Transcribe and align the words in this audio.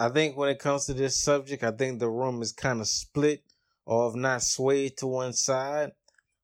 I 0.00 0.08
think 0.08 0.34
when 0.34 0.48
it 0.48 0.58
comes 0.58 0.86
to 0.86 0.94
this 0.94 1.22
subject, 1.22 1.62
I 1.62 1.72
think 1.72 1.98
the 1.98 2.08
room 2.08 2.40
is 2.40 2.52
kind 2.52 2.80
of 2.80 2.88
split 2.88 3.42
or 3.84 4.08
if 4.08 4.14
not 4.14 4.42
swayed 4.42 4.96
to 4.96 5.06
one 5.06 5.34
side. 5.34 5.90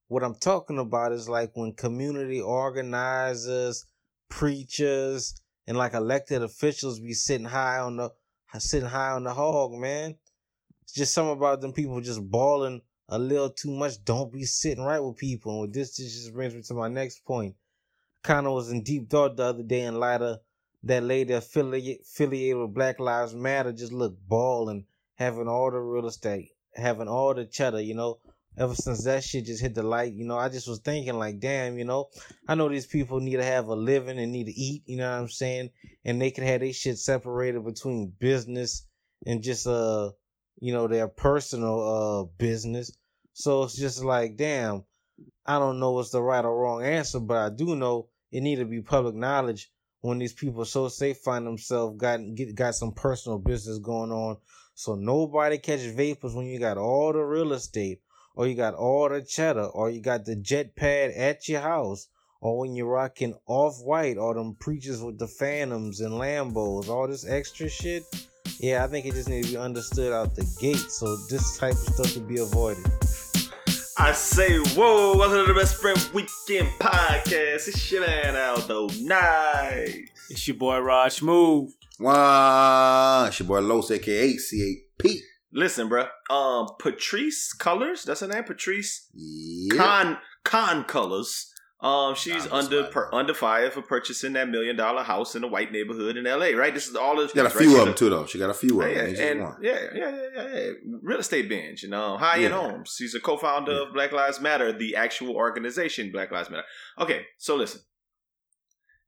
What 0.08 0.22
I'm 0.22 0.34
talking 0.34 0.78
about 0.78 1.12
is 1.12 1.26
like 1.26 1.52
when 1.54 1.72
community 1.72 2.38
organizers, 2.38 3.86
preachers, 4.28 5.40
and 5.66 5.78
like 5.78 5.94
elected 5.94 6.42
officials 6.42 7.00
be 7.00 7.14
sitting 7.14 7.46
high 7.46 7.78
on 7.78 7.96
the 7.96 8.10
sitting 8.58 8.90
high 8.90 9.12
on 9.12 9.24
the 9.24 9.32
hog, 9.32 9.72
man. 9.72 10.16
It's 10.82 10.92
just 10.92 11.14
something 11.14 11.38
about 11.38 11.62
them 11.62 11.72
people 11.72 11.98
just 12.02 12.30
balling 12.30 12.82
a 13.08 13.18
little 13.18 13.48
too 13.48 13.70
much. 13.70 14.04
Don't 14.04 14.30
be 14.30 14.44
sitting 14.44 14.84
right 14.84 15.00
with 15.00 15.16
people. 15.16 15.52
And 15.52 15.60
with 15.62 15.72
this, 15.72 15.96
this 15.96 16.12
just 16.12 16.34
brings 16.34 16.54
me 16.54 16.60
to 16.60 16.74
my 16.74 16.88
next 16.88 17.24
point. 17.24 17.54
Kind 18.22 18.46
of 18.46 18.52
was 18.52 18.70
in 18.70 18.82
deep 18.82 19.08
thought 19.08 19.38
the 19.38 19.44
other 19.44 19.62
day 19.62 19.80
in 19.80 19.98
light 19.98 20.20
of 20.20 20.40
that 20.86 21.02
lady 21.02 21.32
affiliate, 21.32 22.00
affiliated 22.02 22.56
with 22.56 22.74
Black 22.74 23.00
Lives 23.00 23.34
Matter 23.34 23.72
just 23.72 23.92
look 23.92 24.16
balling, 24.28 24.86
having 25.16 25.48
all 25.48 25.70
the 25.70 25.78
real 25.78 26.06
estate, 26.06 26.50
having 26.74 27.08
all 27.08 27.34
the 27.34 27.44
cheddar, 27.44 27.80
you 27.80 27.94
know. 27.94 28.18
Ever 28.58 28.74
since 28.74 29.04
that 29.04 29.22
shit 29.22 29.44
just 29.44 29.60
hit 29.60 29.74
the 29.74 29.82
light, 29.82 30.14
you 30.14 30.24
know, 30.24 30.38
I 30.38 30.48
just 30.48 30.66
was 30.66 30.78
thinking 30.78 31.18
like, 31.18 31.40
damn, 31.40 31.76
you 31.76 31.84
know, 31.84 32.06
I 32.48 32.54
know 32.54 32.70
these 32.70 32.86
people 32.86 33.20
need 33.20 33.36
to 33.36 33.44
have 33.44 33.66
a 33.66 33.74
living 33.74 34.18
and 34.18 34.32
need 34.32 34.46
to 34.46 34.52
eat, 34.52 34.82
you 34.86 34.96
know 34.96 35.10
what 35.10 35.18
I'm 35.18 35.28
saying? 35.28 35.70
And 36.06 36.22
they 36.22 36.30
can 36.30 36.44
have 36.44 36.60
their 36.60 36.72
shit 36.72 36.96
separated 36.96 37.62
between 37.66 38.14
business 38.18 38.86
and 39.26 39.42
just 39.42 39.66
uh, 39.66 40.12
you 40.58 40.72
know, 40.72 40.88
their 40.88 41.06
personal 41.06 41.80
uh 41.80 42.24
business. 42.38 42.90
So 43.34 43.64
it's 43.64 43.76
just 43.76 44.02
like, 44.02 44.38
damn, 44.38 44.84
I 45.44 45.58
don't 45.58 45.78
know 45.78 45.92
what's 45.92 46.10
the 46.10 46.22
right 46.22 46.44
or 46.44 46.58
wrong 46.58 46.82
answer, 46.82 47.20
but 47.20 47.36
I 47.36 47.50
do 47.50 47.76
know 47.76 48.08
it 48.32 48.40
need 48.40 48.56
to 48.56 48.64
be 48.64 48.80
public 48.80 49.14
knowledge 49.14 49.70
when 50.06 50.18
these 50.18 50.32
people 50.32 50.64
so 50.64 50.88
safe 50.88 51.18
find 51.18 51.46
themselves 51.46 51.96
got 51.96 52.20
get 52.34 52.54
got 52.54 52.74
some 52.74 52.92
personal 52.92 53.38
business 53.38 53.78
going 53.78 54.12
on. 54.12 54.36
So 54.74 54.94
nobody 54.94 55.58
catches 55.58 55.94
vapors 55.94 56.34
when 56.34 56.46
you 56.46 56.58
got 56.60 56.78
all 56.78 57.12
the 57.12 57.20
real 57.20 57.52
estate, 57.52 58.00
or 58.36 58.46
you 58.46 58.54
got 58.54 58.74
all 58.74 59.08
the 59.08 59.22
cheddar, 59.22 59.64
or 59.64 59.90
you 59.90 60.00
got 60.00 60.24
the 60.24 60.36
jet 60.36 60.76
pad 60.76 61.10
at 61.10 61.48
your 61.48 61.60
house, 61.60 62.08
or 62.40 62.58
when 62.58 62.76
you're 62.76 62.86
rocking 62.86 63.34
off 63.46 63.80
white, 63.82 64.16
or 64.16 64.34
them 64.34 64.54
preachers 64.54 65.02
with 65.02 65.18
the 65.18 65.26
phantoms 65.26 66.00
and 66.00 66.14
Lambos, 66.14 66.88
all 66.88 67.08
this 67.08 67.26
extra 67.26 67.68
shit. 67.68 68.04
Yeah, 68.60 68.84
I 68.84 68.86
think 68.86 69.06
it 69.06 69.14
just 69.14 69.28
needs 69.28 69.48
to 69.48 69.54
be 69.54 69.58
understood 69.58 70.12
out 70.12 70.36
the 70.36 70.46
gate. 70.60 70.76
So 70.76 71.16
this 71.28 71.58
type 71.58 71.72
of 71.72 71.78
stuff 71.78 72.12
can 72.12 72.26
be 72.26 72.38
avoided. 72.38 72.86
I 73.98 74.12
say, 74.12 74.58
whoa, 74.58 75.16
welcome 75.16 75.46
to 75.46 75.52
the 75.52 75.58
Best 75.58 75.76
Friend 75.76 75.98
Weekend 76.12 76.68
Podcast. 76.78 77.68
It's 77.68 77.90
your 77.90 78.06
man 78.06 78.36
Aldo 78.36 78.88
Nice. 79.00 80.08
It's 80.28 80.46
your 80.46 80.56
boy 80.56 80.78
Rod 80.80 81.12
Smooth. 81.12 81.72
Wow, 81.98 83.24
it's 83.26 83.38
your 83.40 83.48
boy 83.48 83.60
Los, 83.60 83.90
aka 83.90 84.34
C8P. 84.34 85.18
Listen, 85.52 85.88
bro. 85.88 86.02
Um, 86.28 86.68
Patrisse 86.78 87.56
Cullors, 87.58 88.04
that's 88.04 88.20
her 88.20 88.28
name, 88.28 88.44
Patrisse 88.44 89.08
Yep. 89.14 89.78
Con 89.78 90.18
Con 90.44 90.84
Cullors. 90.84 91.46
Um, 91.86 92.14
she's 92.16 92.46
Nah, 92.46 92.56
under 92.56 92.84
per, 92.84 93.08
under 93.12 93.32
fire 93.34 93.70
for 93.70 93.82
purchasing 93.82 94.32
that 94.32 94.48
million 94.48 94.74
dollar 94.76 95.02
house 95.02 95.36
in 95.36 95.44
a 95.44 95.46
white 95.46 95.70
neighborhood 95.70 96.16
in 96.16 96.26
L.A. 96.26 96.54
Right? 96.54 96.74
This 96.74 96.88
is 96.88 96.96
all 96.96 97.20
of 97.20 97.30
She 97.30 97.36
got 97.36 97.46
a 97.46 97.50
few 97.50 97.70
She's 97.70 97.78
of 97.78 97.84
them 97.86 97.94
too, 97.94 98.10
though. 98.10 98.26
She 98.26 98.38
got 98.38 98.50
a 98.50 98.54
few 98.54 98.82
of 98.82 98.90
Yeah, 98.90 99.02
them. 99.02 99.06
And 99.18 99.40
yeah, 99.40 99.54
yeah, 99.60 99.88
yeah, 99.94 100.28
yeah, 100.34 100.54
yeah. 100.56 100.70
Real 101.02 101.18
estate 101.20 101.48
binge, 101.48 101.82
you 101.82 101.88
know, 101.88 102.16
high 102.16 102.36
end 102.36 102.54
Yeah. 102.54 102.60
homes. 102.60 102.94
She's 102.98 103.14
a 103.14 103.20
co-founder 103.20 103.72
of 103.82 103.92
Black 103.94 104.10
Lives 104.12 104.40
Matter, 104.40 104.72
the 104.72 104.96
actual 104.96 105.36
organization 105.36 106.10
Black 106.10 106.32
Lives 106.32 106.50
Matter. 106.50 106.64
Okay, 106.98 107.26
so 107.38 107.56
listen. 107.56 107.82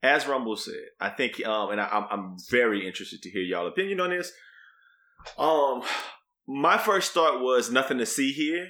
As 0.01 0.29
Rumble 0.29 0.57
said, 0.57 0.75
I 1.01 1.09
think, 1.09 1.45
um, 1.45 1.71
and 1.73 1.81
I, 1.81 1.89
I'm, 1.89 2.07
I'm 2.11 2.37
very 2.49 2.87
interested 2.87 3.21
to 3.23 3.31
hear 3.31 3.43
y'all 3.43 3.67
opinion 3.67 3.99
on 4.01 4.11
this. 4.11 4.31
Um, 5.37 5.83
my 6.47 6.79
first 6.79 7.13
thought 7.13 7.41
was 7.43 7.71
nothing 7.73 7.99
to 7.99 8.07
see 8.07 8.31
here 8.33 8.69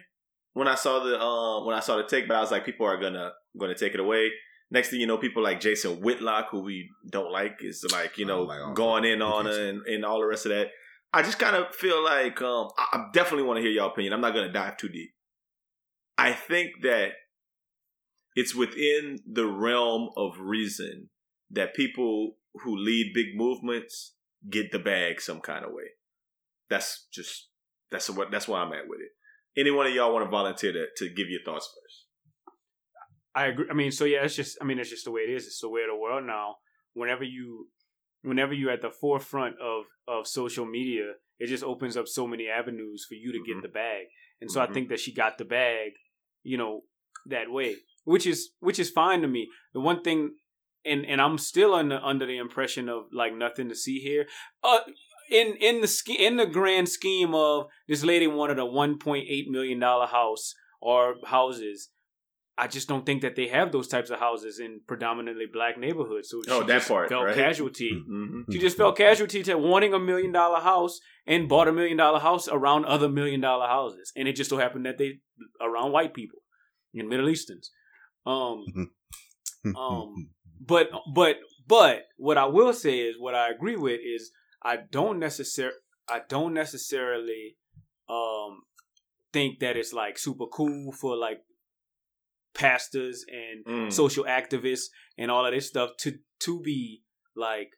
when 0.55 0.69
I 0.69 0.75
saw 0.75 1.01
the 1.01 1.21
um 1.21 1.67
when 1.67 1.77
I 1.77 1.81
saw 1.81 1.97
the 1.97 2.05
take, 2.05 2.29
but 2.29 2.37
I 2.37 2.41
was 2.41 2.51
like, 2.51 2.65
people 2.65 2.87
are 2.87 3.01
gonna 3.01 3.33
gonna 3.59 3.75
take 3.75 3.95
it 3.95 4.01
away. 4.01 4.31
Next 4.71 4.91
thing 4.91 5.01
you 5.01 5.07
know, 5.07 5.17
people 5.17 5.43
like 5.43 5.61
Jason 5.61 6.01
Whitlock, 6.01 6.49
who 6.51 6.61
we 6.61 6.91
don't 7.11 7.33
like, 7.33 7.59
is 7.61 7.85
like 7.91 8.19
you 8.19 8.27
know 8.27 8.43
like 8.43 8.75
going 8.75 9.05
in 9.05 9.23
on 9.23 9.47
her 9.47 9.69
and, 9.69 9.83
and 9.87 10.05
all 10.05 10.21
the 10.21 10.27
rest 10.27 10.47
of 10.47 10.51
that. 10.51 10.69
I 11.13 11.23
just 11.23 11.39
kind 11.39 11.57
of 11.57 11.75
feel 11.75 12.03
like 12.05 12.41
um 12.43 12.69
I, 12.79 12.99
I 12.99 13.05
definitely 13.13 13.45
want 13.45 13.59
to 13.59 13.63
hear 13.63 13.71
y'all 13.71 13.91
opinion. 13.91 14.13
I'm 14.13 14.21
not 14.21 14.35
gonna 14.35 14.53
dive 14.53 14.77
too 14.77 14.89
deep. 14.89 15.11
I 16.17 16.33
think 16.33 16.83
that 16.83 17.13
it's 18.35 18.55
within 18.55 19.19
the 19.27 19.47
realm 19.47 20.11
of 20.17 20.39
reason 20.41 21.09
that 21.51 21.75
people 21.75 22.37
who 22.63 22.77
lead 22.77 23.13
big 23.15 23.37
movements 23.37 24.15
get 24.49 24.71
the 24.71 24.79
bag 24.79 25.21
some 25.21 25.41
kind 25.41 25.65
of 25.65 25.73
way. 25.73 25.85
That's 26.69 27.07
just 27.13 27.49
that's 27.91 28.11
what 28.11 28.31
that's 28.31 28.47
where 28.47 28.61
I'm 28.61 28.73
at 28.73 28.89
with 28.89 29.01
it. 29.01 29.11
Any 29.59 29.71
one 29.73 29.87
of 29.87 29.93
y'all 29.95 30.13
want 30.13 30.25
to 30.25 30.31
volunteer 30.31 30.73
to, 30.73 30.87
to 30.99 31.09
give 31.09 31.29
your 31.29 31.43
thoughts 31.45 31.67
first? 31.67 32.07
I 33.35 33.47
agree. 33.47 33.67
I 33.71 33.75
mean, 33.75 33.91
so 33.91 34.05
yeah, 34.05 34.25
it's 34.25 34.37
just. 34.37 34.57
I 34.61 34.65
mean, 34.65 34.79
it's 34.79 34.91
just 34.91 35.05
the 35.05 35.11
way 35.11 35.23
it 35.23 35.31
is. 35.31 35.47
It's 35.47 35.61
the 35.61 35.69
way 35.69 35.83
of 35.83 35.89
the 35.89 35.97
world 35.97 36.25
now. 36.25 36.57
Whenever 36.95 37.25
you, 37.25 37.69
whenever 38.23 38.55
you're 38.55 38.71
at 38.71 38.83
the 38.83 38.91
forefront 38.91 39.57
of 39.61 39.85
of 40.07 40.27
social 40.27 40.65
media, 40.65 41.13
it 41.39 41.47
just 41.49 41.65
opens 41.65 41.97
up 41.97 42.09
so 42.09 42.27
many 42.27 42.49
avenues 42.49 43.05
for 43.09 43.15
you 43.15 43.33
to 43.33 43.39
Mhm. 43.39 43.47
get 43.47 43.63
the 43.63 43.69
bag. 43.69 44.07
And 44.41 44.51
so 44.51 44.61
I 44.61 44.67
Mhm. 44.67 44.75
think 44.75 44.89
that 44.89 45.01
she 45.01 45.13
got 45.13 45.39
the 45.39 45.45
bag, 45.45 45.93
you 46.43 46.57
know, 46.57 46.85
that 47.27 47.51
way, 47.51 47.77
which 48.05 48.27
is 48.27 48.55
which 48.61 48.79
is 48.79 48.91
fine 48.91 49.23
to 49.23 49.29
me. 49.29 49.51
The 49.73 49.81
one 49.81 50.03
thing, 50.03 50.37
and 50.85 51.05
and 51.05 51.21
I'm 51.21 51.39
still 51.39 51.75
under 51.75 52.01
under 52.03 52.27
the 52.27 52.39
impression 52.39 52.89
of 52.89 53.09
like 53.13 53.35
nothing 53.35 53.69
to 53.69 53.75
see 53.75 53.99
here. 54.01 54.29
Uh, 54.63 54.81
in 55.31 55.57
in 55.61 55.81
the 55.81 55.87
sch- 55.87 56.09
in 56.19 56.37
the 56.37 56.47
grand 56.47 56.89
scheme 56.89 57.35
of 57.35 57.67
this 57.89 58.05
lady 58.05 58.27
wanted 58.27 58.59
a 58.59 58.63
1.8 58.63 59.25
million 59.49 59.79
dollar 59.79 60.07
house 60.07 60.55
or 60.81 61.15
houses. 61.27 61.91
I 62.61 62.67
just 62.67 62.89
don't 62.89 63.07
think 63.07 63.23
that 63.23 63.37
they 63.37 63.47
have 63.47 63.71
those 63.71 63.87
types 63.87 64.11
of 64.11 64.19
houses 64.19 64.59
in 64.59 64.81
predominantly 64.89 65.47
black 65.53 65.79
neighborhoods. 65.79 66.29
So 66.29 66.43
Oh, 66.49 66.61
she 66.63 66.67
that 66.67 66.79
just 66.79 66.89
part, 66.89 67.09
felt 67.09 67.27
right? 67.27 67.35
casualty. 67.37 67.93
Mm-hmm. 67.93 68.51
She 68.51 68.59
just 68.59 68.77
felt 68.77 68.97
casualty 68.97 69.45
to 69.45 69.55
wanting 69.57 69.95
a 69.95 69.99
million 70.01 70.33
dollar 70.33 70.59
house 70.61 70.99
and 71.25 71.49
bought 71.49 71.69
a 71.69 71.73
million 71.73 71.97
dollar 71.97 72.19
house 72.19 72.49
around 72.49 72.85
other 72.85 73.09
million 73.09 73.41
dollar 73.41 73.69
houses, 73.69 74.13
and 74.17 74.27
it 74.27 74.35
just 74.35 74.51
so 74.51 74.59
happened 74.59 74.87
that 74.87 74.99
they 74.99 75.21
around 75.61 75.93
white 75.93 76.15
people 76.15 76.41
and 76.95 77.09
Middle 77.09 77.29
Easterns. 77.29 77.71
Um, 78.27 78.65
um, 79.77 80.31
but 80.61 80.91
but 81.15 81.37
but 81.67 82.03
what 82.17 82.39
I 82.39 82.47
will 82.47 82.73
say 82.73 82.99
is 83.01 83.17
what 83.21 83.35
I 83.37 83.51
agree 83.51 83.77
with 83.77 84.01
is 84.05 84.33
I 84.63 84.77
don't 84.91 85.21
necessar 85.21 85.71
I 86.09 86.21
don't 86.29 86.55
necessarily 86.55 87.57
um 88.09 88.63
think 89.33 89.59
that 89.61 89.77
it's 89.77 89.93
like 89.93 90.19
super 90.19 90.47
cool 90.47 90.93
for 90.93 91.17
like 91.17 91.41
pastors 92.55 93.25
and 93.31 93.65
Mm. 93.65 93.93
social 93.93 94.25
activists 94.25 94.87
and 95.17 95.31
all 95.31 95.47
of 95.47 95.53
this 95.53 95.69
stuff 95.69 95.91
to 95.99 96.19
to 96.41 96.61
be 96.61 97.03
like 97.37 97.71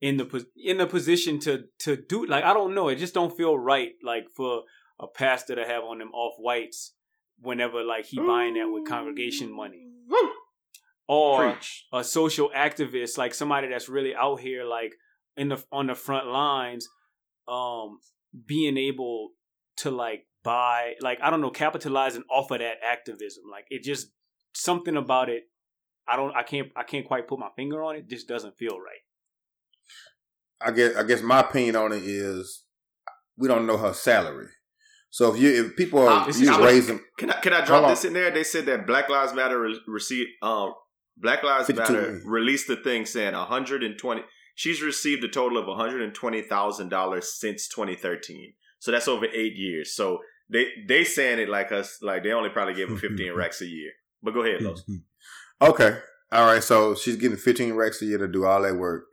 in 0.00 0.16
the 0.16 0.46
in 0.56 0.78
the 0.78 0.86
position 0.86 1.38
to 1.40 1.64
to 1.80 1.96
do 1.96 2.24
like 2.26 2.44
I 2.44 2.54
don't 2.54 2.74
know 2.74 2.88
it 2.88 2.96
just 2.96 3.14
don't 3.14 3.36
feel 3.36 3.58
right 3.58 3.92
like 4.02 4.24
for 4.36 4.62
a 5.00 5.06
pastor 5.08 5.56
to 5.56 5.64
have 5.66 5.82
on 5.84 5.98
them 5.98 6.12
off 6.12 6.34
whites 6.38 6.94
whenever 7.40 7.82
like 7.82 8.06
he 8.06 8.18
buying 8.18 8.54
that 8.54 8.68
with 8.70 8.86
congregation 8.88 9.52
money 9.54 9.88
or 11.06 11.52
Preach. 11.52 11.86
a 11.92 12.02
social 12.04 12.50
activist, 12.56 13.18
like 13.18 13.34
somebody 13.34 13.68
that's 13.68 13.88
really 13.90 14.14
out 14.14 14.40
here, 14.40 14.64
like 14.64 14.94
in 15.36 15.48
the 15.48 15.62
on 15.72 15.86
the 15.88 15.94
front 15.94 16.26
lines, 16.26 16.88
um, 17.48 17.98
being 18.46 18.76
able 18.76 19.30
to 19.78 19.90
like 19.90 20.26
buy, 20.42 20.94
like 21.00 21.18
I 21.22 21.30
don't 21.30 21.40
know, 21.40 21.50
capitalizing 21.50 22.24
off 22.30 22.50
of 22.50 22.58
that 22.60 22.76
activism. 22.84 23.44
Like 23.50 23.66
it 23.70 23.82
just 23.82 24.08
something 24.54 24.96
about 24.96 25.28
it. 25.28 25.44
I 26.06 26.16
don't, 26.16 26.36
I 26.36 26.42
can't, 26.42 26.68
I 26.76 26.82
can't 26.82 27.06
quite 27.06 27.26
put 27.26 27.38
my 27.38 27.48
finger 27.56 27.82
on 27.82 27.96
it. 27.96 28.08
Just 28.10 28.28
doesn't 28.28 28.58
feel 28.58 28.78
right. 28.78 29.00
I 30.60 30.70
guess 30.70 30.96
I 30.96 31.02
guess 31.02 31.22
my 31.22 31.40
opinion 31.40 31.76
on 31.76 31.92
it 31.92 32.02
is 32.04 32.64
we 33.36 33.48
don't 33.48 33.66
know 33.66 33.76
her 33.76 33.92
salary. 33.92 34.48
So 35.10 35.32
if 35.34 35.40
you 35.40 35.64
if 35.66 35.76
people 35.76 36.00
are 36.00 36.22
Uh, 36.22 36.24
you 36.26 36.50
is- 36.50 36.58
raising 36.58 37.00
Can 37.18 37.30
I 37.30 37.40
can 37.40 37.52
I 37.52 37.56
Hold 37.56 37.66
drop 37.66 37.82
on. 37.84 37.90
this 37.90 38.04
in 38.04 38.12
there? 38.12 38.30
They 38.30 38.44
said 38.44 38.66
that 38.66 38.86
Black 38.86 39.08
Lives 39.08 39.32
Matter 39.34 39.60
re- 39.60 39.80
received 39.86 40.30
um 40.42 40.74
Black 41.16 41.42
Lives 41.42 41.66
52 41.68 41.92
Matter 41.92 42.20
released 42.24 42.66
the 42.68 42.76
thing 42.76 43.06
saying 43.06 43.34
120 43.34 44.22
She's 44.54 44.82
received 44.82 45.24
a 45.24 45.28
total 45.28 45.58
of 45.58 45.66
one 45.66 45.76
hundred 45.78 46.02
and 46.02 46.14
twenty 46.14 46.40
thousand 46.42 46.88
dollars 46.90 47.32
since 47.32 47.68
2013. 47.68 48.54
So 48.78 48.90
that's 48.92 49.08
over 49.08 49.26
eight 49.26 49.54
years. 49.56 49.94
So 49.94 50.20
they 50.48 50.66
they 50.86 51.04
saying 51.04 51.38
it 51.40 51.48
like 51.48 51.72
us, 51.72 51.98
like 52.02 52.22
they 52.22 52.32
only 52.32 52.50
probably 52.50 52.74
give 52.74 52.88
her 52.90 52.96
15 52.96 53.32
racks 53.36 53.60
a 53.62 53.66
year. 53.66 53.90
But 54.22 54.34
go 54.34 54.42
ahead, 54.44 54.62
Los. 54.62 54.84
Okay. 55.62 55.96
All 56.32 56.46
right. 56.46 56.62
So 56.62 56.94
she's 56.94 57.16
getting 57.16 57.36
15 57.38 57.74
racks 57.74 58.02
a 58.02 58.06
year 58.06 58.18
to 58.18 58.28
do 58.28 58.44
all 58.44 58.60
that 58.62 58.74
work. 58.76 59.06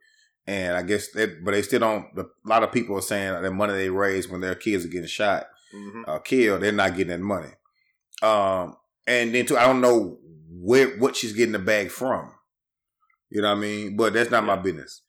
And 0.47 0.75
I 0.75 0.81
guess 0.81 1.11
that, 1.11 1.45
but 1.45 1.51
they 1.51 1.61
still 1.61 1.79
don't, 1.79 2.05
a 2.17 2.25
lot 2.45 2.63
of 2.63 2.71
people 2.71 2.97
are 2.97 3.01
saying 3.01 3.41
that 3.41 3.51
money 3.51 3.73
they 3.73 3.89
raise 3.91 4.27
when 4.27 4.41
their 4.41 4.55
kids 4.55 4.83
are 4.83 4.89
getting 4.89 5.07
shot, 5.07 5.45
Mhm. 5.73 6.03
uh, 6.07 6.17
killed, 6.19 6.61
they're 6.61 6.71
not 6.71 6.91
getting 6.97 7.09
that 7.11 7.19
money. 7.19 7.51
Um, 8.23 8.75
and 9.07 9.33
then 9.33 9.45
too, 9.45 9.55
I 9.57 9.65
don't 9.67 9.81
know 9.81 10.17
where, 10.49 10.97
what 10.97 11.15
she's 11.15 11.33
getting 11.33 11.53
the 11.53 11.59
bag 11.59 11.91
from. 11.91 12.33
You 13.29 13.41
know 13.43 13.49
what 13.49 13.57
I 13.59 13.61
mean? 13.61 13.95
But 13.95 14.13
that's 14.13 14.31
not 14.31 14.43
my 14.43 14.55
business. 14.55 15.01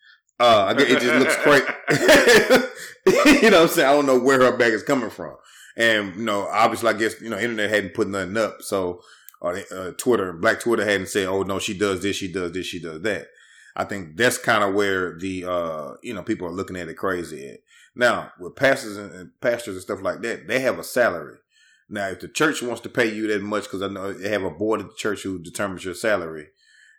Uh, 0.43 0.75
I 0.77 0.81
it 0.83 0.99
just 0.99 1.21
looks 1.21 1.37
great. 1.45 1.63
you 3.43 3.49
know 3.49 3.61
what 3.61 3.63
I'm 3.63 3.69
saying? 3.69 3.89
I 3.89 3.93
don't 3.93 4.07
know 4.07 4.19
where 4.19 4.41
her 4.41 4.57
bag 4.57 4.73
is 4.73 4.83
coming 4.83 5.09
from. 5.09 5.37
And, 5.77 6.17
you 6.17 6.25
know, 6.25 6.49
obviously, 6.49 6.89
I 6.89 6.95
guess, 6.95 7.21
you 7.21 7.31
know, 7.31 7.39
internet 7.39 7.71
hadn't 7.71 7.95
put 7.95 8.09
nothing 8.09 8.37
up. 8.37 8.57
So, 8.61 9.03
uh, 9.41 9.93
Twitter, 9.99 10.33
Black 10.33 10.59
Twitter 10.59 10.85
hadn't 10.85 11.11
said, 11.11 11.29
oh, 11.29 11.43
no, 11.43 11.61
she 11.61 11.79
does 11.79 12.03
this, 12.03 12.17
she 12.17 12.33
does 12.33 12.51
this, 12.51 12.67
she 12.67 12.81
does 12.81 13.03
that. 13.03 13.29
I 13.77 13.85
think 13.85 14.17
that's 14.17 14.37
kind 14.37 14.65
of 14.65 14.75
where 14.75 15.17
the, 15.17 15.45
uh, 15.45 15.93
you 16.03 16.13
know, 16.13 16.25
people 16.25 16.49
are 16.49 16.53
looking 16.53 16.77
at 16.77 16.89
it 16.89 16.95
crazy 16.95 17.49
at. 17.49 17.61
Now, 17.95 18.33
with 18.41 18.57
pastors 18.57 18.97
and, 18.97 19.13
and 19.13 19.41
pastors 19.41 19.77
and 19.77 19.83
stuff 19.83 20.03
like 20.03 20.23
that, 20.23 20.49
they 20.49 20.59
have 20.59 20.77
a 20.77 20.85
salary. 20.85 21.39
Now, 21.89 22.09
if 22.09 22.19
the 22.19 22.27
church 22.27 22.63
wants 22.63 22.81
to 22.81 22.89
pay 22.89 23.15
you 23.15 23.29
that 23.29 23.43
much, 23.43 23.65
because 23.65 23.83
I 23.83 23.89
know 23.89 24.13
they 24.13 24.31
have 24.31 24.43
a 24.43 24.51
board 24.51 24.81
at 24.81 24.89
the 24.89 24.97
church 24.97 25.23
who 25.23 25.39
determines 25.39 25.85
your 25.85 25.95
salary 25.95 26.49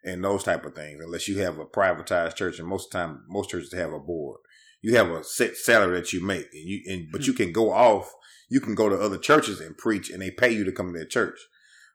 and 0.04 0.24
those 0.24 0.44
type 0.44 0.66
of 0.66 0.76
things, 0.76 1.00
unless 1.04 1.28
you 1.28 1.40
have 1.40 1.60
a 1.60 1.66
privatized 1.66 2.36
church, 2.36 2.60
and 2.60 2.68
most 2.68 2.88
of 2.88 2.92
the 2.92 2.98
time, 2.98 3.24
most 3.28 3.50
churches 3.50 3.74
have 3.74 3.94
a 3.94 4.00
board. 4.00 4.40
You 4.82 4.96
have 4.98 5.10
a 5.10 5.24
set 5.24 5.56
salary 5.56 6.00
that 6.00 6.12
you 6.14 6.22
make, 6.22 6.48
and 6.54 6.68
you 6.68 6.82
and 6.88 7.08
but 7.12 7.26
you 7.28 7.34
can 7.34 7.52
go 7.52 7.72
off. 7.72 8.14
You 8.50 8.60
can 8.60 8.76
go 8.76 8.90
to 8.90 8.96
other 9.00 9.18
churches 9.18 9.60
and 9.60 9.78
preach, 9.78 10.10
and 10.10 10.22
they 10.22 10.30
pay 10.32 10.52
you 10.52 10.64
to 10.66 10.72
come 10.72 10.92
to 10.92 11.00
their 11.00 11.08
church. 11.08 11.40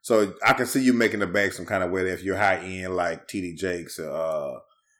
So 0.01 0.33
I 0.45 0.53
can 0.53 0.65
see 0.65 0.81
you 0.81 0.93
making 0.93 1.19
the 1.19 1.27
bag 1.27 1.53
some 1.53 1.65
kind 1.65 1.83
of 1.83 1.91
way 1.91 2.01
if 2.09 2.23
you're 2.23 2.37
high 2.37 2.57
end 2.57 2.95
like 2.95 3.27
TD 3.27 3.55
Jakes, 3.57 3.99
uh, 3.99 4.55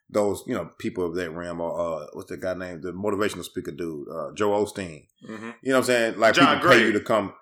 those 0.09 0.43
you 0.45 0.53
know 0.53 0.69
people 0.77 1.05
of 1.05 1.15
that 1.15 1.31
realm, 1.31 1.61
or 1.61 2.03
uh, 2.03 2.05
what's 2.13 2.29
that 2.29 2.41
guy 2.41 2.53
named 2.53 2.83
the 2.83 2.91
motivational 2.91 3.43
speaker 3.43 3.71
dude, 3.71 4.07
uh, 4.09 4.31
Joel 4.35 4.65
Osteen. 4.65 5.05
Mhm. 5.27 5.55
You 5.63 5.71
know 5.71 5.75
what 5.75 5.77
I'm 5.77 5.83
saying? 5.83 6.19
Like 6.19 6.35
John 6.35 6.57
people 6.57 6.69
pay 6.71 6.85
you 6.85 6.91
to 6.93 6.99
come. 6.99 7.33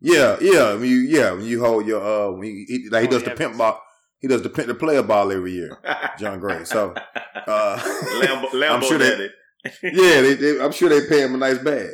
Yeah, 0.00 0.36
yeah. 0.40 0.74
When 0.74 0.88
you 0.88 0.98
yeah 0.98 1.32
when 1.32 1.44
you 1.46 1.60
hold 1.60 1.86
your 1.86 2.02
uh 2.02 2.30
when 2.32 2.46
you, 2.48 2.64
he, 2.68 2.88
like 2.90 3.02
he 3.02 3.08
does 3.08 3.22
the 3.24 3.30
pimp 3.30 3.56
ball. 3.56 3.82
He 4.20 4.28
does 4.28 4.42
the 4.42 4.48
the 4.48 4.74
player 4.74 5.02
ball 5.02 5.30
every 5.30 5.52
year. 5.52 5.78
John 6.18 6.40
Gray. 6.40 6.64
So 6.64 6.94
uh, 7.46 7.78
Lambo, 7.78 8.48
Lambo 8.52 8.70
I'm 8.70 8.82
sure 8.82 8.98
they- 8.98 9.30
yeah, 9.82 10.20
they, 10.20 10.34
they, 10.34 10.60
I'm 10.60 10.70
sure 10.72 10.88
they 10.88 11.08
pay 11.08 11.22
him 11.24 11.34
a 11.34 11.38
nice 11.38 11.58
bag. 11.58 11.90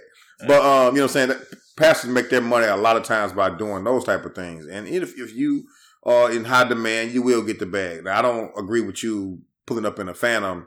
But 0.47 0.61
um, 0.61 0.95
you 0.95 1.01
know, 1.01 1.05
what 1.07 1.17
I'm 1.17 1.29
saying 1.29 1.29
that 1.29 1.39
pastors 1.77 2.11
make 2.11 2.29
their 2.29 2.41
money 2.41 2.67
a 2.67 2.77
lot 2.77 2.97
of 2.97 3.05
times 3.05 3.33
by 3.33 3.51
doing 3.57 3.85
those 3.85 4.05
type 4.05 4.25
of 4.25 4.35
things. 4.35 4.67
And 4.67 4.87
if 4.87 5.19
if 5.19 5.35
you 5.35 5.65
are 6.05 6.31
in 6.33 6.45
high 6.45 6.65
demand, 6.69 7.13
you 7.13 7.23
will 7.23 7.43
get 7.43 7.59
the 7.61 7.67
bag. 7.67 8.05
Now, 8.05 8.19
I 8.19 8.23
don't 8.23 8.51
agree 8.59 8.81
with 8.81 9.03
you 9.03 9.41
pulling 9.67 9.87
up 9.87 9.99
in 9.99 10.09
a 10.09 10.15
phantom 10.15 10.67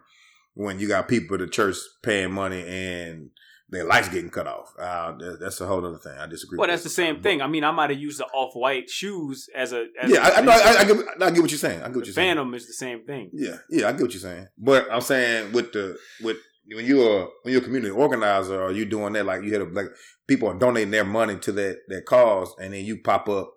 when 0.53 0.79
you 0.79 0.87
got 0.87 1.07
people 1.07 1.35
at 1.35 1.41
the 1.41 1.47
church 1.47 1.75
paying 2.01 2.31
money 2.31 2.63
and 2.65 3.29
their 3.75 3.85
lights 3.85 4.09
getting 4.09 4.29
cut 4.29 4.47
off. 4.47 4.73
Uh, 4.79 5.11
that, 5.17 5.39
that's 5.39 5.61
a 5.61 5.67
whole 5.67 5.85
other 5.85 5.97
thing. 5.97 6.17
I 6.17 6.25
disagree. 6.27 6.57
Well, 6.57 6.67
with 6.67 6.73
that's 6.73 6.83
the 6.83 6.89
same 6.89 7.21
thing. 7.21 7.41
I 7.41 7.47
mean, 7.47 7.63
I 7.63 7.71
might 7.71 7.89
have 7.89 7.99
used 7.99 8.19
the 8.19 8.25
off 8.25 8.55
white 8.55 8.89
shoes 8.89 9.49
as 9.55 9.73
a 9.73 9.85
as 10.01 10.09
Yeah, 10.09 10.27
a, 10.27 10.33
I, 10.33 10.37
I, 10.37 10.41
know, 10.41 10.51
I, 10.51 10.75
I, 10.79 10.85
get, 10.85 10.97
I 11.21 11.31
get 11.31 11.41
what 11.41 11.51
you're 11.51 11.57
saying. 11.57 11.81
I 11.81 11.87
get 11.87 11.95
what 11.95 12.05
you're 12.05 12.13
saying. 12.13 12.29
Phantom 12.29 12.53
is 12.53 12.67
the 12.67 12.73
same 12.73 13.05
thing. 13.05 13.29
Yeah, 13.33 13.57
yeah, 13.69 13.87
I 13.87 13.91
get 13.91 14.01
what 14.01 14.13
you're 14.13 14.21
saying. 14.21 14.47
But 14.57 14.87
I'm 14.91 15.01
saying 15.01 15.51
with 15.51 15.73
the 15.73 15.97
with 16.21 16.37
when 16.67 16.85
you're 16.85 17.29
when 17.43 17.51
you're 17.53 17.61
a 17.61 17.65
community 17.65 17.91
organizer 17.91 18.61
or 18.61 18.71
you 18.71 18.85
doing 18.85 19.13
that, 19.13 19.25
like 19.25 19.43
you 19.43 19.51
had 19.53 19.61
a 19.61 19.65
like 19.65 19.87
people 20.27 20.49
are 20.49 20.57
donating 20.57 20.91
their 20.91 21.05
money 21.05 21.37
to 21.39 21.51
that 21.51 21.79
that 21.89 22.05
cause, 22.05 22.55
and 22.59 22.73
then 22.73 22.85
you 22.85 22.97
pop 22.97 23.29
up 23.29 23.53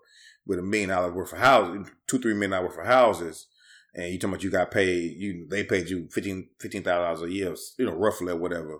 with 0.47 0.59
a 0.59 0.62
million 0.62 0.91
dollar 0.91 1.12
worth 1.12 1.32
of 1.32 1.38
houses, 1.38 1.88
two 2.06 2.19
three 2.19 2.35
million 2.35 2.50
dollar 2.50 2.67
worth 2.67 2.79
of 2.79 2.87
houses, 2.87 3.47
and 3.94 4.12
you 4.12 4.19
talking 4.19 4.35
about 4.35 4.44
you 4.44 4.50
got 4.50 4.71
paid, 4.71 5.17
you 5.17 5.47
they 5.49 5.64
paid 5.64 5.88
you 5.88 6.09
fifteen 6.11 6.49
fifteen 6.59 6.82
thousand 6.82 7.05
dollars 7.05 7.23
a 7.23 7.32
year, 7.32 7.55
you 7.79 7.87
know, 7.87 7.93
roughly 7.93 8.32
or 8.32 8.37
whatever. 8.37 8.79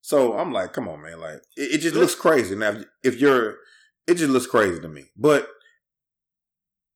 So 0.00 0.38
I'm 0.38 0.52
like, 0.52 0.72
come 0.72 0.88
on, 0.88 1.02
man, 1.02 1.20
like 1.20 1.42
it, 1.56 1.74
it 1.74 1.78
just 1.78 1.94
looks 1.94 2.14
crazy. 2.14 2.56
Now, 2.56 2.70
if, 2.70 2.84
if 3.02 3.20
you're, 3.20 3.56
it 4.06 4.14
just 4.14 4.30
looks 4.30 4.46
crazy 4.46 4.80
to 4.80 4.88
me, 4.88 5.06
but. 5.16 5.48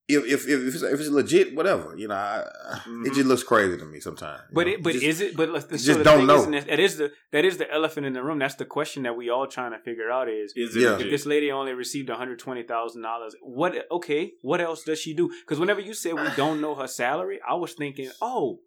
If 0.07 0.27
if 0.27 0.47
if 0.47 0.75
it's, 0.75 0.83
if 0.83 1.01
it's 1.01 1.09
legit, 1.09 1.55
whatever 1.57 1.97
you 1.97 2.09
know, 2.09 2.15
I, 2.15 2.45
I- 2.69 2.75
it 2.75 2.81
mm-hmm. 2.91 3.05
just 3.15 3.25
looks 3.25 3.43
crazy 3.43 3.79
to 3.79 3.87
me 3.87 4.01
sometimes. 4.01 4.43
But 4.53 4.67
know? 4.67 4.75
it, 4.75 4.83
but 4.83 4.93
Just- 4.93 5.05
is 5.07 5.21
it? 5.23 5.35
But 5.35 5.49
like, 5.49 5.67
the, 5.69 5.79
just 5.79 5.87
so 5.87 5.95
the 5.95 6.05
don't 6.05 6.27
know. 6.27 6.53
Is, 6.53 6.67
that 6.67 6.79
is 6.79 6.99
the 6.99 7.11
that 7.33 7.47
is 7.47 7.57
the 7.57 7.73
elephant 7.73 8.05
in 8.05 8.13
the 8.13 8.23
room. 8.23 8.39
That's 8.39 8.57
the 8.57 8.67
question 8.67 9.05
that 9.05 9.17
we 9.17 9.31
all 9.31 9.47
trying 9.47 9.73
to 9.73 9.79
figure 9.79 10.11
out 10.11 10.29
is 10.29 10.53
Is 10.55 10.77
it 10.77 10.83
Yeah. 10.83 10.99
if 10.99 11.09
this 11.09 11.25
lady 11.25 11.51
only 11.51 11.73
received 11.73 12.11
one 12.11 12.19
hundred 12.19 12.39
twenty 12.39 12.65
thousand 12.65 13.01
dollars. 13.01 13.35
What? 13.41 13.91
Okay, 13.91 14.33
what 14.43 14.61
else 14.61 14.85
does 14.85 15.01
she 15.01 15.15
do? 15.15 15.31
Because 15.41 15.59
whenever 15.59 15.81
you 15.81 15.95
said 15.95 16.13
we 16.13 16.29
don't 16.37 16.61
know 16.61 16.75
her 16.75 16.87
salary, 16.87 17.41
I 17.49 17.55
was 17.55 17.73
thinking, 17.73 18.11
oh, 18.21 18.59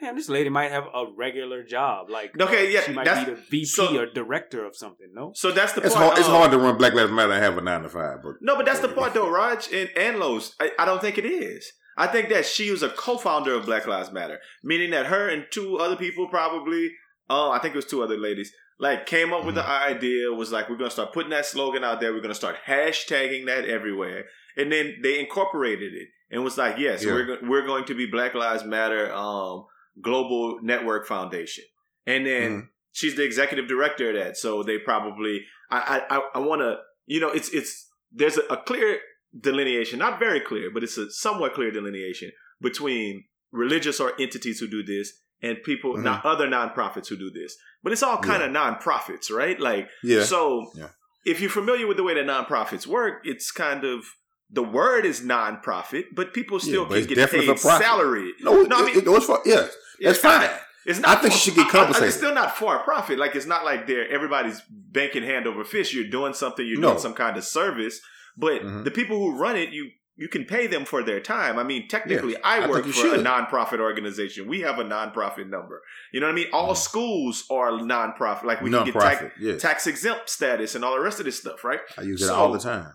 damn, 0.00 0.16
this 0.16 0.28
lady 0.28 0.48
might 0.48 0.70
have 0.70 0.84
a 0.94 1.04
regular 1.16 1.62
job. 1.62 2.08
Like, 2.10 2.40
Okay, 2.40 2.72
yeah, 2.72 2.82
she 2.82 2.92
might 2.92 3.04
that's- 3.04 3.24
be 3.26 3.34
the 3.34 3.40
VP 3.40 3.64
so- 3.66 3.98
or 3.98 4.06
director 4.06 4.64
of 4.64 4.76
something. 4.76 5.08
No, 5.12 5.32
So 5.34 5.50
that's 5.50 5.72
the 5.72 5.82
It's 5.82 5.94
part. 5.94 6.06
hard. 6.06 6.18
It's 6.18 6.28
um, 6.28 6.34
hard 6.34 6.50
to 6.52 6.58
run 6.58 6.76
Black 6.78 6.94
Lives 6.94 7.10
Matter 7.12 7.32
and 7.32 7.42
have 7.42 7.58
a 7.58 7.60
nine 7.60 7.82
to 7.82 7.88
five. 7.88 8.18
But 8.22 8.34
No, 8.40 8.56
but 8.56 8.64
that's 8.66 8.80
the 8.80 8.88
part 8.88 9.14
though, 9.14 9.28
Raj 9.30 9.72
and, 9.72 9.90
and 9.96 10.18
Los. 10.18 10.54
I, 10.60 10.70
I 10.78 10.84
don't 10.84 11.00
think 11.00 11.18
it 11.18 11.26
is. 11.26 11.72
I 11.96 12.06
think 12.06 12.28
that 12.28 12.46
she 12.46 12.70
was 12.70 12.84
a 12.84 12.90
co-founder 12.90 13.52
of 13.54 13.66
Black 13.66 13.86
Lives 13.88 14.12
Matter, 14.12 14.38
meaning 14.62 14.90
that 14.92 15.06
her 15.06 15.28
and 15.28 15.46
two 15.50 15.78
other 15.78 15.96
people 15.96 16.28
probably, 16.28 16.92
uh, 17.28 17.50
I 17.50 17.58
think 17.58 17.74
it 17.74 17.78
was 17.78 17.86
two 17.86 18.04
other 18.04 18.16
ladies, 18.16 18.52
like 18.78 19.04
came 19.06 19.32
up 19.32 19.44
with 19.44 19.56
the 19.56 19.66
idea. 19.68 20.30
Was 20.32 20.52
like, 20.52 20.68
we're 20.70 20.76
gonna 20.76 20.90
start 20.92 21.12
putting 21.12 21.30
that 21.30 21.44
slogan 21.44 21.82
out 21.82 22.00
there. 22.00 22.12
We're 22.14 22.20
gonna 22.20 22.34
start 22.34 22.54
hashtagging 22.68 23.46
that 23.46 23.64
everywhere, 23.64 24.26
and 24.56 24.70
then 24.70 24.98
they 25.02 25.18
incorporated 25.18 25.92
it 25.92 26.06
and 26.30 26.44
was 26.44 26.56
like, 26.56 26.78
yes, 26.78 27.04
Yeah. 27.04 27.12
we're 27.14 27.24
go- 27.26 27.38
we're 27.48 27.66
going 27.66 27.84
to 27.86 27.94
be 27.96 28.06
Black 28.06 28.34
Lives 28.34 28.62
Matter 28.64 29.12
um, 29.12 29.64
Global 30.02 30.58
Network 30.62 31.06
Foundation, 31.06 31.64
and 32.06 32.26
then 32.26 32.50
Mhm. 32.50 32.68
she's 32.92 33.16
the 33.16 33.24
executive 33.24 33.66
director 33.68 34.10
of 34.10 34.16
that. 34.16 34.36
So 34.36 34.62
they 34.62 34.78
probably, 34.78 35.44
I, 35.70 35.78
I, 36.10 36.16
I, 36.16 36.28
I 36.36 36.38
want 36.38 36.60
to, 36.62 36.76
you 37.06 37.20
know, 37.20 37.28
it's, 37.30 37.48
it's, 37.50 37.88
there's 38.12 38.36
a, 38.38 38.42
a 38.50 38.56
clear 38.58 38.98
delineation, 39.38 39.98
not 39.98 40.18
very 40.18 40.40
clear, 40.40 40.70
but 40.72 40.82
it's 40.82 40.96
a 40.98 41.10
somewhat 41.10 41.54
clear 41.54 41.70
delineation 41.70 42.32
between 42.60 43.24
religious 43.52 44.00
or 44.00 44.12
entities 44.20 44.58
who 44.60 44.66
do 44.68 44.82
this 44.82 45.12
and 45.42 45.62
people, 45.62 45.94
Mhm. 45.96 46.02
not 46.02 46.24
other 46.24 46.48
nonprofits 46.48 47.08
who 47.08 47.16
do 47.16 47.30
this. 47.30 47.56
But 47.82 47.92
it's 47.92 48.02
all 48.02 48.18
kind 48.18 48.42
of 48.42 48.50
nonprofits, 48.50 49.30
right? 49.30 49.58
Like, 49.60 49.88
yeah, 50.02 50.24
so 50.24 50.70
Yeah. 50.74 50.88
if 51.24 51.40
you're 51.40 51.50
familiar 51.50 51.86
with 51.86 51.96
the 51.96 52.02
way 52.02 52.14
that 52.14 52.26
nonprofits 52.26 52.86
work, 52.86 53.20
it's 53.24 53.50
kind 53.52 53.84
of, 53.84 54.04
the 54.50 54.62
word 54.62 55.04
is 55.06 55.20
nonprofit, 55.20 56.06
but 56.14 56.32
people 56.32 56.58
still 56.58 56.86
but 56.86 56.98
can 57.06 57.14
get 57.14 57.30
paid 57.30 57.58
salary. 57.58 58.32
no, 58.40 58.62
no, 58.62 58.76
I 58.78 58.80
it, 58.80 58.84
mean- 58.86 58.96
it, 58.98 59.06
it 59.06 59.10
was 59.10 59.24
for 59.26 59.40
yes, 59.44 59.74
that's 60.00 60.18
fine. 60.18 60.50
It's 60.86 61.00
not. 61.00 61.18
I 61.18 61.20
think 61.20 61.32
for- 61.34 61.38
she 61.38 61.50
should 61.50 61.56
get 61.56 61.66
I- 61.66 61.68
I- 61.68 61.72
compensated. 61.72 62.08
It's 62.08 62.16
still 62.16 62.34
not 62.34 62.56
for 62.56 62.76
a 62.76 62.82
profit. 62.82 63.18
Like 63.18 63.34
it's 63.36 63.46
not 63.46 63.64
like 63.64 63.86
they're 63.86 64.08
everybody's 64.08 64.62
banking 64.70 65.22
hand 65.22 65.46
over 65.46 65.64
fist. 65.64 65.92
You're 65.92 66.08
doing 66.08 66.32
something. 66.34 66.66
You're 66.66 66.80
No. 66.80 66.88
doing 66.90 67.00
some 67.00 67.14
kind 67.14 67.36
of 67.36 67.44
service. 67.44 68.00
But 68.36 68.62
Mhm. 68.62 68.84
the 68.84 68.90
people 68.90 69.18
who 69.18 69.36
run 69.38 69.56
it, 69.56 69.70
you 69.70 69.90
you 70.20 70.26
can 70.26 70.44
pay 70.44 70.66
them 70.66 70.84
for 70.84 71.04
their 71.04 71.20
time. 71.20 71.60
I 71.60 71.62
mean, 71.62 71.86
technically, 71.86 72.32
Yes, 72.32 72.40
I 72.42 72.58
I 72.64 72.66
work 72.68 72.82
think 72.82 72.96
for 72.96 73.06
you 73.06 73.14
a 73.14 73.18
nonprofit 73.18 73.78
organization. 73.78 74.48
We 74.48 74.62
have 74.62 74.80
a 74.80 74.84
nonprofit 74.84 75.48
number. 75.48 75.80
You 76.12 76.18
know 76.20 76.26
what 76.26 76.32
I 76.32 76.34
mean? 76.34 76.48
All 76.52 76.72
Mhm. 76.74 76.76
schools 76.76 77.44
are 77.50 77.70
nonprofit. 77.70 78.42
Like 78.44 78.60
we 78.60 78.70
can 78.70 78.84
get 78.84 78.94
Non-profit. 78.94 79.18
tax, 79.30 79.34
yes, 79.40 79.60
tax 79.62 79.86
exempt 79.86 80.28
status 80.28 80.74
and 80.74 80.84
all 80.84 80.94
the 80.96 81.00
rest 81.00 81.20
of 81.20 81.24
this 81.26 81.38
stuff, 81.38 81.62
right? 81.62 81.80
I 81.96 82.02
use 82.02 82.20
it 82.22 82.26
so- 82.26 82.34
all 82.34 82.50
the 82.50 82.58
time. 82.58 82.92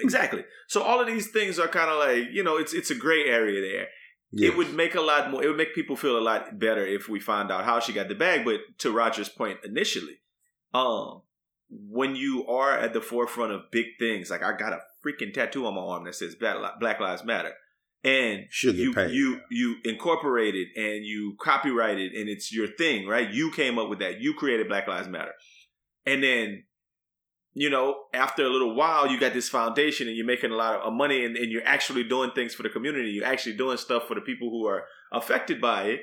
Exactly. 0.00 0.44
So 0.68 0.82
all 0.82 1.00
of 1.00 1.06
these 1.06 1.30
things 1.30 1.58
are 1.58 1.68
kind 1.68 1.90
of 1.90 1.98
like 1.98 2.28
you 2.32 2.42
know, 2.42 2.56
it's 2.56 2.72
it's 2.72 2.90
a 2.90 2.94
gray 2.94 3.24
area 3.26 3.60
there 3.60 3.88
Yes. 4.30 4.52
it 4.52 4.56
would 4.58 4.74
make 4.74 4.94
a 4.94 5.00
lot 5.00 5.30
more 5.30 5.42
it 5.42 5.48
would 5.48 5.56
make 5.56 5.74
people 5.74 5.96
feel 5.96 6.18
a 6.18 6.20
lot 6.20 6.58
better 6.58 6.84
if 6.84 7.08
we 7.08 7.18
found 7.18 7.50
out 7.50 7.64
how 7.64 7.80
she 7.80 7.92
got 7.92 8.08
the 8.08 8.14
bag 8.14 8.44
but 8.44 8.60
to 8.78 8.92
roger's 8.92 9.28
point 9.28 9.58
initially 9.64 10.18
um 10.74 11.22
when 11.70 12.14
you 12.14 12.46
are 12.46 12.76
at 12.78 12.92
the 12.92 13.00
forefront 13.00 13.52
of 13.52 13.70
big 13.70 13.86
things 13.98 14.30
like 14.30 14.42
i 14.42 14.54
got 14.56 14.72
a 14.72 14.80
freaking 15.04 15.32
tattoo 15.32 15.66
on 15.66 15.74
my 15.74 15.80
arm 15.80 16.04
that 16.04 16.14
says 16.14 16.34
black, 16.34 17.00
lives 17.00 17.24
matter 17.24 17.52
and 18.04 18.44
you 18.62 18.92
paid. 18.92 19.10
you 19.10 19.40
you 19.50 19.76
incorporate 19.84 20.54
it 20.54 20.68
and 20.76 21.04
you 21.04 21.34
copyright 21.40 21.98
it 21.98 22.14
and 22.14 22.28
it's 22.28 22.52
your 22.52 22.66
thing 22.66 23.06
right 23.06 23.30
you 23.30 23.50
came 23.50 23.78
up 23.78 23.88
with 23.88 23.98
that 23.98 24.20
you 24.20 24.34
created 24.34 24.68
black 24.68 24.86
lives 24.86 25.08
matter 25.08 25.32
and 26.06 26.22
then 26.22 26.64
you 27.62 27.70
know 27.70 27.86
after 28.14 28.42
a 28.44 28.48
little 28.54 28.74
while 28.74 29.04
you 29.10 29.18
got 29.18 29.32
this 29.32 29.48
foundation 29.48 30.06
and 30.08 30.16
you're 30.16 30.26
making 30.34 30.50
a 30.50 30.54
lot 30.64 30.80
of 30.86 30.92
money 30.92 31.24
and, 31.24 31.36
and 31.36 31.50
you're 31.52 31.66
actually 31.76 32.04
doing 32.04 32.30
things 32.34 32.54
for 32.54 32.62
the 32.62 32.68
community. 32.76 33.10
You're 33.10 33.24
actually 33.34 33.56
doing 33.56 33.76
stuff 33.78 34.02
for 34.08 34.14
the 34.14 34.20
people 34.30 34.48
who 34.50 34.66
are 34.66 34.84
affected 35.12 35.60
by 35.60 35.80
it. 35.92 36.00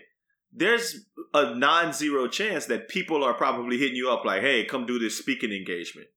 There's 0.52 1.06
a 1.34 1.54
non-zero 1.56 2.28
chance 2.28 2.66
that 2.68 2.88
people 2.88 3.24
are 3.24 3.34
probably 3.34 3.78
hitting 3.78 3.96
you 3.96 4.10
up 4.10 4.24
like 4.26 4.42
hey 4.42 4.66
come 4.66 4.86
do 4.86 4.98
this 5.00 5.18
speaking 5.18 5.52
engagement. 5.52 6.08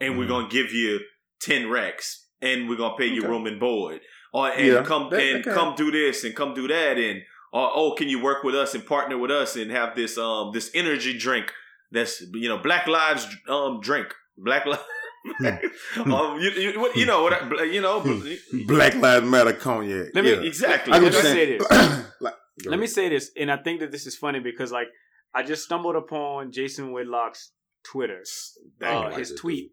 And 0.00 0.16
we're 0.18 0.24
Mhm. 0.26 0.28
gonna 0.34 0.48
give 0.48 0.72
you 0.72 1.00
10 1.40 1.64
recs 1.66 2.06
and 2.40 2.68
we're 2.68 2.76
gonna 2.76 2.96
pay 2.96 3.06
you 3.06 3.22
room 3.22 3.46
and 3.46 3.58
board. 3.60 4.00
Or 4.32 4.48
and 4.50 4.66
Yeah, 4.66 4.82
come 4.84 5.10
that- 5.10 5.20
and 5.22 5.44
can- 5.44 5.54
come 5.54 5.74
do 5.76 5.90
this 5.90 6.24
and 6.24 6.34
come 6.34 6.54
do 6.54 6.66
that 6.68 6.96
and 6.98 7.22
or 7.52 7.70
oh, 7.74 7.92
can 7.98 8.08
you 8.08 8.18
work 8.18 8.42
with 8.44 8.54
us 8.54 8.74
and 8.74 8.86
partner 8.86 9.18
with 9.18 9.30
us 9.30 9.56
and 9.56 9.70
have 9.70 9.94
this 9.94 10.16
um 10.16 10.50
this 10.54 10.70
energy 10.74 11.12
drink 11.16 11.52
that's 11.90 12.22
you 12.32 12.48
know 12.48 12.58
Black 12.58 12.86
Lives 12.86 13.26
um 13.48 13.80
drink 13.80 14.08
Black 14.42 14.66
Lives. 14.66 14.82
um, 16.04 16.38
you, 16.40 16.50
you, 16.50 16.90
you 16.96 17.06
know 17.06 17.22
what? 17.22 17.32
I- 17.32 17.64
You 17.64 17.80
know, 17.80 18.00
Black 18.66 18.94
Lives 18.96 19.26
Matter 19.26 19.52
cognac. 19.52 20.08
Let 20.14 20.24
me- 20.24 20.30
yeah. 20.32 20.40
exactly. 20.40 20.92
Let 20.92 21.02
me 21.02 21.10
say 21.12 21.56
this. 21.58 21.66
Like- 22.20 22.34
Let 22.66 22.78
me 22.78 22.86
say 22.86 23.08
this, 23.08 23.30
and 23.38 23.50
I 23.50 23.56
think 23.56 23.80
that 23.80 23.90
this 23.92 24.06
is 24.06 24.16
funny 24.16 24.38
because 24.40 24.70
like 24.72 24.88
I 25.34 25.42
just 25.42 25.64
stumbled 25.64 25.96
upon 25.96 26.52
Jason 26.52 26.92
Whitlock's 26.92 27.52
Twitter, 27.84 28.22
uh, 28.82 29.10
his 29.18 29.32
tweet, 29.40 29.72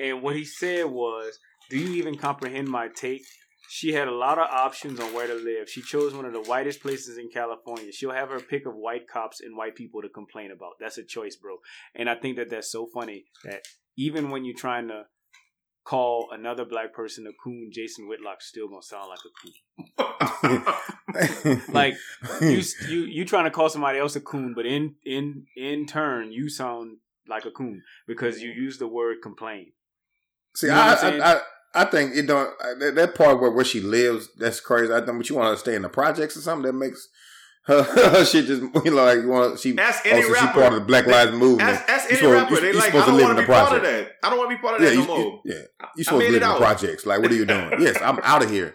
and 0.00 0.22
what 0.22 0.34
he 0.34 0.44
said 0.44 0.86
was, 0.86 1.38
"Do 1.70 1.78
you 1.78 1.94
even 1.96 2.16
comprehend 2.16 2.68
my 2.68 2.88
take?" 2.88 3.22
She 3.68 3.92
had 3.92 4.08
a 4.08 4.14
lot 4.14 4.38
of 4.38 4.46
options 4.50 5.00
on 5.00 5.12
where 5.12 5.26
to 5.26 5.34
live. 5.34 5.68
She 5.68 5.82
chose 5.82 6.14
one 6.14 6.24
of 6.24 6.32
the 6.32 6.40
whitest 6.42 6.80
places 6.80 7.18
in 7.18 7.28
California. 7.32 7.92
She'll 7.92 8.12
have 8.12 8.30
her 8.30 8.40
pick 8.40 8.66
of 8.66 8.74
white 8.74 9.06
cops 9.08 9.40
and 9.40 9.56
white 9.56 9.74
people 9.74 10.00
to 10.02 10.08
complain 10.08 10.50
about. 10.52 10.72
That's 10.80 10.98
a 10.98 11.04
choice, 11.04 11.36
bro. 11.36 11.56
And 11.94 12.08
I 12.08 12.14
think 12.14 12.36
that 12.36 12.50
that's 12.50 12.70
so 12.70 12.86
funny 12.94 13.24
that 13.44 13.62
even 13.96 14.30
when 14.30 14.44
you're 14.44 14.56
trying 14.56 14.88
to 14.88 15.04
call 15.84 16.30
another 16.32 16.64
black 16.64 16.92
person 16.92 17.26
a 17.26 17.32
coon, 17.42 17.70
Jason 17.72 18.08
Whitlock's 18.08 18.46
still 18.46 18.68
gonna 18.68 18.82
sound 18.82 19.08
like 19.10 19.20
a 19.24 19.32
coon. 19.40 20.64
Like 21.72 21.94
you 22.40 22.62
you 22.88 23.00
you 23.04 23.24
trying 23.24 23.44
to 23.44 23.50
call 23.50 23.68
somebody 23.68 23.98
else 23.98 24.16
a 24.16 24.20
coon, 24.20 24.54
but 24.54 24.66
in 24.66 24.96
in 25.04 25.46
in 25.56 25.86
turn 25.86 26.32
you 26.32 26.48
sound 26.48 26.98
like 27.28 27.44
a 27.44 27.50
coon 27.50 27.82
because 28.06 28.42
you 28.42 28.50
use 28.50 28.78
the 28.78 28.88
word 28.88 29.18
complain. 29.22 29.72
See, 30.56 30.66
You 30.66 30.72
know 30.72 30.80
I. 30.80 30.94
I, 30.94 31.34
I, 31.34 31.40
I 31.76 31.84
think 31.84 32.14
it 32.14 32.26
don't 32.26 32.50
that, 32.78 32.94
that 32.94 33.14
part 33.14 33.40
where, 33.40 33.50
where 33.50 33.64
she 33.64 33.80
lives. 33.80 34.28
That's 34.38 34.60
crazy. 34.60 34.92
I 34.92 35.00
think, 35.04 35.18
but 35.18 35.28
you 35.28 35.36
want 35.36 35.54
to 35.54 35.60
stay 35.60 35.74
in 35.74 35.82
the 35.82 35.88
projects 35.88 36.36
or 36.36 36.40
something 36.40 36.66
that 36.66 36.72
makes 36.72 37.08
her, 37.66 38.24
shit 38.26 38.44
just 38.46 38.60
you 38.62 38.90
know 38.90 39.04
like 39.04 39.24
want 39.24 39.58
she. 39.58 39.76
Ask 39.78 40.04
Oh, 40.06 40.10
any 40.10 40.22
so 40.22 40.34
she 40.34 40.46
part 40.48 40.72
of 40.72 40.74
the 40.74 40.80
Black 40.82 41.06
Lives 41.06 41.32
Movement. 41.32 41.62
Ask, 41.62 41.88
ask 41.88 42.10
any 42.10 42.16
supposed- 42.18 42.34
rapper. 42.34 42.54
you- 42.54 42.60
They 42.60 42.66
you 42.68 42.74
like, 42.74 42.84
supposed 42.86 43.04
I 43.04 43.10
don't 43.10 43.22
want 43.22 43.36
to 43.38 43.42
be 43.42 43.46
part 43.46 43.72
of 43.76 43.82
that. 43.82 44.08
I 44.22 44.28
don't 44.30 44.38
want 44.38 44.50
to 44.50 44.56
be 44.56 44.60
part 44.62 44.74
of 44.76 44.82
yeah, 44.82 44.88
that 44.90 44.94
you, 44.96 45.00
no 45.00 45.06
more. 45.06 45.18
you- 45.18 45.40
yeah. 45.46 45.60
You 45.96 46.04
supposed 46.04 46.20
to 46.26 46.26
live 46.32 46.34
in 46.34 46.40
the 46.40 46.46
out. 46.54 46.58
projects. 46.58 47.06
Like, 47.06 47.20
what 47.22 47.30
are 47.30 47.34
you 47.34 47.46
doing? 47.46 47.70
yes, 47.80 47.96
I'm 48.02 48.18
out 48.22 48.42
of 48.44 48.50
here. 48.50 48.74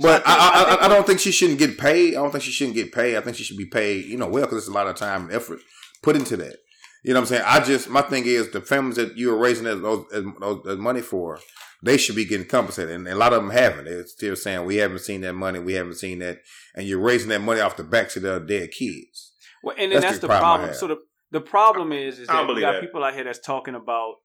So 0.00 0.08
I 0.08 0.12
But 0.12 0.24
think- 0.24 0.28
I, 0.28 0.38
I, 0.38 0.38
I 0.38 0.62
I, 0.62 0.68
think 0.70 0.82
I 0.82 0.88
don't 0.88 1.06
think 1.06 1.20
she 1.20 1.32
shouldn't 1.32 1.58
get 1.58 1.78
paid. 1.78 2.10
I 2.14 2.20
don't 2.22 2.30
think 2.30 2.44
she 2.44 2.50
shouldn't 2.50 2.76
get 2.76 2.92
paid. 2.92 3.16
I 3.16 3.20
think 3.22 3.36
she 3.36 3.44
should 3.44 3.56
be 3.56 3.64
paid, 3.66 4.04
you 4.04 4.18
know, 4.18 4.26
well, 4.28 4.44
because 4.44 4.58
it's 4.58 4.68
a 4.68 4.72
lot 4.72 4.86
of 4.86 4.96
time 4.96 5.22
and 5.22 5.32
effort 5.32 5.60
put 6.02 6.14
into 6.16 6.36
that. 6.36 6.56
You 7.04 7.14
know 7.14 7.20
what 7.20 7.30
I'm 7.30 7.36
saying? 7.36 7.42
I 7.46 7.60
just, 7.60 7.88
my 7.88 8.02
thing 8.02 8.24
is 8.26 8.50
the 8.50 8.60
families 8.60 8.96
that 8.96 9.16
you 9.16 9.32
are 9.32 9.38
raising 9.38 9.64
those, 9.64 9.80
those, 9.82 10.06
those, 10.40 10.62
those 10.64 10.78
money 10.78 11.00
for, 11.02 11.38
they 11.82 11.96
should 11.96 12.16
be 12.16 12.24
getting 12.24 12.46
compensated. 12.48 12.94
And 12.94 13.06
a 13.06 13.14
lot 13.14 13.32
of 13.32 13.42
them 13.42 13.50
haven't. 13.52 13.84
They're 13.84 14.06
still 14.06 14.34
saying, 14.34 14.64
we 14.64 14.76
haven't 14.76 15.00
seen 15.00 15.20
that 15.20 15.34
money. 15.34 15.58
We 15.60 15.74
haven't 15.74 15.94
seen 15.96 16.18
that. 16.20 16.38
And 16.74 16.86
you're 16.86 16.98
raising 17.00 17.28
that 17.28 17.40
money 17.42 17.60
off 17.60 17.76
the 17.76 17.84
backs 17.84 18.16
of 18.16 18.22
their 18.22 18.40
dead 18.40 18.70
kids. 18.72 19.32
Well, 19.62 19.76
and 19.78 19.92
then 19.92 20.00
That's 20.00 20.12
that's, 20.12 20.18
the 20.20 20.26
the 20.26 20.38
problem 20.38 20.68
problem. 20.68 20.74
So 20.74 20.86
the 20.88 20.96
the 21.32 21.40
problem 21.40 21.92
is 21.92 22.18
is 22.18 22.28
that 22.28 22.48
we 22.48 22.60
got 22.60 22.72
that. 22.72 22.80
people 22.80 23.04
out 23.04 23.14
here 23.14 23.24
that's 23.24 23.40
talking 23.40 23.74
about 23.74 24.16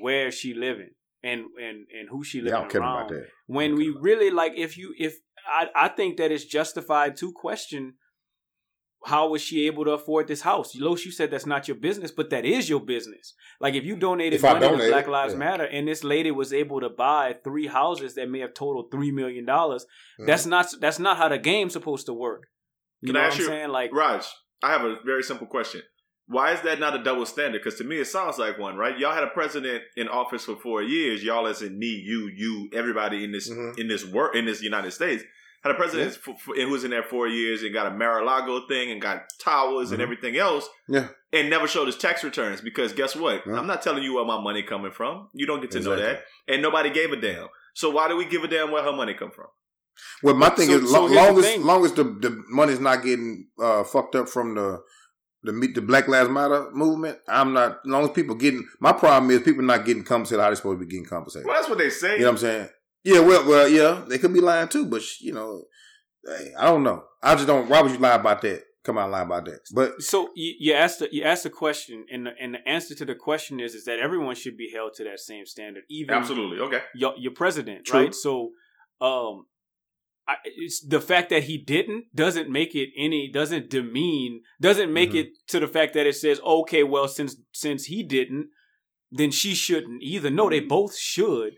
where 0.00 0.30
she 0.30 0.54
living 0.54 0.90
and 1.22 1.46
and 1.60 1.86
and 1.98 2.08
who 2.10 2.22
she 2.24 2.38
Yeah, 2.38 2.42
I 2.42 2.44
living 2.44 2.60
don't 2.62 2.70
care 2.70 2.80
around. 2.80 2.96
about 2.96 3.08
that. 3.10 3.26
When 3.46 3.76
we 3.76 3.94
really 4.00 4.30
like, 4.30 4.52
if 4.56 4.78
you 4.78 4.94
if 4.98 5.16
I 5.46 5.68
I 5.74 5.88
think 5.88 6.16
that 6.18 6.30
it's 6.30 6.44
justified 6.44 7.16
to 7.18 7.32
question. 7.32 7.94
How 9.06 9.28
was 9.28 9.40
she 9.40 9.66
able 9.66 9.84
to 9.86 9.92
afford 9.92 10.28
this 10.28 10.42
house? 10.42 10.76
Los, 10.76 11.04
you 11.06 11.10
said 11.10 11.30
that's 11.30 11.46
not 11.46 11.66
your 11.68 11.76
business, 11.76 12.10
but 12.10 12.28
that 12.30 12.44
is 12.44 12.68
your 12.68 12.80
business. 12.80 13.32
Like 13.58 13.74
if 13.74 13.82
you 13.84 13.96
donated 13.96 14.34
If 14.40 14.44
I 14.44 14.58
money 14.58 14.76
to 14.76 14.88
Black 14.90 15.08
Lives 15.08 15.32
yeah. 15.32 15.38
Matter, 15.38 15.64
and 15.64 15.88
this 15.88 16.04
lady 16.04 16.30
was 16.30 16.52
able 16.52 16.80
to 16.80 16.90
buy 16.90 17.36
three 17.42 17.66
houses 17.66 18.14
that 18.16 18.28
may 18.28 18.40
have 18.40 18.52
totaled 18.52 18.90
three 18.90 19.10
million 19.10 19.46
dollars, 19.46 19.86
Mhm. 20.20 20.26
that's 20.26 20.44
not 20.44 20.66
that's 20.80 20.98
not 20.98 21.16
how 21.16 21.28
the 21.28 21.38
game's 21.38 21.72
supposed 21.72 22.06
to 22.06 22.12
work. 22.12 22.48
You 23.00 23.06
Can 23.08 23.14
know 23.14 23.20
I 23.20 23.22
what 23.24 23.28
ask 23.28 23.36
I'm 23.36 23.40
you- 23.42 23.48
saying? 23.48 23.68
Like 23.70 23.90
Raj, 23.94 24.26
I 24.62 24.70
have 24.70 24.84
a 24.84 24.96
very 25.04 25.22
simple 25.22 25.46
question. 25.46 25.80
Why 26.26 26.52
is 26.52 26.60
that 26.60 26.78
not 26.78 26.94
a 26.94 27.02
double 27.02 27.26
standard? 27.26 27.60
Because 27.64 27.78
to 27.78 27.84
me, 27.84 27.96
it 27.98 28.04
sounds 28.04 28.38
like 28.38 28.56
one, 28.58 28.76
right? 28.76 28.96
Y'all 28.98 29.14
had 29.14 29.24
a 29.24 29.28
president 29.28 29.82
in 29.96 30.06
office 30.08 30.44
for 30.44 30.54
four 30.56 30.80
years. 30.82 31.24
Y'all, 31.24 31.46
as 31.48 31.60
in 31.62 31.76
me, 31.76 31.88
you, 31.88 32.30
you, 32.32 32.68
everybody 32.72 33.24
in 33.24 33.32
this 33.32 33.50
Mhm. 33.50 33.78
in 33.80 33.88
this 33.88 34.04
work 34.04 34.36
in 34.36 34.44
this 34.44 34.62
United 34.62 34.90
States, 34.92 35.24
had 35.62 35.72
a 35.72 35.74
president 35.74 36.12
f- 36.12 36.28
f- 36.28 36.56
who 36.56 36.68
was 36.68 36.84
in 36.84 36.90
there 36.90 37.02
four 37.02 37.28
years 37.28 37.62
and 37.62 37.72
got 37.74 37.86
a 37.86 37.90
Mar-a-Lago 37.90 38.66
thing 38.66 38.90
and 38.90 39.00
got 39.00 39.24
towers 39.38 39.90
and 39.90 40.00
Mhm. 40.00 40.02
everything 40.04 40.36
else, 40.36 40.68
Yeah. 40.88 41.08
and 41.32 41.50
never 41.50 41.66
showed 41.68 41.86
his 41.86 41.96
tax 41.98 42.24
returns. 42.24 42.60
Because 42.60 42.92
guess 42.92 43.14
what? 43.14 43.42
Yeah. 43.46 43.58
I'm 43.58 43.66
not 43.66 43.82
telling 43.82 44.02
you 44.02 44.14
where 44.14 44.24
my 44.24 44.40
money 44.40 44.62
coming 44.62 44.90
from. 44.92 45.28
You 45.34 45.46
don't 45.46 45.60
get 45.60 45.70
to 45.72 45.80
know 45.80 45.96
that, 45.96 46.24
and 46.48 46.62
nobody 46.62 46.90
gave 46.90 47.12
a 47.12 47.16
damn. 47.16 47.48
So 47.74 47.90
why 47.90 48.08
do 48.08 48.16
we 48.16 48.24
give 48.24 48.42
a 48.44 48.48
damn 48.48 48.70
where 48.70 48.82
her 48.82 48.92
money 48.92 49.14
come 49.14 49.30
from? 49.30 49.46
Well, 50.22 50.34
my 50.34 50.48
thing 50.50 50.68
So- 50.68 50.76
is, 50.78 50.90
so 50.90 51.02
lo- 51.02 51.08
here's 51.08 51.20
the 51.20 51.26
long 51.30 51.38
as 51.38 51.44
thing. 51.44 51.62
long 51.64 51.84
as 51.84 51.92
the, 51.92 52.04
the 52.04 52.42
money's 52.48 52.80
not 52.80 53.02
getting 53.02 53.48
uh, 53.60 53.84
fucked 53.84 54.14
up 54.14 54.28
from 54.28 54.54
the 54.54 54.78
the 55.42 55.52
meet 55.54 55.74
the 55.74 55.80
Black 55.80 56.06
Lives 56.06 56.28
Matter 56.28 56.68
movement, 56.72 57.18
I'm 57.26 57.54
not. 57.54 57.70
As 57.72 57.76
long 57.86 58.04
as 58.04 58.10
people 58.10 58.34
getting, 58.34 58.66
my 58.78 58.92
problem 58.92 59.30
is 59.30 59.40
people 59.40 59.62
not 59.64 59.86
getting 59.86 60.04
compensated 60.04 60.42
how 60.42 60.50
they 60.50 60.56
supposed 60.56 60.78
to 60.80 60.84
be 60.84 60.90
getting 60.90 61.06
compensated. 61.06 61.46
Well, 61.46 61.56
that's 61.56 61.68
what 61.68 61.78
they 61.78 61.88
say. 61.88 62.14
You 62.14 62.18
know 62.20 62.24
what 62.26 62.30
I'm 62.32 62.38
saying? 62.38 62.68
Yeah, 63.04 63.20
well, 63.20 63.46
well, 63.48 63.68
yeah, 63.68 64.04
they 64.08 64.18
could 64.18 64.32
be 64.32 64.40
lying 64.40 64.68
too, 64.68 64.86
but 64.86 65.02
sh- 65.02 65.20
you 65.22 65.32
know, 65.32 65.64
hey, 66.26 66.52
I 66.58 66.66
don't 66.66 66.82
know. 66.82 67.04
I 67.22 67.34
just 67.34 67.46
don't. 67.46 67.68
Why 67.68 67.80
would 67.80 67.92
you 67.92 67.98
lie 67.98 68.14
about 68.14 68.42
that? 68.42 68.62
Come 68.82 68.96
out 68.98 69.04
and 69.04 69.12
lie 69.12 69.22
about 69.22 69.44
that. 69.44 69.60
But 69.74 70.02
So 70.02 70.30
you, 70.34 70.54
you 70.58 70.72
asked 70.74 71.00
the, 71.00 71.08
you 71.12 71.22
asked 71.22 71.42
the 71.44 71.50
question, 71.50 72.06
and 72.10 72.26
the, 72.26 72.30
and 72.40 72.54
the 72.54 72.68
answer 72.68 72.94
to 72.94 73.04
the 73.04 73.14
question 73.14 73.60
is 73.60 73.74
is 73.74 73.84
that 73.84 73.98
everyone 73.98 74.34
should 74.34 74.56
be 74.56 74.70
held 74.74 74.94
to 74.94 75.04
that 75.04 75.20
same 75.20 75.44
standard, 75.46 75.84
even 75.90 76.14
Absolutely. 76.14 76.58
Okay. 76.60 76.80
your 76.94 77.14
your 77.18 77.32
president, 77.32 77.84
True. 77.86 78.00
right? 78.00 78.14
So, 78.14 78.50
um, 79.00 79.46
I, 80.28 80.36
it's 80.44 80.80
the 80.86 81.00
fact 81.00 81.28
that 81.30 81.44
he 81.44 81.58
didn't 81.58 82.04
doesn't 82.14 82.50
make 82.50 82.74
it 82.74 82.90
any 82.96 83.30
doesn't 83.32 83.68
demean 83.70 84.42
doesn't 84.60 84.92
make 84.92 85.10
Mhm. 85.12 85.16
it 85.20 85.28
to 85.48 85.58
the 85.60 85.68
fact 85.68 85.94
that 85.94 86.06
it 86.06 86.14
says 86.16 86.40
okay, 86.44 86.82
well 86.82 87.08
since 87.08 87.36
since 87.52 87.84
he 87.86 88.02
didn't, 88.02 88.48
then 89.10 89.30
she 89.30 89.54
shouldn't 89.54 90.02
either. 90.02 90.30
No, 90.30 90.48
they 90.50 90.60
both 90.60 90.96
should. 90.96 91.54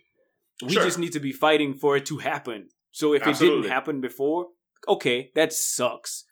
We 0.62 0.72
Sure. 0.72 0.84
just 0.84 0.98
need 0.98 1.12
to 1.12 1.20
be 1.20 1.32
fighting 1.32 1.74
for 1.74 1.96
it 1.96 2.06
to 2.06 2.18
happen. 2.18 2.68
So 2.92 3.14
if 3.14 3.26
it 3.26 3.38
didn't 3.38 3.64
happen 3.64 4.00
before, 4.00 4.48
okay, 4.86 5.30
that 5.34 5.52
sucks. 5.52 6.24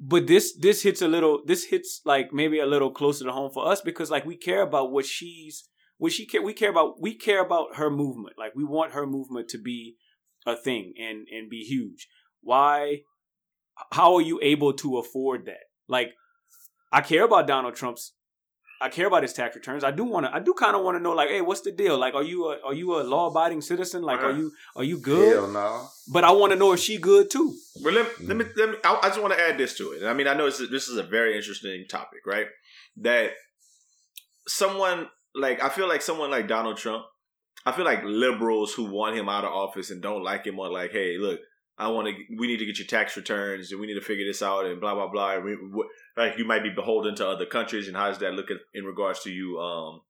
But 0.00 0.26
this 0.26 0.52
this 0.56 0.82
hits 0.82 1.00
a 1.00 1.08
little 1.08 1.42
this 1.46 1.64
hits 1.66 2.00
like 2.04 2.32
maybe 2.32 2.58
a 2.58 2.66
little 2.66 2.90
closer 2.90 3.24
to 3.24 3.32
home 3.32 3.52
for 3.52 3.66
us 3.68 3.80
because 3.80 4.10
like 4.10 4.26
we 4.26 4.36
care 4.36 4.62
about 4.62 4.90
what 4.90 5.06
she's 5.06 5.68
what 5.98 6.10
she 6.10 6.26
care 6.26 6.42
we 6.42 6.52
care 6.52 6.70
about 6.70 7.00
we 7.00 7.14
care 7.14 7.40
about 7.40 7.76
her 7.76 7.88
movement. 7.90 8.36
Like 8.36 8.52
we 8.56 8.64
want 8.64 8.92
her 8.92 9.06
movement 9.06 9.48
to 9.50 9.58
be 9.58 9.96
a 10.44 10.56
thing 10.56 10.94
and 10.98 11.28
and 11.30 11.48
be 11.48 11.62
huge. 11.62 12.08
Why 12.40 13.02
how 13.92 14.14
are 14.16 14.20
you 14.20 14.40
able 14.42 14.72
to 14.74 14.98
afford 14.98 15.46
that? 15.46 15.64
Like 15.88 16.14
I 16.90 17.00
care 17.00 17.24
about 17.24 17.46
Donald 17.46 17.76
Trump's 17.76 18.12
I 18.82 18.88
care 18.88 19.06
about 19.06 19.22
his 19.22 19.32
tax 19.32 19.54
returns. 19.54 19.84
I 19.84 19.92
do 19.92 20.04
want 20.04 20.26
to. 20.26 20.34
I 20.34 20.40
do 20.40 20.52
kind 20.54 20.74
of 20.74 20.82
want 20.82 20.96
to 20.96 21.02
know, 21.02 21.12
like, 21.12 21.28
hey, 21.28 21.40
what's 21.40 21.60
the 21.60 21.70
deal? 21.70 21.96
Like, 21.96 22.14
are 22.14 22.22
you 22.22 22.46
a 22.50 22.60
are 22.64 22.74
you 22.74 23.00
a 23.00 23.02
law 23.02 23.28
abiding 23.28 23.60
citizen? 23.60 24.02
Like, 24.02 24.20
are 24.20 24.32
you 24.32 24.52
are 24.74 24.84
you 24.84 24.98
good? 24.98 25.36
hell 25.36 25.48
no. 25.48 25.86
But 26.12 26.24
I 26.24 26.32
want 26.32 26.52
to 26.52 26.58
know 26.58 26.72
if 26.72 26.80
she 26.80 26.98
good 26.98 27.30
too. 27.30 27.54
Well, 27.80 27.94
let, 27.94 28.20
let 28.20 28.36
me, 28.36 28.44
mm. 28.44 28.56
let 28.56 28.70
me 28.70 28.76
I, 28.84 28.98
I 29.02 29.08
just 29.08 29.22
want 29.22 29.34
to 29.34 29.40
add 29.40 29.56
this 29.56 29.76
to 29.78 29.92
it. 29.92 30.04
I 30.04 30.14
mean, 30.14 30.26
I 30.26 30.34
know 30.34 30.46
this 30.46 30.60
is, 30.60 30.70
this 30.70 30.88
is 30.88 30.96
a 30.96 31.02
very 31.04 31.36
interesting 31.36 31.84
topic, 31.88 32.26
right? 32.26 32.46
That 32.96 33.32
someone 34.48 35.08
like 35.34 35.62
I 35.62 35.68
feel 35.68 35.88
like 35.88 36.02
someone 36.02 36.30
like 36.30 36.48
Donald 36.48 36.76
Trump, 36.76 37.04
I 37.64 37.72
feel 37.72 37.84
like 37.84 38.02
liberals 38.04 38.74
who 38.74 38.84
want 38.84 39.16
him 39.16 39.28
out 39.28 39.44
of 39.44 39.52
office 39.52 39.90
and 39.90 40.02
don't 40.02 40.24
like 40.24 40.44
him 40.44 40.58
are 40.58 40.70
like, 40.70 40.90
hey, 40.90 41.18
look, 41.18 41.40
I 41.82 41.88
want 41.88 42.08
to, 42.08 42.14
we 42.38 42.46
need 42.46 42.58
to 42.58 42.66
get 42.66 42.78
your 42.78 42.86
tax 42.86 43.16
returns 43.16 43.72
and 43.72 43.80
we 43.80 43.86
need 43.86 44.00
to 44.00 44.08
figure 44.10 44.26
this 44.26 44.42
out 44.42 44.66
and 44.66 44.80
blah 44.80 44.94
blah 44.94 45.08
blah. 45.08 45.38
We, 45.38 45.52
what, 45.54 45.88
like 46.16 46.38
you 46.38 46.44
might 46.44 46.62
be 46.62 46.70
beholden 46.70 47.14
to 47.16 47.28
other 47.28 47.46
countries 47.46 47.88
and 47.88 47.96
how 47.96 48.08
does 48.08 48.18
that 48.18 48.34
look 48.34 48.50
at, 48.50 48.58
in 48.72 48.84
regards 48.84 49.20
to 49.24 49.30
you 49.30 49.58
um 49.58 50.00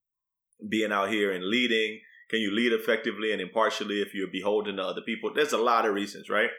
being 0.68 0.92
out 0.92 1.10
here 1.10 1.32
and 1.32 1.44
leading? 1.44 2.00
Can 2.30 2.40
you 2.40 2.50
lead 2.50 2.72
effectively 2.72 3.32
and 3.32 3.40
impartially 3.40 4.00
if 4.00 4.14
you're 4.14 4.28
beholden 4.40 4.76
to 4.76 4.82
other 4.82 5.02
people? 5.02 5.32
There's 5.34 5.52
a 5.52 5.58
lot 5.58 5.84
of 5.86 5.94
reasons, 5.94 6.30
right? 6.30 6.50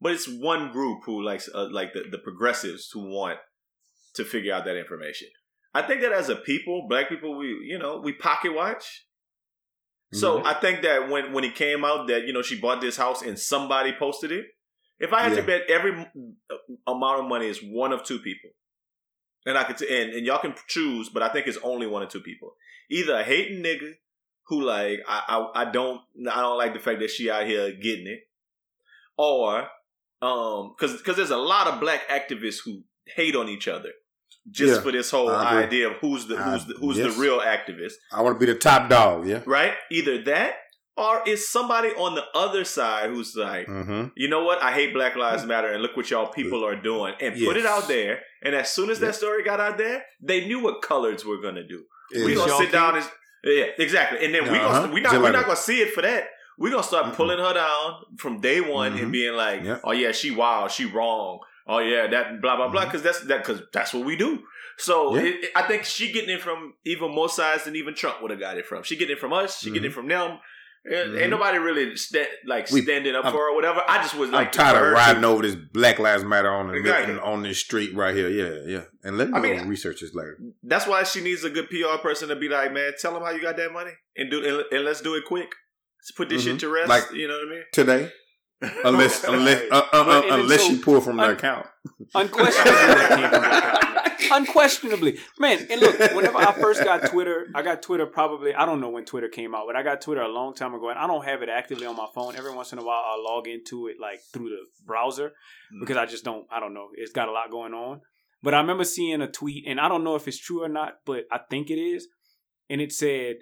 But 0.00 0.12
it's 0.12 0.26
one 0.26 0.72
group 0.72 1.00
who 1.04 1.22
likes, 1.22 1.46
uh, 1.54 1.68
like 1.70 1.92
the, 1.92 2.04
the 2.10 2.16
progressives 2.18 2.88
who 2.90 3.02
want 3.10 3.38
to 4.14 4.24
figure 4.24 4.54
out 4.54 4.64
that 4.64 4.78
information. 4.78 5.28
I 5.74 5.82
think 5.82 6.00
that 6.00 6.12
as 6.12 6.30
a 6.30 6.36
people, 6.36 6.86
black 6.88 7.10
people, 7.10 7.36
we, 7.36 7.48
you 7.68 7.78
know, 7.78 8.00
we 8.02 8.12
pocket 8.14 8.54
watch. 8.54 9.04
So 10.12 10.44
I 10.44 10.54
think 10.54 10.82
that 10.82 11.08
when, 11.08 11.32
when 11.32 11.44
it 11.44 11.54
came 11.54 11.84
out 11.84 12.08
that, 12.08 12.26
you 12.26 12.32
know, 12.32 12.42
she 12.42 12.58
bought 12.58 12.80
this 12.80 12.96
house 12.96 13.22
and 13.22 13.38
somebody 13.38 13.92
posted 13.96 14.32
it, 14.32 14.46
if 14.98 15.12
I 15.12 15.22
had 15.22 15.36
to 15.36 15.42
bet 15.42 15.62
every 15.68 15.92
amount 16.86 17.20
of 17.20 17.28
money 17.28 17.46
is 17.46 17.60
one 17.62 17.92
of 17.92 18.04
two 18.04 18.18
people. 18.18 18.50
And 19.46 19.56
I 19.56 19.64
could, 19.64 19.78
t- 19.78 19.88
and, 19.88 20.12
and 20.12 20.26
y'all 20.26 20.40
can 20.40 20.54
choose, 20.66 21.08
but 21.08 21.22
I 21.22 21.28
think 21.28 21.46
it's 21.46 21.58
only 21.62 21.86
one 21.86 22.02
or 22.02 22.06
two 22.06 22.20
people. 22.20 22.54
Either 22.90 23.14
a 23.20 23.22
hating 23.22 23.62
nigga 23.62 23.92
who 24.48 24.62
like, 24.62 24.98
I, 25.08 25.22
I, 25.54 25.62
I 25.62 25.64
don't, 25.70 26.00
I 26.30 26.40
don't 26.40 26.58
like 26.58 26.74
the 26.74 26.80
fact 26.80 27.00
that 27.00 27.10
she 27.10 27.30
out 27.30 27.46
here 27.46 27.72
getting 27.72 28.08
it. 28.08 28.28
Or, 29.16 29.68
um, 30.20 30.74
cause, 30.78 31.00
cause 31.02 31.16
there's 31.16 31.30
a 31.30 31.36
lot 31.36 31.68
of 31.68 31.80
black 31.80 32.08
activists 32.08 32.58
who 32.64 32.82
hate 33.06 33.36
on 33.36 33.48
each 33.48 33.68
other 33.68 33.90
just 34.50 34.76
Yeah, 34.76 34.80
for 34.80 34.92
this 34.92 35.10
whole 35.10 35.30
idea 35.30 35.88
of 35.88 35.94
who's 35.96 36.26
the, 36.26 36.36
who's 36.36 36.64
the, 36.66 36.74
who's 36.74 36.96
yes. 36.98 37.14
the 37.14 37.20
real 37.20 37.40
activist 37.40 37.94
I 38.12 38.22
want 38.22 38.38
to 38.40 38.46
be 38.46 38.50
the 38.52 38.58
top 38.58 38.88
dog. 38.88 39.26
Yeah. 39.26 39.42
right? 39.46 39.74
Either 39.90 40.22
that 40.24 40.54
or 40.96 41.22
is 41.26 41.48
somebody 41.50 41.88
on 41.90 42.14
the 42.14 42.24
other 42.34 42.64
side 42.64 43.10
who's 43.10 43.34
like, 43.36 43.66
Mm-hmm. 43.66 44.08
you 44.16 44.28
know 44.28 44.44
what? 44.44 44.62
I 44.62 44.72
hate 44.72 44.92
Black 44.92 45.16
Lives 45.16 45.46
Matter, 45.46 45.68
and 45.72 45.82
look 45.82 45.96
what 45.96 46.10
y'all 46.10 46.26
people 46.28 46.64
are 46.66 46.76
doing, 46.76 47.14
and 47.20 47.34
put 47.42 47.56
it 47.56 47.64
out 47.64 47.88
there. 47.88 48.20
And 48.42 48.54
as 48.54 48.68
soon 48.70 48.90
as 48.90 49.00
Yeah. 49.00 49.06
that 49.08 49.14
story 49.14 49.42
got 49.44 49.60
out 49.60 49.78
there, 49.78 50.04
they 50.20 50.46
knew 50.46 50.60
what 50.60 50.82
colors 50.82 51.24
were 51.24 51.40
gonna 51.40 51.66
do. 51.66 51.84
we 52.12 52.32
Is 52.32 52.38
gonna 52.38 52.50
y'all 52.50 52.60
sit 52.60 52.72
down 52.72 52.96
and 52.96 53.08
yeah, 53.44 53.66
exactly. 53.78 54.24
And 54.24 54.34
then 54.34 54.44
we 54.52 54.58
Uh-huh. 54.58 54.80
gonna 54.82 54.92
we 54.92 55.00
not 55.00 55.12
Just 55.12 55.22
we're 55.22 55.30
not 55.32 55.44
gonna 55.46 55.56
see 55.56 55.80
it 55.80 55.94
for 55.94 56.02
that. 56.02 56.24
We're 56.58 56.70
gonna 56.72 56.82
start 56.82 57.06
Mm-mm. 57.06 57.14
pulling 57.14 57.38
her 57.38 57.54
down 57.54 58.02
from 58.18 58.40
day 58.40 58.60
one 58.60 58.92
and 58.98 59.08
Mhm. 59.08 59.12
being 59.12 59.34
like, 59.34 59.62
Yeah. 59.64 59.78
oh 59.84 59.92
yeah, 59.92 60.12
she 60.12 60.30
wild, 60.30 60.70
she 60.72 60.84
wrong. 60.84 61.38
Oh 61.72 61.78
yeah, 61.78 62.06
that 62.08 62.40
blah 62.42 62.56
blah 62.56 62.68
blah. 62.68 62.84
Because 62.86 63.02
that's 63.02 63.20
that 63.26 63.44
because 63.44 63.62
that's 63.72 63.94
what 63.94 64.04
we 64.04 64.16
do. 64.16 64.40
So 64.78 65.14
Yeah. 65.16 65.22
it, 65.22 65.44
it- 65.44 65.50
I 65.54 65.62
think 65.62 65.84
she 65.84 66.10
getting 66.12 66.30
it 66.30 66.40
from 66.42 66.74
even 66.84 67.14
more 67.14 67.28
sides 67.28 67.64
than 67.64 67.76
even 67.76 67.94
Trump 67.94 68.20
would 68.22 68.30
have 68.30 68.40
got 68.40 68.56
it 68.58 68.66
from. 68.66 68.82
She 68.82 68.96
getting 68.96 69.16
it 69.16 69.20
from 69.20 69.32
us. 69.32 69.60
She 69.60 69.70
getting 69.70 69.90
it 69.90 69.94
from 69.94 70.08
them. 70.08 70.38
Ain't 70.90 71.10
Mhm. 71.12 71.28
nobody 71.28 71.58
really 71.58 71.94
sta- 71.94 72.26
like 72.46 72.70
We- 72.70 72.80
standing 72.80 73.14
up 73.14 73.24
I'm- 73.26 73.34
for 73.34 73.40
her 73.40 73.50
or 73.50 73.54
whatever. 73.54 73.82
I 73.86 73.98
just 73.98 74.14
was 74.14 74.30
like 74.30 74.46
I'm 74.46 74.52
tired 74.52 74.76
of 74.86 74.92
riding 74.94 75.24
over 75.24 75.42
this 75.42 75.54
Black 75.54 75.98
Lives 75.98 76.24
Matter 76.24 76.48
on 76.48 76.68
the 76.68 76.74
Exactly. 76.74 77.16
on 77.18 77.42
this 77.42 77.58
street 77.58 77.94
right 77.94 78.14
here. 78.14 78.30
Yeah, 78.30 78.62
yeah. 78.66 78.84
And 79.04 79.18
let 79.18 79.28
me 79.28 79.36
I 79.38 79.40
mean, 79.42 79.68
research 79.68 80.00
this 80.00 80.14
later. 80.14 80.38
That's 80.62 80.86
why 80.86 81.02
she 81.02 81.20
needs 81.20 81.44
a 81.44 81.50
good 81.50 81.68
PR 81.68 81.98
person 81.98 82.30
to 82.30 82.36
be 82.36 82.48
like, 82.48 82.72
man, 82.72 82.92
tell 82.98 83.12
them 83.12 83.22
how 83.22 83.30
you 83.30 83.42
got 83.42 83.58
that 83.58 83.72
money 83.74 83.92
and 84.16 84.30
do 84.30 84.42
and, 84.42 84.64
and 84.72 84.84
let's 84.86 85.02
do 85.02 85.14
it 85.16 85.24
quick. 85.26 85.50
Let's 86.00 86.12
put 86.12 86.30
this 86.30 86.42
Mhm. 86.42 86.52
shit 86.52 86.60
to 86.60 86.68
rest. 86.70 86.88
Like- 86.88 87.12
you 87.12 87.28
know 87.28 87.34
what 87.34 87.48
I 87.48 87.50
mean? 87.50 87.64
Today, 87.74 88.12
unless 88.84 89.24
unless 89.28 89.62
uh, 89.70 89.82
uh, 89.92 89.96
uh, 89.96 90.22
unless 90.30 90.62
so- 90.62 90.72
you 90.72 90.78
pull 90.80 91.00
from 91.00 91.16
the 91.16 91.30
account. 91.30 91.66
Unquestionably, 92.14 93.06
came 93.08 93.30
from 93.30 93.40
Black 93.40 93.92
Lives 94.04 94.30
Unquestionably, 94.32 95.18
man. 95.38 95.66
And 95.70 95.80
look, 95.80 95.98
whenever 96.14 96.38
I 96.38 96.52
first 96.52 96.84
got 96.84 97.06
Twitter, 97.06 97.48
I 97.54 97.62
got 97.62 97.82
Twitter 97.82 98.06
probably 98.06 98.54
I 98.54 98.66
don't 98.66 98.80
know 98.80 98.90
when 98.90 99.04
Twitter 99.04 99.28
came 99.28 99.54
out, 99.54 99.64
but 99.66 99.76
I 99.76 99.82
got 99.82 100.00
Twitter 100.00 100.20
a 100.20 100.28
long 100.28 100.54
time 100.54 100.74
ago, 100.74 100.90
and 100.90 100.98
I 100.98 101.06
don't 101.06 101.24
have 101.24 101.42
it 101.42 101.48
actively 101.48 101.86
on 101.86 101.96
my 101.96 102.06
phone. 102.14 102.36
Every 102.36 102.54
once 102.54 102.72
in 102.72 102.78
a 102.78 102.84
while, 102.84 103.02
I'll 103.06 103.24
log 103.24 103.48
into 103.48 103.88
it 103.88 103.96
like 104.00 104.20
through 104.32 104.50
the 104.50 104.60
browser 104.86 105.32
because 105.80 105.96
I 105.96 106.06
just 106.06 106.24
don't. 106.24 106.46
I 106.50 106.60
don't 106.60 106.74
know. 106.74 106.88
It's 106.94 107.12
got 107.12 107.28
a 107.28 107.32
lot 107.32 107.50
going 107.50 107.74
on. 107.74 108.00
But 108.42 108.54
I 108.54 108.60
remember 108.60 108.84
seeing 108.84 109.20
a 109.20 109.30
tweet, 109.30 109.64
and 109.66 109.80
I 109.80 109.88
don't 109.88 110.04
know 110.04 110.16
if 110.16 110.26
it's 110.26 110.38
true 110.38 110.62
or 110.62 110.68
not, 110.68 110.94
but 111.04 111.24
I 111.30 111.40
think 111.50 111.70
it 111.70 111.78
is, 111.78 112.08
and 112.68 112.80
it 112.80 112.92
said 112.92 113.36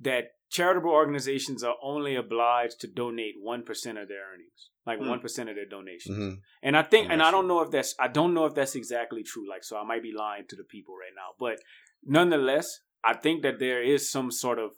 that 0.00 0.24
charitable 0.54 0.90
organizations 0.90 1.64
are 1.64 1.74
only 1.82 2.14
obliged 2.14 2.76
to 2.80 2.86
donate 2.86 3.34
one 3.52 3.62
percent 3.64 3.98
of 3.98 4.06
their 4.08 4.24
earnings, 4.32 4.70
like 4.86 5.00
one 5.00 5.20
percent 5.24 5.48
of 5.50 5.56
their 5.56 5.70
donations. 5.76 6.16
Mhm. 6.16 6.36
And 6.62 6.76
I 6.76 6.84
think, 6.90 7.10
and 7.10 7.20
I 7.20 7.30
don't 7.32 7.48
know 7.48 7.60
if 7.60 7.70
that's, 7.72 7.92
I 7.98 8.08
don't 8.18 8.34
know 8.34 8.46
if 8.46 8.54
that's 8.54 8.76
exactly 8.76 9.22
true. 9.24 9.46
Like, 9.54 9.64
so 9.64 9.76
I 9.76 9.84
might 9.84 10.04
be 10.08 10.12
lying 10.24 10.44
to 10.50 10.56
the 10.60 10.68
people 10.74 10.94
right 10.94 11.16
now, 11.22 11.30
but 11.44 11.56
nonetheless, 12.04 12.68
I 13.02 13.14
think 13.24 13.42
that 13.42 13.58
there 13.58 13.82
is 13.82 14.10
some 14.16 14.30
sort 14.30 14.58
of 14.64 14.70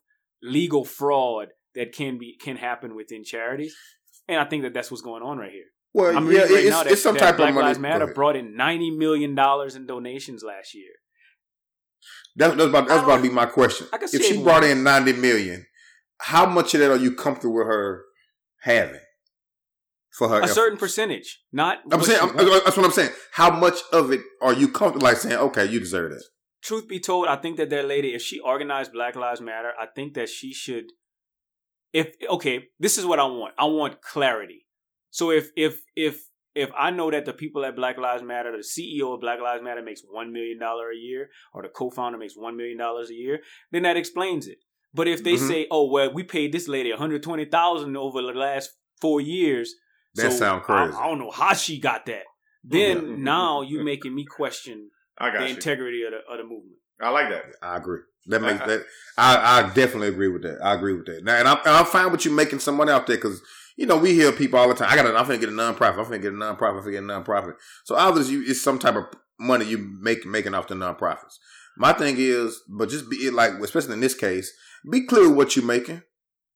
legal 0.42 0.84
fraud 0.84 1.48
that 1.74 1.92
can 1.92 2.18
be 2.22 2.36
can 2.46 2.56
happen 2.56 2.96
within 3.00 3.22
charities, 3.22 3.76
and 4.26 4.38
I 4.40 4.46
think 4.48 4.62
that 4.62 4.72
that's 4.72 4.90
what's 4.90 5.02
going 5.10 5.22
on 5.22 5.36
right 5.38 5.52
here. 5.52 5.70
Well, 5.92 6.16
I'm 6.16 6.30
yeah, 6.32 6.40
right 6.40 6.50
it's, 6.50 6.70
now 6.70 6.82
that, 6.84 6.92
it's 6.92 7.02
some 7.02 7.16
type 7.16 7.36
Black 7.36 7.50
of 7.50 7.54
money. 7.54 7.66
Lives 7.68 7.78
Matter 7.78 8.06
brought 8.20 8.36
in 8.36 8.56
ninety 8.56 8.90
million 8.90 9.34
dollars 9.34 9.76
in 9.76 9.86
donations 9.86 10.42
last 10.42 10.74
year. 10.74 10.94
That's, 12.36 12.54
that's 12.54 12.68
about 12.68 12.88
that's 12.88 13.02
about 13.02 13.16
to 13.16 13.22
be 13.22 13.30
my 13.30 13.46
question. 13.46 13.86
I 13.92 13.98
can 13.98 14.08
If 14.12 14.24
she 14.24 14.42
brought 14.42 14.64
in 14.64 14.82
ninety 14.82 15.12
million, 15.12 15.66
how 16.20 16.46
much 16.46 16.74
of 16.74 16.80
that 16.80 16.90
are 16.90 16.96
you 16.96 17.14
comfortable 17.14 17.54
with 17.56 17.66
her 17.66 18.04
having 18.60 19.00
for 20.10 20.28
her? 20.28 20.40
A 20.40 20.44
effort? 20.44 20.54
certain 20.54 20.78
percentage, 20.78 21.42
not. 21.52 21.78
I'm 21.90 22.02
saying 22.02 22.20
I'm, 22.20 22.36
that's 22.36 22.76
what 22.76 22.86
I'm 22.86 22.92
saying. 22.92 23.10
How 23.32 23.50
much 23.50 23.78
of 23.92 24.12
it 24.12 24.20
are 24.42 24.52
you 24.52 24.68
comfortable 24.68 25.04
like 25.04 25.16
saying? 25.16 25.36
Okay, 25.36 25.66
you 25.66 25.80
deserve 25.80 26.10
that. 26.12 26.24
truth 26.62 26.88
be 26.88 27.00
told, 27.00 27.28
I 27.28 27.36
think 27.36 27.56
that 27.56 27.70
that 27.70 27.86
lady, 27.86 28.14
if 28.14 28.22
she 28.22 28.40
organized 28.40 28.92
Black 28.92 29.16
Lives 29.16 29.40
Matter, 29.40 29.72
I 29.80 29.86
think 29.86 30.14
that 30.14 30.28
she 30.28 30.52
should. 30.52 30.86
If 31.92 32.14
okay, 32.28 32.64
this 32.78 32.98
is 32.98 33.06
what 33.06 33.18
I 33.18 33.24
want. 33.24 33.54
I 33.58 33.64
want 33.64 34.02
clarity. 34.02 34.66
So 35.10 35.30
if 35.30 35.50
if 35.56 35.80
if 35.94 36.24
if 36.56 36.70
I 36.76 36.90
know 36.90 37.10
that 37.10 37.24
the 37.26 37.32
people 37.32 37.64
at 37.64 37.76
Black 37.76 37.98
Lives 37.98 38.22
Matter, 38.22 38.50
the 38.52 38.64
CEO 38.64 39.14
of 39.14 39.20
Black 39.20 39.40
Lives 39.40 39.62
Matter 39.62 39.82
makes 39.82 40.02
one 40.10 40.32
million 40.32 40.58
dollar 40.58 40.90
a 40.90 40.96
year, 40.96 41.28
or 41.54 41.62
the 41.62 41.68
co-founder 41.68 42.18
makes 42.18 42.34
one 42.36 42.56
million 42.56 42.78
dollars 42.78 43.10
a 43.10 43.14
year, 43.14 43.40
then 43.72 43.82
that 43.82 43.96
explains 43.96 44.46
it. 44.48 44.58
But 44.94 45.06
if 45.08 45.22
they 45.22 45.34
Mhm. 45.34 45.48
say, 45.48 45.66
"Oh 45.70 45.90
well, 45.90 46.12
we 46.12 46.22
paid 46.24 46.52
this 46.52 46.66
lady 46.68 46.90
one 46.90 46.98
hundred 46.98 47.22
twenty 47.22 47.44
thousand 47.44 47.96
over 47.96 48.22
the 48.22 48.28
last 48.32 48.70
four 49.00 49.20
years," 49.20 49.74
That 50.14 50.32
so 50.32 50.38
sound 50.38 50.62
I- 50.62 50.64
crazy. 50.64 50.96
I, 50.98 51.06
don't 51.08 51.18
know 51.18 51.30
how 51.30 51.52
she 51.52 51.78
got 51.78 52.06
that. 52.06 52.24
Then 52.64 52.96
Mhm. 53.02 53.18
now 53.34 53.60
you're 53.62 53.84
making 53.84 54.14
me 54.14 54.24
question 54.24 54.90
I 55.18 55.30
got 55.30 55.40
the 55.40 55.48
you. 55.48 55.54
integrity 55.54 56.02
of 56.04 56.12
the 56.12 56.18
of 56.32 56.38
the 56.38 56.44
movement. 56.44 56.78
I 57.00 57.10
like 57.10 57.28
that. 57.28 57.44
I 57.60 57.76
agree. 57.76 58.00
That 58.28 58.40
makes 58.40 58.58
that. 58.66 58.86
I, 59.18 59.58
I 59.60 59.62
definitely 59.74 60.08
agree 60.08 60.28
with 60.28 60.42
that. 60.42 60.58
I 60.64 60.72
agree 60.74 60.94
with 60.94 61.06
that. 61.06 61.22
Now, 61.22 61.34
and 61.36 61.46
I'm, 61.46 61.58
and 61.58 61.68
I'm 61.76 61.84
fine 61.84 62.10
with 62.10 62.24
you 62.24 62.30
making 62.30 62.60
some 62.60 62.76
money 62.76 62.90
out 62.90 63.06
there 63.06 63.16
because 63.18 63.42
you 63.76 63.86
know 63.86 63.96
we 63.96 64.14
hear 64.14 64.32
people 64.32 64.58
all 64.58 64.68
the 64.68 64.74
time. 64.74 64.88
I 64.90 64.96
got. 64.96 65.06
I'm 65.06 65.24
finna 65.26 65.40
get 65.40 65.48
a 65.48 65.52
nonprofit. 65.52 65.98
I'm 65.98 66.04
finna 66.04 66.22
get 66.22 66.32
a 66.32 66.36
nonprofit. 66.36 66.78
I'm 66.78 66.84
finna 66.84 66.92
get 66.92 67.02
a 67.02 67.06
nonprofit. 67.06 67.54
So 67.84 67.94
obviously, 67.94 68.34
you, 68.34 68.44
it's 68.46 68.60
some 68.60 68.78
type 68.78 68.96
of 68.96 69.04
money 69.38 69.66
you 69.66 69.78
make 69.78 70.26
making 70.26 70.54
off 70.54 70.68
the 70.68 70.74
nonprofits. 70.74 71.38
My 71.76 71.92
thing 71.92 72.16
is, 72.18 72.62
but 72.68 72.88
just 72.88 73.10
be 73.10 73.30
like, 73.30 73.52
especially 73.52 73.94
in 73.94 74.00
this 74.00 74.14
case, 74.14 74.52
be 74.90 75.02
clear 75.06 75.30
what 75.30 75.56
you're 75.56 75.64
making, 75.64 76.02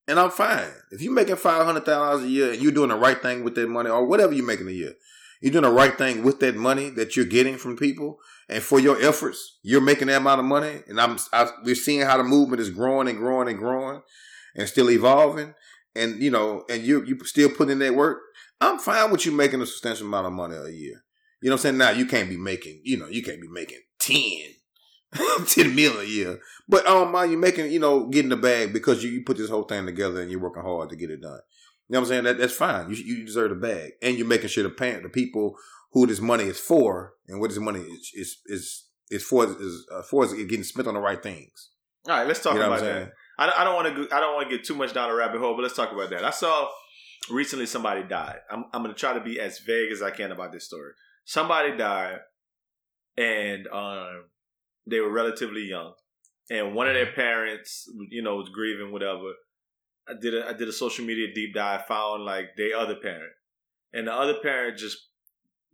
and 0.08 0.18
I'm 0.18 0.30
fine. 0.30 0.72
If 0.90 1.02
you're 1.02 1.12
making 1.12 1.36
five 1.36 1.64
hundred 1.64 1.84
thousand 1.84 2.08
dollars 2.08 2.24
a 2.24 2.28
year 2.28 2.52
and 2.52 2.62
you're 2.62 2.72
doing 2.72 2.88
the 2.88 2.96
right 2.96 3.20
thing 3.20 3.44
with 3.44 3.54
that 3.56 3.68
money, 3.68 3.90
or 3.90 4.06
whatever 4.06 4.32
you're 4.32 4.46
making 4.46 4.68
a 4.68 4.72
year, 4.72 4.94
you're 5.40 5.52
doing 5.52 5.64
the 5.64 5.70
right 5.70 5.96
thing 5.96 6.22
with 6.22 6.40
that 6.40 6.56
money 6.56 6.90
that 6.90 7.16
you're 7.16 7.26
getting 7.26 7.58
from 7.58 7.76
people 7.76 8.18
and 8.50 8.62
for 8.64 8.80
your 8.80 9.00
efforts, 9.00 9.58
you're 9.62 9.80
making 9.80 10.08
that 10.08 10.16
amount 10.16 10.40
of 10.40 10.44
money, 10.44 10.82
and 10.88 11.00
I'm 11.00 11.18
I, 11.32 11.48
we're 11.64 11.76
seeing 11.76 12.00
how 12.00 12.16
the 12.16 12.24
movement 12.24 12.60
is 12.60 12.68
growing 12.68 13.08
and 13.08 13.16
growing 13.16 13.48
and 13.48 13.56
growing, 13.56 14.02
and 14.56 14.68
still 14.68 14.90
evolving, 14.90 15.54
and 16.00 16.22
you 16.22 16.30
know, 16.30 16.64
and 16.68 16.82
you 16.82 17.04
you 17.04 17.18
still 17.24 17.50
putting 17.50 17.72
in 17.72 17.78
that 17.80 17.94
work. 17.94 18.18
I'm 18.60 18.78
fine 18.78 19.10
with 19.10 19.24
you 19.24 19.32
making 19.32 19.62
a 19.62 19.66
substantial 19.66 20.06
amount 20.06 20.26
of 20.26 20.32
money 20.32 20.56
a 20.56 20.68
year. 20.68 21.04
You 21.40 21.48
know 21.48 21.54
what 21.54 21.60
I'm 21.60 21.62
saying? 21.62 21.78
Now 21.78 21.90
you 21.90 22.06
can't 22.06 22.28
be 22.28 22.36
making, 22.36 22.82
you 22.84 22.98
know, 22.98 23.08
you 23.08 23.22
can't 23.22 23.40
be 23.40 23.48
making 23.48 23.78
10, 24.00 25.46
10 25.46 25.74
million 25.74 26.00
a 26.00 26.04
year, 26.04 26.40
but 26.68 26.86
um, 26.86 27.12
mind 27.12 27.32
you 27.32 27.38
making, 27.38 27.72
you 27.72 27.78
know, 27.78 28.08
getting 28.08 28.28
the 28.28 28.36
bag 28.36 28.74
because 28.74 29.02
you, 29.02 29.10
you 29.10 29.24
put 29.24 29.38
this 29.38 29.48
whole 29.48 29.62
thing 29.62 29.86
together 29.86 30.20
and 30.20 30.30
you're 30.30 30.40
working 30.40 30.62
hard 30.62 30.90
to 30.90 30.96
get 30.96 31.10
it 31.10 31.22
done. 31.22 31.40
You 31.88 31.94
know 31.94 32.00
what 32.00 32.06
I'm 32.06 32.08
saying? 32.08 32.24
That 32.24 32.38
that's 32.38 32.52
fine. 32.52 32.90
You 32.90 32.96
you 32.96 33.24
deserve 33.24 33.50
the 33.50 33.56
bag, 33.56 33.92
and 34.00 34.16
you're 34.16 34.26
making 34.26 34.48
sure 34.48 34.62
the 34.62 34.70
parent, 34.70 35.02
the 35.02 35.08
people 35.08 35.56
who 35.92 36.06
this 36.06 36.20
money 36.20 36.44
is 36.44 36.60
for 36.60 37.14
and 37.26 37.40
what 37.40 37.50
this 37.50 37.58
money 37.58 37.80
is 37.80 38.12
is 38.14 38.38
is, 38.46 38.84
is 39.10 39.24
for 39.24 39.44
is 39.44 39.86
uh, 39.92 40.02
for 40.02 40.24
is 40.24 40.32
getting 40.32 40.62
spent 40.62 40.86
on 40.86 40.94
the 40.94 41.00
right 41.00 41.20
things. 41.20 41.70
All 42.08 42.16
right, 42.16 42.26
let's 42.26 42.42
talk 42.42 42.54
you 42.54 42.60
know 42.60 42.66
about 42.66 42.80
that. 42.82 43.12
I, 43.40 43.62
I 43.62 43.64
don't 43.64 43.74
want 43.74 43.96
to. 43.96 44.14
I 44.14 44.20
don't 44.20 44.34
want 44.34 44.50
to 44.50 44.56
get 44.56 44.66
too 44.66 44.74
much 44.74 44.92
down 44.92 45.10
a 45.10 45.14
rabbit 45.14 45.40
hole, 45.40 45.56
but 45.56 45.62
let's 45.62 45.74
talk 45.74 45.92
about 45.92 46.10
that. 46.10 46.24
I 46.24 46.30
saw 46.30 46.68
recently 47.30 47.66
somebody 47.66 48.02
died. 48.02 48.40
I'm 48.50 48.66
I'm 48.72 48.82
going 48.82 48.94
to 48.94 49.00
try 49.00 49.14
to 49.14 49.20
be 49.20 49.40
as 49.40 49.58
vague 49.60 49.90
as 49.90 50.02
I 50.02 50.10
can 50.10 50.30
about 50.30 50.52
this 50.52 50.66
story. 50.66 50.92
Somebody 51.24 51.76
died, 51.76 52.18
and 53.16 53.66
um, 53.68 54.24
they 54.86 55.00
were 55.00 55.10
relatively 55.10 55.62
young, 55.62 55.94
and 56.50 56.74
one 56.74 56.86
of 56.86 56.94
their 56.94 57.12
parents, 57.12 57.88
you 58.10 58.22
know, 58.22 58.36
was 58.36 58.50
grieving, 58.50 58.92
whatever. 58.92 59.32
I 60.06 60.12
did 60.20 60.34
a 60.34 60.48
I 60.48 60.52
did 60.52 60.68
a 60.68 60.72
social 60.72 61.06
media 61.06 61.32
deep 61.34 61.54
dive, 61.54 61.86
found 61.86 62.24
like 62.24 62.56
their 62.58 62.76
other 62.76 62.96
parent, 62.96 63.32
and 63.94 64.06
the 64.06 64.12
other 64.12 64.34
parent 64.42 64.76
just 64.76 64.98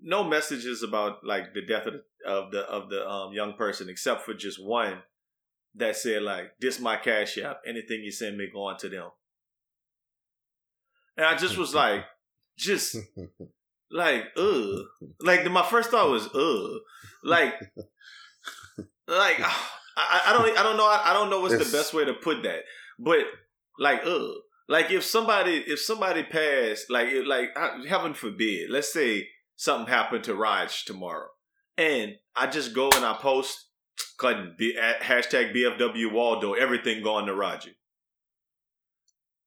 no 0.00 0.22
messages 0.22 0.84
about 0.84 1.24
like 1.24 1.52
the 1.52 1.62
death 1.66 1.86
of 1.86 1.94
the 1.94 2.30
of 2.30 2.52
the 2.52 2.60
of 2.60 2.90
the 2.90 3.08
um, 3.08 3.32
young 3.32 3.54
person, 3.54 3.88
except 3.88 4.22
for 4.22 4.34
just 4.34 4.64
one 4.64 4.98
that 5.76 5.96
said 5.96 6.22
like, 6.22 6.52
"This 6.60 6.80
my 6.80 6.96
cash 6.96 7.38
app. 7.38 7.60
Anything 7.66 8.02
you 8.02 8.10
send 8.12 8.36
me, 8.36 8.48
go 8.52 8.64
on 8.64 8.76
to 8.78 8.88
them." 8.88 9.10
And 11.16 11.26
I 11.26 11.36
just 11.36 11.56
was 11.56 11.74
like, 11.74 12.04
just 12.58 12.96
like, 13.90 14.24
ugh. 14.36 14.80
Like 15.20 15.50
my 15.50 15.62
first 15.64 15.90
thought 15.90 16.10
was, 16.10 16.28
ugh. 16.34 16.80
Like, 17.24 17.54
like 19.08 19.36
ah, 19.40 19.72
I, 19.96 20.22
I 20.26 20.32
don't 20.32 20.58
I 20.58 20.62
don't 20.62 20.76
know 20.76 20.86
I 20.86 21.12
don't 21.12 21.30
know 21.30 21.40
what's 21.40 21.54
It's- 21.54 21.70
the 21.70 21.76
best 21.76 21.94
way 21.94 22.04
to 22.04 22.14
put 22.14 22.42
that, 22.42 22.62
but 22.98 23.20
like, 23.78 24.02
ugh. 24.04 24.32
Like 24.68 24.90
if 24.90 25.04
somebody 25.04 25.58
if 25.58 25.80
somebody 25.80 26.24
passed, 26.24 26.90
like 26.90 27.08
like 27.24 27.50
heaven 27.88 28.14
forbid, 28.14 28.68
let's 28.68 28.92
say 28.92 29.28
something 29.54 29.86
happened 29.92 30.24
to 30.24 30.34
Raj 30.34 30.84
tomorrow, 30.84 31.28
and 31.78 32.16
I 32.34 32.48
just 32.48 32.74
go 32.74 32.90
and 32.94 33.04
I 33.04 33.14
post 33.14 33.65
cutting 34.18 34.54
B, 34.58 34.76
at 34.80 35.00
hashtag 35.00 35.54
BFW 35.54 36.12
Waldo, 36.12 36.54
everything 36.54 37.02
going 37.02 37.26
to 37.26 37.34
Roger. 37.34 37.70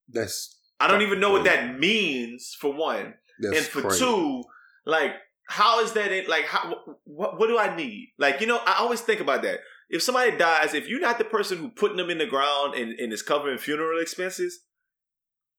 That's 0.07 0.55
I 0.79 0.87
don't 0.87 1.01
even 1.01 1.19
know 1.19 1.31
what 1.31 1.43
that 1.43 1.77
means 1.77 2.55
for 2.59 2.73
one, 2.73 3.15
that's 3.39 3.57
and 3.57 3.65
for 3.65 3.81
crazy. 3.81 3.99
two, 3.99 4.43
like 4.85 5.13
how 5.47 5.83
is 5.83 5.93
that? 5.93 6.11
In, 6.11 6.27
like 6.27 6.45
how 6.45 6.75
what, 7.03 7.39
what 7.39 7.47
do 7.47 7.57
I 7.57 7.75
need? 7.75 8.13
Like 8.17 8.41
you 8.41 8.47
know, 8.47 8.59
I 8.65 8.75
always 8.79 9.01
think 9.01 9.19
about 9.19 9.41
that. 9.43 9.59
If 9.89 10.03
somebody 10.03 10.37
dies, 10.37 10.73
if 10.73 10.87
you're 10.87 10.99
not 10.99 11.17
the 11.17 11.25
person 11.25 11.57
who 11.57 11.69
putting 11.69 11.97
them 11.97 12.11
in 12.11 12.19
the 12.19 12.27
ground 12.27 12.75
and, 12.75 12.91
and 12.99 13.11
is 13.11 13.23
covering 13.23 13.57
funeral 13.57 13.99
expenses, 13.99 14.59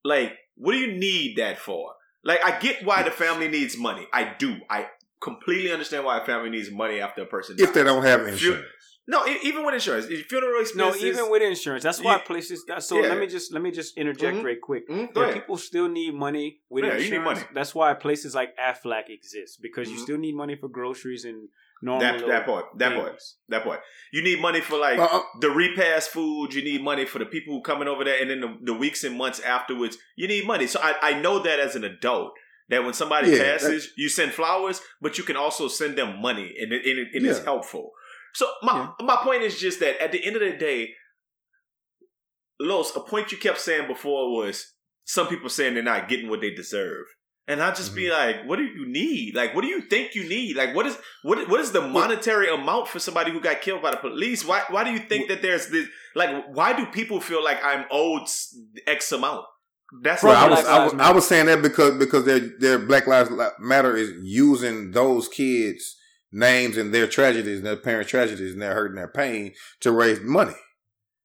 like 0.05 0.33
what 0.55 0.73
do 0.73 0.79
you 0.79 0.93
need 0.97 1.37
that 1.37 1.59
for? 1.59 1.93
Like 2.25 2.45
I 2.45 2.59
get 2.59 2.85
why 2.85 3.03
the 3.03 3.11
family 3.11 3.49
needs 3.49 3.77
money. 3.77 4.07
I 4.13 4.35
do. 4.39 4.59
I 4.69 4.87
completely 5.21 5.73
understand 5.73 6.05
why 6.05 6.19
a 6.21 6.25
family 6.25 6.51
needs 6.51 6.71
money 6.71 7.01
after 7.01 7.23
a 7.23 7.27
person 7.27 7.57
if 7.59 7.73
they 7.75 7.83
don't 7.85 8.03
have 8.05 8.27
insurance. 8.27 8.65
No, 9.07 9.27
e- 9.27 9.39
even 9.43 9.65
with 9.65 9.75
insurance, 9.75 10.07
funeral 10.29 10.63
No, 10.77 10.95
even 10.95 11.31
with 11.31 11.43
insurance, 11.43 11.83
that's 11.83 12.01
why 12.01 12.13
Yeah. 12.13 12.19
places. 12.19 12.65
That, 12.67 12.83
so 12.83 13.01
Yeah. 13.01 13.09
let 13.09 13.19
me 13.19 13.27
just 13.27 13.53
let 13.53 13.61
me 13.61 13.73
just 13.73 13.97
interject 13.99 14.37
Mhm. 14.37 14.45
right 14.45 14.61
quick. 14.61 14.89
Mhm, 14.89 15.11
Yeah, 15.17 15.33
people 15.33 15.57
still 15.57 15.89
need 15.89 16.15
money 16.15 16.61
with 16.69 16.85
Yeah, 16.85 16.93
you 16.93 16.99
insurance. 17.01 17.11
need 17.11 17.25
money. 17.41 17.41
That's 17.53 17.75
why 17.75 17.93
places 17.95 18.35
like 18.37 18.57
Aflac 18.57 19.09
exist 19.09 19.61
because 19.61 19.91
you 19.91 19.97
Mhm. 19.99 20.03
still 20.03 20.19
need 20.19 20.37
money 20.37 20.55
for 20.55 20.69
groceries 20.69 21.25
and 21.25 21.49
normal. 21.83 22.03
that 22.03 22.13
little 22.15 22.29
that 22.29 22.47
part, 22.47 22.67
that 22.79 22.95
part, 22.95 23.09
things. 23.09 23.37
that 23.49 23.65
part. 23.65 23.81
You 24.13 24.23
need 24.23 24.41
money 24.41 24.61
for 24.61 24.77
like 24.79 24.99
Uh, 24.99 25.09
uh, 25.11 25.23
the 25.41 25.51
repast 25.51 26.11
food. 26.11 26.55
You 26.55 26.63
need 26.63 26.83
money 26.83 27.05
for 27.05 27.19
the 27.19 27.27
people 27.27 27.61
coming 27.63 27.89
over 27.89 28.05
there, 28.05 28.21
and 28.21 28.31
then 28.31 28.41
the, 28.43 28.59
the 28.63 28.75
weeks 28.75 29.03
and 29.03 29.17
months 29.19 29.41
afterwards, 29.41 29.99
you 30.15 30.29
need 30.29 30.47
money. 30.47 30.67
So 30.69 30.79
I, 30.81 30.95
I 31.03 31.21
know 31.21 31.41
that 31.41 31.59
as 31.59 31.75
an 31.75 31.83
adult. 31.85 32.35
That 32.71 32.85
when 32.85 32.95
somebody 32.95 33.31
Yeah, 33.31 33.39
passes, 33.59 33.89
you 33.97 34.09
send 34.09 34.33
flowers, 34.33 34.81
but 35.03 35.19
you 35.19 35.25
can 35.25 35.37
also 35.37 35.69
send 35.69 35.99
them 35.99 36.23
money, 36.23 36.55
and 36.61 36.73
it, 36.73 36.87
and 36.87 36.99
it, 37.15 37.25
is 37.29 37.39
Yeah. 37.39 37.45
helpful. 37.45 37.91
So 38.33 38.47
my 38.63 38.93
my 39.01 39.17
point 39.17 39.43
is 39.43 39.59
just 39.61 39.81
that 39.81 40.01
at 40.03 40.13
the 40.13 40.25
end 40.25 40.37
of 40.37 40.43
the 40.43 40.57
day, 40.57 40.95
Los, 42.61 42.95
a 42.95 43.01
point 43.01 43.33
you 43.33 43.39
kept 43.39 43.59
saying 43.59 43.87
before 43.89 44.31
was 44.37 44.75
some 45.05 45.27
people 45.29 45.49
saying 45.49 45.75
they're 45.75 45.83
not 45.83 46.09
getting 46.09 46.29
what 46.29 46.41
they 46.41 46.51
deserve. 46.55 47.07
And 47.49 47.61
I 47.61 47.73
just 47.73 47.97
be 47.97 48.03
Mm-hmm. 48.05 48.13
like, 48.39 48.49
what 48.49 48.57
do 48.57 48.63
you 48.65 48.87
need? 48.87 49.35
Like, 49.35 49.55
what 49.55 49.63
do 49.63 49.67
you 49.69 49.81
think 49.81 50.15
you 50.15 50.29
need? 50.29 50.55
Like, 50.57 50.73
what 50.75 50.87
is 50.87 50.97
what 51.23 51.49
what 51.49 51.61
is 51.61 51.73
the 51.73 51.81
monetary 51.81 52.49
amount 52.53 52.87
for 52.87 53.01
somebody 53.01 53.33
who 53.33 53.41
got 53.41 53.61
killed 53.63 53.83
by 53.83 53.91
the 53.91 53.97
police? 53.97 54.45
Why 54.45 54.63
why 54.69 54.85
do 54.85 54.91
you 54.93 55.01
think 55.01 55.29
that 55.29 55.43
there's 55.43 55.67
this? 55.69 55.89
Like, 56.15 56.31
why 56.55 56.73
do 56.75 56.87
people 56.87 57.21
feel 57.21 57.43
like 57.43 57.59
I'm 57.65 57.87
owed 57.91 58.29
X 58.87 59.11
amount? 59.11 59.47
That's 60.03 60.23
what 60.23 60.37
I 60.37 60.49
was, 60.49 60.65
I 60.67 60.85
was 60.85 60.95
I 60.95 61.13
was 61.13 61.27
saying 61.29 61.47
that 61.47 61.63
because 61.63 61.99
because 61.99 62.25
their 62.25 62.39
their 62.39 62.79
Black 62.79 63.07
Lives 63.07 63.31
Matter 63.59 63.97
is 63.97 64.13
using 64.23 64.93
those 64.93 65.29
kids' 65.29 65.97
names 66.33 66.77
and 66.77 66.95
their 66.95 67.07
tragedies 67.09 67.59
and 67.59 67.67
their 67.67 67.77
parents' 67.77 68.11
tragedies 68.11 68.53
and 68.53 68.63
their 68.63 68.75
hurt 68.75 68.91
and 68.91 68.99
their 68.99 69.09
pain 69.09 69.53
to 69.81 69.91
raise 69.93 70.21
money. 70.21 70.55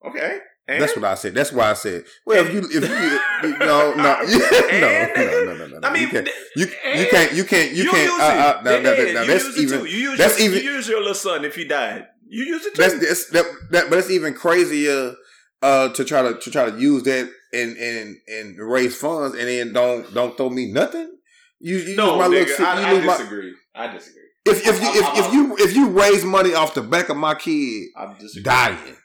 okay. 0.07 0.39
And? 0.67 0.81
That's 0.81 0.95
what 0.95 1.05
I 1.05 1.13
said. 1.13 1.35
That's 1.35 1.51
why 1.51 1.69
I 1.69 1.73
said. 1.73 2.05
Well, 2.25 2.43
if 2.43 2.51
you 2.51 2.61
if 2.61 2.73
you, 2.89 3.49
you 3.51 3.57
no 3.59 3.93
no 3.93 3.93
no 3.93 4.21
no 4.23 5.13
no 5.15 5.53
no 5.53 5.67
no 5.67 5.67
no. 5.79 5.87
I 5.87 5.93
mean, 5.93 6.01
you 6.01 6.09
can't 6.09 6.27
you, 6.55 6.65
you 6.65 7.07
can't 7.07 7.33
you 7.33 7.43
can't 7.43 7.71
you, 7.73 7.91
can't. 7.91 8.03
use 8.11 8.19
Uh, 8.19 8.23
uh, 8.23 8.59
it. 8.59 8.63
no, 8.63 8.71
no, 8.81 8.81
no, 8.81 9.13
no, 9.13 9.21
you 9.21 9.27
that's 9.27 9.43
use 9.43 9.57
it 9.57 9.61
even 9.61 9.79
too. 9.81 9.85
You 9.85 9.97
use 10.09 10.17
that's 10.17 10.39
your, 10.39 10.49
even- 10.49 10.63
you 10.63 10.71
use 10.71 10.87
your 10.87 10.99
little 11.01 11.13
son 11.13 11.45
if 11.45 11.53
he 11.55 11.65
died. 11.65 12.07
You 12.27 12.45
use 12.45 12.65
it 12.65 12.73
too. 12.73 12.81
that's, 12.81 12.99
that's 12.99 13.29
that, 13.29 13.45
that 13.69 13.89
but 13.91 13.99
it's 13.99 14.09
even 14.09 14.33
crazier 14.33 15.13
uh 15.61 15.89
to 15.89 16.03
try 16.03 16.23
to 16.23 16.39
to 16.39 16.49
try 16.49 16.67
to 16.71 16.79
use 16.79 17.03
that 17.03 17.29
and 17.53 17.77
and 17.77 18.17
and 18.27 18.57
raise 18.59 18.95
funds 18.95 19.35
and 19.37 19.47
then 19.47 19.73
don't 19.73 20.13
don't 20.13 20.35
throw 20.37 20.49
me 20.49 20.71
nothing. 20.71 21.11
You, 21.59 21.77
you 21.77 21.95
no, 21.95 22.17
my 22.17 22.25
nigga, 22.27 22.47
little 22.47 22.65
I, 22.65 22.83
I 22.83 22.91
use 22.93 23.05
my- 23.05 23.17
disagree. 23.17 23.53
I 23.75 23.87
disagree. 23.93 24.21
if 24.45 24.67
if 24.67 24.81
you 24.81 24.89
if, 24.89 25.05
I'm 25.05 25.23
if 25.25 25.33
you 25.33 25.55
if 25.57 25.75
you 25.75 25.89
raise 25.89 26.23
money 26.25 26.53
off 26.53 26.73
the 26.73 26.81
back 26.83 27.09
of 27.09 27.17
my 27.17 27.35
kid 27.35 27.87
I 27.95 28.13
disagree. 28.19 28.43
dying, 28.43 28.95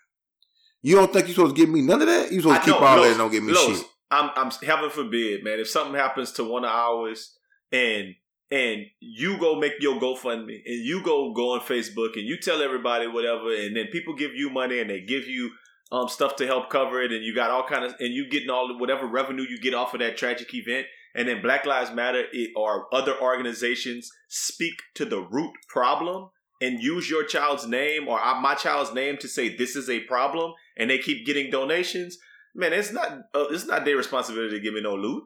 you 0.82 0.96
don't 0.96 1.12
think 1.12 1.26
you're 1.26 1.34
supposed 1.34 1.54
to 1.56 1.60
give 1.60 1.68
me 1.70 1.82
none 1.82 2.00
of 2.00 2.08
that? 2.08 2.32
You 2.32 2.40
supposed 2.40 2.56
I 2.60 2.64
to 2.64 2.64
keep 2.72 2.80
know, 2.80 2.86
all 2.86 2.96
Los, 2.96 3.04
that 3.04 3.10
and 3.10 3.18
don't 3.18 3.30
give 3.30 3.44
me 3.44 3.52
Los, 3.52 3.78
shit. 3.78 3.86
I'm, 4.10 4.30
I'm 4.36 4.50
heaven 4.66 4.90
forbid, 4.90 5.44
man. 5.44 5.60
If 5.60 5.68
something 5.68 5.94
happens 5.94 6.32
to 6.32 6.44
one 6.44 6.64
of 6.64 6.70
ours, 6.70 7.36
and 7.72 8.14
and 8.50 8.86
you 8.98 9.38
go 9.38 9.54
make 9.60 9.74
your 9.80 10.00
GoFundMe, 10.00 10.60
and 10.66 10.84
you 10.84 11.02
go 11.04 11.32
go 11.32 11.52
on 11.54 11.60
Facebook, 11.60 12.14
and 12.14 12.24
you 12.26 12.36
tell 12.38 12.60
everybody 12.62 13.06
whatever, 13.06 13.54
and 13.54 13.76
then 13.76 13.86
people 13.92 14.14
give 14.16 14.34
you 14.34 14.50
money, 14.50 14.80
and 14.80 14.90
they 14.90 15.00
give 15.00 15.28
you 15.28 15.50
um 15.92 16.08
stuff 16.08 16.36
to 16.36 16.46
help 16.46 16.70
cover 16.70 17.02
it, 17.02 17.12
and 17.12 17.24
you 17.24 17.34
got 17.34 17.50
all 17.50 17.66
kind 17.66 17.84
of, 17.84 17.94
and 17.98 18.14
you 18.14 18.28
getting 18.28 18.50
all 18.50 18.78
whatever 18.78 19.06
revenue 19.06 19.46
you 19.48 19.58
get 19.58 19.74
off 19.74 19.94
of 19.94 20.00
that 20.00 20.16
tragic 20.16 20.54
event, 20.54 20.86
and 21.14 21.28
then 21.28 21.42
Black 21.42 21.66
Lives 21.66 21.92
Matter 21.92 22.24
it, 22.32 22.50
or 22.56 22.92
other 22.94 23.14
organizations 23.20 24.10
speak 24.28 24.74
to 24.94 25.04
the 25.04 25.20
root 25.20 25.52
problem. 25.68 26.30
And 26.62 26.82
use 26.82 27.08
your 27.08 27.24
child's 27.24 27.66
name 27.66 28.06
or 28.06 28.20
uh, 28.20 28.38
my 28.38 28.54
child's 28.54 28.92
name 28.92 29.16
to 29.20 29.28
say 29.28 29.56
this 29.56 29.76
is 29.76 29.88
a 29.88 30.00
problem, 30.00 30.52
and 30.76 30.90
they 30.90 30.98
keep 30.98 31.24
getting 31.24 31.50
donations 31.50 32.18
Man, 32.54 32.72
it's 32.72 32.92
not 32.92 33.12
uh, 33.34 33.46
it's 33.50 33.66
not 33.66 33.84
their 33.84 33.96
responsibility 33.96 34.56
to 34.56 34.60
give 34.60 34.74
me 34.74 34.80
no 34.80 34.94
loot. 34.94 35.24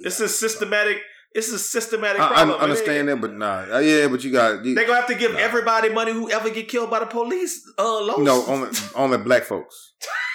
It's 0.00 0.20
a 0.20 0.28
systematic. 0.28 0.98
It's 1.32 1.52
a 1.52 1.58
systematic 1.58 2.20
I, 2.20 2.24
I 2.24 2.28
problem. 2.28 2.48
man. 2.48 2.60
understand 2.60 3.08
that, 3.08 3.20
but 3.20 3.32
nah, 3.34 3.66
Uh, 3.74 3.78
yeah, 3.80 4.08
but 4.08 4.24
you 4.24 4.32
got 4.32 4.64
you, 4.64 4.74
They 4.74 4.84
gonna 4.84 5.00
have 5.00 5.08
to 5.08 5.14
give 5.14 5.32
Nah. 5.34 5.38
everybody 5.40 5.88
money 5.90 6.12
who 6.12 6.30
ever 6.30 6.50
get 6.50 6.68
killed 6.68 6.90
by 6.90 7.00
the 7.00 7.06
police. 7.06 7.62
Uh, 7.76 8.14
no 8.18 8.44
only 8.46 8.70
only 8.94 9.18
black 9.18 9.44
folks. 9.44 9.92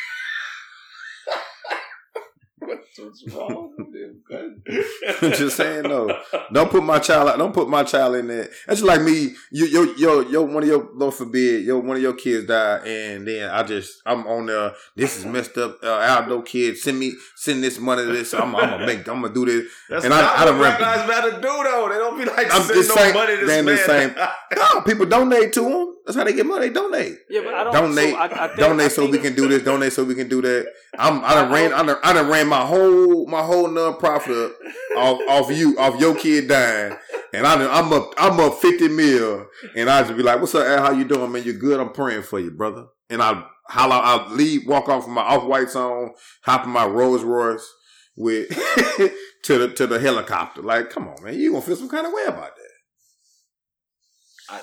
What's 2.66 3.34
wrong 3.34 3.74
with 3.78 3.94
him? 3.94 4.22
I'm 5.22 5.32
just 5.34 5.58
saying, 5.58 5.84
no. 5.84 6.18
Don't 6.52 6.70
put 6.72 6.84
my 6.84 7.00
child 7.00 7.30
out. 7.30 7.38
Don't 7.38 7.54
put 7.54 7.68
my 7.70 7.84
child 7.84 8.16
in 8.16 8.28
there. 8.28 8.50
That's 8.68 8.82
like 8.82 9.02
me. 9.02 9.34
You, 9.52 9.66
yo, 9.66 9.84
yo, 9.98 10.20
yo. 10.22 10.42
One 10.44 10.64
of 10.64 10.70
your, 10.70 10.90
Lord 10.94 11.14
forbid, 11.14 11.66
yo, 11.66 11.80
one 11.80 11.98
of 11.98 12.02
your 12.02 12.14
kids 12.14 12.46
died, 12.48 12.86
and 12.88 13.28
then 13.28 13.50
I 13.50 13.64
just, 13.64 14.02
I'm 14.06 14.26
on 14.28 14.46
there. 14.48 14.74
This 14.96 15.18
is 15.18 15.26
messed 15.26 15.58
up. 15.58 15.78
Uh, 15.84 15.90
Aldo 16.20 16.42
kid, 16.44 16.78
send 16.78 17.00
me, 17.00 17.14
send 17.36 17.64
this 17.64 17.80
money 17.80 18.04
to 18.06 18.12
this. 18.12 18.34
I'm, 18.34 18.56
I'm 18.56 18.70
gonna 18.70 18.86
make, 18.86 19.08
I'm 19.08 19.22
gonna 19.22 19.34
do 19.34 19.46
this. 19.46 19.72
That's 19.90 20.06
And 20.06 20.14
I- 20.14 20.22
not 20.22 20.48
I 20.48 20.52
Black 20.58 20.80
rep- 20.80 20.98
Lives 20.98 21.08
Matter 21.10 21.32
do 21.32 21.42
though. 21.42 21.90
They 21.92 21.96
don't 21.98 22.18
be 22.18 22.26
like 22.26 22.54
I'm 22.54 22.62
sending 22.62 22.88
no 22.88 22.96
saying- 22.96 23.14
money 23.14 23.36
to 23.38 23.46
this 23.46 23.58
the 23.58 23.64
man. 23.64 23.78
same. 24.16 24.16
No, 24.56 24.82
people 24.82 25.06
donate 25.08 25.52
to 25.54 25.62
them. 25.62 25.93
That's 26.06 26.18
how 26.18 26.26
they 26.26 26.34
get 26.34 26.46
money. 26.46 26.68
They 26.68 26.74
donate. 26.74 27.18
Yeah, 27.30 27.42
but 27.44 27.54
I 27.54 27.64
don't. 27.64 27.74
Donate, 27.74 28.10
so 28.10 28.16
I, 28.18 28.26
I 28.26 28.48
think, 28.48 28.60
donate 28.60 28.92
so 28.92 29.10
we 29.10 29.20
can 29.20 29.36
do 29.36 29.48
this. 29.48 29.64
Donate 29.64 29.94
so 29.94 30.04
we 30.04 30.16
can 30.16 30.28
do 30.28 30.42
that. 30.42 30.66
I'm, 30.98 31.24
I 31.24 31.34
done 31.34 31.52
ran, 31.52 31.74
I 31.74 31.84
done, 31.84 31.98
I 32.04 32.14
done 32.14 32.30
ran 32.30 32.48
my 32.48 32.66
whole, 32.66 33.26
my 33.28 33.42
whole 33.42 33.70
nonprofit 33.70 34.48
up 34.48 34.56
off, 34.98 35.20
off 35.30 35.58
you, 35.58 35.78
off 35.80 36.00
your 36.00 36.16
kid 36.16 36.50
dying, 36.50 36.98
and 37.34 37.48
I 37.48 37.56
done, 37.56 37.70
I'm 37.72 37.94
up, 37.94 38.14
I'm 38.18 38.40
up 38.40 38.56
fifty 38.56 38.90
mil, 38.90 39.48
and 39.76 39.90
I 39.90 40.02
just 40.04 40.18
be 40.18 40.24
like, 40.24 40.40
"What's 40.40 40.56
up, 40.56 40.66
Al? 40.66 40.84
How 40.84 40.92
you 40.92 41.06
doing, 41.06 41.32
man? 41.32 41.44
You 41.44 41.54
good? 41.54 41.80
I'm 41.80 41.94
praying 41.94 42.24
for 42.24 42.40
you, 42.40 42.52
brother." 42.52 42.88
And 43.10 43.22
I 43.22 43.44
holla, 43.70 43.96
I 43.96 44.32
leave, 44.34 44.68
walk 44.68 44.90
off 44.90 45.08
my 45.08 45.22
off 45.22 45.46
whites 45.46 45.76
on, 45.76 46.12
hop 46.42 46.66
in 46.66 46.72
my 46.72 46.86
Rolls 46.86 47.24
Royce 47.24 47.68
with 48.16 48.50
to 49.44 49.58
the 49.58 49.74
to 49.74 49.88
the 49.88 50.00
helicopter. 50.00 50.62
Like, 50.62 50.90
come 50.90 51.08
on, 51.08 51.24
man, 51.24 51.40
you 51.40 51.52
gonna 51.52 51.64
feel 51.64 51.76
some 51.76 51.90
kind 51.90 52.06
of 52.06 52.14
way 52.14 52.24
about 52.28 52.56
that? 52.56 52.63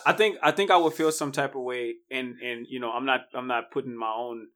I 0.06 0.12
think 0.12 0.36
I 0.42 0.50
think 0.50 0.70
I 0.70 0.76
would 0.76 0.94
feel 0.94 1.12
some 1.12 1.32
type 1.32 1.54
of 1.54 1.62
way, 1.62 1.94
and 2.10 2.36
and 2.40 2.66
you 2.68 2.80
know 2.80 2.90
I'm 2.90 3.04
not 3.06 3.22
I'm 3.34 3.46
not 3.46 3.70
putting 3.70 3.96
my 3.96 4.12
own. 4.12 4.48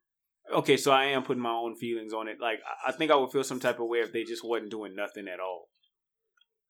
Okay, 0.52 0.76
so 0.76 0.92
I 0.92 1.04
am 1.06 1.22
putting 1.22 1.42
my 1.42 1.52
own 1.52 1.76
feelings 1.76 2.12
on 2.12 2.28
it. 2.28 2.38
Like 2.40 2.60
I- 2.86 2.92
think 2.92 3.10
I 3.10 3.16
would 3.16 3.30
feel 3.30 3.44
some 3.44 3.60
type 3.60 3.80
of 3.80 3.86
way 3.88 4.00
if 4.00 4.12
they 4.12 4.24
just 4.24 4.44
wasn't 4.44 4.70
doing 4.70 4.94
nothing 4.94 5.26
at 5.26 5.40
all. 5.40 5.68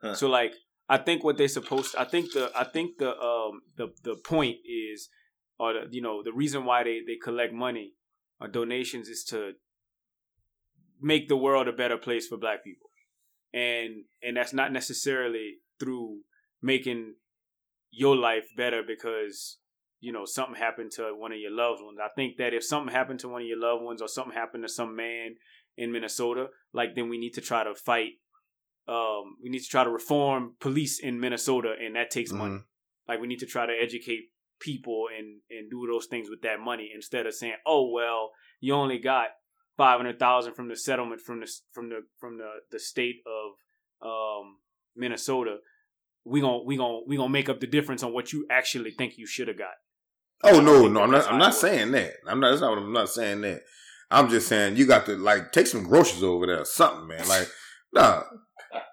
Huh. 0.01 0.15
So 0.15 0.29
like 0.29 0.55
I 0.89 0.99
think 0.99 1.25
what 1.25 1.37
they're 1.39 1.49
supposed. 1.49 1.97
I 1.97 2.05
think 2.05 2.33
the 2.33 2.51
I 2.55 2.65
think 2.65 2.99
the 2.99 3.11
um 3.19 3.63
the 3.77 3.89
the 4.03 4.17
point 4.17 4.59
is, 4.65 5.09
or 5.59 5.73
the, 5.73 5.89
you 5.91 6.03
know 6.03 6.23
the 6.23 6.33
reason 6.33 6.65
why 6.65 6.85
they 6.85 7.01
they 7.07 7.17
collect 7.17 7.53
money 7.53 7.95
or 8.41 8.49
donations 8.49 9.09
is 9.09 9.25
to 9.25 9.53
make 11.01 11.29
the 11.29 11.37
world 11.37 11.69
a 11.69 11.73
better 11.73 11.97
place 11.97 12.29
for 12.29 12.37
Black 12.37 12.63
people, 12.63 12.91
and 13.53 14.05
and 14.23 14.37
that's 14.37 14.53
not 14.53 14.73
necessarily 14.73 15.55
through 15.81 16.21
making 16.63 17.15
your 17.97 18.17
life 18.17 18.47
better 18.57 18.83
because 18.87 19.59
you 20.01 20.13
know 20.13 20.25
something 20.25 20.57
happened 20.57 20.91
to 20.93 21.15
one 21.17 21.33
of 21.33 21.39
your 21.39 21.51
loved 21.51 21.83
ones. 21.83 21.99
I 22.03 22.09
think 22.15 22.37
that 22.39 22.53
if 22.53 22.65
something 22.65 22.93
happened 22.93 23.21
to 23.21 23.29
one 23.29 23.43
of 23.43 23.49
your 23.49 23.61
loved 23.61 23.83
ones 23.83 24.03
or 24.03 24.09
something 24.09 24.35
happened 24.35 24.65
to 24.65 24.69
some 24.69 24.95
man 24.97 25.37
in 25.77 25.93
Minnesota, 25.93 26.49
like 26.73 26.95
then 26.95 27.09
we 27.09 27.19
need 27.19 27.35
to 27.35 27.41
try 27.41 27.65
to 27.65 27.75
fight. 27.75 28.13
Um, 28.87 29.37
we 29.43 29.49
need 29.49 29.61
to 29.61 29.69
try 29.69 29.83
to 29.83 29.91
reform 29.91 30.57
police 30.61 31.01
in 31.01 31.21
Minnesota, 31.21 31.75
and 31.83 31.97
that 31.97 32.11
takes 32.11 32.33
money. 32.33 32.61
Like 33.09 33.21
we 33.21 33.27
need 33.27 33.39
to 33.39 33.47
try 33.47 33.67
to 33.67 33.73
educate 33.73 34.31
people 34.61 35.07
and 35.17 35.41
and 35.51 35.71
do 35.71 35.87
those 35.91 36.07
things 36.07 36.29
with 36.29 36.43
that 36.43 36.61
money 36.61 36.91
instead 36.95 37.27
of 37.27 37.35
saying, 37.35 37.57
"Oh 37.67 37.91
well, 37.91 38.33
you 38.61 38.75
only 38.75 38.99
got 38.99 39.29
five 39.77 39.97
hundred 39.99 40.19
thousand 40.19 40.55
from 40.55 40.69
the 40.69 40.77
settlement 40.77 41.21
from 41.21 41.41
the 41.41 41.51
from 41.73 41.89
the 41.89 42.01
from 42.19 42.39
the 42.39 42.51
the 42.71 42.79
state 42.79 43.23
of 43.27 44.07
um, 44.07 44.59
Minnesota." 44.95 45.57
We 46.25 46.41
gonna 46.41 46.63
we 46.65 46.77
gonna 46.77 47.01
we 47.07 47.17
gonna 47.17 47.29
make 47.29 47.49
up 47.49 47.61
the 47.61 47.67
difference 47.67 48.03
on 48.03 48.13
what 48.13 48.33
you 48.33 48.47
actually 48.51 48.93
think 48.93 49.19
you 49.19 49.27
should 49.27 49.49
have 49.49 49.59
got. 49.59 49.75
Oh 50.43 50.61
no, 50.61 50.89
no, 50.89 51.03
I'm 51.03 51.11
not. 51.11 51.31
I'm 51.31 51.39
not 51.39 51.55
saying 51.55 51.93
that. 51.93 52.15
I'm 52.29 52.41
not. 52.41 52.51
That's 52.51 52.61
not. 52.61 52.71
What 52.71 52.79
I'm 52.79 52.93
not 52.93 53.09
saying 53.09 53.43
that. 53.43 53.63
I'm 54.11 54.29
just 54.29 54.47
saying 54.49 54.77
you 54.77 54.87
got 54.87 55.07
to 55.07 55.17
like 55.17 55.53
take 55.53 55.67
some 55.67 55.85
groceries 55.85 56.23
over 56.23 56.47
there, 56.47 56.61
or 56.61 56.65
something, 56.65 57.09
man. 57.09 57.27
Like, 57.29 57.49
nah, 57.93 58.23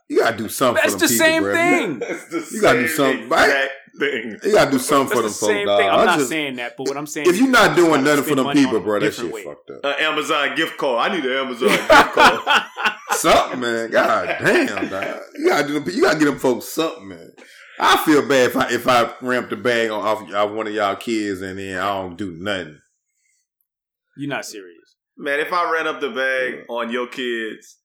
you 0.10 0.20
gotta 0.20 0.38
do 0.38 0.50
something. 0.50 0.82
That's 0.84 0.94
for 0.94 1.00
them 1.00 1.08
the 1.08 1.14
people, 1.14 1.26
same 1.26 1.44
bruh. 1.44 1.54
thing. 1.54 2.00
That's 2.00 2.26
the 2.30 2.56
You 2.56 2.62
gotta 2.62 2.80
do 2.82 2.88
something, 2.88 3.30
right? 3.30 3.48
exact 3.50 3.72
Thing. 4.00 4.38
You 4.46 4.54
gotta 4.54 4.72
do 4.72 4.80
something 4.80 5.18
for 5.18 5.22
That's 5.24 5.38
them 5.42 5.50
the 5.50 5.66
folks, 5.66 5.68
dog. 5.68 5.82
I'm 5.82 6.00
I 6.00 6.06
not 6.06 6.18
just- 6.20 6.30
saying 6.30 6.56
that, 6.56 6.78
but 6.78 6.88
what 6.88 6.96
I'm 6.96 7.06
saying 7.06 7.28
if 7.28 7.38
you're 7.38 7.50
not 7.50 7.76
doing 7.76 8.06
nothing 8.06 8.24
for 8.24 8.36
them 8.36 8.52
people, 8.54 8.80
bro, 8.80 9.00
them 9.00 9.10
that 9.10 9.16
different 9.18 9.30
shit 9.30 9.34
ways. 9.36 9.44
fucked 9.46 9.70
up. 9.70 9.84
An 9.84 10.06
Amazon 10.06 10.56
gift 10.56 10.78
card. 10.78 11.12
I 11.12 11.16
need 11.16 11.26
an 11.26 11.32
Amazon 11.46 11.68
gift 11.68 11.88
card. 11.90 12.64
something, 13.22 13.60
man. 13.60 13.90
God 13.92 14.26
damn, 14.40 14.90
dog. 14.90 15.20
You 15.36 15.48
gotta 15.50 15.68
do. 15.68 15.92
You 15.92 16.02
gotta 16.04 16.20
get 16.20 16.26
them 16.26 16.40
folks 16.40 16.68
something, 16.68 17.08
man. 17.10 17.32
I 17.80 17.98
feel 18.06 18.28
bad 18.28 18.50
if 18.52 18.56
I 18.58 18.72
if 18.72 18.88
I 18.88 19.14
ramp 19.22 19.50
the 19.50 19.56
bag 19.58 19.90
on 19.90 20.02
off, 20.06 20.22
off 20.34 20.52
one 20.52 20.68
of 20.68 20.74
y'all 20.74 20.96
kids 20.96 21.42
and 21.42 21.58
then 21.58 21.78
I 21.80 21.88
don't 22.02 22.16
do 22.18 22.32
nothing. 22.32 22.80
You're 24.18 24.30
not 24.30 24.46
serious. 24.46 24.96
Man, 25.18 25.40
if 25.40 25.52
I 25.54 25.72
ran 25.72 25.88
up 25.88 26.00
the 26.02 26.10
bag 26.10 26.66
on 26.70 26.92
your 26.92 27.08
kids, 27.08 27.78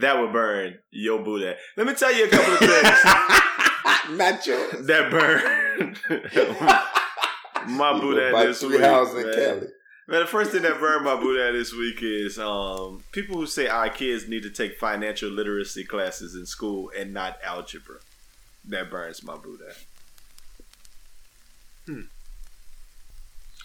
that 0.00 0.18
would 0.20 0.32
burn 0.32 0.74
your 0.90 1.22
booty. 1.22 1.52
Let 1.76 1.86
me 1.86 1.94
tell 1.94 2.14
you 2.14 2.24
a 2.26 2.28
couple 2.28 2.52
of 2.54 2.58
things. 2.58 4.18
Not 4.18 4.46
yours. 4.46 4.86
that 4.86 5.10
burn. 5.10 5.96
my 7.76 7.92
You 7.94 8.00
Buddha 8.00 8.30
buy 8.32 8.46
this 8.46 8.60
three 8.60 8.76
week. 8.76 8.80
houses 8.80 9.14
in 9.16 9.26
man. 9.26 9.34
Cali. 9.34 9.66
Man, 10.08 10.20
the 10.20 10.26
first 10.26 10.52
thing 10.52 10.62
that 10.62 10.78
burned 10.78 11.04
my 11.04 11.16
Buddha 11.16 11.50
this 11.52 11.72
week 11.72 11.98
is 12.00 12.38
um, 12.38 13.02
people 13.10 13.36
who 13.36 13.46
say 13.46 13.66
our 13.66 13.88
kids 13.88 14.28
need 14.28 14.44
to 14.44 14.50
take 14.50 14.78
financial 14.78 15.28
literacy 15.28 15.82
classes 15.82 16.36
in 16.36 16.46
school 16.46 16.92
and 16.96 17.12
not 17.12 17.38
algebra. 17.42 17.96
That 18.68 18.88
burns 18.88 19.24
my 19.24 19.36
Buddha. 19.36 19.72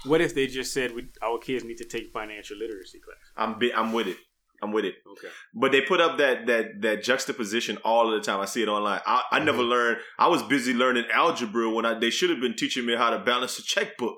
What 0.06 0.22
if 0.22 0.34
they 0.34 0.48
just 0.48 0.74
said 0.74 0.96
we, 0.96 1.10
our 1.22 1.38
kids 1.38 1.64
need 1.64 1.78
to 1.78 1.86
take 1.86 2.12
financial 2.12 2.58
literacy 2.58 3.00
class? 3.00 3.18
I'm 3.38 3.60
bi- 3.60 3.72
I'm 3.76 3.94
with 3.94 4.08
it. 4.08 4.18
I'm 4.64 4.72
with 4.72 4.86
it. 4.86 4.96
Okay. 5.12 5.28
But 5.54 5.72
they 5.72 5.82
put 5.82 6.02
up 6.02 6.18
that 6.18 6.48
that 6.48 6.82
that 6.82 7.04
juxtaposition 7.04 7.78
all 7.86 8.12
of 8.12 8.20
the 8.20 8.26
time. 8.26 8.40
I 8.40 8.46
see 8.46 8.64
it 8.64 8.68
online. 8.68 9.02
I, 9.06 9.24
I 9.32 9.40
never 9.40 9.62
learned. 9.62 9.98
I 10.18 10.28
was 10.28 10.42
busy 10.44 10.74
learning 10.74 11.06
algebra 11.14 11.70
when 11.70 11.86
I 11.86 11.94
they 11.94 12.10
should 12.10 12.32
have 12.32 12.40
been 12.40 12.56
teaching 12.56 12.86
me 12.86 12.96
how 12.96 13.12
to 13.12 13.20
balance 13.20 13.60
a 13.60 13.64
checkbook. 13.64 14.18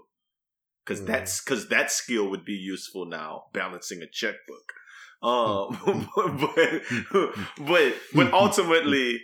Because 0.86 1.02
Mhm. 1.02 1.08
that's 1.08 1.44
because 1.44 1.70
that 1.70 1.92
skill 1.92 2.30
would 2.30 2.44
be 2.46 2.54
useful 2.54 3.06
now, 3.06 3.46
balancing 3.54 4.02
a 4.02 4.08
checkbook. 4.12 4.74
Um, 5.24 5.80
but 6.18 6.82
but 7.58 7.94
but 8.14 8.34
ultimately, 8.44 9.22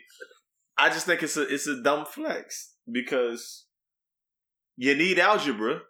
I 0.78 0.88
just 0.88 1.06
think 1.06 1.22
it's 1.24 1.36
a 1.36 1.42
it's 1.42 1.68
a 1.68 1.84
dumb 1.84 2.06
flex 2.06 2.76
because 2.90 3.66
you 4.78 4.96
need 4.96 5.20
algebra 5.20 5.82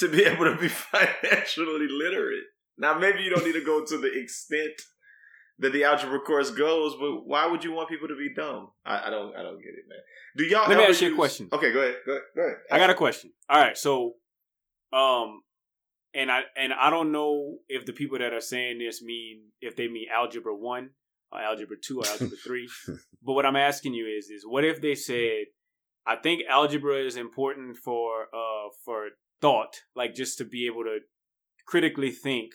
to 0.00 0.08
be 0.08 0.22
able 0.22 0.44
to 0.44 0.56
be 0.60 0.68
financially 0.68 1.88
literate. 1.88 2.44
Now, 2.76 2.98
maybe 2.98 3.22
you 3.22 3.30
don't 3.30 3.42
need 3.46 3.54
to 3.54 3.64
go 3.64 3.86
to 3.86 3.96
the 3.96 4.12
extent 4.20 4.74
that 5.60 5.72
the 5.72 5.84
algebra 5.84 6.20
course 6.20 6.50
goes, 6.50 6.94
but 7.00 7.26
why 7.26 7.46
would 7.46 7.64
you 7.64 7.72
want 7.72 7.88
people 7.88 8.08
to 8.08 8.16
be 8.16 8.34
dumb? 8.34 8.68
I, 8.84 9.06
I 9.06 9.10
don't, 9.10 9.34
I 9.34 9.42
don't 9.42 9.56
get 9.62 9.70
it, 9.70 9.86
man. 9.88 9.98
Do 10.36 10.44
y'all? 10.44 10.68
Let 10.68 10.76
me 10.76 10.84
ask 10.84 11.00
you 11.00 11.14
a 11.14 11.16
question. 11.16 11.48
Okay, 11.50 11.72
go 11.72 11.80
ahead. 11.80 11.96
Go 12.04 12.12
ahead. 12.12 12.22
Go 12.36 12.42
ahead. 12.42 12.56
I 12.70 12.76
got 12.78 12.90
a 12.90 12.94
question. 12.94 13.30
All 13.48 13.58
right, 13.58 13.78
so, 13.78 14.12
um, 14.92 15.42
and 16.14 16.30
I 16.30 16.42
and 16.56 16.72
I 16.72 16.90
don't 16.90 17.12
know 17.12 17.58
if 17.68 17.84
the 17.84 17.92
people 17.92 18.18
that 18.18 18.32
are 18.32 18.40
saying 18.40 18.78
this 18.78 19.02
mean 19.02 19.50
if 19.60 19.76
they 19.76 19.88
mean 19.88 20.06
algebra 20.12 20.54
one 20.56 20.90
or 21.30 21.40
algebra 21.40 21.76
two 21.82 22.00
or 22.00 22.06
algebra 22.06 22.36
three. 22.44 22.68
But 23.22 23.32
what 23.32 23.46
I'm 23.46 23.56
asking 23.56 23.94
you 23.94 24.06
is, 24.06 24.30
is 24.30 24.44
what 24.46 24.64
if 24.64 24.80
they 24.80 24.94
said, 24.94 25.46
I 26.06 26.14
think 26.14 26.42
algebra 26.48 27.04
is 27.04 27.16
important 27.16 27.76
for 27.76 28.26
uh 28.32 28.68
for 28.84 29.08
thought, 29.40 29.80
like 29.94 30.14
just 30.14 30.38
to 30.38 30.44
be 30.44 30.66
able 30.66 30.84
to 30.84 30.98
critically 31.66 32.10
think. 32.10 32.52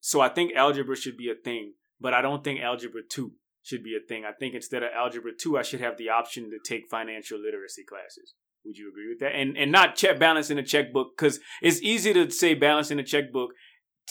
So 0.00 0.20
I 0.20 0.28
think 0.28 0.54
algebra 0.54 0.96
should 0.96 1.16
be 1.16 1.30
a 1.30 1.34
thing, 1.34 1.72
but 2.00 2.14
I 2.14 2.22
don't 2.22 2.44
think 2.44 2.60
algebra 2.60 3.00
two 3.08 3.32
should 3.62 3.82
be 3.82 3.96
a 3.96 4.06
thing. 4.06 4.24
I 4.24 4.32
think 4.38 4.54
instead 4.54 4.84
of 4.84 4.90
algebra 4.94 5.32
two, 5.36 5.58
I 5.58 5.62
should 5.62 5.80
have 5.80 5.96
the 5.96 6.10
option 6.10 6.50
to 6.50 6.58
take 6.64 6.88
financial 6.88 7.40
literacy 7.40 7.84
classes. 7.84 8.34
Would 8.66 8.76
you 8.76 8.88
agree 8.90 9.08
with 9.08 9.20
that? 9.20 9.34
And 9.34 9.56
and 9.56 9.70
not 9.72 9.96
check 9.96 10.18
balance 10.18 10.50
in 10.50 10.58
a 10.58 10.62
checkbook 10.62 11.16
because 11.16 11.40
it's 11.62 11.80
easy 11.82 12.12
to 12.12 12.30
say 12.30 12.54
balance 12.54 12.90
in 12.90 12.98
a 12.98 13.04
checkbook 13.04 13.50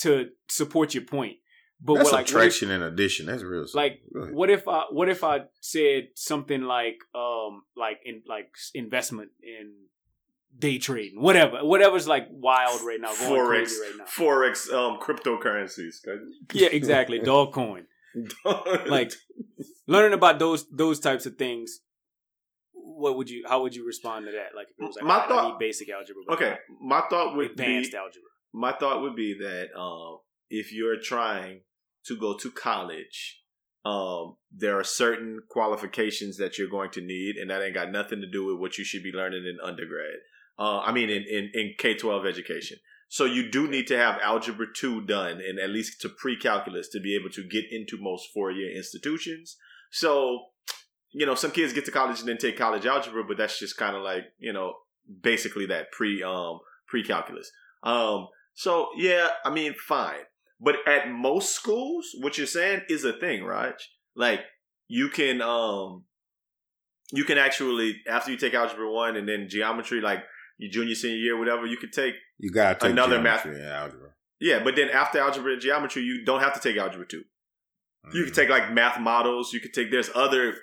to 0.02 0.30
support 0.50 0.94
your 0.94 1.04
point. 1.04 1.38
But 1.82 1.96
That's 1.96 2.06
what, 2.06 2.14
like, 2.14 2.20
what 2.20 2.22
if- 2.24 2.54
subtraction 2.54 2.72
and 2.72 2.84
addition. 2.84 3.26
That's 3.26 3.44
real. 3.44 3.68
simple. 3.68 3.82
like 3.82 4.02
what 4.34 4.50
if 4.50 4.68
I 4.68 4.84
what 4.92 5.10
if 5.10 5.24
I 5.24 5.42
said 5.62 6.08
something 6.16 6.62
like 6.62 6.98
um 7.14 7.64
like 7.76 8.00
in 8.06 8.24
like 8.28 8.50
investment 8.74 9.32
in 9.44 9.74
day 10.58 10.78
trading 10.78 11.22
whatever 11.22 11.58
whatever's 11.66 12.08
like 12.08 12.28
wild 12.32 12.80
right 12.84 13.00
now 13.02 13.14
going 13.16 13.30
Forex, 13.42 13.48
crazy 13.48 13.76
right 13.82 13.92
now 13.98 14.06
forex, 14.06 14.72
um, 14.74 14.98
cryptocurrencies. 15.02 15.96
yeah 16.54 16.70
exactly 16.72 17.20
Dogecoin 17.30 17.84
like 18.88 19.12
learning 19.86 20.14
about 20.14 20.40
those 20.40 20.66
those 20.70 21.02
types 21.02 21.26
of 21.26 21.36
things 21.36 21.82
what 22.96 23.18
would 23.18 23.30
you 23.30 23.44
how 23.48 23.62
would 23.62 23.76
you 23.76 23.86
respond 23.86 24.26
to 24.26 24.32
that 24.32 24.56
like 24.56 24.68
if 24.70 24.76
it 24.80 24.86
was 24.86 24.96
like 24.96 25.06
My 25.06 25.18
I, 25.18 25.26
I 25.26 25.28
thought- 25.28 25.48
need 25.50 25.60
basic 25.60 25.90
algebra 25.90 26.24
okay, 26.30 26.56
my 26.82 27.02
thought 27.10 27.36
would 27.36 27.52
advanced 27.52 27.92
be 27.92 27.98
algebra 27.98 28.30
my 28.54 28.72
thought 28.72 29.02
would 29.02 29.16
be 29.16 29.38
that 29.40 29.68
um, 29.78 30.20
if 30.50 30.72
you're 30.74 31.00
trying 31.02 31.62
to 32.06 32.16
go 32.18 32.38
to 32.38 32.50
college, 32.50 33.42
um, 33.84 34.38
there 34.52 34.80
are 34.80 34.84
certain 34.84 35.42
qualifications 35.50 36.38
that 36.38 36.58
you're 36.58 36.70
going 36.70 36.92
to 36.92 37.02
need, 37.02 37.36
and 37.36 37.50
that 37.50 37.62
ain't 37.62 37.74
got 37.74 37.92
nothing 37.92 38.22
to 38.22 38.30
do 38.30 38.46
with 38.46 38.58
what 38.60 38.78
you 38.78 38.86
should 38.86 39.04
be 39.04 39.12
learning 39.12 39.46
in 39.46 39.58
undergrad. 39.62 40.20
Uh, 40.58 40.80
I 40.80 40.92
mean, 40.94 41.10
in, 41.10 41.24
in, 41.24 41.52
in 41.54 41.74
K 41.78 41.96
12 41.96 42.26
education. 42.26 42.78
So 43.10 43.26
you 43.26 43.52
do 43.52 43.68
need 43.68 43.88
to 43.88 43.98
have 43.98 44.20
Algebra 44.22 44.68
2 44.76 45.06
done, 45.06 45.42
and 45.42 45.60
at 45.60 45.70
least 45.70 46.02
to 46.02 46.10
pre 46.10 46.38
calculus 46.38 46.88
to 46.90 47.00
be 47.00 47.16
able 47.16 47.30
to 47.32 47.44
get 47.44 47.66
into 47.70 47.98
most 48.00 48.30
four 48.34 48.52
year 48.52 48.76
institutions. 48.76 49.58
So, 49.92 50.46
you 51.18 51.26
know, 51.26 51.34
some 51.36 51.52
kids 51.52 51.72
get 51.74 51.86
to 51.86 51.92
college 51.92 52.20
and 52.20 52.28
then 52.28 52.38
take 52.38 52.58
college 52.58 52.86
algebra, 52.86 53.24
but 53.24 53.38
that's 53.38 53.58
just 53.58 53.78
kind 53.78 53.96
of 53.96 54.04
like, 54.04 54.24
you 54.38 54.52
know, 54.54 54.74
basically 55.22 55.66
that 55.68 55.92
pre 55.92 56.22
um 56.24 56.60
pre 56.88 57.04
calculus. 57.04 57.50
Um, 57.84 58.28
so 58.54 58.90
yeah, 58.98 59.30
I 59.46 59.50
mean, 59.50 59.74
fine. 59.88 60.24
But 60.60 60.76
at 60.88 61.10
most 61.10 61.54
schools, 61.56 62.06
what 62.20 62.38
you're 62.38 62.48
saying 62.48 62.82
is 62.90 63.04
a 63.06 63.14
thing, 63.14 63.44
Raj. 63.44 63.76
Like 64.16 64.42
you 64.88 65.10
can 65.10 65.42
um 65.42 66.04
you 67.14 67.24
can 67.24 67.38
actually 67.38 68.02
after 68.10 68.32
you 68.32 68.38
take 68.38 68.54
algebra 68.54 68.92
one 68.92 69.16
and 69.16 69.28
then 69.28 69.48
geometry, 69.50 70.02
like 70.02 70.24
your 70.58 70.72
junior 70.72 70.96
senior 70.96 71.18
year, 71.18 71.38
whatever, 71.40 71.66
you 71.66 71.78
could 71.78 71.94
take 71.94 72.16
you 72.40 72.52
take 72.54 72.84
another 72.84 73.22
math- 73.22 73.46
algebra. 73.46 74.10
yeah, 74.40 74.64
but 74.64 74.76
then 74.76 74.90
after 74.90 75.20
algebra 75.20 75.54
and 75.54 75.62
geometry, 75.62 76.02
you 76.04 76.26
don't 76.26 76.42
have 76.42 76.54
to 76.54 76.60
take 76.60 76.78
algebra 76.78 77.06
two. 77.08 77.24
You 78.14 78.22
Mhm. 78.24 78.26
can 78.26 78.34
take 78.34 78.50
like 78.50 78.72
math 78.72 79.00
models. 79.00 79.54
You 79.54 79.60
could 79.60 79.74
take 79.74 79.92
there's 79.92 80.10
other 80.16 80.56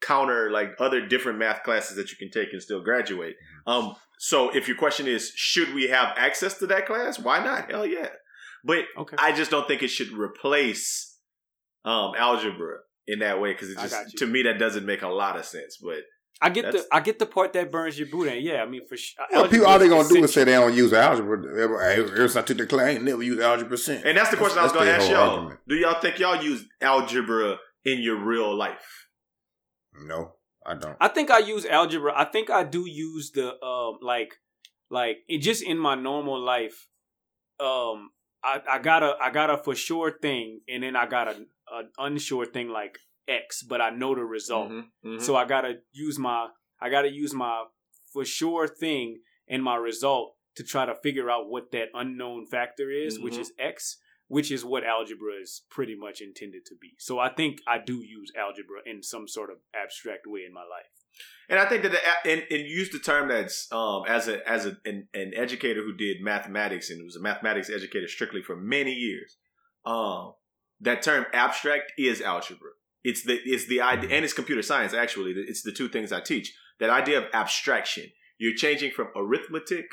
counter 0.00 0.50
like 0.50 0.72
other 0.78 1.06
different 1.06 1.38
math 1.38 1.62
classes 1.62 1.96
that 1.96 2.10
you 2.10 2.16
can 2.16 2.30
take 2.30 2.52
and 2.52 2.62
still 2.62 2.82
graduate. 2.82 3.36
Um, 3.66 3.94
so 4.18 4.54
if 4.54 4.68
your 4.68 4.76
question 4.76 5.06
is 5.06 5.32
should 5.34 5.74
we 5.74 5.88
have 5.88 6.14
access 6.16 6.58
to 6.58 6.66
that 6.68 6.86
class? 6.86 7.18
Why 7.18 7.42
not? 7.42 7.70
Hell 7.70 7.86
yeah. 7.86 8.08
But 8.64 8.84
okay 8.96 9.16
I 9.18 9.32
just 9.32 9.50
don't 9.50 9.66
think 9.68 9.82
it 9.82 9.88
should 9.88 10.12
replace 10.12 11.16
um 11.84 12.12
algebra 12.18 12.78
in 13.06 13.20
that 13.20 13.40
way 13.40 13.52
because 13.52 13.70
it 13.70 13.78
just 13.78 14.18
to 14.18 14.26
me 14.26 14.42
that 14.42 14.58
doesn't 14.58 14.84
make 14.84 15.02
a 15.02 15.08
lot 15.08 15.36
of 15.38 15.44
sense. 15.44 15.78
But 15.82 15.98
I 16.40 16.50
get 16.50 16.70
the 16.72 16.84
I 16.92 17.00
get 17.00 17.18
the 17.18 17.26
part 17.26 17.52
that 17.54 17.70
burns 17.70 17.98
your 17.98 18.08
boot 18.08 18.28
and 18.28 18.40
yeah 18.42 18.62
I 18.62 18.66
mean 18.66 18.86
for 18.88 18.96
sure 18.96 19.24
Well, 19.32 19.48
people 19.48 19.66
all 19.66 19.78
they 19.78 19.88
gonna 19.88 20.08
do 20.08 20.22
is 20.24 20.32
say 20.32 20.44
they 20.44 20.52
don't 20.52 20.74
use 20.74 20.92
algebra. 20.92 21.38
Ever, 21.60 21.80
ever 21.80 22.16
since 22.16 22.36
I 22.36 22.42
took 22.42 22.58
the 22.58 22.66
class, 22.66 22.86
I 22.86 22.90
ain't 22.90 23.04
never 23.04 23.22
used 23.22 23.40
algebra 23.40 23.78
since. 23.78 24.04
and 24.04 24.16
that's 24.18 24.30
the 24.30 24.36
question 24.36 24.56
That's- 24.56 24.72
I 24.72 24.76
was 24.76 24.84
going 24.84 24.86
to 24.86 25.02
ask 25.04 25.10
y'all. 25.10 25.30
argument. 25.30 25.60
Do 25.68 25.74
y'all 25.76 26.00
think 26.00 26.18
y'all 26.18 26.42
use 26.42 26.64
algebra 26.80 27.58
in 27.84 28.00
your 28.02 28.24
real 28.24 28.54
life? 28.56 29.06
No, 29.94 30.34
I 30.64 30.74
don't. 30.74 30.96
I 31.00 31.08
think 31.08 31.30
I 31.30 31.38
use 31.38 31.66
algebra. 31.66 32.12
I 32.16 32.24
think 32.24 32.50
I 32.50 32.64
do 32.64 32.86
use 32.88 33.30
the 33.32 33.62
um 33.64 33.98
like 34.02 34.34
like 34.90 35.18
it 35.28 35.38
just 35.38 35.62
in 35.62 35.78
my 35.78 35.94
normal 35.94 36.38
life. 36.40 36.88
Um, 37.60 38.10
I 38.42 38.60
I 38.68 38.78
got 38.78 39.02
a 39.02 39.16
I 39.20 39.30
got 39.30 39.50
a 39.50 39.56
for 39.58 39.74
sure 39.74 40.10
thing, 40.10 40.60
and 40.68 40.82
then 40.82 40.96
I 40.96 41.06
got 41.06 41.28
a 41.28 41.36
an 41.72 41.90
unsure 41.98 42.46
thing 42.46 42.68
like 42.68 42.98
X, 43.26 43.62
but 43.62 43.80
I 43.80 43.90
know 43.90 44.14
the 44.14 44.24
result. 44.24 44.70
Mhm, 44.70 44.84
mhm. 45.04 45.20
So 45.20 45.36
I 45.36 45.44
gotta 45.44 45.80
use 45.92 46.18
my 46.18 46.48
I 46.80 46.88
gotta 46.90 47.10
use 47.10 47.34
my 47.34 47.64
for 48.12 48.24
sure 48.24 48.66
thing 48.68 49.20
and 49.48 49.62
my 49.62 49.76
result 49.76 50.36
to 50.56 50.64
try 50.64 50.86
to 50.86 50.94
figure 50.94 51.30
out 51.30 51.48
what 51.48 51.70
that 51.72 51.88
unknown 51.94 52.46
factor 52.46 52.90
is, 52.90 53.18
which 53.20 53.34
Mhm. 53.34 53.40
is 53.40 53.52
X, 53.58 53.98
which 54.28 54.52
is 54.52 54.64
what 54.64 54.84
algebra 54.84 55.32
is 55.42 55.62
pretty 55.70 55.96
much 55.96 56.20
intended 56.20 56.64
to 56.66 56.74
be. 56.80 56.94
So 56.98 57.18
I 57.18 57.30
think 57.30 57.60
I 57.66 57.78
do 57.78 57.96
use 57.96 58.30
algebra 58.38 58.80
in 58.86 59.02
some 59.02 59.26
sort 59.26 59.50
of 59.50 59.56
abstract 59.74 60.26
way 60.26 60.40
in 60.46 60.52
my 60.52 60.60
life. 60.60 60.86
And 61.48 61.58
I 61.58 61.64
think 61.64 61.82
that 61.82 61.92
the, 61.92 62.30
and, 62.30 62.44
and 62.50 62.68
use 62.68 62.90
the 62.90 62.98
term 62.98 63.28
that's 63.28 63.72
um, 63.72 64.02
as 64.06 64.28
a 64.28 64.46
as 64.48 64.66
a, 64.66 64.76
an, 64.84 65.08
an 65.14 65.32
educator 65.34 65.82
who 65.82 65.94
did 65.94 66.18
mathematics 66.20 66.90
and 66.90 67.02
was 67.02 67.16
a 67.16 67.20
mathematics 67.20 67.70
educator 67.70 68.06
strictly 68.06 68.42
for 68.42 68.54
many 68.54 68.92
years. 68.92 69.38
Um, 69.86 70.34
that 70.80 71.02
term 71.02 71.24
abstract 71.32 71.92
is 71.96 72.20
algebra. 72.20 72.70
It's 73.02 73.24
the 73.24 73.40
it's 73.44 73.66
the 73.66 73.80
idea 73.80 74.10
and 74.10 74.24
it's 74.24 74.34
computer 74.34 74.62
science 74.62 74.92
actually. 74.92 75.32
It's 75.32 75.62
the 75.62 75.72
two 75.72 75.88
things 75.88 76.12
I 76.12 76.20
teach. 76.20 76.54
That 76.80 76.90
idea 76.90 77.18
of 77.18 77.24
abstraction. 77.32 78.04
You're 78.36 78.54
changing 78.54 78.92
from 78.92 79.08
arithmetic 79.16 79.86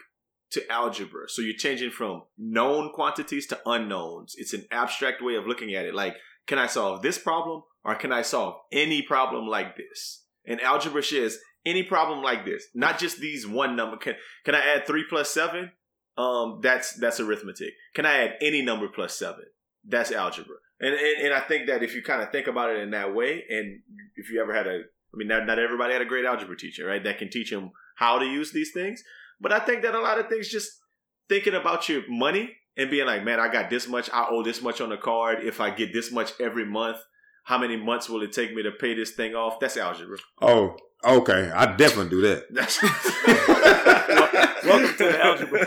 to 0.52 0.72
algebra. 0.72 1.28
So 1.30 1.42
you're 1.42 1.56
changing 1.56 1.92
from 1.92 2.24
known 2.38 2.92
quantities 2.94 3.48
to 3.48 3.60
unknowns. 3.66 4.36
It's 4.38 4.54
an 4.54 4.66
abstract 4.72 5.22
way 5.22 5.36
of 5.36 5.48
looking 5.48 5.74
at 5.74 5.86
it. 5.86 5.96
Like, 5.96 6.16
can 6.48 6.60
I 6.60 6.68
solve 6.68 7.02
this 7.02 7.18
problem 7.18 7.64
or 7.84 7.96
can 7.96 8.12
I 8.12 8.22
solve 8.22 8.56
any 8.72 9.02
problem 9.02 9.48
like 9.48 9.76
this? 9.76 10.24
And 10.46 10.62
algebra 10.62 11.02
shares 11.02 11.40
any 11.66 11.84
problem 11.84 12.22
like 12.22 12.46
this, 12.46 12.68
not 12.74 13.00
just 13.00 13.20
these 13.20 13.48
one 13.48 13.76
number. 13.76 13.98
Can 13.98 14.16
can 14.44 14.56
I 14.56 14.60
add 14.60 14.86
three 14.86 15.04
plus 15.10 15.32
seven? 15.32 15.72
Um, 16.18 16.60
that's 16.62 16.94
that's 16.94 17.20
arithmetic. 17.20 17.74
Can 17.94 18.06
I 18.06 18.18
add 18.18 18.36
any 18.42 18.62
number 18.62 18.88
plus 18.88 19.18
seven? 19.18 19.46
That's 19.84 20.12
algebra. 20.12 20.56
And 20.80 20.94
and, 20.94 21.26
and 21.26 21.34
I 21.34 21.40
think 21.40 21.68
that 21.68 21.84
if 21.84 21.96
you 21.96 22.04
kind 22.04 22.22
of 22.22 22.32
think 22.32 22.48
about 22.48 22.70
it 22.70 22.80
in 22.80 22.92
that 22.92 23.16
way, 23.16 23.44
and 23.50 23.82
if 24.16 24.30
you 24.30 24.42
ever 24.42 24.54
had 24.54 24.68
a, 24.68 24.82
I 25.14 25.18
mean, 25.18 25.28
not, 25.28 25.46
not 25.46 25.60
everybody 25.60 25.94
had 25.94 26.02
a 26.02 26.06
great 26.06 26.26
algebra 26.26 26.56
teacher, 26.56 26.86
right? 26.86 27.04
That 27.04 27.18
can 27.18 27.30
teach 27.30 27.50
them 27.50 27.72
how 27.96 28.20
to 28.20 28.26
use 28.26 28.52
these 28.52 28.72
things. 28.72 29.04
But 29.42 29.52
I 29.52 29.60
think 29.60 29.84
that 29.84 29.96
a 29.96 30.00
lot 30.00 30.20
of 30.20 30.28
things 30.28 30.50
just 30.50 30.72
thinking 31.30 31.54
about 31.54 31.90
your 31.90 32.04
money 32.10 32.56
and 32.78 32.90
being 32.90 33.06
like, 33.06 33.24
man, 33.24 33.40
I 33.40 33.52
got 33.52 33.70
this 33.70 33.88
much, 33.88 34.10
I 34.14 34.28
owe 34.30 34.44
this 34.44 34.62
much 34.62 34.82
on 34.82 34.90
the 34.90 34.98
card. 34.98 35.44
If 35.44 35.60
I 35.60 35.70
get 35.70 35.94
this 35.94 36.12
much 36.12 36.34
every 36.40 36.66
month, 36.66 36.98
how 37.44 37.58
many 37.58 37.78
months 37.78 38.10
will 38.10 38.22
it 38.24 38.34
take 38.34 38.54
me 38.54 38.64
to 38.64 38.72
pay 38.72 38.96
this 38.96 39.12
thing 39.12 39.36
off? 39.36 39.60
That's 39.60 39.78
algebra. 39.78 40.18
Oh, 40.42 40.76
okay. 41.04 41.52
I 41.52 41.76
definitely 41.76 42.10
do 42.10 42.22
that. 42.22 43.82
That's 44.66 44.82
Welcome 44.82 44.98
to 44.98 45.04
the 45.04 45.26
algebra. 45.26 45.60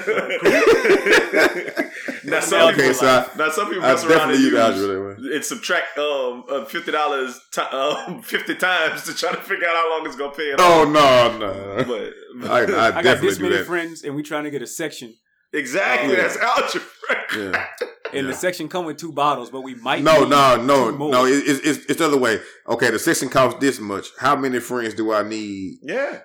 now 2.24 2.40
some 2.40 2.68
Okay, 2.68 2.76
people, 2.82 2.94
so 2.94 3.06
I- 3.06 3.28
now 3.36 3.48
some 3.50 3.68
people 3.68 3.84
I 3.84 3.92
mess 3.92 4.04
around 4.04 4.30
and 4.30 4.38
definitely 4.38 4.42
use 4.42 4.52
use 4.52 4.60
algebra 4.60 4.86
that 5.14 5.20
way. 5.22 5.34
and 5.36 5.44
subtract 5.44 5.98
um 5.98 6.44
uh, 6.50 6.64
fifty 6.64 6.90
dollars 6.92 7.40
t- 7.52 7.60
um, 7.62 8.22
fifty 8.34 8.54
times 8.54 9.04
to 9.04 9.14
try 9.14 9.30
to 9.32 9.40
figure 9.40 9.66
out 9.68 9.74
how 9.76 9.90
long 9.96 10.06
it's 10.06 10.16
gonna 10.16 10.32
pay 10.32 10.50
it 10.50 10.60
off. 10.60 10.66
Oh 10.70 10.84
no, 10.84 11.38
no. 11.38 11.84
But, 11.84 12.50
I, 12.50 12.64
I 12.72 12.98
I 12.98 13.02
got 13.02 13.20
this 13.20 13.36
do 13.38 13.44
many 13.44 13.56
that. 13.56 13.66
friends, 13.66 14.02
and 14.02 14.14
we 14.14 14.22
trying 14.22 14.44
to 14.44 14.50
get 14.50 14.62
a 14.62 14.66
section, 14.66 15.14
exactly, 15.52 16.14
Yeah. 16.14 16.22
that's 16.28 16.36
algebra. 16.36 16.86
Yeah. 17.36 17.66
and 18.18 18.28
the 18.28 18.34
section 18.34 18.68
come 18.68 18.84
with 18.86 18.96
two 18.96 19.12
bottles, 19.12 19.50
but 19.50 19.60
we 19.62 19.74
might 19.74 20.02
No, 20.02 20.20
need 20.20 20.30
no, 20.30 20.56
two 20.56 20.64
no, 20.66 20.90
no. 21.10 21.24
It, 21.26 21.42
it's, 21.46 21.60
it's 21.66 21.84
it's 21.86 21.98
the 21.98 22.06
other 22.06 22.16
way. 22.18 22.40
Okay, 22.68 22.90
the 22.90 22.98
section 22.98 23.28
costs 23.28 23.58
this 23.60 23.78
much. 23.80 24.06
How 24.18 24.34
many 24.36 24.60
friends 24.60 24.94
do 24.94 25.12
I 25.12 25.22
need? 25.22 25.78
Yeah, 25.82 26.20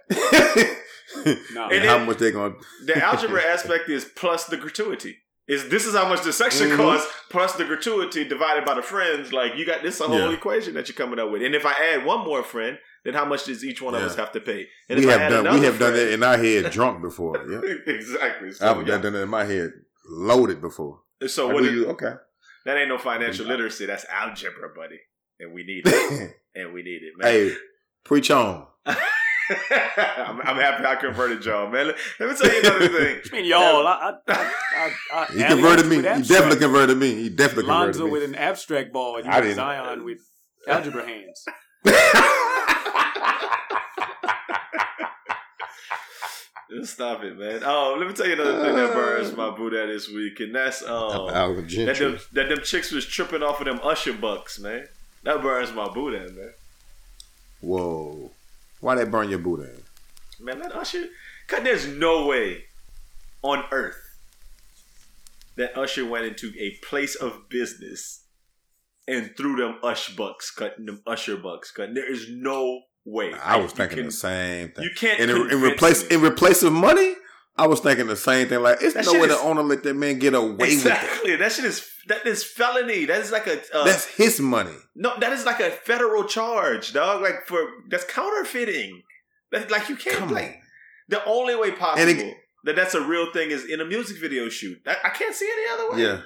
No. 1.53 1.63
and 1.65 1.73
And 1.73 1.83
how 1.85 1.97
much 1.99 2.17
they're 2.17 2.31
gonna? 2.31 2.55
the 2.85 3.03
algebra 3.03 3.43
aspect 3.55 3.89
is 3.89 4.05
plus 4.05 4.45
the 4.45 4.57
gratuity. 4.57 5.17
Is 5.45 5.67
this 5.67 5.85
is 5.85 5.93
how 5.93 6.07
much 6.07 6.21
the 6.23 6.31
section 6.31 6.69
Mhm. 6.69 6.77
costs 6.77 7.11
plus 7.29 7.53
the 7.55 7.65
gratuity 7.65 8.23
divided 8.23 8.63
by 8.63 8.75
the 8.75 8.81
friends? 8.81 9.33
Like 9.33 9.55
you 9.57 9.65
got 9.65 9.83
this 9.83 9.99
a 9.99 10.05
whole 10.07 10.17
Yeah. 10.29 10.37
equation 10.37 10.73
that 10.75 10.87
you're 10.87 10.95
coming 10.95 11.19
up 11.19 11.31
with. 11.31 11.41
And 11.43 11.53
if 11.53 11.65
I 11.65 11.73
add 11.73 12.05
one 12.05 12.21
more 12.23 12.43
friend, 12.43 12.77
then 13.03 13.13
how 13.13 13.25
much 13.25 13.43
does 13.45 13.63
each 13.65 13.81
one 13.81 13.93
of 13.93 14.01
us 14.01 14.15
have 14.15 14.31
to 14.31 14.39
pay? 14.39 14.67
And 14.87 14.99
we 14.99 15.03
if 15.05 15.09
I 15.09 15.13
have 15.13 15.21
add 15.23 15.29
done 15.29 15.43
we 15.43 15.49
another 15.49 15.65
have 15.65 15.79
done 15.79 15.93
that 15.93 16.13
in 16.13 16.23
our 16.23 16.37
head 16.37 16.71
drunk 16.71 17.01
before. 17.01 17.35
Yeah, 17.49 17.93
exactly. 17.93 18.53
So, 18.53 18.65
I've 18.71 18.87
yeah. 18.87 18.97
done 18.99 19.13
that 19.13 19.21
in 19.23 19.29
my 19.29 19.43
head 19.43 19.71
loaded 20.09 20.61
before. 20.61 21.01
so 21.27 21.49
I 21.49 21.53
what 21.53 21.63
do 21.63 21.69
is- 21.69 21.75
you 21.75 21.87
okay? 21.89 22.13
that 22.65 22.77
ain't 22.77 22.87
no 22.87 22.97
financial 22.97 23.45
literacy. 23.45 23.85
That's 23.85 24.05
algebra, 24.09 24.69
buddy. 24.73 24.99
And 25.41 25.51
we 25.53 25.63
need 25.65 25.83
it. 25.85 26.31
and 26.55 26.73
we 26.73 26.83
need 26.83 27.01
it, 27.03 27.13
man. 27.17 27.29
hey, 27.29 27.53
preach 28.05 28.31
on. 28.31 28.65
I'm, 29.49 30.39
I'm 30.41 30.55
happy 30.55 30.85
I 30.85 30.95
converted 30.95 31.43
y'all, 31.45 31.69
man. 31.69 31.87
Let, 31.87 31.97
let 32.19 32.29
me 32.29 32.35
tell 32.35 32.53
you 32.53 32.59
another 32.61 32.87
thing. 32.87 33.21
I 33.31 33.35
mean, 33.35 33.45
y'all, 33.45 33.85
I, 33.87 34.13
I, 34.27 34.33
I, 34.75 34.93
I, 35.13 35.25
He 35.33 35.43
I 35.43 35.47
converted 35.49 35.85
me. 35.87 35.95
He 35.97 36.01
definitely 36.01 36.59
converted 36.59 36.97
me. 36.97 37.15
He 37.15 37.29
definitely 37.29 37.63
converted 37.63 37.95
Lonzo 37.95 38.05
me. 38.05 38.11
with 38.11 38.23
an 38.23 38.35
abstract 38.35 38.93
ball, 38.93 39.17
and 39.17 39.27
I 39.27 39.37
you 39.37 39.41
didn't- 39.43 39.55
Zion 39.55 40.05
with 40.05 40.19
algebra 40.67 41.05
hands. 41.05 41.45
Just 46.69 46.93
Stop 46.93 47.23
it, 47.23 47.37
man. 47.37 47.61
Oh, 47.63 47.95
let 47.99 48.07
me 48.07 48.13
tell 48.13 48.25
you 48.25 48.33
another 48.33 48.63
thing 48.63 48.75
that 48.75 48.93
burns 48.93 49.35
my 49.35 49.51
Buddha 49.51 49.85
this 49.85 50.09
week, 50.09 50.39
and 50.39 50.55
that's 50.55 50.81
um 50.83 51.27
that 51.27 51.95
them, 51.99 52.17
that 52.31 52.49
them 52.49 52.59
chicks 52.63 52.91
was 52.91 53.05
tripping 53.05 53.43
off 53.43 53.59
of 53.59 53.65
them 53.65 53.79
Usher 53.83 54.13
bucks, 54.13 54.59
man. 54.59 54.87
That 55.23 55.41
burns 55.41 55.71
my 55.71 55.87
Buddha, 55.89 56.31
man. 56.31 56.53
Whoa, 57.61 58.31
why 58.83 58.95
they 58.95 59.05
burn 59.05 59.29
your 59.29 59.39
Buddha? 59.39 59.69
Man, 60.39 60.59
that 60.59 60.75
Usher, 60.75 61.05
cause 61.47 61.61
there's 61.63 61.87
no 61.87 62.25
way 62.27 62.65
on 63.41 63.63
earth 63.71 63.97
that 65.55 65.77
Usher 65.77 66.05
went 66.05 66.25
into 66.25 66.51
a 66.59 66.71
place 66.85 67.15
of 67.15 67.47
business 67.49 68.25
and 69.07 69.31
threw 69.37 69.55
them 69.55 69.77
Ush 69.83 70.15
bucks, 70.15 70.51
cutting 70.51 70.85
them 70.85 71.01
Usher 71.07 71.37
bucks, 71.37 71.71
cutting. 71.71 71.93
There 71.93 72.11
is 72.11 72.27
no 72.29 72.81
way. 73.05 73.33
I 73.33 73.57
was 73.57 73.71
You 73.71 73.77
thinking 73.77 73.97
can- 73.97 74.05
the 74.07 74.11
same 74.11 74.69
thing. 74.69 74.83
You 74.83 74.91
can't. 74.95 75.19
And 75.19 75.31
in, 75.31 75.51
in 75.51 75.61
replace 75.61 76.09
me. 76.09 76.15
in 76.15 76.21
replace 76.21 76.63
of 76.63 76.73
money, 76.73 77.13
I 77.55 77.67
was 77.67 77.81
thinking 77.81 78.07
the 78.07 78.15
same 78.15 78.47
thing. 78.47 78.61
Like, 78.61 78.79
it's 78.81 78.95
That 78.95 79.05
no 79.05 79.13
way 79.13 79.27
is- 79.27 79.27
the 79.27 79.39
owner 79.39 79.61
let 79.61 79.83
that 79.83 79.93
man 79.95 80.17
get 80.19 80.33
away 80.33 80.53
with 80.55 80.69
it. 80.69 80.73
exactly. 80.73 81.35
That 81.35 81.51
shit 81.51 81.65
is 81.65 81.87
that 82.07 82.25
is 82.25 82.43
felony. 82.43 83.05
That 83.05 83.21
is 83.21 83.31
like 83.31 83.47
a 83.47 83.59
uh, 83.75 83.83
That's 83.83 84.05
his 84.05 84.39
money. 84.39 84.75
no. 84.95 85.13
That 85.19 85.31
is 85.33 85.45
like 85.45 85.59
a 85.59 85.69
federal 85.71 86.23
charge, 86.25 86.93
dog. 86.93 87.21
Like 87.21 87.45
for 87.45 87.59
that's 87.89 88.05
counterfeiting. 88.05 89.01
That 89.51 89.69
like 89.69 89.87
you 89.89 89.95
can't 89.95 90.17
Come 90.17 90.29
like 90.31 90.45
on. 90.45 90.53
the 91.09 91.25
only 91.25 91.55
way 91.55 91.71
possible 91.71 92.09
it- 92.09 92.37
that 92.65 92.75
that's 92.75 92.95
a 92.95 93.01
real 93.01 93.31
thing 93.33 93.51
is 93.51 93.65
in 93.65 93.81
a 93.81 93.85
music 93.85 94.17
video 94.19 94.49
shoot. 94.49 94.77
I, 94.87 94.95
I 95.03 95.09
can't 95.09 95.35
see 95.35 95.47
any 95.51 95.69
other 95.73 95.91
way. 95.95 96.01
Yeah. 96.03 96.21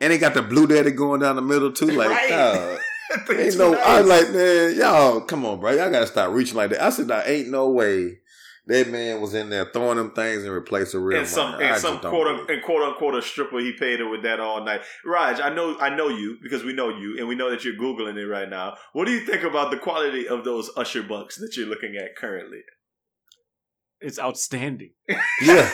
And 0.00 0.12
they 0.12 0.18
got 0.18 0.34
the 0.34 0.42
blue 0.42 0.66
daddy 0.66 0.90
going 0.92 1.20
down 1.20 1.36
the 1.36 1.42
middle 1.42 1.72
too. 1.72 1.86
Like, 1.86 2.08
Right. 2.08 2.78
Think 3.26 3.38
ain't 3.40 3.58
no. 3.58 3.74
I 3.74 4.00
was 4.00 4.08
like, 4.08 4.30
man, 4.30 4.74
y'all, 4.76 5.20
come 5.20 5.44
on, 5.44 5.60
bro. 5.60 5.72
Y'all 5.72 5.90
gotta 5.90 6.06
stop 6.06 6.32
reaching 6.32 6.56
like 6.56 6.70
that. 6.70 6.82
I 6.82 6.88
said, 6.90 7.06
nah, 7.06 7.22
ain't 7.24 7.48
no 7.48 7.68
way 7.70 8.18
that 8.66 8.88
man 8.88 9.20
was 9.20 9.34
in 9.34 9.50
there 9.50 9.66
throwing 9.66 9.98
them 9.98 10.12
things 10.12 10.44
and 10.44 10.52
replace 10.52 10.92
the 10.92 10.98
real 10.98 11.18
and 11.18 11.28
some 11.28 11.52
money. 11.52 11.64
And 11.64 11.72
just 11.74 11.82
some 11.82 11.98
quote 11.98 12.26
un, 12.26 12.46
and 12.48 12.62
quote 12.62 12.82
unquote 12.82 13.14
a 13.14 13.22
stripper 13.22 13.58
he 13.58 13.72
paid 13.72 14.00
her 14.00 14.08
with 14.08 14.22
that 14.22 14.40
all 14.40 14.64
night. 14.64 14.80
Raj, 15.04 15.40
I 15.40 15.54
know 15.54 15.78
I 15.78 15.94
know 15.94 16.08
you 16.08 16.38
because 16.42 16.64
we 16.64 16.72
know 16.72 16.88
you 16.88 17.16
and 17.18 17.28
we 17.28 17.34
know 17.34 17.50
that 17.50 17.64
you're 17.64 17.74
googling 17.74 18.16
it 18.16 18.26
right 18.26 18.48
now. 18.48 18.76
What 18.92 19.06
do 19.06 19.12
you 19.12 19.20
think 19.20 19.42
about 19.42 19.70
the 19.70 19.76
quality 19.76 20.26
of 20.26 20.44
those 20.44 20.70
Usher 20.76 21.02
bucks 21.02 21.36
that 21.36 21.56
you're 21.56 21.66
looking 21.66 21.96
at 21.96 22.16
currently? 22.16 22.60
It's 24.00 24.18
outstanding. 24.18 24.92
Yeah. 25.42 25.68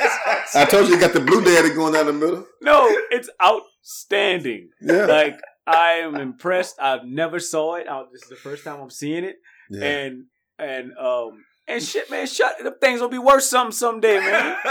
I 0.55 0.65
told 0.65 0.89
you, 0.89 0.95
you 0.95 1.01
got 1.01 1.13
the 1.13 1.21
blue 1.21 1.45
daddy 1.45 1.75
going 1.75 1.93
down 1.93 2.07
the 2.07 2.13
middle. 2.15 2.47
No, 2.63 2.89
it's 3.11 3.29
outstanding. 3.43 4.71
Yeah. 4.81 5.05
Like 5.05 5.39
I 5.67 6.01
am 6.03 6.17
impressed. 6.17 6.77
I've 6.81 7.05
never 7.05 7.39
saw 7.39 7.75
it. 7.75 7.87
I, 7.89 8.05
this 8.11 8.23
is 8.23 8.31
the 8.31 8.37
first 8.37 8.65
time 8.65 8.81
I'm 8.81 8.91
seeing 8.91 9.25
it, 9.25 9.37
yeah. 9.71 9.85
and 9.85 10.25
and 10.59 10.93
um 10.99 11.45
and 11.71 11.83
shit, 11.83 12.11
man. 12.11 12.27
Shut. 12.27 12.59
Them 12.63 12.75
things 12.81 13.01
will 13.01 13.09
be 13.09 13.19
worth 13.19 13.45
something 13.45 13.73
someday, 13.73 14.19
man. 14.19 14.57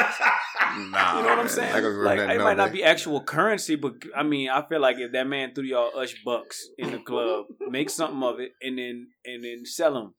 Nah, 0.91 1.17
You 1.17 1.23
know 1.23 1.29
what 1.29 1.39
I'm 1.39 1.47
saying? 1.47 1.73
I 1.73 1.79
Like 1.79 2.19
it 2.19 2.27
that 2.27 2.37
might 2.37 2.57
no 2.57 2.65
not 2.65 2.71
be 2.71 2.83
actual 2.83 3.23
currency, 3.23 3.75
but 3.75 3.95
I 4.15 4.23
mean, 4.23 4.49
I 4.49 4.61
feel 4.67 4.79
like 4.79 4.97
if 4.99 5.11
that 5.13 5.25
man 5.25 5.53
threw 5.53 5.63
y'all 5.63 5.91
Ush 5.97 6.15
bucks 6.23 6.67
in 6.77 6.91
the 6.91 6.99
club, 6.99 7.45
make 7.69 7.89
something 7.89 8.21
of 8.21 8.39
it, 8.39 8.51
and 8.61 8.77
then 8.77 9.07
and 9.25 9.43
then 9.43 9.65
sell 9.65 9.93
them. 9.93 10.13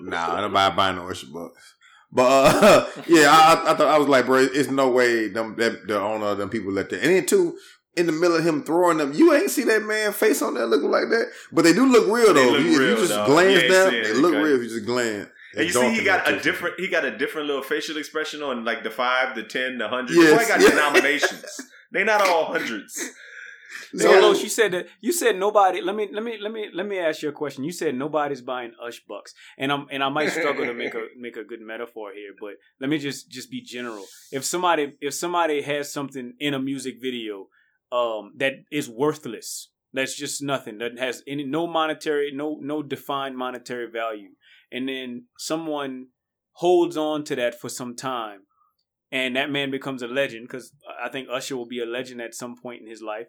Nah, 0.00 0.40
nobody 0.40 0.74
buying 0.74 0.96
no 0.96 1.08
Usher 1.08 1.26
bucks. 1.32 1.74
But 2.12 2.22
uh, 2.22 2.86
yeah, 3.06 3.28
I, 3.30 3.72
I 3.72 3.74
thought 3.74 3.94
I 3.94 3.98
was 3.98 4.08
like, 4.08 4.26
bro, 4.26 4.38
it's 4.38 4.70
no 4.70 4.90
way 4.90 5.28
them 5.28 5.56
that 5.58 5.86
the 5.86 6.00
owner 6.00 6.26
of 6.26 6.38
them 6.38 6.48
people 6.48 6.72
let 6.72 6.90
that. 6.90 7.02
And 7.02 7.14
then 7.14 7.26
too, 7.26 7.56
in 7.96 8.06
the 8.06 8.12
middle 8.12 8.36
of 8.36 8.44
him 8.44 8.62
throwing 8.62 8.98
them, 8.98 9.12
you 9.12 9.32
ain't 9.34 9.50
see 9.50 9.64
that 9.64 9.82
man 9.82 10.12
face 10.12 10.42
on 10.42 10.54
there 10.54 10.66
looking 10.66 10.90
like 10.90 11.08
that. 11.10 11.30
But 11.52 11.62
they 11.62 11.72
do 11.72 11.86
look 11.86 12.06
real 12.08 12.34
though. 12.34 12.50
look 12.50 12.60
if 12.60 12.66
you, 12.66 12.72
if 12.72 12.78
real, 12.78 12.90
you 12.90 12.96
just 12.96 13.10
dog. 13.10 13.26
glance 13.26 13.50
You 13.52 13.58
ain't 13.60 13.70
down, 13.70 13.92
they 13.92 14.12
look 14.14 14.34
okay. 14.34 14.42
real 14.42 14.56
if 14.56 14.62
you 14.62 14.68
just 14.68 14.86
glance. 14.86 15.28
And 15.54 15.66
you 15.66 15.72
see, 15.72 15.94
he 15.94 16.04
got 16.04 16.30
a 16.30 16.38
different. 16.40 16.78
He 16.78 16.88
got 16.88 17.04
a 17.04 17.16
different 17.16 17.48
little 17.48 17.62
facial 17.62 17.96
expression 17.96 18.42
on 18.42 18.64
like 18.64 18.84
the 18.84 18.90
five, 18.90 19.34
the 19.34 19.42
ten, 19.42 19.78
the 19.78 19.88
hundred. 19.88 20.16
Yes, 20.16 20.38
Boy, 20.38 20.48
got 20.48 20.60
yeah. 20.60 20.70
denominations. 20.70 21.60
They're 21.90 22.04
not 22.04 22.20
all 22.22 22.46
hundreds. 22.46 22.94
So 23.96 24.12
Yeah. 24.12 24.20
Lo, 24.20 24.32
you 24.32 24.48
said 24.48 24.72
that 24.72 24.86
you 25.00 25.12
said 25.12 25.36
nobody. 25.36 25.80
Let 25.80 25.96
me 25.96 26.08
let 26.12 26.22
me 26.22 26.38
let 26.40 26.52
me 26.52 26.68
let 26.72 26.86
me 26.86 26.98
ask 26.98 27.22
you 27.22 27.28
a 27.28 27.32
question. 27.32 27.64
You 27.64 27.72
said 27.72 27.94
nobody's 27.94 28.40
buying 28.40 28.72
Ush 28.80 29.00
bucks, 29.08 29.34
and 29.58 29.72
I'm 29.72 29.86
and 29.90 30.02
I 30.02 30.08
might 30.08 30.30
struggle 30.30 30.64
to 30.66 30.74
make 30.74 30.94
a 30.94 31.06
make 31.18 31.36
a 31.36 31.44
good 31.44 31.60
metaphor 31.60 32.12
here, 32.14 32.32
but 32.40 32.54
let 32.80 32.88
me 32.88 32.98
just 32.98 33.30
just 33.30 33.50
be 33.50 33.60
general. 33.60 34.04
If 34.30 34.44
somebody 34.44 34.96
if 35.00 35.14
somebody 35.14 35.62
has 35.62 35.92
something 35.92 36.34
in 36.38 36.54
a 36.54 36.60
music 36.60 37.00
video 37.00 37.48
um, 37.90 38.32
that 38.36 38.52
is 38.70 38.88
worthless, 38.88 39.70
that's 39.92 40.16
just 40.16 40.42
nothing 40.42 40.78
that 40.78 40.98
has 40.98 41.22
any 41.26 41.44
no 41.44 41.66
monetary 41.66 42.30
no 42.32 42.58
no 42.60 42.82
defined 42.82 43.36
monetary 43.36 43.90
value, 43.90 44.30
and 44.72 44.88
then 44.88 45.24
someone 45.38 46.06
holds 46.52 46.96
on 46.96 47.24
to 47.24 47.36
that 47.36 47.58
for 47.60 47.68
some 47.68 47.94
time, 47.96 48.40
and 49.10 49.36
that 49.36 49.50
man 49.50 49.70
becomes 49.70 50.02
a 50.02 50.06
legend 50.08 50.46
because 50.48 50.72
I 51.02 51.08
think 51.08 51.28
Usher 51.30 51.56
will 51.56 51.66
be 51.66 51.80
a 51.80 51.86
legend 51.86 52.20
at 52.20 52.34
some 52.34 52.56
point 52.56 52.82
in 52.82 52.88
his 52.88 53.02
life 53.02 53.26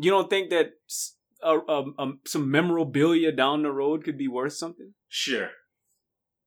you 0.00 0.10
don't 0.12 0.30
think 0.30 0.50
that 0.50 0.74
s- 0.88 1.16
uh, 1.42 1.58
um, 1.68 1.94
um, 1.98 2.20
some 2.24 2.48
memorabilia 2.50 3.32
down 3.32 3.62
the 3.64 3.70
road 3.72 4.04
could 4.04 4.16
be 4.16 4.28
worth 4.28 4.52
something? 4.52 4.94
Sure, 5.08 5.50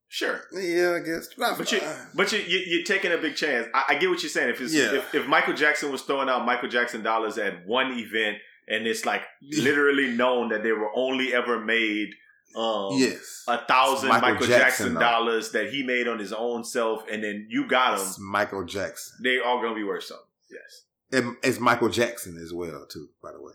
sure. 0.07 0.41
Yeah, 0.53 0.95
I 0.95 0.99
guess. 1.05 1.27
Not 1.37 1.57
But 1.57 1.71
you, 1.71 1.81
but 2.15 2.31
you, 2.31 2.39
you, 2.39 2.59
you're 2.65 2.83
taking 2.85 3.11
a 3.11 3.17
big 3.17 3.35
chance. 3.35 3.67
I, 3.73 3.83
I 3.89 3.95
get 3.95 4.09
what 4.09 4.21
you're 4.23 4.29
saying. 4.29 4.49
If 4.51 4.61
it's, 4.61 4.73
Yeah. 4.73 4.95
if, 4.95 5.13
if 5.13 5.27
Michael 5.27 5.53
Jackson 5.53 5.91
was 5.91 6.01
throwing 6.03 6.29
out 6.29 6.45
Michael 6.45 6.69
Jackson 6.69 7.03
dollars 7.03 7.37
at 7.37 7.65
one 7.67 7.91
event, 7.91 8.37
and 8.67 8.87
it's 8.87 9.05
like 9.05 9.23
literally 9.41 10.07
known 10.11 10.47
that 10.49 10.63
they 10.63 10.71
were 10.71 10.91
only 10.95 11.33
ever 11.33 11.59
made 11.59 12.11
um, 12.55 12.91
yes, 12.93 13.43
a 13.47 13.57
thousand 13.65 14.09
Michael, 14.09 14.31
Michael 14.31 14.47
Jackson, 14.47 14.87
Jackson, 14.87 14.93
dollars 14.95 15.51
that 15.51 15.71
he 15.71 15.83
made 15.83 16.07
on 16.07 16.19
his 16.19 16.33
own 16.33 16.63
self, 16.63 17.03
and 17.11 17.23
then 17.23 17.47
you 17.49 17.67
got 17.67 17.97
them. 17.97 18.07
it's 18.07 18.19
Michael 18.19 18.65
Jackson. 18.65 19.17
They 19.23 19.39
all 19.39 19.61
gonna 19.61 19.75
be 19.75 19.83
worth 19.83 20.03
something. 20.03 20.25
Yes. 20.51 20.85
And 21.13 21.37
it's 21.43 21.59
Michael 21.59 21.89
Jackson 21.89 22.37
as 22.37 22.53
well, 22.53 22.85
too. 22.89 23.09
By 23.21 23.31
the 23.31 23.41
way. 23.41 23.53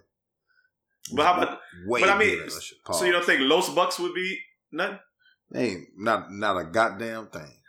But 1.12 1.24
how 1.24 1.34
about? 1.34 1.60
Way 1.86 2.00
but 2.00 2.10
I 2.10 2.18
mean. 2.18 2.40
So 2.50 3.04
you 3.04 3.12
don't 3.12 3.24
think 3.24 3.40
Los 3.42 3.70
Bucks 3.70 3.98
would 3.98 4.14
be 4.14 4.38
nothing? 4.72 4.98
ain't 5.54 5.88
not 5.96 6.32
not 6.32 6.56
a 6.56 6.64
goddamn 6.64 7.28
thing. 7.28 7.52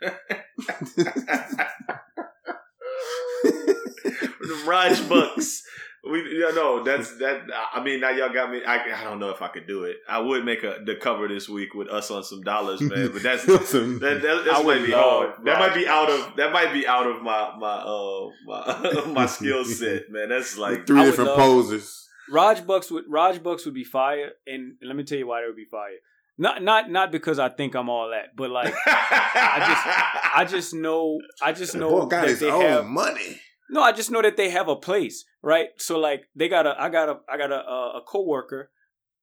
the 4.40 4.64
Raj 4.66 5.08
Bucks. 5.08 5.62
We 6.10 6.40
yeah, 6.40 6.50
no, 6.54 6.82
that's 6.82 7.16
that. 7.18 7.42
I 7.72 7.82
mean, 7.82 8.00
now 8.00 8.10
y'all 8.10 8.32
got 8.32 8.50
me. 8.50 8.64
I, 8.64 9.00
I 9.00 9.04
don't 9.04 9.18
know 9.18 9.30
if 9.30 9.42
I 9.42 9.48
could 9.48 9.66
do 9.66 9.84
it. 9.84 9.98
I 10.08 10.18
would 10.20 10.44
make 10.44 10.62
a 10.62 10.78
the 10.84 10.94
cover 10.94 11.28
this 11.28 11.48
week 11.48 11.74
with 11.74 11.88
us 11.88 12.10
on 12.10 12.24
some 12.24 12.42
dollars, 12.42 12.80
man. 12.80 13.10
But 13.12 13.22
that's 13.22 13.46
Listen, 13.48 13.98
that, 13.98 14.22
that, 14.22 14.30
I 14.30 14.44
that 14.44 14.64
would 14.64 14.80
might 14.80 14.86
be 14.86 14.92
love 14.92 15.34
hard. 15.34 15.44
That 15.44 15.58
might 15.58 15.74
be 15.74 15.86
out 15.86 16.08
of 16.08 16.36
that 16.36 16.52
might 16.52 16.72
be 16.72 16.86
out 16.86 17.06
of 17.06 17.22
my 17.22 17.54
my 17.58 17.74
uh 17.74 18.28
my 18.46 19.04
my 19.12 19.26
skill 19.26 19.64
set, 19.64 20.10
man. 20.10 20.30
That's 20.30 20.56
like 20.56 20.86
three 20.86 21.00
I 21.00 21.04
different 21.04 21.30
poses. 21.36 22.08
Raj 22.30 22.66
Bucks 22.66 22.90
would 22.90 23.04
Raj 23.08 23.42
Bucks 23.42 23.64
would 23.66 23.74
be 23.74 23.84
fire, 23.84 24.30
and 24.46 24.76
let 24.82 24.96
me 24.96 25.04
tell 25.04 25.18
you 25.18 25.26
why 25.26 25.42
they 25.42 25.46
would 25.46 25.56
be 25.56 25.66
fire. 25.66 25.96
Not 26.38 26.62
not 26.62 26.88
not 26.88 27.10
because 27.10 27.38
I 27.38 27.48
think 27.48 27.74
I'm 27.74 27.90
all 27.90 28.10
that, 28.10 28.36
but 28.36 28.50
like 28.50 28.72
I 28.86 29.64
just 29.66 30.36
I 30.36 30.44
just 30.44 30.74
know 30.74 31.18
I 31.42 31.52
just 31.52 31.74
know 31.74 31.90
boy 31.90 32.06
got 32.06 32.26
that 32.26 32.38
they 32.38 32.48
have 32.48 32.86
money. 32.86 33.40
No, 33.70 33.82
I 33.82 33.92
just 33.92 34.10
know 34.10 34.22
that 34.22 34.36
they 34.36 34.50
have 34.50 34.68
a 34.68 34.76
place, 34.76 35.24
right? 35.42 35.68
So 35.76 35.98
like 35.98 36.28
they 36.34 36.48
got 36.48 36.66
a 36.66 36.74
I 36.80 36.88
got 36.88 37.08
a 37.08 37.20
I 37.28 37.36
got 37.36 37.52
a 37.52 37.66
a, 37.66 37.98
a 37.98 38.02
coworker 38.06 38.70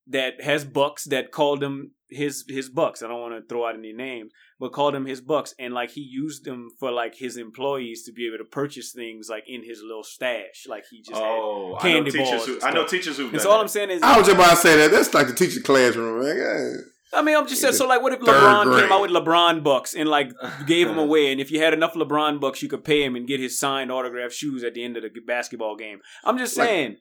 that 0.08 0.40
has 0.42 0.64
bucks 0.64 1.04
that 1.04 1.32
called 1.32 1.62
him 1.62 1.92
his 2.08 2.44
his 2.48 2.68
bucks. 2.68 3.02
I 3.02 3.08
don't 3.08 3.20
want 3.20 3.34
to 3.34 3.46
throw 3.48 3.66
out 3.66 3.74
any 3.74 3.92
names, 3.92 4.32
but 4.60 4.72
called 4.72 4.94
him 4.94 5.06
his 5.06 5.20
bucks, 5.20 5.54
and 5.58 5.74
like 5.74 5.90
he 5.90 6.00
used 6.00 6.44
them 6.44 6.68
for 6.78 6.92
like 6.92 7.16
his 7.16 7.36
employees 7.36 8.04
to 8.04 8.12
be 8.12 8.26
able 8.26 8.38
to 8.38 8.44
purchase 8.44 8.92
things 8.92 9.28
like 9.28 9.44
in 9.48 9.64
his 9.64 9.82
little 9.82 10.04
stash. 10.04 10.66
Like 10.68 10.84
he 10.90 11.02
just 11.02 11.20
had 11.20 11.22
oh, 11.22 11.76
I 11.80 11.88
know 11.88 11.94
candy 11.94 12.10
teachers 12.12 12.46
who 12.46 12.60
I 12.62 12.72
know 12.72 12.86
teachers 12.86 13.16
who've 13.16 13.32
And 13.32 13.42
so 13.42 13.50
all 13.50 13.56
that. 13.56 13.62
I'm 13.62 13.68
saying 13.68 13.90
is, 13.90 14.02
I 14.02 14.16
was 14.16 14.26
just 14.26 14.36
about 14.36 14.50
to 14.50 14.56
say 14.56 14.76
that. 14.76 14.90
That's 14.90 15.12
like 15.12 15.26
the 15.26 15.34
teacher 15.34 15.60
classroom. 15.60 16.22
Man. 16.22 16.84
Yeah. 17.12 17.18
I 17.20 17.22
mean, 17.22 17.36
I'm 17.36 17.46
just 17.46 17.60
saying. 17.60 17.74
So, 17.74 17.86
like, 17.86 18.02
what 18.02 18.12
if 18.12 18.20
LeBron 18.20 18.64
grade. 18.64 18.82
came 18.82 18.92
out 18.92 19.00
with 19.02 19.10
LeBron 19.10 19.62
bucks 19.62 19.94
and 19.94 20.08
like 20.08 20.32
gave 20.66 20.88
them 20.88 20.98
away, 20.98 21.30
and 21.32 21.40
if 21.40 21.50
you 21.50 21.60
had 21.60 21.72
enough 21.74 21.94
LeBron 21.94 22.40
bucks, 22.40 22.62
you 22.62 22.68
could 22.68 22.84
pay 22.84 23.02
him 23.04 23.14
and 23.16 23.26
get 23.26 23.40
his 23.40 23.58
signed 23.58 23.90
autograph 23.92 24.32
shoes 24.32 24.62
at 24.64 24.74
the 24.74 24.82
end 24.84 24.96
of 24.96 25.02
the 25.02 25.10
basketball 25.26 25.76
game. 25.76 26.00
I'm 26.24 26.36
just 26.38 26.56
Like- 26.56 26.68
saying, 26.68 26.96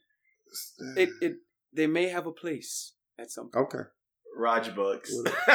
it 0.95 1.09
it 1.21 1.33
they 1.73 1.87
may 1.87 2.07
have 2.09 2.27
a 2.27 2.31
place 2.31 2.93
at 3.19 3.31
some 3.31 3.49
point. 3.49 3.65
Okay. 3.73 3.83
Raj 4.37 4.75
Bucks. 4.75 5.13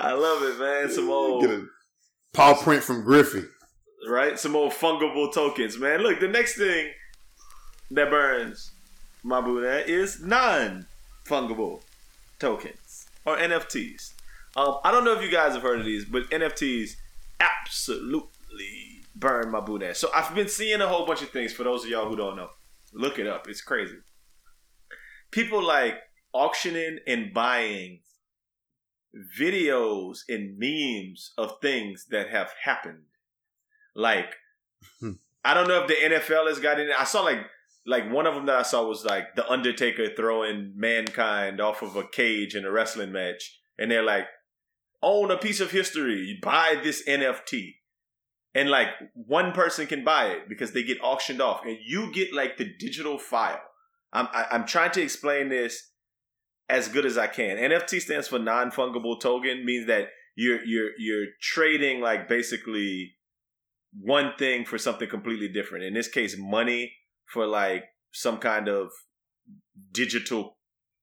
I 0.00 0.12
love 0.12 0.42
it, 0.42 0.58
man. 0.58 0.90
Some 0.90 1.10
old 1.10 1.42
Get 1.42 1.50
a 1.50 1.66
paw 2.32 2.54
print 2.54 2.82
from 2.82 3.02
Griffey. 3.04 3.44
right? 4.08 4.38
Some 4.38 4.54
old 4.56 4.72
fungible 4.72 5.32
tokens, 5.32 5.78
man. 5.78 6.00
Look, 6.00 6.20
the 6.20 6.28
next 6.28 6.56
thing 6.56 6.90
that 7.90 8.10
burns 8.10 8.72
my 9.22 9.40
Buddha 9.40 9.88
is 9.90 10.20
non-fungible 11.30 11.82
tokens 12.38 13.06
or 13.24 13.36
NFTs. 13.36 14.12
Um, 14.56 14.78
I 14.84 14.90
don't 14.90 15.04
know 15.04 15.12
if 15.14 15.22
you 15.22 15.30
guys 15.30 15.52
have 15.54 15.62
heard 15.62 15.80
of 15.80 15.86
these, 15.86 16.04
but 16.04 16.28
NFTs 16.30 16.92
absolutely 17.40 19.02
burn 19.14 19.50
my 19.50 19.60
Buddha. 19.60 19.94
So 19.94 20.10
I've 20.14 20.34
been 20.34 20.48
seeing 20.48 20.80
a 20.80 20.88
whole 20.88 21.06
bunch 21.06 21.22
of 21.22 21.30
things. 21.30 21.52
For 21.52 21.64
those 21.64 21.84
of 21.84 21.90
y'all 21.90 22.08
who 22.08 22.16
don't 22.16 22.36
know, 22.36 22.48
look 22.92 23.18
it 23.18 23.26
up. 23.26 23.48
It's 23.48 23.60
crazy. 23.60 23.98
People 25.30 25.62
like 25.62 25.94
auctioning 26.32 26.98
and 27.06 27.32
buying 27.34 28.00
videos 29.38 30.20
and 30.28 30.58
memes 30.58 31.32
of 31.36 31.60
things 31.60 32.06
that 32.10 32.28
have 32.30 32.52
happened. 32.64 33.02
Like, 33.94 34.34
Hmm. 35.00 35.12
I 35.44 35.54
don't 35.54 35.68
know 35.68 35.82
if 35.82 35.88
the 35.88 35.94
NFL 35.94 36.48
has 36.48 36.60
got 36.60 36.78
in. 36.78 36.90
I 36.96 37.04
saw 37.04 37.22
like 37.22 37.38
like 37.88 38.12
one 38.12 38.26
of 38.26 38.34
them 38.34 38.46
that 38.46 38.56
I 38.56 38.62
saw 38.62 38.84
was 38.84 39.04
like 39.04 39.34
the 39.34 39.50
Undertaker 39.50 40.10
throwing 40.14 40.74
mankind 40.76 41.58
off 41.58 41.80
of 41.80 41.96
a 41.96 42.06
cage 42.06 42.54
in 42.54 42.66
a 42.66 42.70
wrestling 42.70 43.12
match, 43.12 43.58
and 43.78 43.90
they're 43.90 44.04
like, 44.04 44.26
own 45.02 45.30
a 45.30 45.38
piece 45.38 45.60
of 45.60 45.70
history, 45.70 46.38
buy 46.42 46.78
this 46.82 47.02
NFT. 47.08 47.76
And 48.54 48.68
like 48.68 48.88
one 49.14 49.52
person 49.52 49.86
can 49.86 50.04
buy 50.04 50.26
it 50.26 50.48
because 50.48 50.72
they 50.72 50.82
get 50.82 51.02
auctioned 51.02 51.40
off, 51.40 51.64
and 51.64 51.78
you 51.82 52.12
get 52.12 52.34
like 52.34 52.58
the 52.58 52.70
digital 52.78 53.18
file. 53.18 53.60
I'm 54.12 54.28
I, 54.32 54.46
I'm 54.50 54.66
trying 54.66 54.90
to 54.92 55.02
explain 55.02 55.48
this 55.48 55.90
as 56.68 56.88
good 56.88 57.06
as 57.06 57.16
I 57.16 57.26
can. 57.26 57.56
NFT 57.56 58.02
stands 58.02 58.28
for 58.28 58.38
non 58.38 58.70
fungible 58.70 59.18
token, 59.18 59.64
means 59.64 59.86
that 59.86 60.08
you're 60.36 60.62
you're 60.62 60.90
you're 60.98 61.26
trading 61.40 62.02
like 62.02 62.28
basically 62.28 63.14
one 63.98 64.32
thing 64.38 64.66
for 64.66 64.76
something 64.76 65.08
completely 65.08 65.48
different. 65.48 65.84
In 65.84 65.94
this 65.94 66.08
case, 66.08 66.36
money 66.36 66.92
for 67.32 67.46
like 67.46 67.84
some 68.12 68.38
kind 68.38 68.68
of 68.68 68.90
digital 69.92 70.56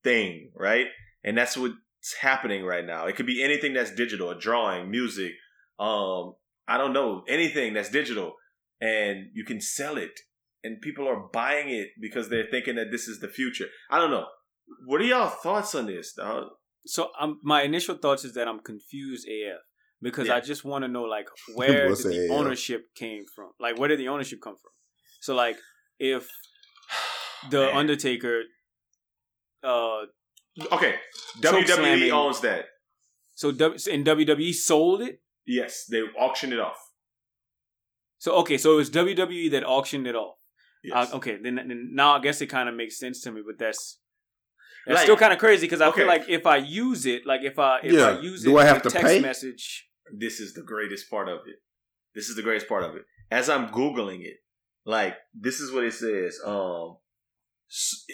thing, 0.04 0.52
right? 0.56 0.88
And 1.24 1.38
that's 1.38 1.58
what's 1.58 1.76
happening 2.22 2.64
right 2.64 2.86
now. 2.86 3.06
It 3.08 3.16
could 3.16 3.26
be 3.26 3.44
anything 3.44 3.74
that's 3.74 3.94
digital, 3.94 4.30
a 4.30 4.40
drawing, 4.40 4.90
music, 4.92 5.34
um, 5.80 6.34
I 6.68 6.78
don't 6.78 6.94
know, 6.94 7.24
anything 7.28 7.74
that's 7.74 7.90
digital, 7.90 8.34
and 8.82 9.28
you 9.34 9.44
can 9.44 9.62
sell 9.62 9.98
it. 9.98 10.12
And 10.64 10.82
people 10.82 11.08
are 11.08 11.28
buying 11.32 11.70
it 11.70 11.90
because 12.02 12.30
they're 12.30 12.48
thinking 12.50 12.76
that 12.76 12.90
this 12.92 13.08
is 13.08 13.20
the 13.20 13.28
future. 13.28 13.68
I 13.92 14.00
don't 14.00 14.10
know. 14.10 14.26
What 14.88 15.00
are 15.00 15.04
y'all 15.04 15.30
thoughts 15.30 15.76
on 15.76 15.86
this, 15.86 16.14
dog? 16.14 16.46
So, 16.88 17.10
um, 17.20 17.40
my 17.44 17.62
initial 17.62 17.96
thoughts 17.98 18.26
is 18.26 18.34
that 18.34 18.48
I'm 18.48 18.60
confused 18.60 19.28
AF 19.28 19.60
because 20.02 20.28
Yeah. 20.28 20.36
I 20.38 20.40
just 20.40 20.66
want 20.66 20.84
to 20.84 20.88
know 20.88 21.04
like 21.04 21.28
where 21.56 21.90
What's 21.90 22.02
did 22.04 22.14
the 22.14 22.26
AF? 22.26 22.32
ownership 22.32 22.86
came 22.96 23.26
from? 23.36 23.52
Like, 23.60 23.78
where 23.78 23.90
did 23.90 24.00
the 24.00 24.08
ownership 24.08 24.40
come 24.42 24.56
from? 24.56 24.72
So, 25.22 25.36
like, 25.36 25.58
if 26.00 26.30
the 27.50 27.66
Man. 27.68 27.76
Undertaker, 27.78 28.42
uh, 29.64 30.02
Okay, 30.72 30.96
WWE 31.42 31.68
slamming. 31.68 32.12
owns 32.12 32.40
that. 32.42 32.66
so 33.34 33.52
W 33.52 33.78
in 33.92 34.04
WWE 34.06 34.54
sold 34.54 35.02
it. 35.02 35.22
Yes, 35.46 35.86
they 35.90 36.00
auctioned 36.18 36.54
it 36.54 36.60
off. 36.60 36.78
So 38.20 38.36
okay, 38.38 38.58
so 38.58 38.72
it 38.74 38.76
was 38.78 38.90
WWE 38.90 39.52
that 39.52 39.64
auctioned 39.66 40.08
it 40.08 40.16
off. 40.16 40.38
Yes. 40.84 41.12
Uh, 41.12 41.18
okay, 41.18 41.38
then, 41.42 41.56
then 41.56 41.90
now 41.94 42.16
I 42.16 42.20
guess 42.20 42.40
it 42.42 42.48
kind 42.48 42.70
of 42.70 42.76
makes 42.76 42.98
sense 42.98 43.20
to 43.22 43.32
me, 43.32 43.42
but 43.46 43.58
that's 43.60 44.00
that's 44.88 44.98
Like- 44.98 45.04
still 45.06 45.18
kind 45.18 45.34
of 45.34 45.40
crazy 45.40 45.66
because 45.68 45.82
I 45.82 45.88
okay. 45.88 46.00
feel 46.02 46.08
like 46.08 46.30
if 46.30 46.46
I 46.46 46.58
use 46.58 47.06
it, 47.06 47.26
like 47.26 47.42
if 47.44 47.60
I 47.60 47.80
if 47.84 47.92
Yeah, 47.92 48.12
I 48.12 48.20
use 48.22 48.44
it, 48.46 48.48
do 48.50 48.58
it, 48.58 48.62
I 48.62 48.66
have 48.66 48.82
the 48.84 48.90
to 48.90 48.94
text 48.96 49.08
pay? 49.08 49.20
message. 49.20 49.88
this 50.18 50.40
is 50.40 50.54
the 50.54 50.62
greatest 50.64 51.10
part 51.10 51.28
of 51.28 51.40
it. 51.48 51.58
This 52.14 52.30
is 52.30 52.36
the 52.38 52.44
greatest 52.44 52.70
part 52.70 52.84
of 52.84 52.96
it. 52.96 53.04
As 53.30 53.50
I'm 53.50 53.68
googling 53.70 54.22
it, 54.24 54.38
like 54.86 55.16
this 55.34 55.60
is 55.60 55.72
what 55.72 55.84
it 55.84 55.94
says. 55.94 56.40
Um, 56.46 56.98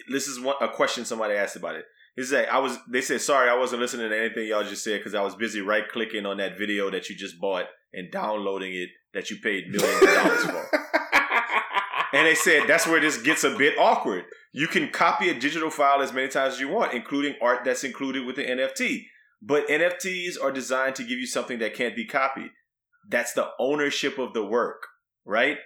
this 0.09 0.27
is 0.27 0.39
one 0.39 0.55
a 0.61 0.69
question 0.69 1.05
somebody 1.05 1.35
asked 1.35 1.55
about 1.55 1.75
it. 1.75 1.85
It 2.15 2.25
said 2.25 2.49
I 2.49 2.59
was. 2.59 2.77
They 2.89 3.01
said 3.01 3.21
sorry, 3.21 3.49
I 3.49 3.57
wasn't 3.57 3.81
listening 3.81 4.09
to 4.09 4.17
anything 4.17 4.47
y'all 4.47 4.63
just 4.63 4.83
said 4.83 4.99
because 4.99 5.15
I 5.15 5.21
was 5.21 5.35
busy 5.35 5.61
right 5.61 5.87
clicking 5.87 6.25
on 6.25 6.37
that 6.37 6.57
video 6.57 6.89
that 6.89 7.09
you 7.09 7.15
just 7.15 7.39
bought 7.39 7.65
and 7.93 8.11
downloading 8.11 8.73
it 8.73 8.89
that 9.13 9.29
you 9.29 9.37
paid 9.37 9.69
millions 9.69 10.01
of 10.01 10.09
dollars 10.09 10.43
for. 10.45 10.69
And 12.13 12.27
they 12.27 12.35
said 12.35 12.63
that's 12.67 12.87
where 12.87 12.99
this 12.99 13.21
gets 13.21 13.43
a 13.43 13.55
bit 13.55 13.77
awkward. 13.79 14.25
You 14.51 14.67
can 14.67 14.89
copy 14.89 15.29
a 15.29 15.39
digital 15.39 15.69
file 15.69 16.01
as 16.01 16.11
many 16.11 16.27
times 16.27 16.55
as 16.55 16.59
you 16.59 16.67
want, 16.67 16.93
including 16.93 17.35
art 17.41 17.59
that's 17.63 17.83
included 17.83 18.25
with 18.25 18.35
the 18.35 18.43
NFT. 18.43 19.05
But 19.41 19.67
NFTs 19.69 20.35
are 20.41 20.51
designed 20.51 20.95
to 20.95 21.03
give 21.03 21.19
you 21.19 21.25
something 21.25 21.59
that 21.59 21.73
can't 21.73 21.95
be 21.95 22.05
copied. 22.05 22.51
That's 23.07 23.33
the 23.33 23.49
ownership 23.59 24.19
of 24.19 24.33
the 24.33 24.45
work, 24.45 24.87
right? 25.25 25.57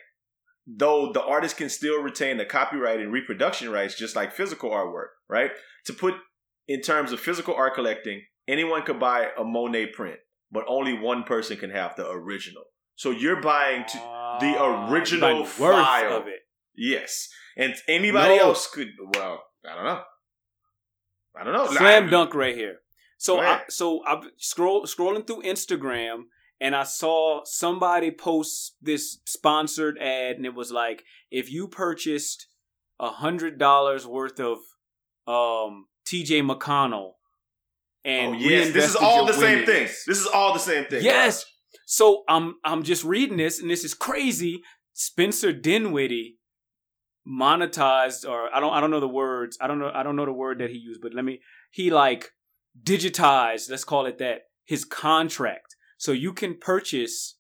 Though 0.68 1.12
the 1.14 1.22
artist 1.24 1.58
can 1.58 1.70
still 1.70 2.02
retain 2.02 2.38
the 2.38 2.46
copyright 2.46 3.00
and 3.00 3.12
reproduction 3.14 3.70
rights 3.70 3.96
just 3.96 4.16
like 4.16 4.34
physical 4.34 4.72
artwork, 4.72 5.10
right? 5.30 5.52
To 5.86 5.94
put 5.94 6.16
in 6.68 6.82
terms 6.82 7.12
of 7.12 7.20
physical 7.20 7.54
art 7.54 7.76
collecting, 7.76 8.24
anyone 8.48 8.82
could 8.84 9.00
buy 9.00 9.30
a 9.38 9.44
Monet 9.44 9.88
print, 9.88 10.18
but 10.52 10.66
only 10.68 10.94
one 10.98 11.24
person 11.24 11.58
can 11.58 11.70
have 11.70 11.96
the 11.96 12.10
original. 12.10 12.64
So 12.96 13.12
you're 13.12 13.42
buying 13.42 13.86
to, 13.86 13.98
the 13.98 14.56
Ah, 14.58 14.90
original 14.92 15.44
the 15.44 15.50
file. 15.50 16.18
of 16.18 16.28
it. 16.28 16.40
Yes, 16.76 17.30
and 17.56 17.76
anybody 17.88 18.38
No. 18.38 18.46
else 18.50 18.68
could. 18.68 18.90
Well, 19.14 19.44
I 19.70 19.76
don't 19.76 19.84
know. 19.86 20.04
I 21.38 21.44
don't 21.44 21.54
know. 21.54 21.68
Slam 21.68 22.10
dunk 22.10 22.34
right 22.34 22.56
here. 22.56 22.80
So 23.18 23.40
I, 23.40 23.64
so 23.70 24.04
I'm 24.06 24.32
scroll 24.38 24.86
scrolling 24.86 25.26
through 25.28 25.44
Instagram 25.44 26.24
and 26.60 26.76
I 26.76 26.84
saw 26.84 27.42
somebody 27.44 28.12
post 28.12 28.76
this 28.82 29.20
sponsored 29.26 29.98
ad 30.00 30.38
and 30.38 30.46
it 30.46 30.56
was 30.56 30.72
like 30.72 31.04
if 31.32 31.52
you 31.52 31.68
purchased 31.68 32.48
a 33.00 33.10
hundred 33.10 33.58
dollars 33.58 34.08
worth 34.08 34.40
of 34.40 34.58
um 35.28 35.88
TJ 36.08 36.50
McConnell 36.50 37.14
and 38.04 38.36
oh 38.36 38.40
yes, 38.40 38.72
this 38.74 38.90
is 38.92 38.96
all 38.96 39.26
the 39.26 39.34
same 39.34 39.60
winnings- 39.60 39.70
thing. 39.70 39.84
This 40.08 40.20
is 40.20 40.28
all 40.28 40.54
the 40.54 40.60
same 40.60 40.86
thing. 40.86 41.04
Yes. 41.04 41.46
So 41.86 42.24
I'm 42.30 42.56
I'm 42.64 42.84
just 42.84 43.04
reading 43.04 43.38
this 43.38 43.60
and 43.60 43.70
this 43.70 43.84
is 43.84 43.94
crazy. 43.94 44.62
Spencer 44.94 45.52
Dinwiddie 45.52 46.38
monetized 47.28 48.28
or 48.28 48.54
I 48.56 48.60
don't 48.60 48.74
I 48.74 48.80
don't 48.80 48.92
know 48.92 49.00
the 49.00 49.08
words. 49.08 49.58
I 49.60 49.68
don't 49.68 49.80
know 49.80 49.92
I 49.94 50.04
don't 50.04 50.16
know 50.16 50.26
the 50.26 50.32
word 50.32 50.60
that 50.60 50.70
he 50.70 50.78
used, 50.78 51.02
but 51.02 51.14
let 51.14 51.26
me 51.26 51.42
he 51.72 51.90
like 51.90 52.32
digitized, 52.82 53.70
let's 53.70 53.84
call 53.84 54.06
it 54.06 54.18
that, 54.20 54.42
his 54.66 54.86
contract. 54.86 55.75
So 55.98 56.12
you 56.12 56.34
can 56.34 56.58
purchase 56.60 57.36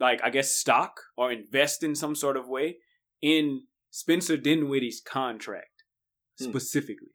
like 0.00 0.20
I 0.22 0.30
guess 0.30 0.52
stock 0.52 1.00
or 1.16 1.32
invest 1.32 1.82
in 1.82 1.94
some 1.94 2.14
sort 2.14 2.36
of 2.36 2.48
way 2.48 2.76
in 3.20 3.62
Spencer 3.90 4.36
Dinwiddie's 4.36 5.00
contract 5.00 5.82
Hmm. 6.38 6.50
specifically. 6.50 7.08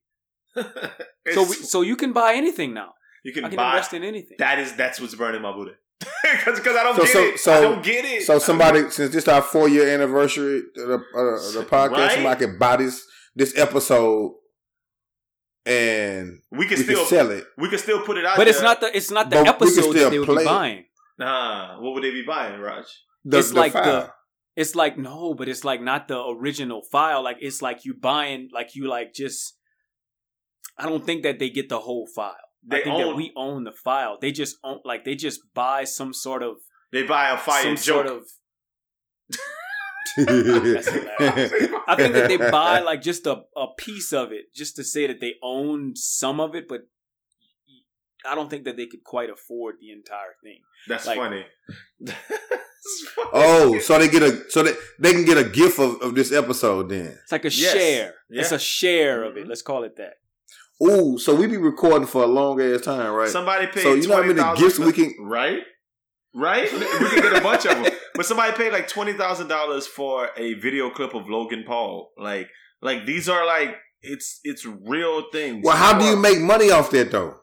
It's- 0.56 1.04
So 1.36 1.42
we, 1.44 1.56
so 1.56 1.82
you 1.82 1.96
can 1.96 2.12
buy 2.14 2.34
anything 2.36 2.74
now. 2.74 2.94
you 3.24 3.32
can, 3.34 3.46
I 3.46 3.50
can 3.50 3.56
buy. 3.58 3.70
invest 3.72 3.94
in 3.94 4.04
anything. 4.04 4.36
that 4.40 4.60
is 4.60 4.74
that's 4.76 5.00
what's 5.00 5.16
burning 5.16 5.42
my 5.42 5.54
booty. 5.54 5.72
Because 6.46 6.76
I 6.76 6.84
don't 6.84 6.96
So- 6.98 7.04
get 7.04 7.14
so- 7.14 7.24
it. 7.24 7.40
so- 7.40 7.54
I 7.58 7.62
don't 7.62 7.84
get 7.84 8.04
it. 8.06 8.24
So 8.24 8.40
somebody, 8.40 8.90
since 8.90 9.14
this 9.14 9.28
our 9.28 9.42
four 9.42 9.70
year 9.70 9.88
anniversary 9.88 10.58
of 10.78 10.88
the, 10.88 10.96
uh, 10.96 11.60
the 11.62 11.66
podcast, 11.70 11.92
Right? 11.98 12.12
somebody 12.14 12.46
can 12.46 12.58
buy 12.60 12.76
this 12.78 13.06
this 13.36 13.58
episode 13.58 14.34
and 15.66 16.40
we 16.52 16.66
can 16.68 16.78
we 16.78 16.84
still 16.84 16.98
can 17.00 17.08
sell 17.08 17.32
it. 17.32 17.46
we 17.58 17.70
can 17.70 17.80
still 17.80 18.02
put 18.02 18.18
it 18.18 18.26
out. 18.26 18.38
But 18.38 18.48
it's 18.48 18.62
not 18.62 18.82
the 18.82 18.96
it's 18.96 19.12
not 19.12 19.30
the 19.30 19.38
But 19.38 19.48
episode 19.48 19.94
that 19.94 20.10
they 20.12 20.20
would 20.20 20.26
play 20.28 20.38
be 20.38 20.42
it. 20.44 20.46
buying. 20.46 20.84
Nah, 21.20 21.80
what 21.82 21.94
would 21.94 22.04
they 22.04 22.12
be 22.12 22.24
buying, 22.24 22.60
Raj? 22.60 22.86
The, 23.24 23.38
It's 23.40 23.52
the 23.52 23.60
like 23.60 23.74
file. 23.74 23.84
the 23.86 24.12
It's 24.56 24.76
like 24.76 24.98
no, 24.98 25.34
but 25.34 25.48
it's 25.48 25.64
like 25.64 25.82
not 25.82 26.08
the 26.08 26.20
original 26.26 26.82
file. 26.92 27.24
Like 27.24 27.38
it's 27.40 27.62
like 27.62 27.86
you 27.86 27.94
buying, 27.94 28.50
like 28.54 28.76
you 28.76 28.88
like 28.88 29.14
just. 29.14 29.58
I 30.78 30.88
don't 30.88 31.06
think 31.06 31.22
that 31.24 31.38
they 31.40 31.50
get 31.50 31.70
the 31.70 31.80
whole 31.80 32.08
file. 32.16 32.36
They 32.66 32.82
I 32.82 32.84
think 32.84 32.96
own- 32.96 33.02
that 33.10 33.16
we 33.16 33.32
own 33.36 33.64
the 33.64 33.72
file. 33.72 34.18
They 34.20 34.32
just 34.32 34.58
own, 34.64 34.80
like 34.84 35.06
they 35.06 35.16
just 35.16 35.40
buy 35.54 35.84
some 35.84 36.14
sort 36.14 36.42
of 36.44 36.56
They 36.92 37.04
buy 37.04 37.30
a 37.30 37.38
fire 37.38 37.62
some 37.64 37.76
joke. 37.76 37.84
sort 37.84 38.08
of. 38.08 38.24
I 40.18 41.96
think 41.98 42.14
that 42.14 42.26
they 42.28 42.38
buy 42.38 42.80
like 42.80 43.02
just 43.02 43.26
a, 43.26 43.42
a 43.56 43.68
piece 43.78 44.14
of 44.14 44.32
it 44.32 44.54
just 44.54 44.76
to 44.78 44.84
say 44.84 45.08
that 45.08 45.20
they 45.20 45.36
own 45.42 45.96
some 45.96 46.40
of 46.40 46.56
it, 46.56 46.68
but 46.68 46.82
I 48.26 48.36
don't 48.36 48.50
think 48.50 48.66
that 48.66 48.78
they 48.78 48.86
could 48.88 49.04
quite 49.04 49.30
afford 49.30 49.76
the 49.82 49.92
entire 49.92 50.36
thing. 50.44 50.60
That's 50.88 51.06
like- 51.08 51.18
funny. 51.18 51.46
Funny. 53.16 53.30
oh, 53.32 53.80
so 53.80 53.98
they 53.98 54.10
get 54.10 54.22
a 54.24 54.50
so 54.50 54.62
they 54.62 54.74
they 55.00 55.14
can 55.14 55.24
get 55.24 55.38
a 55.38 55.46
gift 55.46 55.80
of, 55.80 56.02
of 56.02 56.16
this 56.16 56.34
episode 56.34 56.90
then. 56.90 57.18
It's 57.24 57.32
like 57.32 57.46
a 57.46 57.50
Yes. 57.50 57.72
share. 57.74 58.14
It's 58.30 58.52
a 58.52 58.60
share 58.60 59.24
of 59.24 59.38
it. 59.38 59.46
Mhm. 59.46 59.48
Let's 59.48 59.62
call 59.62 59.84
it 59.86 59.96
that. 59.96 60.16
Ooh, 60.86 61.18
so 61.18 61.34
we 61.34 61.48
be 61.48 61.56
recording 61.56 62.06
for 62.08 62.24
a 62.24 62.28
long 62.28 62.60
ass 62.60 62.82
time, 62.82 63.14
right? 63.14 63.30
Somebody 63.30 63.68
paid. 63.68 63.84
So 63.84 63.94
you 63.94 64.06
know 64.10 64.18
how 64.18 64.24
many 64.24 64.34
$20,000 64.34 64.58
gifts 64.58 64.80
we 64.80 64.92
can- 64.92 65.16
right? 65.22 65.62
Right? 66.36 66.70
We 66.74 66.80
can 66.80 67.22
get 67.22 67.38
a 67.38 67.42
bunch 67.42 67.66
of 67.68 67.82
them. 67.84 67.93
But 68.16 68.26
somebody 68.26 68.54
paid 68.54 68.72
like 68.72 68.88
twenty 68.88 69.14
thousand 69.14 69.48
dollars 69.48 69.88
for 69.88 70.30
a 70.38 70.54
video 70.56 70.90
clip 70.90 71.14
of 71.14 71.30
Logan 71.30 71.64
Paul. 71.66 72.12
Like, 72.18 72.50
like 72.82 73.06
these 73.06 73.28
are 73.28 73.46
like 73.46 73.76
it's 74.02 74.40
it's 74.44 74.66
real 74.66 75.24
things. 75.32 75.64
well, 75.64 75.78
how 75.78 75.98
do 75.98 76.06
you 76.06 76.16
make 76.16 76.40
money 76.40 76.70
off 76.70 76.92
that 76.92 77.12
though? 77.12 77.40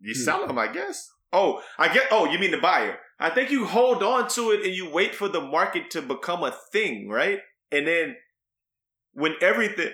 You 0.00 0.14
sell 0.14 0.46
them, 0.46 0.58
I 0.58 0.68
guess. 0.68 1.08
Oh, 1.32 1.62
I 1.78 1.92
get. 1.92 2.08
Oh, 2.10 2.30
you 2.30 2.38
mean 2.38 2.50
the 2.50 2.58
buyer? 2.58 2.98
I 3.18 3.30
think 3.30 3.50
you 3.50 3.64
hold 3.64 4.02
on 4.02 4.28
to 4.30 4.50
it 4.50 4.64
and 4.64 4.74
you 4.74 4.90
wait 4.90 5.14
for 5.14 5.28
the 5.28 5.40
market 5.40 5.90
to 5.92 6.02
become 6.02 6.42
a 6.42 6.54
thing, 6.72 7.08
right? 7.08 7.38
And 7.70 7.86
then 7.86 8.16
when 9.12 9.34
everything 9.40 9.92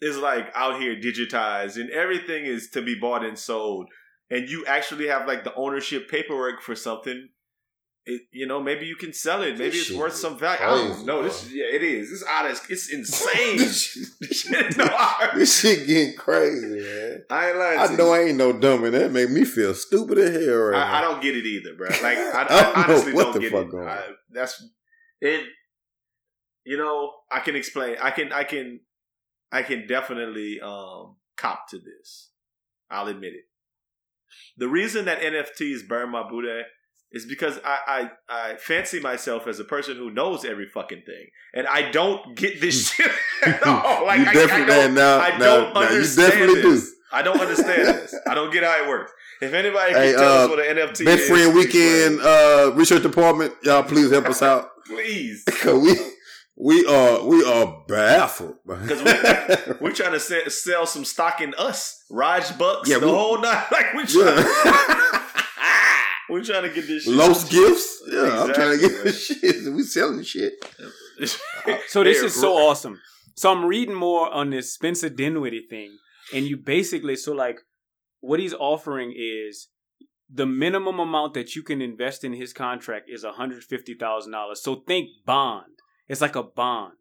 is 0.00 0.16
like 0.16 0.46
out 0.54 0.80
here 0.80 0.96
digitized 0.96 1.76
and 1.76 1.90
everything 1.90 2.46
is 2.46 2.70
to 2.70 2.82
be 2.82 2.94
bought 2.94 3.24
and 3.24 3.38
sold, 3.38 3.88
and 4.30 4.48
you 4.48 4.64
actually 4.66 5.08
have 5.08 5.26
like 5.26 5.44
the 5.44 5.54
ownership 5.54 6.08
paperwork 6.08 6.62
for 6.62 6.74
something. 6.74 7.28
It, 8.04 8.22
you 8.32 8.46
know, 8.46 8.60
maybe 8.60 8.86
you 8.86 8.96
can 8.96 9.12
sell 9.12 9.42
it. 9.42 9.58
Maybe 9.58 9.70
This 9.70 9.90
it's 9.90 9.96
worth 9.96 10.14
some 10.14 10.36
value. 10.36 10.60
I 10.60 10.66
don't 10.66 10.86
crazy, 10.88 11.04
know. 11.04 11.22
This, 11.22 11.52
yeah, 11.52 11.66
it 11.72 11.84
is. 11.84 12.10
It's 12.10 12.24
out 12.28 12.50
of. 12.50 12.60
It's 12.68 12.92
insane. 12.92 13.58
this, 13.58 14.08
Shit, 14.32 14.76
no, 14.76 14.86
I, 14.86 15.30
this 15.36 15.60
shit 15.60 15.86
getting 15.86 16.16
crazy, 16.16 16.66
man. 16.66 17.22
I 17.30 17.50
ain't 17.50 17.58
lying. 17.58 17.78
I 17.78 17.86
to 17.86 17.96
know 17.96 18.06
you. 18.06 18.12
I 18.12 18.20
ain't 18.24 18.36
no 18.38 18.52
dummy. 18.52 18.90
That 18.90 19.12
make 19.12 19.30
me 19.30 19.44
feel 19.44 19.72
stupid 19.74 20.18
as 20.18 20.44
hell 20.44 20.56
right 20.56 20.82
I, 20.82 20.98
I 20.98 21.00
don't 21.02 21.22
get 21.22 21.36
it 21.36 21.46
either, 21.46 21.74
bro. 21.76 21.88
Like 21.88 22.02
I, 22.02 22.10
I 22.10 22.42
I, 22.42 22.44
don't 22.48 22.74
know 22.76 22.82
honestly 22.82 23.12
what 23.12 23.22
don't 23.24 23.34
the 23.34 23.40
get 23.40 23.52
fuck 23.52 23.72
it. 23.72 23.86
I, 23.86 24.02
that's 24.32 24.64
it. 25.20 25.46
You 26.64 26.78
know, 26.78 27.12
I 27.30 27.38
can 27.38 27.54
explain. 27.54 27.96
I 28.02 28.10
can. 28.10 28.32
I 28.32 28.42
can. 28.42 28.80
I 29.52 29.62
can 29.62 29.86
definitely 29.86 30.60
um 30.60 31.16
cop 31.36 31.68
to 31.68 31.78
this. 31.78 32.30
I'll 32.90 33.06
admit 33.06 33.34
it. 33.34 33.44
The 34.56 34.66
reason 34.68 35.04
that 35.04 35.20
NFTs 35.20 35.86
burn 35.86 36.10
my 36.10 36.28
Buddha 36.28 36.62
is 37.12 37.26
because 37.26 37.58
I, 37.64 38.10
I 38.28 38.52
I 38.52 38.56
fancy 38.56 39.00
myself 39.00 39.46
as 39.46 39.60
a 39.60 39.64
person 39.64 39.96
who 39.96 40.10
knows 40.10 40.44
every 40.44 40.66
fucking 40.68 41.02
thing, 41.06 41.26
and 41.54 41.66
I 41.66 41.90
don't 41.90 42.36
get 42.36 42.60
this 42.60 42.90
shit 42.92 43.10
at 43.46 43.62
all. 43.66 44.06
Like 44.06 44.20
you 44.20 44.26
I, 44.26 44.32
definitely 44.34 44.74
I 44.74 44.76
don't, 44.86 44.94
now, 44.94 45.18
I 45.20 45.30
now, 45.30 45.38
don't 45.38 45.74
now 45.74 45.80
you 45.82 45.86
understand 45.88 46.32
definitely 46.32 46.62
this. 46.62 46.84
do. 46.90 46.96
I 47.14 47.22
don't 47.22 47.40
understand 47.40 47.88
this. 47.88 48.14
I 48.26 48.34
don't 48.34 48.50
get 48.52 48.62
how 48.64 48.82
it 48.82 48.88
works. 48.88 49.12
If 49.42 49.52
anybody 49.52 49.92
can 49.92 50.02
Hey, 50.02 50.12
tell 50.12 50.22
uh, 50.22 50.44
us 50.44 50.48
what 50.50 50.58
an 50.60 50.76
NFT 50.76 51.00
is 51.00 51.04
Best 51.04 51.22
is, 51.24 51.28
friend 51.28 51.54
weekend 51.54 52.20
uh, 52.22 52.72
research 52.74 53.02
department, 53.02 53.52
y'all 53.62 53.82
please 53.82 54.10
help 54.10 54.26
us 54.26 54.40
out 54.40 54.68
please. 54.86 55.42
because 55.44 55.82
we 55.82 55.94
we 56.56 56.86
are 56.86 57.26
we 57.26 57.44
are 57.44 57.84
baffled. 57.88 58.54
'Cause 58.66 59.02
We're 59.80 59.92
trying 59.92 60.12
to 60.12 60.20
se- 60.20 60.48
sell 60.48 60.86
some 60.86 61.04
stock 61.04 61.40
in 61.40 61.54
us, 61.58 62.04
Raj 62.10 62.56
Bucks, 62.56 62.88
Yeah, 62.88 62.98
the 62.98 63.06
we- 63.06 63.12
whole 63.12 63.40
night. 63.40 63.66
Like 63.72 63.92
we 63.94 64.04
trying, 64.06 64.38
yeah. 64.38 65.21
We're 66.32 66.44
trying 66.44 66.62
to 66.62 66.70
get 66.74 66.86
this 66.86 67.04
shit. 67.04 67.14
Los 67.14 67.48
gifts. 67.48 68.02
Yeah, 68.10 68.42
I'm 68.42 68.54
trying 68.54 68.78
to 68.78 68.88
get 68.88 69.04
this 69.04 69.26
shit. 69.26 69.56
We 69.72 69.82
selling 69.82 70.22
shit. 70.22 70.54
So 71.88 72.02
this 72.02 72.22
is 72.22 72.34
so 72.34 72.54
awesome. 72.54 73.00
So 73.34 73.52
I'm 73.52 73.64
reading 73.64 73.94
more 73.94 74.32
on 74.32 74.50
this 74.50 74.72
Spencer 74.72 75.08
Dinwiddie 75.08 75.66
thing, 75.68 75.98
and 76.34 76.46
you 76.46 76.56
basically 76.56 77.16
so 77.16 77.32
like 77.32 77.60
what 78.20 78.40
he's 78.40 78.54
offering 78.54 79.14
is 79.16 79.68
the 80.32 80.46
minimum 80.46 80.98
amount 80.98 81.34
that 81.34 81.54
you 81.54 81.62
can 81.62 81.82
invest 81.82 82.24
in 82.24 82.32
his 82.32 82.52
contract 82.52 83.08
is 83.08 83.24
hundred 83.24 83.62
fifty 83.64 83.94
thousand 83.94 84.32
dollars. 84.32 84.62
So 84.62 84.76
think 84.86 85.08
bond. 85.26 85.72
It's 86.08 86.20
like 86.20 86.36
a 86.36 86.42
bond. 86.42 86.94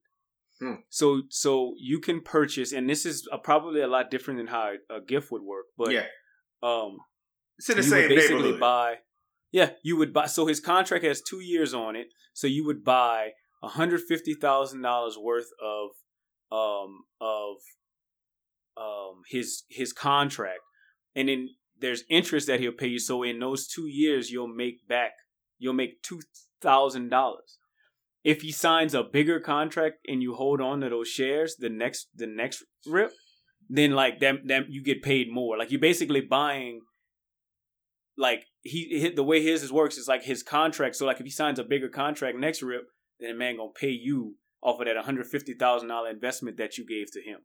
Hmm. 0.60 0.76
So 0.90 1.24
so 1.30 1.74
you 1.80 2.00
can 2.00 2.22
purchase, 2.22 2.72
and 2.72 2.90
this 2.90 3.06
is 3.06 3.28
uh 3.32 3.38
probably 3.38 3.82
a 3.82 3.88
lot 3.88 4.12
different 4.12 4.40
than 4.40 4.48
how 4.48 4.74
a 4.90 5.02
gift 5.02 5.32
would 5.32 5.42
work. 5.42 5.66
But 5.78 5.92
yeah, 5.92 6.06
um, 6.62 6.98
it's 7.58 7.70
in 7.70 7.78
the 7.78 7.84
you 7.84 7.90
same 7.90 8.02
would 8.04 8.10
basically 8.10 8.36
neighborhood. 8.36 8.60
buy 8.60 8.96
yeah 9.52 9.72
you 9.84 9.98
would 9.98 10.14
buy 10.14 10.26
so 10.26 10.46
his 10.46 10.60
contract 10.60 11.04
has 11.04 11.22
two 11.22 11.40
years 11.40 11.74
on 11.74 11.96
it 11.96 12.08
so 12.34 12.48
you 12.48 12.66
would 12.66 12.84
buy 12.84 13.32
$150000 13.64 15.18
worth 15.22 15.50
of 15.62 15.92
um 16.52 17.04
of 17.20 17.58
um 18.78 19.22
his 19.30 19.64
his 19.70 19.94
contract. 19.94 20.60
And 21.16 21.30
then 21.30 21.50
there's 21.80 22.04
interest 22.10 22.48
that 22.48 22.60
he'll 22.60 22.72
pay 22.72 22.88
you 22.88 23.00
so 23.00 23.24
in 23.24 23.40
those 23.40 23.68
two 23.68 23.88
years 23.88 24.32
you'll 24.32 24.48
make 24.48 24.88
back 24.88 25.12
you'll 25.60 25.74
make 25.74 26.04
$2000 26.64 27.38
if 28.24 28.42
he 28.42 28.52
signs 28.52 28.94
a 28.94 29.04
bigger 29.04 29.40
contract 29.40 29.96
and 30.08 30.22
you 30.22 30.36
hold 30.36 30.62
on 30.62 30.82
to 30.82 30.90
those 30.90 31.08
shares 31.08 31.56
the 31.58 31.70
next 31.70 32.08
the 32.16 32.28
next 32.28 32.64
rip 32.86 33.12
then 33.70 33.92
like 33.92 34.20
that, 34.20 34.48
that 34.48 34.70
you 34.70 34.84
get 34.84 35.02
paid 35.02 35.32
more. 35.32 35.58
Like 35.58 35.72
you're 35.72 35.80
basically 35.80 36.20
buying 36.22 36.82
like 38.18 38.46
he 38.62 39.00
hit 39.00 39.16
the 39.16 39.24
way 39.24 39.42
his 39.44 39.72
works 39.72 39.98
is 39.98 40.08
like 40.08 40.24
his 40.24 40.44
contract. 40.44 40.96
So 40.96 41.06
like 41.06 41.20
if 41.20 41.26
he 41.26 41.32
signs 41.32 41.60
a 41.60 41.64
bigger 41.64 41.90
contract 41.90 42.38
next 42.38 42.62
rip, 42.62 42.84
then 43.20 43.30
the 43.32 43.36
man 43.38 43.58
gonna 43.58 43.72
pay 43.74 43.90
you 43.90 44.36
off 44.62 44.80
of 44.80 44.86
that 44.86 44.96
one 44.96 45.06
hundred 45.06 45.28
fifty 45.28 45.54
thousand 45.54 45.90
dollar 45.90 46.10
investment 46.10 46.58
that 46.58 46.78
you 46.78 46.86
gave 46.86 47.12
to 47.12 47.20
him 47.22 47.40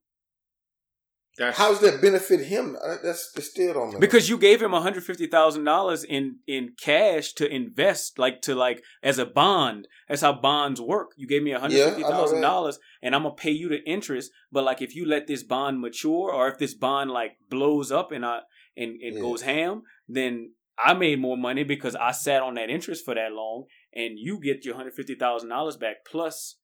That's, 1.38 1.56
How 1.58 1.70
does 1.70 1.80
that 1.80 2.00
benefit 2.02 2.40
him? 2.46 2.76
Uh, 2.82 2.96
That's, 3.02 3.30
that's 3.32 3.48
still 3.50 3.74
don't 3.74 3.92
know. 3.92 3.98
because 3.98 4.28
you 4.28 4.38
gave 4.38 4.60
him 4.62 4.72
one 4.72 4.82
hundred 4.82 5.04
fifty 5.04 5.26
thousand 5.26 5.64
dollars 5.64 6.04
in 6.04 6.38
in 6.46 6.74
cash 6.80 7.32
to 7.34 7.46
invest, 7.50 8.18
like 8.18 8.40
to 8.42 8.54
like 8.54 8.82
as 9.02 9.18
a 9.18 9.26
bond. 9.26 9.88
That's 10.08 10.22
how 10.22 10.32
bonds 10.34 10.80
work. 10.80 11.12
You 11.16 11.26
gave 11.26 11.42
me 11.42 11.52
one 11.52 11.60
hundred 11.60 11.84
fifty 11.84 12.02
thousand 12.02 12.40
dollars, 12.40 12.78
and 13.02 13.14
I'm 13.14 13.22
gonna 13.22 13.34
pay 13.34 13.50
you 13.50 13.68
the 13.68 13.82
interest. 13.84 14.30
But 14.52 14.64
like 14.64 14.80
if 14.82 14.94
you 14.94 15.06
let 15.06 15.26
this 15.26 15.42
bond 15.42 15.80
mature, 15.80 16.32
or 16.32 16.48
if 16.48 16.58
this 16.58 16.74
bond 16.74 17.10
like 17.10 17.36
blows 17.50 17.90
up 17.92 18.12
and 18.12 18.24
I 18.24 18.40
and 18.76 18.92
it 19.00 19.14
Yeah. 19.14 19.20
goes 19.20 19.42
ham, 19.42 19.82
then 20.08 20.52
I 20.78 20.94
made 20.94 21.20
more 21.20 21.36
money 21.36 21.64
because 21.64 21.94
I 21.96 22.12
sat 22.12 22.42
on 22.42 22.54
that 22.54 22.70
interest 22.70 23.04
for 23.04 23.14
that 23.14 23.32
long, 23.32 23.64
and 23.94 24.18
you 24.18 24.40
get 24.40 24.64
your 24.64 24.76
hundred 24.76 24.94
fifty 24.94 25.14
thousand 25.14 25.48
dollars 25.48 25.76
back 25.76 26.04
plus 26.10 26.56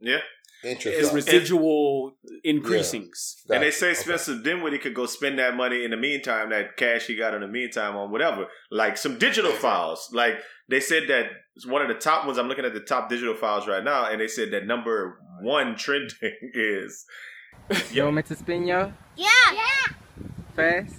yeah. 0.00 0.18
Interest. 0.62 0.98
it's 0.98 1.08
off. 1.08 1.14
residual 1.14 2.12
increasings. 2.42 3.42
And 3.50 3.62
they 3.62 3.66
Gotcha. 3.66 3.76
say 3.78 3.90
Okay. 3.90 4.00
Spencer 4.00 4.38
Dinwiddie 4.42 4.78
could 4.78 4.94
go 4.94 5.04
spend 5.04 5.38
that 5.38 5.54
money 5.56 5.84
in 5.84 5.90
the 5.90 5.96
meantime, 5.96 6.48
that 6.50 6.76
cash 6.78 7.06
he 7.06 7.16
got 7.16 7.34
in 7.34 7.42
the 7.42 7.48
meantime 7.48 7.96
on 7.96 8.10
whatever, 8.10 8.46
like 8.70 8.96
some 8.96 9.18
digital 9.18 9.52
files. 9.52 10.08
Like 10.12 10.38
they 10.70 10.80
said 10.80 11.04
that 11.08 11.26
one 11.66 11.82
of 11.82 11.88
the 11.88 11.94
top 11.94 12.24
ones. 12.24 12.38
I'm 12.38 12.48
looking 12.48 12.64
at 12.64 12.72
the 12.72 12.80
top 12.80 13.10
digital 13.10 13.34
files 13.34 13.68
right 13.68 13.84
now, 13.84 14.10
and 14.10 14.20
they 14.20 14.28
said 14.28 14.52
that 14.52 14.66
number 14.66 15.18
one 15.42 15.76
trending 15.76 16.16
is 16.54 17.04
Yo, 17.92 18.10
Mr. 18.10 18.36
Spin, 18.36 18.66
y'all? 18.66 18.92
Yeah. 19.16 19.28
Yeah. 19.52 19.92
Fast? 20.56 20.96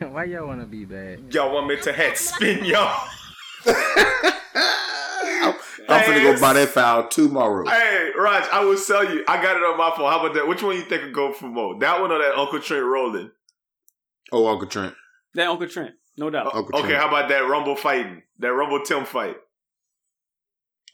Yeah. 0.00 0.08
Why 0.12 0.24
y'all 0.24 0.46
wanna 0.46 0.66
be 0.66 0.84
bad? 0.84 1.32
y'all 1.32 1.52
want 1.54 1.66
me 1.66 1.76
to 1.80 1.92
head 1.92 2.16
spin 2.16 2.64
y'all. 2.64 3.06
I'm, 3.66 5.54
I'm 5.88 6.02
finna 6.04 6.34
go 6.34 6.40
buy 6.40 6.52
that 6.54 6.68
file 6.68 7.08
tomorrow. 7.08 7.66
Hey, 7.68 8.10
Raj, 8.16 8.44
I 8.52 8.64
will 8.64 8.76
sell 8.76 9.04
you. 9.12 9.24
I 9.26 9.42
got 9.42 9.56
it 9.56 9.62
on 9.62 9.76
my 9.76 9.90
phone. 9.96 10.10
How 10.10 10.20
about 10.20 10.34
that? 10.34 10.46
Which 10.46 10.62
one 10.62 10.76
you 10.76 10.82
think 10.82 11.02
would 11.02 11.14
go 11.14 11.32
for 11.32 11.46
more? 11.48 11.78
That 11.80 12.00
one 12.00 12.12
or 12.12 12.18
that 12.18 12.34
Uncle 12.36 12.60
Trent 12.60 12.84
rolling? 12.84 13.30
Oh, 14.32 14.46
Uncle 14.48 14.68
Trent. 14.68 14.94
That 15.34 15.48
Uncle 15.48 15.66
Trent, 15.68 15.92
no 16.16 16.30
doubt. 16.30 16.54
Uncle 16.54 16.78
Okay, 16.78 16.88
Trent. 16.90 17.02
how 17.02 17.08
about 17.08 17.28
that 17.30 17.40
Rumble 17.40 17.74
fighting? 17.76 18.22
That 18.38 18.52
Rumble 18.52 18.82
Tim 18.82 19.04
fight? 19.04 19.36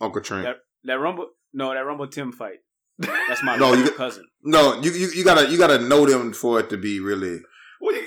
Uncle 0.01 0.23
Trent. 0.23 0.45
That 0.45 0.57
that 0.85 0.99
Rumble, 1.01 1.29
no, 1.53 1.73
that 1.75 1.81
Rumble 1.81 2.07
Tim 2.09 2.33
fight. 2.33 2.59
That's 2.99 3.43
my 3.43 3.57
No, 3.59 3.75
you- 3.75 3.91
cousin. 3.93 4.25
No, 4.43 4.81
you, 4.81 4.93
you 4.93 5.09
you 5.09 5.25
gotta 5.25 5.51
you 5.51 5.59
gotta 5.59 5.79
know 5.81 6.07
them 6.07 6.33
for 6.33 6.61
it 6.61 6.71
to 6.71 6.77
be 6.79 7.01
really 7.01 7.33
What 7.33 7.41
you, 7.41 7.45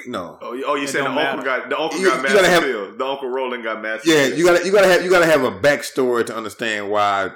no. 0.09 0.37
oh, 0.41 0.53
you- 0.53 0.65
oh, 0.67 0.75
you 0.75 0.83
It 0.83 0.89
said 0.89 1.01
the 1.01 1.09
don't 1.09 1.17
uncle 1.17 1.43
got 1.45 1.69
the 1.69 1.79
uncle 1.79 1.99
You- 1.99 2.07
got 2.09 2.27
you 2.29 2.35
gotta 2.35 2.47
have- 2.49 2.63
appeal. 2.63 2.97
The 2.97 3.05
uncle 3.05 3.29
Roland 3.29 3.63
got 3.63 3.81
massive. 3.81 4.07
Yeah, 4.07 4.23
appeal. 4.23 4.37
you 4.37 4.45
gotta 4.45 4.65
you 4.65 4.71
gotta 4.71 4.87
have 4.87 5.03
you 5.03 5.09
gotta 5.09 5.25
have 5.25 5.43
a 5.43 5.51
backstory 5.51 6.25
to 6.25 6.35
understand 6.35 6.89
why 6.89 7.31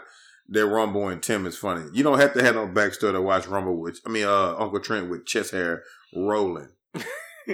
that 0.50 0.66
Rumble 0.66 1.08
and 1.08 1.22
Tim 1.24 1.46
is 1.46 1.58
funny. 1.58 1.86
You 1.94 2.04
don't 2.04 2.20
have 2.20 2.34
to 2.34 2.44
have 2.44 2.56
no 2.56 2.68
backstory 2.68 3.14
to 3.14 3.22
watch 3.22 3.48
Rumble 3.48 3.78
with 3.80 4.00
I 4.06 4.10
mean 4.10 4.26
uh 4.26 4.56
Uncle 4.58 4.80
Trent 4.80 5.10
with 5.10 5.26
chest 5.26 5.52
hair 5.52 5.84
rolling. 6.16 6.70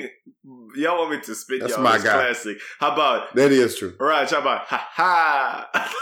Y'all 0.75 0.97
want 0.99 1.11
me 1.11 1.19
to 1.21 1.35
spit 1.35 1.61
That's 1.61 1.73
y'all 1.73 1.81
my 1.83 1.93
this 1.97 2.03
guy. 2.03 2.13
classic? 2.13 2.57
How 2.79 2.93
about 2.93 3.35
That 3.35 3.51
is 3.51 3.77
true. 3.77 3.95
Raj? 3.99 4.29
How 4.31 4.39
about 4.41 4.61
ha 4.67 4.87
ha? 4.91 5.69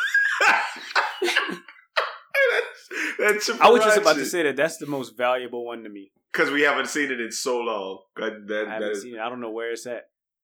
that's, 3.19 3.47
that's 3.47 3.61
I 3.61 3.69
was 3.69 3.81
just 3.83 3.97
about 3.97 4.15
to 4.17 4.25
say 4.25 4.43
that 4.43 4.55
that's 4.55 4.77
the 4.77 4.85
most 4.87 5.17
valuable 5.17 5.65
one 5.65 5.83
to 5.83 5.89
me. 5.89 6.11
Because 6.37 6.51
we 6.51 6.61
haven't 6.61 6.87
seen 6.87 7.11
it 7.11 7.19
in 7.19 7.31
so 7.31 7.59
long. 7.59 7.99
God, 8.15 8.47
That, 8.47 8.67
I 8.67 8.73
haven't 8.75 8.91
is, 8.91 9.01
seen 9.01 9.15
it. 9.15 9.19
I 9.19 9.27
don't 9.29 9.41
know 9.41 9.49
where 9.51 9.71
it's 9.71 9.87
at. 9.87 10.03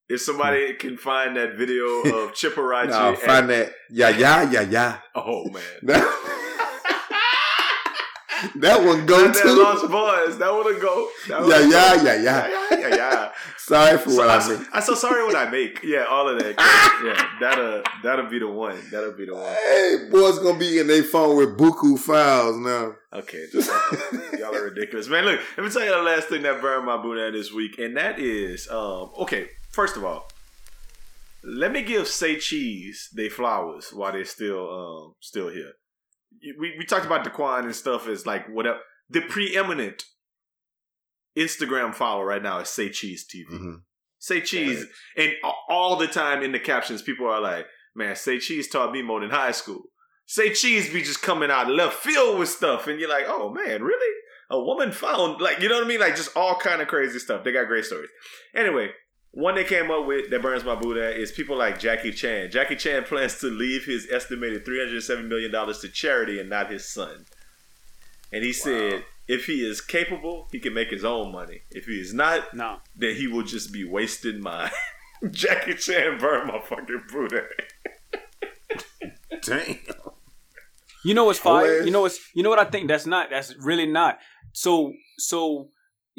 if 0.09 0.21
somebody 0.21 0.73
can 0.73 0.97
find 0.97 1.35
that 1.37 1.55
video 1.55 1.85
of 2.01 2.33
Chiparachi, 2.39 2.89
No, 2.89 3.09
and- 3.09 3.17
find 3.19 3.49
that. 3.49 3.73
Yeah, 3.91 4.09
yeah, 4.09 4.49
yeah, 4.51 4.61
yeah. 4.61 4.97
oh 5.15 5.45
man, 5.49 5.63
That, 8.55 8.83
one 8.83 9.05
go 9.05 9.25
that, 9.25 9.33
that 9.33 9.43
to. 9.43 9.53
lost 9.53 9.89
boys, 9.89 10.37
that 10.37 10.53
would 10.53 10.81
go. 10.81 11.09
That 11.27 11.47
Yeah, 11.47 11.59
yeah, 11.59 12.03
yeah, 12.03 12.21
yeah. 12.21 12.47
yeah, 12.47 12.77
yeah, 12.79 12.95
yeah. 12.95 13.31
Sorry 13.57 13.97
for 13.97 14.09
So 14.09 14.17
what 14.17 14.29
I, 14.29 14.37
I 14.37 14.49
mean. 14.49 14.67
I'm 14.73 14.81
so 14.81 14.93
sorry 14.93 15.23
what 15.25 15.35
I 15.35 15.49
make. 15.49 15.81
Yeah, 15.83 16.03
all 16.09 16.27
of 16.27 16.37
that. 16.39 16.55
yeah, 17.05 17.29
that'll 17.39 17.81
that'll 18.03 18.29
be 18.29 18.39
the 18.39 18.47
one. 18.47 18.77
That'll 18.91 19.13
be 19.13 19.25
the 19.25 19.35
one. 19.35 19.43
Hey, 19.43 20.09
boys 20.11 20.39
gonna 20.39 20.59
be 20.59 20.79
in 20.79 20.87
their 20.87 21.03
phone 21.03 21.37
with 21.37 21.57
buku 21.57 21.97
files 21.97 22.57
now. 22.57 22.95
Okay, 23.13 23.45
y'all 24.39 24.53
are 24.55 24.63
ridiculous, 24.63 25.07
man. 25.07 25.23
Look, 25.25 25.39
let 25.57 25.63
me 25.63 25.69
tell 25.71 25.83
you 25.83 25.95
the 25.95 26.01
last 26.01 26.27
thing 26.27 26.41
that 26.41 26.59
burned 26.61 26.85
my 26.85 26.97
boot 26.97 27.31
this 27.31 27.53
week, 27.53 27.77
and 27.77 27.95
that 27.95 28.19
is, 28.19 28.67
um, 28.69 29.11
okay. 29.19 29.47
First 29.71 29.95
of 29.97 30.03
all, 30.03 30.27
let 31.43 31.71
me 31.71 31.83
give 31.83 32.07
Say 32.07 32.37
Cheese 32.37 33.09
they 33.15 33.29
flowers 33.29 33.91
while 33.93 34.11
they're 34.11 34.25
still 34.25 34.69
um 34.69 35.15
still 35.19 35.49
here. 35.49 35.73
We 36.59 36.75
we 36.77 36.85
talked 36.85 37.05
about 37.05 37.25
Daquan 37.25 37.63
and 37.65 37.75
stuff 37.75 38.07
as 38.07 38.25
like 38.25 38.47
whatever 38.47 38.79
the 39.09 39.21
preeminent 39.21 40.03
Instagram 41.37 41.93
follower 41.93 42.25
right 42.25 42.43
now 42.43 42.59
is 42.59 42.69
Say 42.69 42.89
Cheese 42.89 43.25
TV. 43.27 43.45
Mhm. 43.51 43.81
Say 44.19 44.39
Cheese, 44.41 44.85
and 45.17 45.33
all 45.67 45.97
the 45.97 46.07
time 46.07 46.43
in 46.43 46.53
the 46.53 46.59
captions, 46.59 47.01
people 47.01 47.27
are 47.27 47.41
like, 47.41 47.67
"Man, 47.93 48.15
Say 48.15 48.39
Cheese 48.39 48.69
taught 48.69 48.91
me 48.93 49.01
more 49.01 49.19
than 49.19 49.31
high 49.31 49.51
school." 49.51 49.89
Say 50.25 50.53
Cheese 50.53 50.93
be 50.93 51.01
just 51.01 51.21
coming 51.21 51.51
out 51.51 51.69
of 51.69 51.75
left 51.75 51.95
field 52.01 52.39
with 52.39 52.47
stuff, 52.49 52.87
and 52.87 52.99
you're 52.99 53.09
like, 53.09 53.25
"Oh 53.27 53.49
man, 53.49 53.83
really? 53.83 54.15
A 54.49 54.59
woman 54.61 54.91
found 54.91 55.41
like 55.41 55.59
you 55.59 55.67
know 55.67 55.75
what 55.75 55.85
I 55.85 55.87
mean? 55.87 55.99
Like 55.99 56.15
just 56.15 56.35
all 56.37 56.55
kind 56.55 56.81
of 56.81 56.87
crazy 56.87 57.19
stuff. 57.19 57.43
They 57.43 57.51
got 57.51 57.67
great 57.67 57.85
stories. 57.85 58.09
Anyway, 58.55 58.91
one 59.33 59.55
they 59.55 59.63
came 59.63 59.89
up 59.89 60.05
with 60.05 60.29
that 60.29 60.41
burns 60.43 60.63
my 60.63 60.75
boot 60.75 60.95
at 60.95 61.17
is 61.17 61.31
people 61.31 61.57
like 61.57 61.79
Jackie 61.79 62.11
Chan. 62.11 62.51
Jackie 62.51 62.75
Chan 62.75 63.03
plans 63.09 63.39
to 63.39 63.47
leave 63.47 63.85
his 63.85 64.07
estimated 64.11 64.63
three 64.63 64.79
hundred 64.79 65.01
seven 65.01 65.27
million 65.27 65.51
dollars 65.51 65.79
to 65.79 65.89
charity 65.89 66.39
and 66.39 66.49
not 66.49 66.71
his 66.71 66.87
son. 66.87 67.25
And 68.31 68.43
he 68.43 68.53
said, 68.53 69.05
if 69.27 69.45
he 69.45 69.63
is 69.65 69.79
capable, 69.79 70.47
he 70.51 70.59
can 70.59 70.73
make 70.73 70.89
his 70.89 71.03
own 71.05 71.31
money. 71.31 71.61
If 71.71 71.85
he 71.85 71.99
is 71.99 72.13
not, 72.15 72.53
No. 72.53 72.77
then 72.95 73.15
he 73.15 73.27
will 73.27 73.43
just 73.43 73.71
be 73.71 73.83
wasting 73.87 74.41
mine. 74.41 74.71
Jackie 75.31 75.75
Chan 75.75 76.17
burned 76.19 76.47
my 76.47 76.59
fucking 76.59 77.03
boot 77.11 77.33
at. 77.33 77.45
Damn. 79.43 79.77
You 81.05 81.13
know 81.13 81.25
what's 81.25 81.39
fire? 81.39 81.81
You 81.81 81.91
know 81.91 82.01
what's 82.01 82.19
you 82.33 82.43
know 82.43 82.49
what 82.49 82.59
I 82.59 82.65
think 82.65 82.87
that's 82.87 83.05
not 83.05 83.29
that's 83.29 83.55
really 83.57 83.85
not. 83.85 84.19
So 84.53 84.93
so 85.17 85.69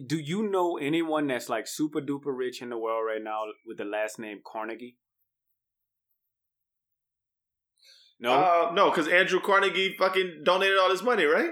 do 0.06 0.18
you 0.18 0.48
know 0.48 0.76
anyone 0.76 1.26
that's 1.28 1.48
like 1.48 1.66
super 1.66 2.00
duper 2.00 2.36
rich 2.36 2.60
in 2.62 2.70
the 2.70 2.78
world 2.78 3.04
right 3.06 3.22
now 3.22 3.42
with 3.66 3.78
the 3.78 3.84
last 3.84 4.18
name 4.18 4.40
Carnegie? 4.44 4.96
No, 8.20 8.30
Uh, 8.32 8.72
no, 8.74 8.90
because 8.90 9.08
Andrew 9.08 9.40
Carnegie 9.40 9.94
fucking 9.98 10.42
donated 10.44 10.78
all 10.78 10.90
his 10.90 11.02
money, 11.02 11.24
right? 11.24 11.50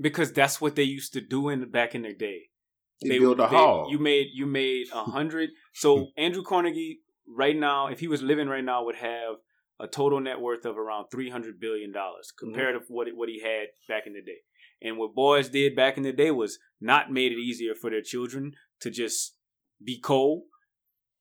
because 0.00 0.32
that's 0.32 0.60
what 0.60 0.74
they 0.74 0.82
used 0.82 1.12
to 1.12 1.20
do 1.20 1.48
in 1.48 1.70
back 1.70 1.94
in 1.94 2.02
the 2.02 2.12
day. 2.12 2.50
He 2.98 3.08
they 3.10 3.18
built 3.20 3.38
a 3.38 3.42
they- 3.42 3.48
hall. 3.48 3.86
You 3.90 3.98
made 4.00 4.28
you 4.32 4.44
made 4.46 4.86
a 4.92 5.04
hundred. 5.04 5.50
So 5.72 6.08
Andrew 6.16 6.42
Carnegie 6.42 7.00
right 7.28 7.56
now, 7.56 7.86
if 7.86 8.00
he 8.00 8.08
was 8.08 8.20
living 8.22 8.48
right 8.48 8.64
now, 8.64 8.84
would 8.84 8.96
have 8.96 9.36
a 9.78 9.86
total 9.86 10.18
net 10.20 10.40
worth 10.40 10.64
of 10.64 10.76
around 10.78 11.06
three 11.12 11.30
hundred 11.30 11.60
billion 11.60 11.92
dollars 11.92 12.32
compared 12.36 12.74
to 12.74 12.80
what 12.92 13.06
what 13.14 13.28
he 13.28 13.40
had 13.40 13.68
back 13.88 14.06
in 14.06 14.14
the 14.14 14.22
day. 14.22 14.38
And 14.82 14.98
what 14.98 15.14
boys 15.14 15.48
did 15.48 15.76
back 15.76 15.96
in 15.96 16.02
the 16.02 16.12
day 16.12 16.30
was 16.32 16.58
not 16.84 17.10
made 17.10 17.32
it 17.32 17.38
easier 17.38 17.74
for 17.74 17.90
their 17.90 18.02
children 18.02 18.52
to 18.80 18.90
just 18.90 19.36
be 19.82 19.98
cold. 20.00 20.42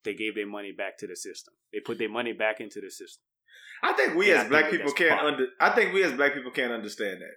They 0.03 0.13
gave 0.13 0.35
their 0.35 0.47
money 0.47 0.71
back 0.71 0.97
to 0.99 1.07
the 1.07 1.15
system. 1.15 1.53
They 1.71 1.79
put 1.79 1.97
their 1.97 2.09
money 2.09 2.33
back 2.33 2.59
into 2.59 2.81
the 2.81 2.91
system. 2.91 3.23
I 3.81 3.93
think 3.93 4.15
we 4.15 4.29
Yeah, 4.29 4.41
I 4.41 4.43
as 4.43 4.49
black 4.49 4.69
people 4.71 4.91
can't 4.91 5.19
fine. 5.19 5.33
under. 5.33 5.47
I 5.59 5.69
think 5.71 5.93
we 5.93 6.03
as 6.03 6.13
black 6.13 6.33
people 6.33 6.51
can't 6.51 6.71
understand 6.71 7.21
that 7.21 7.35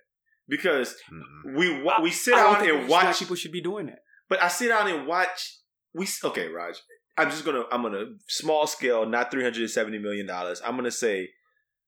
because 0.48 0.94
Mm-mm. 1.12 1.56
we 1.58 1.82
wa- 1.82 2.00
we 2.02 2.10
sit 2.10 2.34
I 2.34 2.42
don't 2.42 2.64
down 2.66 2.78
and 2.80 2.86
black 2.88 3.04
watch. 3.04 3.18
people 3.20 3.36
should 3.36 3.52
be 3.52 3.60
doing 3.60 3.86
that. 3.86 4.00
But 4.28 4.42
I 4.42 4.48
sit 4.48 4.68
down 4.68 4.88
and 4.88 5.06
watch. 5.06 5.58
We 5.94 6.04
s- 6.04 6.22
okay, 6.24 6.48
Raj. 6.48 6.76
I'm 7.16 7.30
just 7.30 7.44
gonna. 7.44 7.64
I'm 7.72 7.82
gonna 7.82 8.04
small 8.28 8.66
scale, 8.66 9.06
not 9.06 9.30
three 9.30 9.42
hundred 9.42 9.62
and 9.62 9.70
seventy 9.70 9.98
million 9.98 10.26
dollars. 10.26 10.60
I'm 10.64 10.76
gonna 10.76 10.90
say 10.90 11.30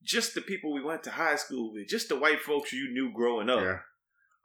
just 0.03 0.35
the 0.35 0.41
people 0.41 0.73
we 0.73 0.83
went 0.83 1.03
to 1.05 1.11
high 1.11 1.37
school 1.37 1.73
with, 1.73 1.89
just 1.89 2.09
the 2.09 2.17
white 2.19 2.41
folks 2.41 2.73
you 2.73 2.89
knew 2.93 3.13
growing 3.13 3.51
up, 3.51 3.61
Yeah. 3.61 3.79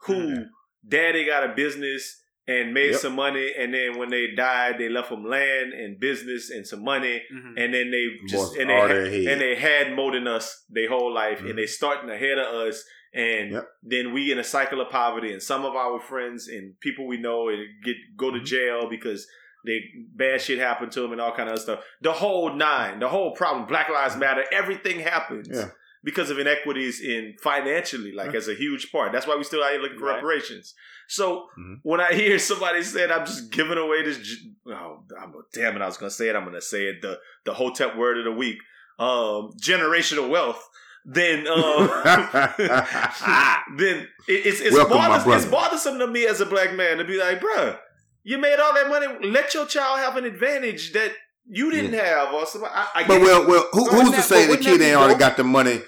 who 0.08 0.16
Yeah. 0.30 0.44
Daddy 0.88 1.26
got 1.26 1.44
a 1.50 1.54
business 1.56 2.22
and 2.46 2.74
made 2.74 2.92
Yep. 2.92 3.00
some 3.00 3.16
money, 3.16 3.54
and 3.58 3.74
then 3.74 3.98
when 3.98 4.10
they 4.10 4.28
died, 4.36 4.78
they 4.78 4.90
left 4.90 5.10
them 5.10 5.24
land 5.26 5.72
and 5.74 5.98
business 6.00 6.50
and 6.50 6.68
some 6.68 6.84
money, 6.84 7.24
Mhm. 7.34 7.54
and 7.58 7.74
then 7.74 7.90
they 7.90 8.06
just 8.28 8.58
and 8.58 8.70
they 8.70 8.74
had, 8.76 8.90
their 8.90 9.32
and 9.32 9.42
they 9.42 9.56
had 9.56 9.94
more 9.94 10.12
than 10.12 10.28
us 10.28 10.66
their 10.70 10.90
whole 10.90 11.14
life, 11.14 11.40
Mhm. 11.40 11.50
and 11.52 11.58
they 11.58 11.66
starting 11.66 12.10
ahead 12.10 12.38
of 12.38 12.54
us, 12.68 12.86
and 13.14 13.52
Yep. 13.54 13.68
then 13.84 14.12
we 14.14 14.30
in 14.32 14.40
a 14.40 14.44
cycle 14.44 14.82
of 14.82 14.90
poverty, 14.90 15.32
and 15.32 15.42
some 15.42 15.64
of 15.64 15.74
our 15.76 16.02
friends 16.02 16.50
and 16.50 16.78
people 16.82 17.08
we 17.08 17.16
know 17.18 17.48
and 17.48 17.66
get 17.82 17.96
go 18.18 18.30
to 18.30 18.40
Mhm. 18.40 18.46
jail 18.46 18.90
because 18.90 19.26
they 19.66 19.80
bad 20.14 20.42
shit 20.42 20.60
happened 20.60 20.92
to 20.92 21.00
them 21.00 21.14
and 21.14 21.22
all 21.22 21.32
kind 21.34 21.48
of 21.48 21.54
other 21.54 21.62
stuff. 21.62 21.86
The 22.02 22.12
whole 22.12 22.54
nine, 22.54 23.00
the 23.00 23.08
whole 23.08 23.32
problem, 23.34 23.66
Black 23.68 23.88
Lives 23.88 24.18
Matter, 24.18 24.44
everything 24.52 25.00
happens. 25.00 25.48
Yeah. 25.50 25.70
Because 26.04 26.30
of 26.30 26.38
inequities 26.38 27.00
in 27.02 27.36
financially, 27.42 28.12
like 28.12 28.32
Yeah. 28.32 28.38
as 28.38 28.48
a 28.50 28.54
huge 28.56 28.92
part. 28.92 29.12
That's 29.14 29.26
why 29.26 29.36
we 29.38 29.44
still 29.46 29.64
out 29.64 29.72
here 29.72 29.80
looking 29.82 29.98
for 30.00 30.06
Right. 30.08 30.16
reparations. 30.16 30.74
So 31.08 31.48
Mhm. 31.58 31.80
when 31.84 32.02
I 32.02 32.14
hear 32.14 32.38
somebody 32.40 32.84
saying 32.84 33.10
I'm 33.12 33.26
just 33.26 33.52
giving 33.52 33.78
away 33.78 34.04
this, 34.04 34.20
oh, 34.68 35.04
I'm, 35.22 35.34
damn 35.54 35.76
it, 35.78 35.82
I 35.82 35.86
was 35.86 35.98
gonna 35.98 36.10
say 36.12 36.28
it. 36.30 36.36
I'm 36.36 36.44
gonna 36.44 36.62
say 36.62 36.88
it. 36.88 37.02
The 37.02 37.20
the 37.46 37.54
hotep 37.54 37.96
word 37.96 38.18
of 38.18 38.26
the 38.26 38.32
week, 38.32 38.58
um, 39.00 39.52
generational 39.62 40.28
wealth. 40.30 40.62
Then, 41.06 41.48
um, 41.48 41.88
then 43.78 44.08
it, 44.28 44.46
it's 44.46 44.62
it's, 44.62 44.76
Welcome, 44.76 44.98
bothers- 44.98 45.44
it's 45.44 45.52
bothersome 45.52 46.00
to 46.00 46.08
me 46.08 46.26
as 46.26 46.42
a 46.42 46.46
black 46.46 46.74
man 46.74 46.98
to 46.98 47.04
be 47.06 47.18
like, 47.20 47.42
bruh, 47.42 47.78
you 48.24 48.38
made 48.38 48.60
all 48.60 48.74
that 48.74 48.88
money. 48.90 49.08
Let 49.30 49.54
your 49.54 49.66
child 49.66 50.00
have 50.00 50.16
an 50.18 50.26
advantage 50.26 50.94
that 50.94 51.12
you 51.50 51.72
didn't 51.72 51.94
have, 51.94 52.34
or 52.34 52.46
something. 52.46 52.70
I, 52.74 52.88
I 52.96 53.04
But 53.08 53.20
well, 53.22 53.46
well, 53.48 53.68
who, 53.74 53.86
who's 53.90 54.12
to 54.16 54.22
say 54.22 54.48
the 54.48 54.58
kid 54.58 54.82
ain't 54.82 54.96
already 54.96 55.20
got 55.20 55.36
the 55.38 55.44
money? 55.44 55.82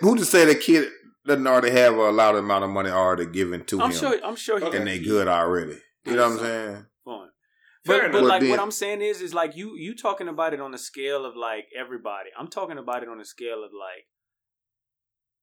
Who's 0.00 0.20
to 0.20 0.24
say 0.24 0.44
the 0.44 0.54
kid 0.54 0.88
doesn't 1.26 1.46
already 1.46 1.70
have 1.70 1.94
a 1.94 2.10
lot 2.10 2.34
of 2.34 2.44
amount 2.44 2.64
of 2.64 2.70
money 2.70 2.90
already 2.90 3.26
given 3.26 3.64
to 3.66 3.80
I'm 3.82 3.90
him, 3.90 3.96
sure. 3.96 4.18
I'm 4.24 4.36
sure. 4.36 4.58
He 4.58 4.66
Okay. 4.66 4.78
and 4.78 4.86
they 4.86 4.98
good 4.98 5.28
already? 5.28 5.78
You 6.04 6.16
know 6.16 6.28
what 6.28 6.32
I'm 6.32 6.38
saying? 6.38 6.86
fun. 7.04 7.28
But, 7.84 8.12
but 8.12 8.24
like 8.24 8.40
But 8.42 8.50
what 8.50 8.60
I'm 8.60 8.70
saying 8.70 9.02
is 9.02 9.20
is 9.20 9.32
like 9.34 9.56
you 9.56 9.76
you 9.76 9.94
talking 9.94 10.28
about 10.28 10.52
it 10.54 10.60
on 10.60 10.74
a 10.74 10.78
scale 10.78 11.24
of 11.24 11.36
like 11.36 11.66
everybody. 11.78 12.30
I'm 12.38 12.48
talking 12.48 12.78
about 12.78 13.02
it 13.02 13.08
on 13.08 13.20
a 13.20 13.24
scale 13.24 13.62
of 13.64 13.70
like 13.72 14.06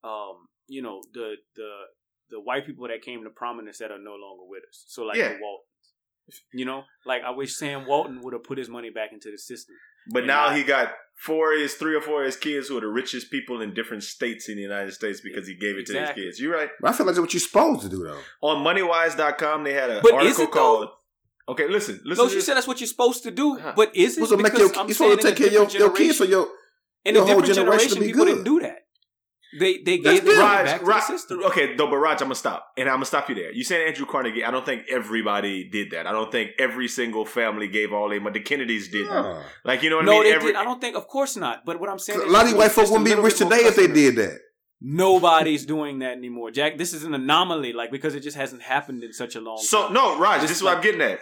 um 0.03 0.47
you 0.67 0.81
know 0.81 1.01
the 1.13 1.35
the 1.55 1.71
the 2.29 2.39
white 2.41 2.65
people 2.65 2.87
that 2.87 3.01
came 3.03 3.23
to 3.23 3.29
prominence 3.29 3.77
that 3.79 3.91
are 3.91 3.99
no 3.99 4.11
longer 4.15 4.43
with 4.47 4.63
us. 4.69 4.83
So 4.87 5.03
like 5.03 5.17
Yeah. 5.17 5.29
the 5.33 5.39
Waltons. 5.41 5.69
You 6.53 6.65
know, 6.65 6.83
like 7.05 7.21
I 7.23 7.31
wish 7.31 7.55
Sam 7.55 7.85
Walton 7.85 8.21
would 8.21 8.33
have 8.33 8.43
put 8.43 8.57
his 8.57 8.67
money 8.69 8.89
back 8.89 9.11
into 9.13 9.29
the 9.31 9.37
system. 9.37 9.75
But 10.11 10.19
And 10.19 10.27
now 10.27 10.47
I- 10.47 10.57
he 10.57 10.63
got 10.63 10.93
four 11.15 11.53
of 11.53 11.59
his 11.59 11.75
three 11.75 11.95
or 11.95 12.01
four 12.01 12.21
of 12.21 12.25
his 12.25 12.35
kids 12.35 12.67
who 12.67 12.77
are 12.77 12.81
the 12.81 12.87
richest 12.87 13.31
people 13.31 13.61
in 13.61 13.73
different 13.73 14.03
states 14.03 14.49
in 14.49 14.55
the 14.55 14.61
United 14.61 14.91
States 14.93 15.21
because 15.21 15.47
he 15.47 15.55
gave 15.55 15.77
it 15.77 15.85
to 15.87 15.93
Exactly. 15.93 16.23
his 16.25 16.35
kids. 16.35 16.41
You're 16.41 16.53
right. 16.53 16.69
But 16.81 16.89
I 16.89 16.93
feel 16.93 17.05
like 17.05 17.15
that's 17.15 17.21
what 17.21 17.33
you're 17.33 17.39
supposed 17.39 17.81
to 17.81 17.89
do, 17.89 18.03
though. 18.03 18.19
On 18.41 18.63
moneywise.com, 18.63 19.63
they 19.63 19.73
had 19.73 19.89
an 19.89 19.99
But 20.03 20.09
is 20.25 20.39
article 20.39 20.43
it, 20.43 20.45
though? 20.47 20.51
called. 20.51 20.89
Okay, 21.47 21.67
listen. 21.67 22.01
Listen 22.03 22.23
No, 22.25 22.29
to 22.29 22.35
she 22.35 22.41
said 22.41 22.55
that's 22.55 22.67
what 22.67 22.79
you're 22.81 22.87
supposed 22.87 23.23
to 23.23 23.31
do. 23.31 23.55
Huh. 23.57 23.73
But 23.75 23.95
is 23.95 24.17
it? 24.17 24.19
You're 24.19 24.27
supposed 24.27 24.31
to 24.31 24.37
make 24.37 24.51
Because 24.53 24.59
your, 24.71 24.79
I'm 24.79 24.87
you're 24.87 24.95
supposed 24.95 25.21
to 25.21 25.27
take 25.27 25.37
care 25.37 25.47
of 25.47 25.53
your, 25.53 25.69
your 25.87 25.91
kids 25.95 26.17
so 26.17 26.25
generation- 26.25 26.31
your 26.31 26.47
in 27.05 27.13
your 27.15 27.23
a 27.23 27.27
whole 27.27 27.41
different 27.41 27.55
generation 27.55 27.89
generation, 27.89 27.99
be 27.99 28.05
people 28.07 28.25
good. 28.25 28.31
didn't 28.31 28.43
do 28.45 28.59
that. 28.61 28.74
They 29.59 29.77
they 29.77 29.97
That's 29.99 30.19
gave 30.19 30.25
their 30.25 30.35
good. 30.35 30.41
money 30.43 30.55
Raj, 30.57 30.65
back 30.65 30.79
to 30.79 30.85
Raj, 30.85 31.01
the 31.07 31.17
system. 31.17 31.43
okay, 31.45 31.75
though, 31.75 31.87
but 31.89 31.97
Raj, 31.97 32.21
I'm 32.21 32.25
gonna 32.27 32.35
stop, 32.35 32.67
and 32.77 32.89
I'm 32.89 32.95
gonna 32.95 33.05
stop 33.05 33.29
you 33.29 33.35
there. 33.35 33.51
You 33.53 33.63
saying 33.63 33.87
Andrew 33.87 34.05
Carnegie? 34.05 34.43
I 34.43 34.51
don't 34.51 34.65
think 34.65 34.83
everybody 34.89 35.69
did 35.69 35.91
that. 35.91 36.07
I 36.07 36.11
don't 36.11 36.31
think 36.31 36.51
every 36.59 36.87
single 36.87 37.25
family 37.25 37.67
gave 37.67 37.93
all 37.93 38.09
their 38.09 38.19
money. 38.21 38.39
The 38.39 38.43
Kennedys 38.45 38.89
didn't. 38.89 39.13
Yeah. 39.13 39.43
Like 39.63 39.83
you 39.83 39.89
know 39.89 39.97
what 39.97 40.05
no, 40.05 40.11
I 40.11 40.15
mean? 40.15 40.23
No, 40.23 40.29
they 40.29 40.35
Every- 40.35 40.47
did. 40.51 40.55
I 40.57 40.63
don't 40.63 40.81
think. 40.81 40.95
Of 40.95 41.07
course 41.07 41.35
not. 41.37 41.65
But 41.65 41.79
what 41.79 41.89
I'm 41.89 41.99
saying, 41.99 42.19
A 42.21 42.25
lot 42.25 42.41
of 42.43 42.47
these 42.47 42.55
white 42.55 42.65
just 42.65 42.75
folks 42.75 42.89
wouldn't 42.91 43.05
be 43.09 43.15
rich 43.15 43.37
today 43.37 43.57
if 43.57 43.75
they 43.75 43.87
did 43.87 44.15
that. 44.17 44.39
Nobody's 44.81 45.65
doing 45.65 45.99
that 45.99 46.17
anymore, 46.17 46.51
Jack. 46.51 46.77
This 46.77 46.93
is 46.93 47.03
an 47.03 47.13
anomaly, 47.13 47.73
like 47.73 47.91
because 47.91 48.13
it 48.13 48.19
just 48.19 48.37
hasn't 48.37 48.61
happened 48.61 49.03
in 49.03 49.13
such 49.13 49.35
a 49.35 49.41
long 49.41 49.57
So 49.57 49.85
time. 49.85 49.93
no, 49.93 50.19
Raj, 50.19 50.41
Just 50.41 50.49
this 50.49 50.57
is 50.57 50.63
what 50.63 50.75
I'm 50.77 50.83
getting 50.83 51.01
at. 51.01 51.19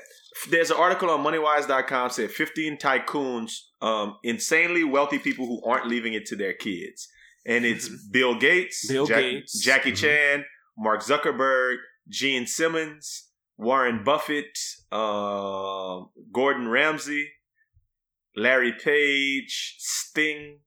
There's 0.49 0.71
an 0.71 0.77
article 0.77 1.09
on 1.11 1.23
MoneyWise.com 1.23 2.09
said 2.09 2.31
15 2.31 2.77
tycoons, 2.77 3.51
um, 3.81 4.17
insanely 4.23 4.84
wealthy 4.84 5.19
people 5.19 5.45
who 5.45 5.61
aren't 5.63 5.88
leaving 5.88 6.13
it 6.13 6.25
to 6.25 6.36
their 6.36 6.53
kids, 6.53 7.07
and 7.46 7.66
it's 7.66 7.89
Bill 8.10 8.38
Gates, 8.39 8.86
Mm-hmm. 8.86 8.94
Bill 8.94 9.06
Jack- 9.08 9.20
Gates. 9.22 9.60
Jackie 9.64 9.91
Mhm. 9.91 9.98
Chan, 9.98 10.46
Mark 10.78 11.02
Zuckerberg, 11.02 11.78
Gene 12.10 12.48
Simmons, 12.48 13.30
Warren 13.58 14.04
Buffett, 14.04 14.58
um, 14.91 16.10
Gordon 16.32 16.68
Ramsay, 16.68 17.30
Larry 18.36 18.74
Page, 18.74 19.76
Sting, 19.80 20.60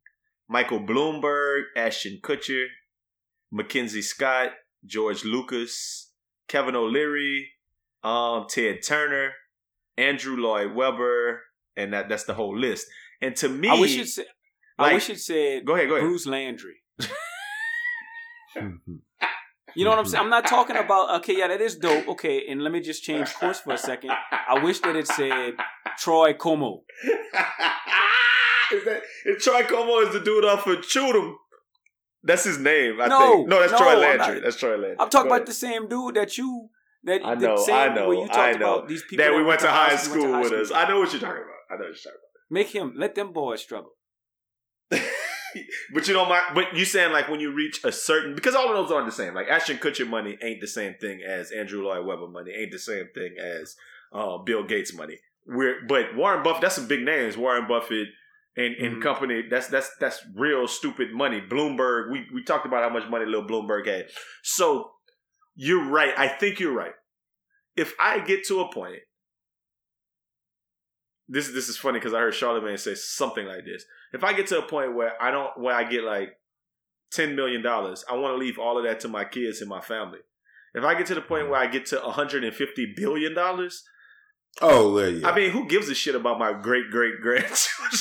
Michael 0.48 0.80
Bloomberg, 0.80 1.62
Ashton 1.76 2.20
Kutcher, 2.22 2.66
Mackenzie 3.50 4.02
Scott, 4.02 4.52
George 4.84 5.24
Lucas, 5.24 6.12
Kevin 6.48 6.76
O'Leary, 6.76 7.50
um, 8.04 8.46
Ted 8.48 8.82
Turner, 8.86 9.32
Andrew 9.98 10.36
Lloyd 10.36 10.74
Webber, 10.74 11.42
and 11.76 11.92
that 11.92 12.08
that's 12.08 12.24
the 12.24 12.34
whole 12.34 12.56
list. 12.56 12.86
And 13.20 13.34
to 13.36 13.48
me, 13.48 13.68
I 13.68 13.74
wish 13.80 14.18
it 14.18 14.26
said. 14.78 14.82
I 14.82 14.86
like- 14.86 14.94
wish 14.94 15.10
it 15.10 15.20
said. 15.20 15.64
Go 15.64 15.74
ahead, 15.74 15.88
go 15.88 15.96
ahead. 15.96 16.06
Bruce 16.08 16.26
Landry. 16.26 16.76
You 19.76 19.84
know 19.84 19.90
what 19.90 19.98
I'm 19.98 20.06
saying? 20.06 20.24
I'm 20.24 20.30
not 20.30 20.46
talking 20.46 20.74
mm-hmm. 20.74 20.86
about. 20.86 21.16
Okay, 21.20 21.36
yeah, 21.36 21.48
that 21.48 21.60
is 21.60 21.76
dope. 21.76 22.08
Okay, 22.08 22.46
and 22.48 22.62
let 22.62 22.72
me 22.72 22.80
just 22.80 23.02
change 23.02 23.34
course 23.34 23.60
for 23.60 23.74
a 23.74 23.78
second. 23.78 24.10
I 24.32 24.64
wish 24.64 24.80
that 24.80 24.96
it 24.96 25.06
said 25.06 25.52
Troy 25.98 26.32
Como. 26.32 26.82
is 28.72 28.84
that 28.86 29.02
if 29.26 29.42
Troy 29.42 29.64
Como 29.64 29.98
is 29.98 30.14
the 30.14 30.20
dude 30.20 30.46
off 30.46 30.66
of 30.66 30.78
Chudum? 30.78 31.34
That's 32.22 32.44
his 32.44 32.58
name, 32.58 32.98
I 33.02 33.06
No, 33.08 33.18
think. 33.18 33.48
No, 33.48 33.60
that's 33.60 33.72
no, 33.72 33.78
Troy 33.78 33.96
Landry. 33.98 34.34
not- 34.36 34.44
That's 34.44 34.56
Troy 34.56 34.70
Landry. 34.78 34.96
I'm 34.98 35.10
talking 35.10 35.30
about 35.30 35.44
the 35.44 35.52
same 35.52 35.88
dude 35.88 36.14
that 36.14 36.38
you 36.38 36.70
that 37.04 37.24
I 37.24 37.34
the 37.34 37.48
know, 37.48 37.56
same 37.56 37.74
I 37.74 37.94
know, 37.94 38.10
you 38.12 38.26
talked 38.26 38.38
I 38.38 38.52
know. 38.52 38.76
about 38.76 38.88
these 38.88 39.02
people 39.02 39.24
that 39.24 39.34
we 39.34 39.44
went 39.44 39.60
to 39.60 39.68
high 39.68 39.94
school 39.94 40.22
to 40.22 40.32
high 40.32 40.38
with 40.40 40.48
school. 40.48 40.60
us. 40.62 40.72
I 40.72 40.88
know 40.88 41.00
what 41.00 41.12
you're 41.12 41.20
talking 41.20 41.42
about. 41.42 41.60
I 41.70 41.74
know 41.74 41.84
what 41.84 41.88
you're 41.88 41.94
talking 41.94 42.18
about. 42.18 42.50
Make 42.50 42.68
him 42.68 42.94
let 42.96 43.14
them 43.14 43.32
boys 43.34 43.60
struggle. 43.60 43.92
but 45.94 46.06
you 46.08 46.14
know, 46.14 46.26
my 46.26 46.42
but 46.54 46.74
you 46.76 46.84
saying 46.84 47.12
like 47.12 47.28
when 47.28 47.40
you 47.40 47.52
reach 47.52 47.80
a 47.84 47.92
certain 47.92 48.34
because 48.34 48.54
all 48.54 48.68
of 48.68 48.76
those 48.76 48.90
aren't 48.92 49.06
the 49.06 49.12
same. 49.12 49.34
Like 49.34 49.48
Ashton 49.48 49.78
Kutcher 49.78 50.08
money 50.08 50.38
ain't 50.42 50.60
the 50.60 50.66
same 50.68 50.94
thing 51.00 51.20
as 51.26 51.50
Andrew 51.50 51.82
Lloyd 51.84 52.06
Webber 52.06 52.28
money. 52.28 52.52
Ain't 52.52 52.72
the 52.72 52.78
same 52.78 53.06
thing 53.14 53.36
as 53.38 53.76
uh, 54.12 54.38
Bill 54.38 54.64
Gates 54.64 54.94
money. 54.94 55.18
We're 55.46 55.84
but 55.86 56.14
Warren 56.16 56.42
Buffett. 56.42 56.62
That's 56.62 56.74
some 56.76 56.88
big 56.88 57.02
names. 57.02 57.36
Warren 57.36 57.66
Buffett. 57.68 58.08
And, 58.58 58.74
and 58.76 58.96
Mhm. 58.96 59.02
company 59.02 59.42
that's 59.50 59.66
that's 59.68 59.90
that's 60.00 60.24
real 60.34 60.66
stupid 60.66 61.12
money. 61.12 61.42
Bloomberg, 61.42 62.10
we 62.10 62.26
we 62.32 62.42
talked 62.42 62.64
about 62.64 62.82
how 62.82 62.88
much 62.88 63.06
money 63.10 63.26
little 63.26 63.46
Bloomberg 63.46 63.86
had. 63.86 64.06
So 64.42 64.92
you're 65.54 65.84
right. 65.90 66.14
I 66.16 66.28
think 66.28 66.58
you're 66.58 66.72
right. 66.72 66.94
If 67.76 67.92
I 68.00 68.20
get 68.20 68.46
to 68.46 68.60
a 68.60 68.72
point, 68.72 69.00
this 71.28 71.48
this 71.52 71.68
is 71.68 71.76
funny 71.76 71.98
because 71.98 72.14
I 72.14 72.20
heard 72.20 72.34
Charlemagne 72.34 72.78
say 72.78 72.94
something 72.94 73.46
like 73.46 73.64
this. 73.64 73.84
If 74.12 74.22
I 74.24 74.32
get 74.32 74.46
to 74.48 74.58
a 74.58 74.62
point 74.62 74.94
where 74.94 75.20
I 75.20 75.30
don't, 75.30 75.50
where 75.58 75.74
I 75.74 75.84
get 75.84 76.04
like 76.04 76.36
ten 77.10 77.34
million 77.34 77.62
dollars, 77.62 78.04
I 78.08 78.14
want 78.16 78.34
to 78.34 78.38
leave 78.38 78.58
all 78.58 78.78
of 78.78 78.84
that 78.84 79.00
to 79.00 79.08
my 79.08 79.24
kids 79.24 79.60
and 79.60 79.68
my 79.68 79.80
family. 79.80 80.20
If 80.74 80.84
I 80.84 80.94
get 80.94 81.06
to 81.06 81.14
the 81.14 81.22
point 81.22 81.48
where 81.48 81.58
I 81.58 81.66
get 81.66 81.86
to 81.86 81.96
150 81.96 82.94
billion 82.96 83.34
dollars, 83.34 83.82
Oh 84.60 84.92
well, 84.94 85.10
yeah. 85.10 85.28
I 85.28 85.34
mean, 85.34 85.50
who 85.50 85.68
gives 85.68 85.88
a 85.88 85.94
shit 85.94 86.14
about 86.14 86.38
my 86.38 86.52
great 86.52 86.90
great 86.90 87.20
grandchildren? 87.20 88.00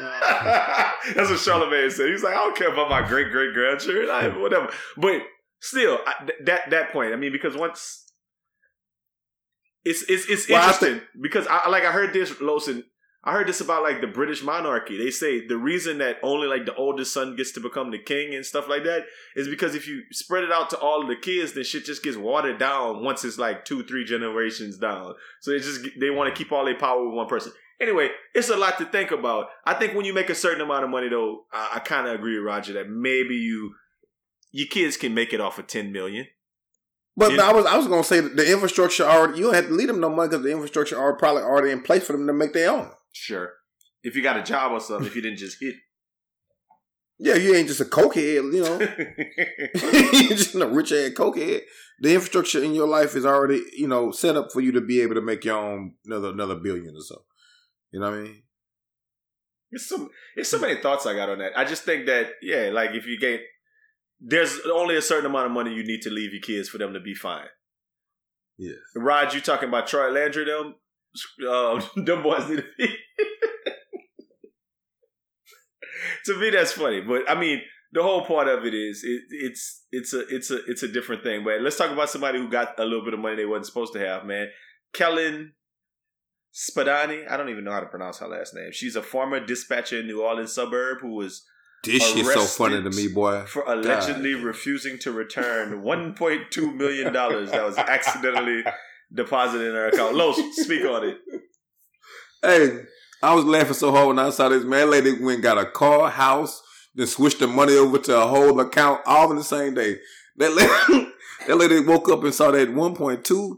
Uh. 0.00 0.90
That's 1.14 1.30
what 1.30 1.40
Charlemagne 1.40 1.90
said. 1.90 2.08
He's 2.08 2.22
like, 2.22 2.34
I 2.34 2.38
don't 2.38 2.56
care 2.56 2.72
about 2.72 2.90
my 2.90 3.06
great 3.06 3.30
great 3.32 3.54
grandchildren, 3.54 4.08
I, 4.10 4.28
whatever. 4.28 4.70
But 4.96 5.22
still, 5.60 5.98
I, 6.06 6.24
th- 6.24 6.38
that 6.44 6.70
that 6.70 6.92
point, 6.92 7.12
I 7.12 7.16
mean, 7.16 7.32
because 7.32 7.56
once 7.56 8.04
it's 9.84 10.02
it's 10.08 10.28
it's 10.28 10.48
Well, 10.48 10.62
I 10.62 10.72
interesting 10.72 11.00
because 11.20 11.46
I 11.48 11.68
like 11.68 11.84
I 11.84 11.92
heard 11.92 12.12
this 12.12 12.40
Lawson. 12.40 12.84
I 13.22 13.32
heard 13.32 13.48
this 13.48 13.60
about 13.60 13.82
like 13.82 14.00
the 14.00 14.06
British 14.06 14.42
monarchy. 14.42 14.96
They 14.96 15.10
say 15.10 15.46
the 15.46 15.58
reason 15.58 15.98
that 15.98 16.16
only 16.22 16.46
like 16.48 16.64
the 16.64 16.74
oldest 16.74 17.12
son 17.12 17.36
gets 17.36 17.52
to 17.52 17.60
become 17.60 17.90
the 17.90 17.98
king 17.98 18.34
and 18.34 18.46
stuff 18.46 18.66
like 18.66 18.82
that 18.84 19.02
is 19.36 19.46
because 19.46 19.74
if 19.74 19.86
you 19.86 20.04
spread 20.10 20.42
it 20.42 20.50
out 20.50 20.70
to 20.70 20.78
all 20.78 21.02
of 21.02 21.08
the 21.08 21.16
kids, 21.16 21.52
then 21.52 21.64
shit 21.64 21.84
just 21.84 22.02
gets 22.02 22.16
watered 22.16 22.58
down 22.58 23.04
once 23.04 23.22
it's 23.22 23.36
like 23.36 23.66
two, 23.66 23.84
three 23.84 24.06
generations 24.06 24.78
down. 24.78 25.14
So 25.40 25.50
it 25.50 25.60
just 25.60 25.86
they 26.00 26.08
want 26.08 26.34
to 26.34 26.38
keep 26.38 26.50
all 26.50 26.64
their 26.64 26.78
power 26.78 27.04
with 27.06 27.14
one 27.14 27.28
person. 27.28 27.52
Anyway, 27.78 28.08
it's 28.34 28.50
a 28.50 28.56
lot 28.56 28.78
to 28.78 28.84
think 28.86 29.10
about. 29.10 29.46
I 29.66 29.74
think 29.74 29.94
when 29.94 30.04
you 30.04 30.14
make 30.14 30.30
a 30.30 30.34
certain 30.34 30.60
amount 30.60 30.84
of 30.84 30.90
money, 30.90 31.08
though, 31.08 31.44
I, 31.52 31.72
I 31.76 31.78
kind 31.80 32.06
of 32.06 32.14
agree 32.14 32.36
with 32.38 32.46
Roger 32.46 32.74
that 32.74 32.88
maybe 32.88 33.36
you 33.36 33.74
your 34.50 34.66
kids 34.66 34.96
can 34.96 35.14
make 35.14 35.32
it 35.32 35.40
off 35.40 35.58
of 35.58 35.66
ten 35.66 35.92
million. 35.92 36.26
But 37.16 37.32
Yeah. 37.32 37.48
I 37.48 37.52
was 37.52 37.66
I 37.66 37.76
was 37.76 37.86
gonna 37.88 38.04
say 38.04 38.20
that 38.20 38.36
the 38.36 38.50
infrastructure 38.50 39.04
already 39.04 39.38
you 39.38 39.44
don't 39.44 39.54
have 39.54 39.66
to 39.66 39.72
leave 39.74 39.88
them 39.88 40.00
no 40.00 40.08
money 40.08 40.28
because 40.28 40.42
the 40.44 40.52
infrastructure 40.52 40.98
are 40.98 41.16
probably 41.16 41.42
already 41.42 41.70
in 41.70 41.82
place 41.82 42.04
for 42.04 42.12
them 42.12 42.26
to 42.26 42.32
make 42.32 42.52
their 42.52 42.70
own. 42.70 42.90
Sure, 43.12 43.52
if 44.02 44.14
you 44.16 44.22
got 44.22 44.38
a 44.38 44.42
job 44.42 44.72
or 44.72 44.80
something, 44.80 45.06
if 45.06 45.16
you 45.16 45.22
didn't 45.22 45.38
just 45.38 45.58
hit. 45.60 45.74
Yeah, 47.22 47.34
you 47.34 47.54
ain't 47.54 47.68
just 47.68 47.82
a 47.82 47.84
cokehead, 47.84 48.50
you 48.54 48.62
know. 48.62 48.78
You're 50.18 50.38
just 50.38 50.54
a 50.54 50.66
rich 50.66 50.90
ass 50.90 51.10
cokehead. 51.10 51.60
The 51.98 52.14
infrastructure 52.14 52.64
in 52.64 52.72
your 52.72 52.86
life 52.88 53.14
is 53.14 53.26
already, 53.26 53.62
you 53.76 53.86
know, 53.86 54.10
set 54.10 54.38
up 54.38 54.50
for 54.50 54.62
you 54.62 54.72
to 54.72 54.80
be 54.80 55.02
able 55.02 55.16
to 55.16 55.20
make 55.20 55.44
your 55.44 55.58
own 55.58 55.96
another 56.06 56.30
another 56.30 56.54
billion 56.54 56.96
or 56.96 57.02
so. 57.02 57.24
You 57.92 58.00
know 58.00 58.10
what 58.10 58.20
I 58.20 58.22
mean? 58.22 58.42
It's 59.70 59.86
so 59.86 60.08
it's 60.34 60.48
so 60.48 60.58
many 60.58 60.80
thoughts 60.80 61.04
I 61.04 61.14
got 61.14 61.28
on 61.28 61.38
that. 61.40 61.52
I 61.56 61.64
just 61.66 61.84
think 61.84 62.06
that 62.06 62.30
yeah, 62.40 62.70
like 62.72 62.92
if 62.92 63.04
you 63.06 63.18
get 63.20 63.40
there's 64.20 64.60
only 64.72 64.96
a 64.96 65.02
certain 65.02 65.26
amount 65.26 65.46
of 65.46 65.52
money 65.52 65.72
you 65.72 65.84
need 65.84 66.02
to 66.02 66.10
leave 66.10 66.32
your 66.32 66.42
kids 66.42 66.68
for 66.68 66.78
them 66.78 66.92
to 66.92 67.00
be 67.00 67.14
fine. 67.14 67.46
Yes. 68.58 68.76
Rod, 68.94 69.32
you 69.32 69.40
talking 69.40 69.68
about 69.68 69.86
Troy 69.86 70.10
Landry? 70.10 70.44
Them, 70.44 70.74
uh, 71.48 71.80
them 71.96 72.22
boys 72.22 72.48
need 72.48 72.56
to 72.56 72.64
be. 72.76 72.86
to 76.26 76.38
me, 76.38 76.50
that's 76.50 76.72
funny, 76.72 77.00
but 77.00 77.28
I 77.28 77.34
mean, 77.40 77.62
the 77.92 78.02
whole 78.02 78.24
part 78.24 78.48
of 78.48 78.64
it 78.64 78.74
is 78.74 79.02
it, 79.02 79.22
it's 79.30 79.84
it's 79.90 80.12
a 80.12 80.20
it's 80.28 80.50
a 80.50 80.64
it's 80.66 80.82
a 80.82 80.88
different 80.88 81.22
thing. 81.22 81.42
But 81.44 81.60
let's 81.60 81.76
talk 81.76 81.90
about 81.90 82.10
somebody 82.10 82.38
who 82.38 82.48
got 82.48 82.78
a 82.78 82.84
little 82.84 83.04
bit 83.04 83.14
of 83.14 83.20
money 83.20 83.36
they 83.36 83.46
wasn't 83.46 83.66
supposed 83.66 83.92
to 83.94 83.98
have. 84.00 84.24
Man, 84.24 84.48
Kelyn 84.94 85.50
Spadoni. 86.54 87.28
I 87.28 87.36
don't 87.36 87.48
even 87.48 87.64
know 87.64 87.72
how 87.72 87.80
to 87.80 87.86
pronounce 87.86 88.18
her 88.18 88.28
last 88.28 88.54
name. 88.54 88.70
She's 88.72 88.96
a 88.96 89.02
former 89.02 89.44
dispatcher 89.44 90.00
in 90.00 90.06
New 90.06 90.22
Orleans 90.22 90.52
suburb 90.52 90.98
who 91.00 91.14
was 91.14 91.44
This 91.84 92.06
shit's 92.12 92.32
so 92.34 92.40
funny 92.44 92.82
to 92.82 92.90
me, 92.90 93.08
boy. 93.08 93.44
for 93.46 93.62
allegedly 93.66 94.34
refusing 94.34 94.98
to 94.98 95.12
return 95.12 95.82
1.2 95.82 96.74
million 96.74 97.12
dollars 97.12 97.50
that 97.50 97.64
was 97.64 97.78
accidentally 97.78 98.62
deposited 99.12 99.68
in 99.68 99.74
her 99.74 99.86
account. 99.88 100.14
Los, 100.14 100.38
speak 100.56 100.84
on 100.84 101.08
it. 101.08 101.18
Hey, 102.42 102.80
I 103.22 103.34
was 103.34 103.44
laughing 103.44 103.74
so 103.74 103.90
hard 103.92 104.08
when 104.08 104.18
I 104.18 104.30
saw 104.30 104.48
this 104.48 104.64
man. 104.64 104.90
Lady 104.90 105.12
went 105.12 105.36
and 105.36 105.42
got 105.42 105.58
a 105.58 105.66
car, 105.66 106.10
house, 106.10 106.62
then 106.94 107.06
switched 107.06 107.38
the 107.40 107.46
money 107.46 107.74
over 107.74 107.98
to 107.98 108.16
a 108.20 108.26
whole 108.26 108.58
account 108.60 109.00
all 109.06 109.30
in 109.30 109.36
the 109.36 109.44
same 109.44 109.74
day. 109.74 109.96
That 110.36 110.52
lady, 110.54 111.08
that 111.46 111.56
lady 111.56 111.80
woke 111.80 112.08
up 112.10 112.24
and 112.24 112.34
saw 112.34 112.50
that 112.50 112.68
1.2 112.68 113.56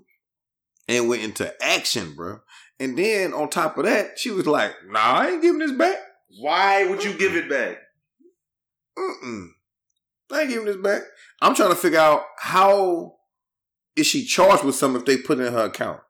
and 0.88 1.08
went 1.08 1.22
into 1.22 1.52
action, 1.62 2.14
bro. 2.14 2.40
And 2.80 2.96
then 2.98 3.32
on 3.32 3.50
top 3.50 3.78
of 3.78 3.84
that, 3.84 4.18
she 4.18 4.30
was 4.30 4.46
like, 4.46 4.72
"Nah, 4.88 4.98
I 4.98 5.28
ain't 5.30 5.42
giving 5.42 5.60
this 5.60 5.72
back. 5.72 5.96
Why 6.40 6.84
would 6.86 7.04
you 7.04 7.16
give 7.16 7.36
it 7.36 7.48
back? 7.48 7.76
Mm-mm. 8.98 9.46
I 10.30 10.40
ain't 10.40 10.50
giving 10.50 10.66
this 10.66 10.76
back. 10.76 11.02
I'm 11.40 11.54
trying 11.54 11.70
to 11.70 11.76
figure 11.76 11.98
out 11.98 12.22
how 12.38 13.16
is 13.96 14.06
she 14.06 14.24
charged 14.24 14.64
with 14.64 14.74
something 14.74 15.00
if 15.00 15.06
they 15.06 15.18
put 15.18 15.38
it 15.38 15.46
in 15.46 15.52
her 15.52 15.64
account. 15.66 16.00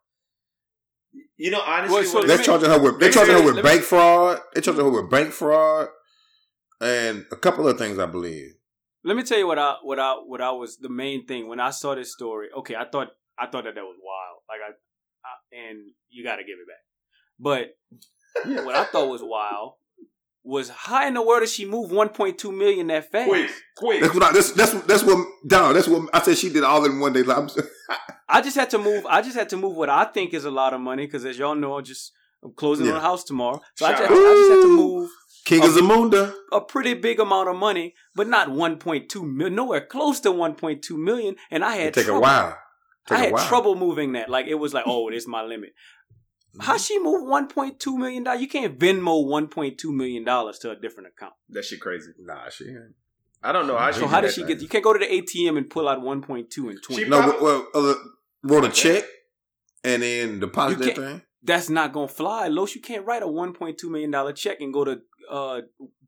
You 1.37 1.51
know, 1.51 1.61
honestly, 1.61 1.95
Well, 1.95 2.05
so 2.05 2.23
They're 2.23 2.41
it- 2.41 2.45
charging 2.45 2.71
her 2.71 2.81
with 2.81 3.01
they're 3.01 3.11
charging 3.11 3.35
her 3.35 3.43
with 3.45 3.57
let 3.57 3.65
me- 3.65 3.71
bank 3.71 3.83
fraud. 3.83 4.41
They're 4.55 4.63
charging 4.63 4.85
her 4.85 4.91
with 4.91 5.11
bank 5.11 5.33
fraud 5.33 5.89
and 6.81 7.27
a 7.33 7.37
couple 7.37 7.67
of 7.67 7.79
things, 7.79 7.99
I 7.99 8.07
believe. 8.07 8.53
Let 9.05 9.17
me 9.17 9.25
tell 9.25 9.39
you 9.39 9.47
what 9.49 9.59
I 9.59 9.77
what 9.83 9.99
I 9.99 10.13
what 10.15 10.41
I 10.41 10.53
was 10.53 10.79
the 10.79 10.89
main 10.89 11.27
thing 11.27 11.49
when 11.49 11.59
I 11.59 11.71
saw 11.71 11.95
this 11.97 12.13
story. 12.13 12.49
Okay, 12.59 12.77
I 12.77 12.85
thought 12.89 13.09
I 13.37 13.47
thought 13.49 13.65
that 13.65 13.75
that 13.75 13.83
was 13.85 13.97
wild. 14.01 14.43
Like 14.49 14.61
I, 14.65 14.71
I 15.27 15.69
and 15.71 15.91
you 16.09 16.23
got 16.23 16.37
to 16.37 16.45
give 16.45 16.59
it 16.61 16.69
back. 16.69 16.85
But 17.41 18.65
what 18.65 18.77
I 18.77 18.85
thought 18.85 19.09
was 19.09 19.23
wild 19.25 19.75
was 20.45 20.71
how 20.71 21.07
in 21.07 21.15
the 21.15 21.23
world 21.23 21.41
did 21.41 21.49
she 21.49 21.65
move 21.65 21.91
1.2 21.91 22.57
million 22.57 22.89
that 22.89 23.11
fast? 23.11 23.29
quick, 23.29 23.51
quick. 23.77 24.01
That's 24.01 24.15
what 24.15 24.23
I, 24.25 24.33
that's 24.33 24.53
that's 24.53 24.73
that's 24.85 25.03
what 25.05 25.27
Don. 25.47 25.75
That's 25.75 25.89
what 25.89 26.09
I 26.13 26.21
said. 26.23 26.37
She 26.39 26.51
did 26.51 26.65
all 26.65 26.85
in 26.85 26.99
one 27.01 27.13
day. 27.13 27.23
Like, 27.23 27.39
I'm, 27.39 27.49
I 28.29 28.41
just 28.41 28.57
had 28.57 28.71
to 28.71 28.79
move. 28.79 29.07
I 29.07 29.23
just 29.23 29.37
had 29.37 29.49
to 29.51 29.57
move 29.57 29.77
what 29.77 29.89
I 29.91 30.05
think 30.05 30.35
is 30.35 30.45
a 30.45 30.51
lot 30.51 30.75
of 30.75 30.81
money 30.81 31.07
because, 31.07 31.25
as 31.25 31.39
y'all 31.39 31.55
know, 31.55 31.79
I'm 31.79 31.85
just 31.85 32.13
I'm 32.43 32.53
closing 32.55 32.87
Yeah. 32.87 32.93
on 32.93 32.99
a 32.99 33.01
house 33.01 33.23
tomorrow, 33.25 33.61
so 33.77 33.87
I 33.87 33.91
just, 33.93 34.03
out. 34.03 34.11
I 34.11 34.15
just 34.35 34.51
had 34.51 34.63
to 34.63 34.69
move 34.77 35.11
King 35.45 35.63
of 35.65 35.71
Zamunda. 35.71 36.33
a 36.53 36.61
pretty 36.61 36.95
big 36.95 37.21
amount 37.21 37.49
of 37.49 37.57
money, 37.57 37.95
but 38.15 38.27
not 38.29 38.49
1.2 38.49 39.23
million, 39.25 39.55
nowhere 39.55 39.81
close 39.87 40.19
to 40.21 40.31
1.2 40.31 40.91
million. 40.99 41.37
And 41.51 41.65
I 41.65 41.77
It 41.77 41.85
had 41.85 41.95
take 41.95 42.09
a 42.09 42.19
while. 42.19 42.59
Take 43.07 43.19
I 43.19 43.21
a 43.21 43.25
had 43.25 43.33
while. 43.35 43.49
trouble 43.49 43.75
moving 43.77 44.13
that. 44.13 44.29
Like 44.29 44.47
it 44.47 44.55
was 44.55 44.73
like, 44.75 44.85
oh, 44.87 45.11
this 45.11 45.23
is 45.25 45.29
my 45.29 45.43
limit. 45.43 45.73
How 46.61 46.77
she 46.77 46.99
move 46.99 47.23
1.2 47.23 47.97
million 47.97 48.25
dollars? 48.25 48.41
You 48.43 48.49
can't 48.49 48.79
Venmo 48.79 49.25
1.2 49.27 49.85
million 49.95 50.25
dollars 50.25 50.59
to 50.61 50.71
a 50.71 50.77
different 50.77 51.09
account. 51.17 51.35
that 51.51 51.65
shit 51.65 51.81
crazy. 51.81 52.13
Nah, 52.21 52.49
she. 52.51 52.65
ain't. 52.69 52.95
I 53.43 53.53
don't 53.53 53.67
know 53.67 53.77
how 53.79 53.91
So 53.91 53.97
she. 53.97 54.01
So 54.01 54.07
how 54.09 54.21
did 54.21 54.27
did 54.29 54.35
she 54.35 54.41
thing. 54.43 54.49
get? 54.49 54.61
You 54.63 54.69
can't 54.69 54.85
go 54.85 54.93
to 54.93 54.99
the 54.99 55.07
ATM 55.07 55.57
and 55.57 55.69
pull 55.71 55.89
out 55.89 56.01
1.2 56.01 56.69
and 56.69 56.83
20. 56.83 57.03
She- 57.05 57.09
No, 57.09 57.37
well, 57.41 57.67
uh, 57.75 57.95
wrote 58.43 58.65
a 58.65 58.69
check 58.69 59.05
and 59.83 60.03
then 60.03 60.41
deposit 60.41 60.79
that 60.81 60.97
thing. 60.97 61.23
That's 61.43 61.69
not 61.69 61.93
gonna 61.93 62.07
fly, 62.09 62.47
Los. 62.49 62.75
You 62.75 62.81
can't 62.83 63.05
write 63.07 63.23
a 63.23 63.27
1.2 63.27 63.83
million 63.91 64.11
dollar 64.11 64.33
check 64.33 64.61
and 64.61 64.73
go 64.73 64.85
to 64.85 65.01
uh, 65.31 65.63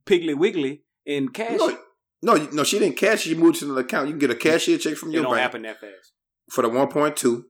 Piggly 0.07 0.37
Wiggly 0.37 0.83
and 1.07 1.33
cash. 1.35 1.59
No, 1.59 1.77
no, 2.23 2.37
no, 2.53 2.65
she 2.65 2.79
didn't 2.79 2.97
cash. 2.97 3.23
She 3.23 3.35
moved 3.35 3.59
to 3.61 3.65
the 3.65 3.75
account. 3.81 4.07
You 4.09 4.13
can 4.13 4.21
get 4.21 4.31
a 4.31 4.37
cashier 4.37 4.79
check 4.79 4.97
from 4.97 5.09
It 5.11 5.15
your 5.15 5.23
don't 5.25 5.33
bank 5.33 5.43
happen 5.43 5.63
that 5.63 5.81
fast. 5.81 6.13
for 6.51 6.63
the 6.63 6.69
one 6.69 6.89
point 6.89 7.17
two. 7.17 7.47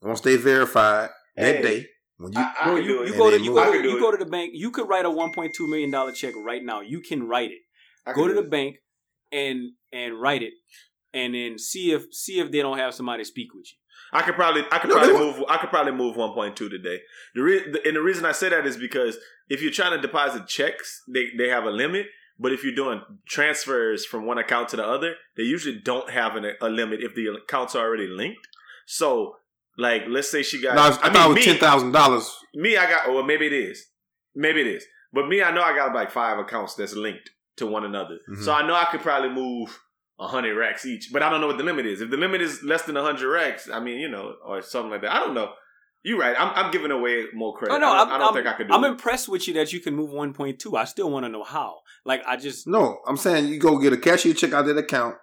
Once 0.00 0.20
they 0.22 0.36
verified 0.36 1.10
that 1.36 1.56
Hey. 1.56 1.62
day, 1.62 1.86
when 2.22 2.32
you 2.32 2.38
I, 2.40 2.54
I 2.60 2.64
Bro, 2.66 2.76
you, 2.76 3.06
you 3.06 3.12
go 3.12 3.30
to 3.30 3.40
you 3.40 3.54
go 3.54 3.72
to, 3.72 3.88
you 3.88 4.00
go 4.00 4.10
to 4.10 4.16
the 4.16 4.26
bank. 4.30 4.52
You 4.54 4.70
could 4.70 4.88
write 4.88 5.04
a 5.04 5.10
1.2 5.10 5.50
million 5.68 5.90
dollar 5.90 6.12
check 6.12 6.34
right 6.36 6.62
now. 6.64 6.80
You 6.80 7.00
can 7.00 7.26
write 7.26 7.50
it. 7.50 7.58
I 8.06 8.12
Go 8.12 8.26
to 8.28 8.34
the 8.34 8.40
it. 8.40 8.50
bank, 8.50 8.76
and 9.30 9.72
and 9.92 10.20
write 10.20 10.42
it, 10.42 10.54
and 11.12 11.34
then 11.34 11.58
see 11.58 11.92
if 11.92 12.06
see 12.12 12.40
if 12.40 12.50
they 12.50 12.62
don't 12.62 12.78
have 12.78 12.94
somebody 12.94 13.24
speak 13.24 13.54
with 13.54 13.66
you. 13.72 13.78
I 14.12 14.22
could 14.22 14.34
probably 14.34 14.64
I 14.70 14.78
could 14.78 14.90
No, 14.90 14.96
probably 14.96 15.14
move 15.18 15.44
I 15.48 15.56
could 15.58 15.70
probably 15.70 15.92
move 15.92 16.16
1.2 16.16 16.54
today. 16.56 17.00
The, 17.34 17.42
re- 17.42 17.70
the 17.70 17.86
and 17.86 17.96
the 17.96 18.02
reason 18.02 18.24
I 18.24 18.32
say 18.32 18.48
that 18.50 18.66
is 18.66 18.76
because 18.76 19.16
if 19.48 19.62
you're 19.62 19.70
trying 19.72 19.92
to 19.92 20.00
deposit 20.00 20.46
checks, 20.46 21.02
they 21.08 21.28
they 21.36 21.48
have 21.48 21.64
a 21.64 21.70
limit. 21.70 22.06
But 22.38 22.52
if 22.52 22.64
you're 22.64 22.74
doing 22.74 23.02
transfers 23.26 24.04
from 24.04 24.26
one 24.26 24.38
account 24.38 24.70
to 24.70 24.76
the 24.76 24.84
other, 24.84 25.14
they 25.36 25.44
usually 25.44 25.78
don't 25.78 26.10
have 26.10 26.34
an, 26.34 26.52
a 26.60 26.68
limit 26.68 27.00
if 27.02 27.14
the 27.14 27.26
accounts 27.28 27.74
are 27.76 27.86
already 27.86 28.06
linked. 28.08 28.48
So, 28.86 29.36
like, 29.78 30.04
let's 30.08 30.30
say 30.30 30.42
she 30.42 30.60
got. 30.62 30.74
No, 30.74 30.82
I, 30.82 30.86
I 30.88 31.12
thought 31.12 31.30
it 31.30 31.34
was 31.34 31.44
ten 31.44 31.58
thousand 31.58 31.92
dollars. 31.92 32.30
me, 32.54 32.76
I 32.76 32.88
got. 32.88 33.08
Well, 33.08 33.22
maybe 33.24 33.46
it 33.46 33.52
is. 33.52 33.84
Maybe 34.34 34.60
it 34.60 34.66
is. 34.66 34.84
But 35.12 35.28
me, 35.28 35.42
I 35.42 35.50
know 35.52 35.62
I 35.62 35.74
got 35.76 35.94
like 35.94 36.10
five 36.10 36.38
accounts 36.38 36.74
that's 36.74 36.94
linked 36.94 37.30
to 37.58 37.66
one 37.66 37.84
another. 37.84 38.18
Mhm. 38.30 38.42
So 38.44 38.52
I 38.52 38.66
know 38.66 38.74
I 38.74 38.86
could 38.90 39.00
probably 39.02 39.28
move 39.30 39.78
a 40.18 40.26
hundred 40.28 40.56
racks 40.56 40.86
each. 40.86 41.10
But 41.12 41.22
I 41.22 41.28
don't 41.30 41.40
know 41.40 41.46
what 41.48 41.58
the 41.58 41.64
limit 41.64 41.86
is. 41.86 42.00
If 42.00 42.10
the 42.10 42.16
limit 42.16 42.40
is 42.40 42.62
less 42.62 42.82
than 42.82 42.96
a 42.96 43.02
hundred 43.02 43.30
racks, 43.30 43.68
I 43.70 43.80
mean, 43.80 43.98
you 43.98 44.08
know, 44.08 44.34
or 44.44 44.62
something 44.62 44.90
like 44.90 45.02
that. 45.02 45.14
I 45.14 45.18
don't 45.20 45.34
know. 45.34 45.52
You're 46.04 46.18
right. 46.18 46.34
I'm, 46.36 46.52
I'm 46.56 46.72
giving 46.72 46.90
away 46.90 47.26
more 47.32 47.54
credit. 47.54 47.74
Oh 47.74 47.78
no, 47.78 47.86
I 47.88 47.98
don't, 47.98 48.08
I'm, 48.08 48.14
I 48.14 48.18
don't 48.18 48.34
think 48.34 48.46
I 48.46 48.52
could 48.54 48.68
do 48.68 48.74
I'm 48.74 48.84
it. 48.84 48.88
impressed 48.88 49.28
with 49.28 49.46
you 49.46 49.54
that 49.54 49.72
you 49.72 49.78
can 49.80 49.94
move 49.94 50.10
1.2. 50.10 50.76
I 50.76 50.84
still 50.84 51.10
want 51.10 51.24
to 51.26 51.28
know 51.28 51.44
how. 51.44 51.76
Like 52.04 52.22
I 52.26 52.36
just 52.36 52.66
No, 52.66 52.98
I'm 53.06 53.16
saying 53.16 53.48
you 53.48 53.60
go 53.60 53.78
get 53.78 53.92
a 53.92 53.96
cashier 53.96 54.34
check 54.34 54.52
out 54.52 54.68
of 54.68 54.74
that 54.74 54.78
account. 54.78 55.14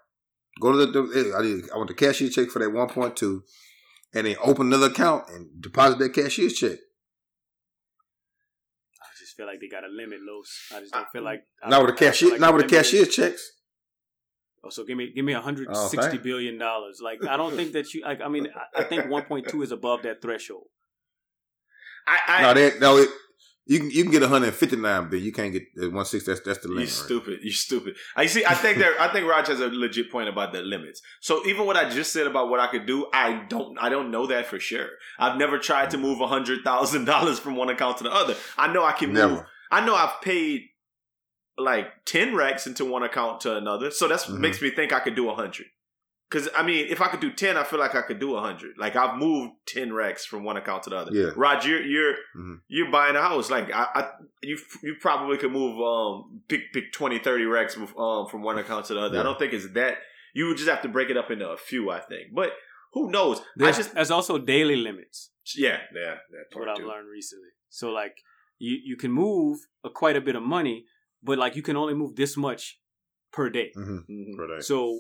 Go 0.61 0.71
to 0.71 0.77
the, 0.85 1.01
the 1.01 1.33
I, 1.37 1.41
did, 1.41 1.69
I 1.73 1.77
want 1.77 1.89
the 1.89 1.93
cashier 1.95 2.29
check 2.29 2.49
for 2.49 2.59
that 2.59 2.69
one 2.71 2.87
point 2.87 3.17
two, 3.17 3.43
and 4.13 4.25
then 4.27 4.35
open 4.43 4.67
another 4.67 4.87
account 4.87 5.29
and 5.29 5.61
deposit 5.61 5.99
that 5.99 6.13
cashier's 6.13 6.53
check. 6.53 6.77
I 9.01 9.05
just 9.19 9.35
feel 9.37 9.45
like 9.45 9.59
they 9.59 9.67
got 9.67 9.83
a 9.83 9.87
limit, 9.87 10.19
Los. 10.21 10.49
I 10.73 10.79
just 10.81 10.93
don't 10.93 11.07
feel 11.11 11.23
like 11.23 11.41
I, 11.63 11.69
Not 11.69 11.81
with 11.81 11.91
a 11.91 11.93
I 11.93 11.97
feel 11.97 12.07
cashier, 12.09 12.31
like 12.31 12.39
not 12.39 12.53
with 12.53 12.63
a 12.65 12.67
limit 12.67 12.85
is- 12.85 12.91
cashier 12.91 13.05
checks. 13.05 13.51
Oh, 14.61 14.69
so 14.69 14.83
give 14.83 14.97
me 14.97 15.11
give 15.15 15.23
me 15.23 15.33
160 15.33 15.97
Oh, 15.97 16.01
thank- 16.01 16.21
billion 16.23 16.57
dollars. 16.57 16.99
Like 17.01 17.23
I 17.25 17.37
don't 17.37 17.55
think 17.55 17.71
that 17.73 17.93
you 17.93 18.01
like. 18.03 18.19
I 18.21 18.27
mean, 18.27 18.47
I, 18.75 18.81
I 18.81 18.83
think 18.83 19.05
1.2 19.05 19.63
is 19.63 19.71
above 19.71 20.03
that 20.03 20.21
threshold. 20.21 20.65
I, 22.05 22.19
I, 22.27 22.41
no, 22.41 22.53
that 22.55 22.79
no, 22.81 22.97
it, 22.97 23.09
you 23.69 23.79
can 23.79 23.91
you 23.91 24.01
can 24.03 24.11
get 24.11 24.21
159, 24.21 25.09
but 25.09 25.19
you 25.19 25.31
can't 25.31 25.53
get 25.53 25.63
the 25.75 25.83
160. 25.83 26.29
That's 26.31 26.41
that's 26.45 26.59
the 26.59 26.67
limit. 26.69 26.81
You 26.81 26.87
limit. 26.87 26.99
right? 26.99 27.05
stupid. 27.05 27.39
You 27.43 27.51
stupid. 27.51 27.95
I 28.15 28.25
see. 28.25 28.43
I 28.43 28.55
think 28.55 28.79
that 28.79 28.99
I 28.99 29.07
think 29.13 29.27
Raj 29.29 29.47
has 29.47 29.59
a 29.59 29.67
legit 29.67 30.11
point 30.11 30.27
about 30.27 30.51
the 30.53 30.61
limits. 30.61 31.01
So 31.21 31.45
even 31.45 31.65
what 31.67 31.77
I 31.77 31.89
just 31.89 32.11
said 32.11 32.25
about 32.27 32.49
what 32.49 32.59
I 32.59 32.67
could 32.67 32.85
do, 32.87 33.05
I 33.13 33.45
don't. 33.47 33.77
I 33.79 33.89
don't 33.89 34.09
know 34.11 34.25
that 34.27 34.47
for 34.47 34.59
sure. 34.59 34.89
I've 35.19 35.37
never 35.37 35.57
tried 35.59 35.91
to 35.91 35.97
move 35.97 36.19
a 36.19 36.27
hundred 36.27 36.63
thousand 36.63 37.05
dollars 37.05 37.37
from 37.39 37.55
one 37.55 37.69
account 37.69 37.97
to 37.99 38.03
the 38.05 38.11
other. 38.11 38.35
I 38.57 38.73
know 38.73 38.83
I 38.83 38.91
can 38.93 39.09
move. 39.09 39.17
Never. 39.31 39.47
I 39.71 39.85
know 39.85 39.93
I've 39.95 40.19
paid 40.21 40.63
like 41.57 41.87
ten 42.05 42.35
racks 42.35 42.65
into 42.67 42.85
one 42.85 43.03
account 43.03 43.41
to 43.41 43.55
another. 43.55 43.91
So 43.91 44.07
that's 44.07 44.25
Mhm. 44.25 44.39
makes 44.39 44.61
me 44.61 44.71
think 44.71 44.93
I 44.93 44.99
could 44.99 45.15
do 45.15 45.29
a 45.29 45.35
hundred. 45.35 45.67
Because 46.29 46.47
I 46.55 46.61
mean, 46.61 46.85
if 46.89 47.01
I 47.01 47.07
could 47.07 47.21
do 47.21 47.31
ten, 47.31 47.57
I 47.57 47.63
feel 47.63 47.79
like 47.79 47.95
I 47.95 48.01
could 48.03 48.19
do 48.19 48.35
a 48.35 48.41
hundred. 48.41 48.75
Like 48.77 48.95
I've 48.95 49.17
moved 49.17 49.53
ten 49.67 49.91
racks 49.93 50.25
from 50.25 50.43
one 50.43 50.57
account 50.57 50.83
to 50.83 50.89
the 50.91 50.97
other. 50.97 51.11
Yeah. 51.11 51.31
Raj, 51.35 51.65
you're 51.65 51.81
you're 51.81 52.15
Mhm. 52.37 52.61
you're 52.67 52.91
buying 52.91 53.15
a 53.15 53.21
house. 53.21 53.49
Like 53.49 53.71
I, 53.73 53.87
I 53.95 54.09
you 54.43 54.57
you 54.83 54.95
probably 55.01 55.37
could 55.37 55.51
move 55.51 55.79
um 55.81 56.41
pick 56.47 56.71
pick 56.71 56.93
20, 56.93 57.17
30 57.19 57.45
racks 57.45 57.75
um 57.77 58.27
from 58.27 58.43
one 58.43 58.59
account 58.59 58.85
to 58.85 58.93
the 58.93 58.99
other. 58.99 59.15
Yeah. 59.15 59.21
I 59.21 59.23
don't 59.23 59.39
think 59.39 59.53
it's 59.53 59.69
that. 59.73 59.97
You 60.35 60.45
would 60.47 60.57
just 60.57 60.69
have 60.69 60.83
to 60.83 60.87
break 60.87 61.09
it 61.09 61.17
up 61.17 61.31
into 61.31 61.49
a 61.49 61.57
few. 61.57 61.89
I 61.89 61.99
think, 61.99 62.33
but 62.35 62.51
who 62.93 63.09
knows? 63.09 63.41
There's, 63.55 63.75
I 63.75 63.77
just 63.79 63.93
there's 63.95 64.11
also 64.11 64.37
daily 64.37 64.75
limits. 64.75 65.31
yeah 65.57 65.79
yeah 65.95 66.15
that 66.15 66.17
That's 66.31 66.55
what 66.55 66.65
part 66.65 66.69
I've 66.77 66.83
too. 66.83 66.87
learned 66.87 67.09
recently. 67.09 67.49
So 67.69 67.89
like 67.89 68.17
you 68.59 68.77
you 68.83 68.97
can 68.97 69.11
move 69.11 69.57
a, 69.83 69.89
quite 69.89 70.15
a 70.15 70.21
bit 70.21 70.35
of 70.35 70.43
money, 70.43 70.85
but 71.23 71.39
like 71.39 71.55
you 71.55 71.63
can 71.63 71.75
only 71.75 71.95
move 71.95 72.15
this 72.15 72.37
much 72.37 72.79
per 73.31 73.49
day. 73.49 73.71
Mhm. 73.75 74.05
Mhm. 74.07 74.63
So 74.63 74.99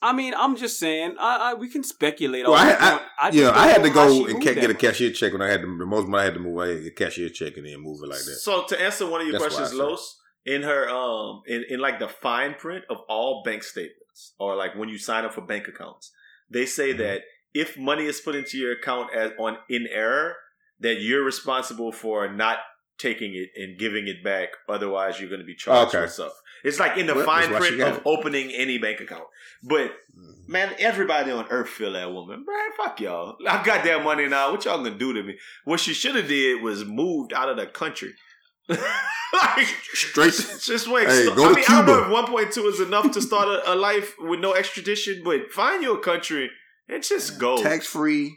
I 0.00 0.12
mean, 0.12 0.32
I'm 0.36 0.56
just 0.56 0.78
saying, 0.78 1.16
I, 1.18 1.50
I 1.50 1.54
we 1.54 1.68
can 1.68 1.82
speculate. 1.82 2.44
Well, 2.44 2.52
all 2.54 2.58
I, 2.58 2.72
I. 2.72 3.00
I 3.20 3.30
yeah, 3.32 3.50
I 3.52 3.66
had 3.68 3.82
to 3.82 3.90
go 3.90 4.26
and 4.26 4.42
ca- 4.42 4.54
get 4.54 4.70
a 4.70 4.74
cashier 4.74 5.10
check 5.10 5.32
when 5.32 5.42
I 5.42 5.48
had 5.48 5.60
the, 5.62 5.66
the 5.66 5.86
most 5.86 6.06
money 6.06 6.22
I 6.22 6.24
had 6.26 6.34
to 6.34 6.40
move. 6.40 6.58
I 6.58 6.68
had 6.68 6.74
to 6.76 6.82
get 6.84 6.92
a 6.92 6.94
cashier 6.94 7.28
check 7.30 7.56
and 7.56 7.66
then 7.66 7.80
move 7.80 7.98
it 8.02 8.06
like 8.08 8.18
that. 8.18 8.38
So 8.40 8.64
to 8.66 8.80
answer 8.80 9.06
one 9.08 9.20
of 9.22 9.26
your 9.26 9.38
That's 9.38 9.54
questions, 9.56 9.70
said- 9.70 9.78
Los, 9.78 10.20
in 10.46 10.62
her 10.62 10.88
um 10.88 11.42
in, 11.46 11.64
in 11.68 11.80
like 11.80 11.98
the 11.98 12.08
fine 12.08 12.54
print 12.54 12.84
of 12.88 12.98
all 13.08 13.42
bank 13.44 13.62
statements 13.64 14.34
or 14.38 14.54
like 14.54 14.76
when 14.76 14.88
you 14.88 14.98
sign 14.98 15.24
up 15.24 15.34
for 15.34 15.40
bank 15.42 15.66
accounts, 15.68 16.12
they 16.48 16.64
say 16.64 16.94
Mhm. 16.94 16.98
that 16.98 17.20
if 17.52 17.76
money 17.76 18.04
is 18.04 18.20
put 18.20 18.34
into 18.36 18.56
your 18.56 18.72
account 18.72 19.12
as 19.14 19.32
on 19.38 19.56
in 19.68 19.86
error, 19.92 20.36
that 20.80 21.00
you're 21.00 21.24
responsible 21.24 21.90
for 21.90 22.32
not 22.32 22.58
taking 22.98 23.34
it 23.34 23.48
and 23.60 23.78
giving 23.78 24.06
it 24.06 24.22
back. 24.22 24.50
Otherwise, 24.68 25.18
you're 25.20 25.28
going 25.28 25.40
to 25.40 25.46
be 25.46 25.54
charged 25.56 25.94
Okay. 25.94 26.02
with 26.02 26.12
stuff. 26.12 26.32
It's 26.64 26.78
like 26.80 26.96
in 26.98 27.06
the 27.06 27.14
Well, 27.14 27.24
fine 27.24 27.50
that's 27.50 27.60
why 27.64 27.68
she 27.70 27.76
print 27.76 27.90
of 27.90 27.96
it. 27.98 28.02
opening 28.06 28.50
any 28.52 28.78
bank 28.78 29.00
account. 29.00 29.24
But 29.62 29.92
Mhm. 30.18 30.48
man, 30.48 30.74
everybody 30.78 31.30
on 31.30 31.46
earth 31.50 31.68
feel 31.68 31.92
that 31.92 32.12
woman. 32.12 32.44
Man, 32.46 32.70
fuck 32.76 33.00
y'all. 33.00 33.36
I 33.46 33.62
got 33.62 33.84
that 33.84 34.02
money 34.04 34.26
now. 34.28 34.50
What 34.52 34.64
y'all 34.64 34.78
gonna 34.82 34.96
do 34.98 35.12
to 35.12 35.22
me? 35.22 35.38
What 35.64 35.80
she 35.80 35.92
should 35.94 36.14
have 36.16 36.28
did 36.28 36.62
was 36.62 36.84
moved 36.84 37.32
out 37.32 37.48
of 37.48 37.56
the 37.56 37.66
country. 37.66 38.14
like 38.68 39.66
Straight. 39.94 40.32
just 40.62 40.88
wait. 40.88 41.08
Hey, 41.08 41.26
go 41.34 41.46
I 41.46 41.48
to 41.48 41.54
mean, 41.54 41.64
I 41.68 41.72
don't 41.76 41.86
know 41.86 41.94
Cuba. 41.94 42.04
if 42.06 42.10
one 42.10 42.26
point 42.26 42.52
two 42.52 42.66
is 42.66 42.80
enough 42.80 43.10
to 43.12 43.22
start 43.22 43.48
a, 43.48 43.72
a 43.72 43.74
life 43.74 44.14
with 44.18 44.40
no 44.40 44.54
extradition, 44.54 45.22
but 45.24 45.50
find 45.52 45.82
your 45.82 45.98
country 45.98 46.50
and 46.88 47.02
just 47.02 47.38
go. 47.38 47.62
Tax 47.62 47.86
free. 47.86 48.36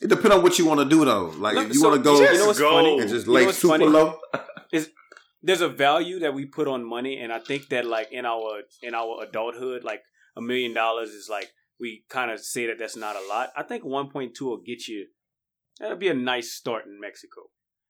It 0.00 0.08
depends 0.08 0.32
on 0.36 0.42
what 0.42 0.58
you 0.58 0.66
want 0.66 0.80
to 0.80 0.86
do 0.86 1.04
though. 1.04 1.32
Like 1.36 1.54
Look, 1.54 1.66
if 1.68 1.74
you 1.74 1.80
so 1.80 1.88
want 1.90 2.02
to 2.02 2.04
go 2.10 2.18
just 2.18 2.32
you 2.32 2.38
know 2.40 2.46
what's 2.46 2.58
go. 2.58 2.70
funny? 2.72 2.98
and 2.98 3.08
just 3.08 3.26
You 3.26 3.32
know 3.32 3.38
lay 3.46 3.52
super 3.52 3.72
funny? 3.74 3.86
low. 3.86 4.18
There's 5.46 5.60
a 5.60 5.68
value 5.68 6.18
that 6.20 6.34
we 6.34 6.46
put 6.46 6.66
on 6.68 6.88
money, 6.88 7.18
and 7.18 7.32
I 7.32 7.38
think 7.38 7.68
that 7.68 7.84
like 7.84 8.10
in 8.10 8.24
our 8.26 8.62
in 8.82 8.94
our 8.94 9.22
adulthood, 9.22 9.84
like 9.84 10.02
a 10.36 10.40
million 10.40 10.72
dollars 10.74 11.10
is 11.10 11.28
like 11.28 11.50
we 11.78 12.04
kind 12.08 12.30
of 12.30 12.40
say 12.40 12.66
that 12.66 12.78
that's 12.78 12.96
not 12.96 13.14
a 13.16 13.28
lot. 13.28 13.50
I 13.56 13.62
think 13.62 13.84
1.2 13.84 14.40
will 14.40 14.62
get 14.64 14.88
you. 14.88 15.06
That'll 15.78 15.96
be 15.98 16.08
a 16.08 16.14
nice 16.14 16.52
start 16.52 16.86
in 16.86 16.98
Mexico. 17.00 17.42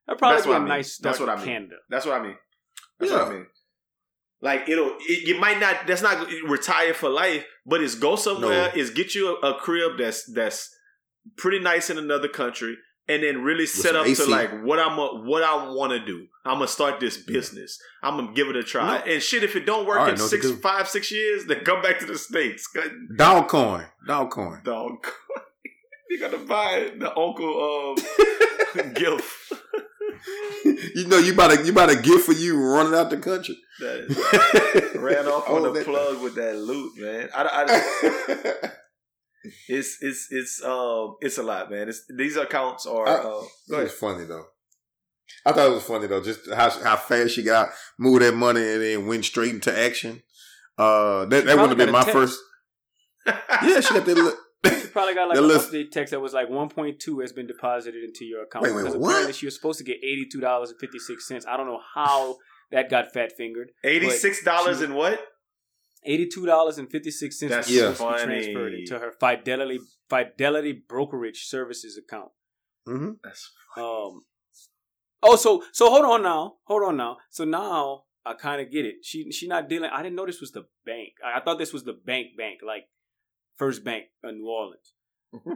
That'll 0.06 0.18
probably 0.18 0.36
That's 0.36 0.46
be 0.46 0.50
what 0.50 0.56
a 0.56 0.58
I 0.58 0.60
mean. 0.64 0.68
nice 0.68 0.92
start 0.94 1.12
That's 1.12 1.20
what 1.20 1.28
in 1.28 1.34
I 1.34 1.36
mean. 1.36 1.46
Canada. 1.46 1.76
That's 1.88 2.06
what 2.06 2.20
I 2.20 2.22
mean. 2.22 2.36
That's 2.98 3.12
what 3.12 3.22
I 3.22 3.30
mean. 3.30 3.46
Like 4.42 4.68
it'll, 4.68 4.96
it, 5.00 5.28
you 5.28 5.38
might 5.40 5.58
not. 5.60 5.86
That's 5.86 6.02
not 6.02 6.26
retire 6.48 6.92
for 6.92 7.08
life, 7.08 7.46
but 7.64 7.82
it's 7.82 7.94
go 7.94 8.16
somewhere. 8.16 8.72
No. 8.74 8.80
Is 8.80 8.90
get 8.90 9.14
you 9.14 9.36
a, 9.36 9.52
a 9.52 9.58
crib 9.58 9.92
that's 9.98 10.24
that's 10.32 10.74
pretty 11.36 11.60
nice 11.60 11.88
in 11.88 11.98
another 11.98 12.28
country, 12.28 12.76
and 13.08 13.22
then 13.22 13.42
really 13.42 13.66
set 13.66 13.94
up 13.96 14.06
AC. 14.06 14.24
to 14.24 14.30
like 14.30 14.62
what 14.62 14.78
I'm 14.78 14.98
a, 14.98 15.22
what 15.24 15.42
I 15.42 15.68
want 15.72 15.92
to 15.92 16.04
do. 16.04 16.26
I'm 16.46 16.54
gonna 16.56 16.68
start 16.68 17.00
this 17.00 17.16
business. 17.16 17.78
I'm 18.02 18.16
gonna 18.16 18.32
give 18.34 18.48
it 18.48 18.56
a 18.56 18.62
try. 18.62 18.98
And 18.98 19.22
shit, 19.22 19.42
if 19.42 19.56
it 19.56 19.64
don't 19.66 19.86
work 19.86 19.98
I 19.98 20.10
in 20.10 20.16
know 20.16 20.24
what 20.24 20.30
to 20.30 20.42
six, 20.42 20.50
five, 20.60 20.88
six 20.88 21.10
years, 21.10 21.46
then 21.46 21.60
come 21.64 21.80
back 21.82 21.98
to 22.00 22.06
the 22.06 22.18
states. 22.18 22.66
God, 22.74 22.90
Dogecoin. 23.48 23.86
Dog 24.06 24.30
coin. 24.30 24.60
Dog, 24.64 25.02
coin. 25.02 25.42
you 26.10 26.18
gotta 26.18 26.38
buy 26.38 26.90
the 26.98 27.08
uncle 27.16 27.96
um, 28.78 28.92
gift. 28.94 29.52
you 30.94 31.06
know 31.08 31.18
you 31.18 31.32
about 31.32 31.50
to 31.52 31.64
you 31.64 31.72
about 31.72 31.90
to 31.90 31.96
gift 32.00 32.26
for 32.26 32.32
you 32.32 32.58
running 32.62 32.94
out 32.94 33.10
the 33.10 33.16
country. 33.16 33.56
That 33.80 34.92
ran 34.94 35.26
off 35.26 35.48
on 35.48 35.64
Oh, 35.66 35.72
the 35.72 35.82
plug 35.82 36.22
with 36.22 36.34
that 36.36 36.56
loot, 36.56 36.92
man. 36.98 37.28
I, 37.34 37.66
I, 37.66 38.70
it's 39.68 39.98
it's 40.00 40.28
it's 40.30 40.62
um 40.64 41.16
it's 41.20 41.38
a 41.38 41.42
lot, 41.42 41.70
man. 41.70 41.88
It's 41.88 42.02
these 42.16 42.36
accounts 42.36 42.86
are. 42.86 43.06
I- 43.08 43.12
uh, 43.12 43.42
go 43.70 43.78
It 43.80 43.84
was 43.84 43.92
funny 43.92 44.24
though. 44.24 44.44
I 45.46 45.52
thought 45.52 45.68
it 45.70 45.74
was 45.74 45.82
funny 45.84 46.06
though, 46.06 46.22
just 46.22 46.40
how 46.52 46.70
how 46.70 46.96
fast 46.96 47.34
she 47.34 47.42
got 47.42 47.68
moved 47.98 48.22
that 48.22 48.34
money 48.34 48.60
and 48.60 48.82
then 48.82 49.06
went 49.06 49.24
straight 49.24 49.54
into 49.54 49.76
action. 49.76 50.22
Uh, 50.78 51.24
that 51.26 51.44
that 51.46 51.56
wouldn't 51.56 51.70
have 51.70 51.78
been 51.78 51.92
my 51.92 52.02
a 52.02 52.04
first. 52.12 52.38
Yeah, 53.26 53.80
she 53.80 53.94
got 53.94 54.04
that. 54.04 54.16
Look. 54.16 54.36
You 54.64 54.70
probably 54.92 55.14
got 55.14 55.28
like 55.28 55.36
That 55.36 55.42
an 55.44 55.48
list- 55.48 55.72
update 55.72 55.90
text 55.90 56.10
that 56.12 56.20
was 56.20 56.32
like 56.32 56.48
1.2 56.48 57.20
has 57.22 57.32
been 57.32 57.46
deposited 57.46 58.02
into 58.02 58.24
your 58.24 58.42
account. 58.44 58.62
Wait, 58.64 58.74
wait, 58.74 58.82
because 58.82 58.96
what? 58.96 59.08
apparently 59.10 59.32
she 59.34 59.46
was 59.46 59.54
supposed 59.54 59.78
to 59.78 59.84
get 59.84 59.98
$82.56. 60.02 61.46
I 61.46 61.56
don't 61.56 61.66
know 61.66 61.80
how 61.94 62.36
that 62.70 62.88
got 62.90 63.12
fat 63.12 63.32
fingered. 63.36 63.70
Eighty 63.82 64.10
six 64.10 64.42
dollars 64.42 64.80
and 64.80 64.94
what? 64.94 65.20
$82.56 66.08 67.48
That's 67.48 67.68
was 67.68 67.76
supposed 67.76 67.98
to 67.98 68.04
funny. 68.04 68.24
transferred 68.24 68.74
into 68.74 68.98
her 68.98 69.12
Fidelity 69.18 69.78
Fidelity 70.08 70.72
brokerage 70.88 71.44
services 71.46 71.98
account. 71.98 72.30
hmm 72.86 73.12
That's 73.22 73.50
Um. 73.76 74.22
Oh, 75.22 75.36
so 75.36 75.64
so 75.72 75.88
hold 75.88 76.04
on 76.04 76.22
now, 76.22 76.54
hold 76.64 76.82
on 76.82 76.96
now. 76.98 77.16
So 77.30 77.44
now 77.44 78.04
I 78.26 78.34
kind 78.34 78.60
of 78.60 78.70
get 78.70 78.84
it. 78.84 78.96
She 79.02 79.30
she 79.32 79.48
not 79.48 79.68
dealing. 79.68 79.90
I 79.92 80.02
didn't 80.02 80.16
know 80.16 80.26
this 80.26 80.40
was 80.40 80.52
the 80.52 80.64
bank. 80.84 81.14
I, 81.24 81.38
I 81.38 81.42
thought 81.42 81.58
this 81.58 81.72
was 81.72 81.84
the 81.84 81.94
bank 81.94 82.36
bank, 82.36 82.60
like 82.66 82.84
First 83.56 83.84
Bank 83.84 84.04
in 84.22 84.38
New 84.38 84.48
Orleans. 84.48 84.92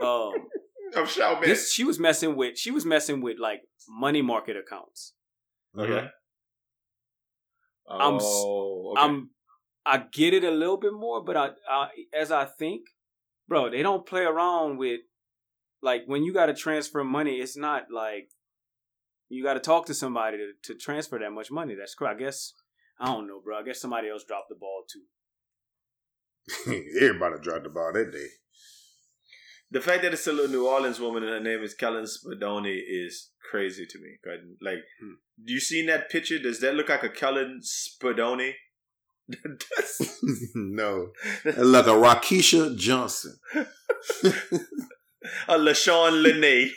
um, 0.00 0.48
I'm 0.96 1.06
sure, 1.06 1.40
this 1.44 1.72
she 1.72 1.84
was 1.84 1.98
messing 1.98 2.36
with. 2.36 2.56
She 2.56 2.70
was 2.70 2.86
messing 2.86 3.20
with 3.20 3.38
like 3.38 3.62
money 3.88 4.22
market 4.22 4.56
accounts. 4.56 5.14
okay. 5.76 6.08
I'm 7.90 8.18
Oh, 8.20 8.92
okay. 8.92 9.00
I'm 9.02 9.30
I 9.88 10.04
get 10.12 10.34
it 10.34 10.44
a 10.44 10.50
little 10.50 10.76
bit 10.76 10.92
more, 10.92 11.24
but 11.24 11.36
I, 11.36 11.48
I 11.68 11.88
as 12.14 12.30
I 12.30 12.44
think, 12.44 12.82
bro, 13.48 13.70
they 13.70 13.82
don't 13.82 14.06
play 14.06 14.22
around 14.22 14.76
with 14.76 15.00
like 15.82 16.02
when 16.06 16.22
you 16.24 16.32
got 16.34 16.46
to 16.46 16.54
transfer 16.54 17.02
money. 17.02 17.36
It's 17.36 17.56
not 17.56 17.86
like 17.90 18.28
you 19.30 19.42
got 19.42 19.54
to 19.54 19.60
talk 19.60 19.86
to 19.86 19.94
somebody 19.94 20.36
to, 20.36 20.52
to 20.64 20.78
transfer 20.78 21.18
that 21.18 21.32
much 21.32 21.50
money. 21.50 21.74
That's 21.74 21.94
correct. 21.94 22.20
I 22.20 22.24
guess 22.24 22.52
I 23.00 23.06
don't 23.06 23.26
know, 23.26 23.40
bro. 23.42 23.58
I 23.58 23.62
guess 23.62 23.80
somebody 23.80 24.08
else 24.10 24.24
dropped 24.24 24.50
the 24.50 24.56
ball 24.56 24.84
too. 24.92 25.04
Everybody 27.00 27.36
dropped 27.42 27.64
the 27.64 27.70
ball 27.70 27.92
that 27.94 28.12
day. 28.12 28.26
The 29.70 29.80
fact 29.80 30.02
that 30.02 30.12
it's 30.14 30.26
a 30.26 30.32
little 30.32 30.50
New 30.50 30.66
Orleans 30.66 30.98
woman 31.00 31.22
and 31.22 31.32
her 31.32 31.40
name 31.40 31.62
is 31.62 31.74
Kelyn 31.74 32.08
Spadoni 32.08 32.80
is 32.86 33.30
crazy 33.50 33.86
to 33.86 33.98
me. 33.98 34.16
Like, 34.62 34.78
Hmm. 35.00 35.14
do 35.44 35.52
you 35.52 35.60
seen 35.60 35.86
that 35.86 36.10
picture? 36.10 36.38
Does 36.38 36.60
that 36.60 36.74
look 36.74 36.88
like 36.88 37.02
a 37.04 37.10
Kelyn 37.10 37.58
Spadoni? 37.62 38.52
That's- 39.28 40.20
no, 40.54 41.08
like 41.44 41.86
a 41.86 41.90
Rakisha 41.90 42.76
Johnson. 42.76 43.36
a 45.48 45.58
LaShawn 45.58 46.22
Lene. 46.22 46.70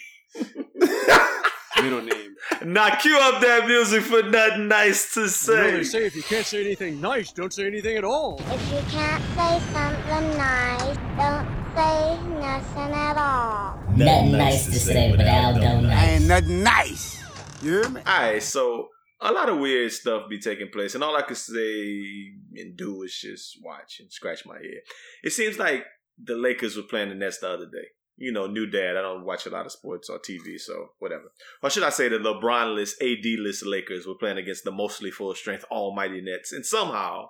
Middle 1.82 2.02
name. 2.02 2.36
Now 2.66 2.96
cue 2.96 3.18
up 3.18 3.42
that 3.42 3.66
music 3.68 4.04
for 4.04 4.22
nothing 4.24 4.68
nice 4.68 5.14
to 5.14 5.22
You 5.22 5.26
know 5.26 5.32
say. 5.32 5.72
they 5.78 5.84
say 5.84 6.06
if 6.06 6.16
you 6.16 6.24
can't 6.24 6.46
say 6.46 6.66
anything 6.66 7.00
nice, 7.02 7.32
don't 7.32 7.52
say 7.54 7.66
anything 7.66 7.98
at 7.98 8.04
all. 8.04 8.40
If 8.40 8.72
you 8.72 8.82
can't 8.92 9.24
say 9.36 9.62
something 9.74 10.38
nice, 10.38 10.98
don't 11.18 11.48
say 11.76 12.20
nothing 12.40 12.94
at 12.94 13.18
all. 13.18 13.80
Nothing 13.96 14.32
nice 14.34 14.66
to 14.66 14.74
say, 14.80 15.16
but 15.16 15.26
Aldo 15.28 15.82
nice. 15.82 16.10
Ain't 16.10 16.26
nothing 16.28 16.64
nice. 16.64 17.24
You 17.64 17.72
hear 17.72 17.90
me? 17.90 18.02
Alright, 18.02 18.44
so 18.44 18.88
a 19.22 19.32
lot 19.32 19.50
of 19.50 19.60
weird 19.60 19.92
stuff 19.92 20.30
be 20.30 20.40
taking 20.40 20.70
place, 20.70 20.96
and 20.96 21.04
all 21.04 21.16
I 21.16 21.22
can 21.22 21.36
say 21.36 22.34
and 22.56 22.76
do 22.76 23.04
is 23.04 23.16
just 23.16 23.60
watch 23.64 24.00
and 24.00 24.12
scratch 24.12 24.46
my 24.46 24.56
head. 24.56 24.82
It 25.24 25.32
seems 25.32 25.60
like 25.60 25.86
the 26.22 26.36
Lakers 26.36 26.76
were 26.76 26.84
playing 26.84 27.10
the 27.10 27.16
Nets 27.16 27.40
the 27.40 27.50
other 27.50 27.66
day. 27.66 27.88
You 28.18 28.32
know, 28.32 28.46
new 28.46 28.68
dad. 28.68 28.98
I 28.98 29.02
don't 29.02 29.26
watch 29.26 29.46
a 29.46 29.50
lot 29.50 29.66
of 29.66 29.72
sports 29.72 30.10
or 30.10 30.20
TV, 30.20 30.60
so 30.60 30.90
whatever. 31.00 31.32
Or 31.64 31.70
should 31.70 31.84
I 31.84 31.90
say 31.90 32.08
the 32.08 32.18
LeBron-less, 32.18 32.96
AD-less 33.02 33.64
Lakers 33.64 34.06
were 34.06 34.16
playing 34.16 34.38
against 34.38 34.64
the 34.64 34.72
mostly 34.72 35.10
full-strength 35.12 35.66
almighty 35.72 36.22
Nets, 36.22 36.52
and 36.52 36.66
somehow 36.66 37.30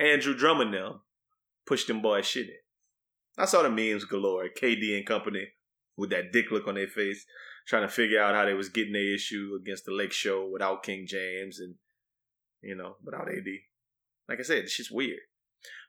Andre 0.00 0.34
Drummond 0.34 0.74
them 0.74 1.00
pushed 1.66 1.86
them 1.86 2.02
boys 2.02 2.26
shit 2.26 2.48
in. 2.48 2.54
I 3.38 3.44
saw 3.44 3.62
the 3.62 3.70
memes 3.70 4.04
galore. 4.04 4.48
KD 4.48 4.96
and 4.96 5.06
company 5.06 5.48
with 5.96 6.10
that 6.10 6.32
dick 6.32 6.50
look 6.50 6.66
on 6.66 6.74
their 6.74 6.88
face 6.88 7.24
trying 7.68 7.82
to 7.82 7.88
figure 7.88 8.20
out 8.20 8.34
how 8.34 8.46
they 8.46 8.54
was 8.54 8.70
getting 8.70 8.94
their 8.94 9.14
issue 9.14 9.56
against 9.60 9.84
the 9.84 9.92
Lake 9.92 10.12
Show 10.12 10.48
without 10.50 10.82
King 10.82 11.06
James 11.06 11.60
and 11.60 11.74
you 12.62 12.74
know 12.74 12.96
without 13.04 13.28
AD. 13.28 13.46
Like 14.28 14.40
I 14.40 14.42
said, 14.42 14.58
it's 14.58 14.76
just 14.76 14.90
weird. 14.90 15.20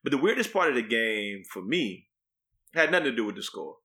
But 0.04 0.12
the 0.12 0.18
weirdest 0.18 0.54
part 0.54 0.70
of 0.70 0.76
the 0.76 0.82
game 0.82 1.44
for 1.52 1.62
me 1.62 2.08
had 2.74 2.92
nothing 2.92 3.06
to 3.06 3.16
do 3.16 3.26
with 3.26 3.36
the 3.36 3.44
score. 3.44 3.78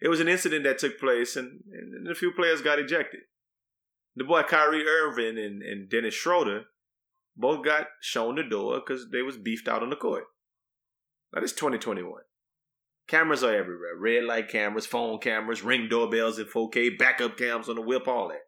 It 0.00 0.08
was 0.08 0.20
an 0.20 0.28
incident 0.28 0.64
that 0.64 0.78
took 0.78 0.98
place, 0.98 1.36
and, 1.36 1.60
and 1.72 2.08
a 2.08 2.14
few 2.14 2.32
players 2.32 2.62
got 2.62 2.78
ejected. 2.78 3.20
The 4.16 4.24
boy 4.24 4.42
Kyrie 4.42 4.86
Irving 4.86 5.38
and, 5.38 5.62
and 5.62 5.90
Dennis 5.90 6.14
Schroeder 6.14 6.64
both 7.36 7.64
got 7.64 7.86
shown 8.00 8.36
the 8.36 8.42
door 8.42 8.80
because 8.80 9.10
they 9.10 9.22
was 9.22 9.36
beefed 9.36 9.68
out 9.68 9.82
on 9.82 9.90
the 9.90 9.96
court. 9.96 10.24
Now 11.32 11.40
this 11.40 11.52
2021. 11.52 12.22
Cameras 13.10 13.42
are 13.42 13.52
everywhere. 13.52 13.96
Red 13.98 14.22
light 14.22 14.48
cameras, 14.48 14.86
phone 14.86 15.18
cameras, 15.18 15.64
ring 15.64 15.88
doorbells 15.88 16.38
in 16.38 16.44
4K, 16.44 16.96
backup 16.96 17.36
cams 17.36 17.68
on 17.68 17.74
the 17.74 17.82
whip, 17.82 18.06
all 18.06 18.28
that. 18.28 18.42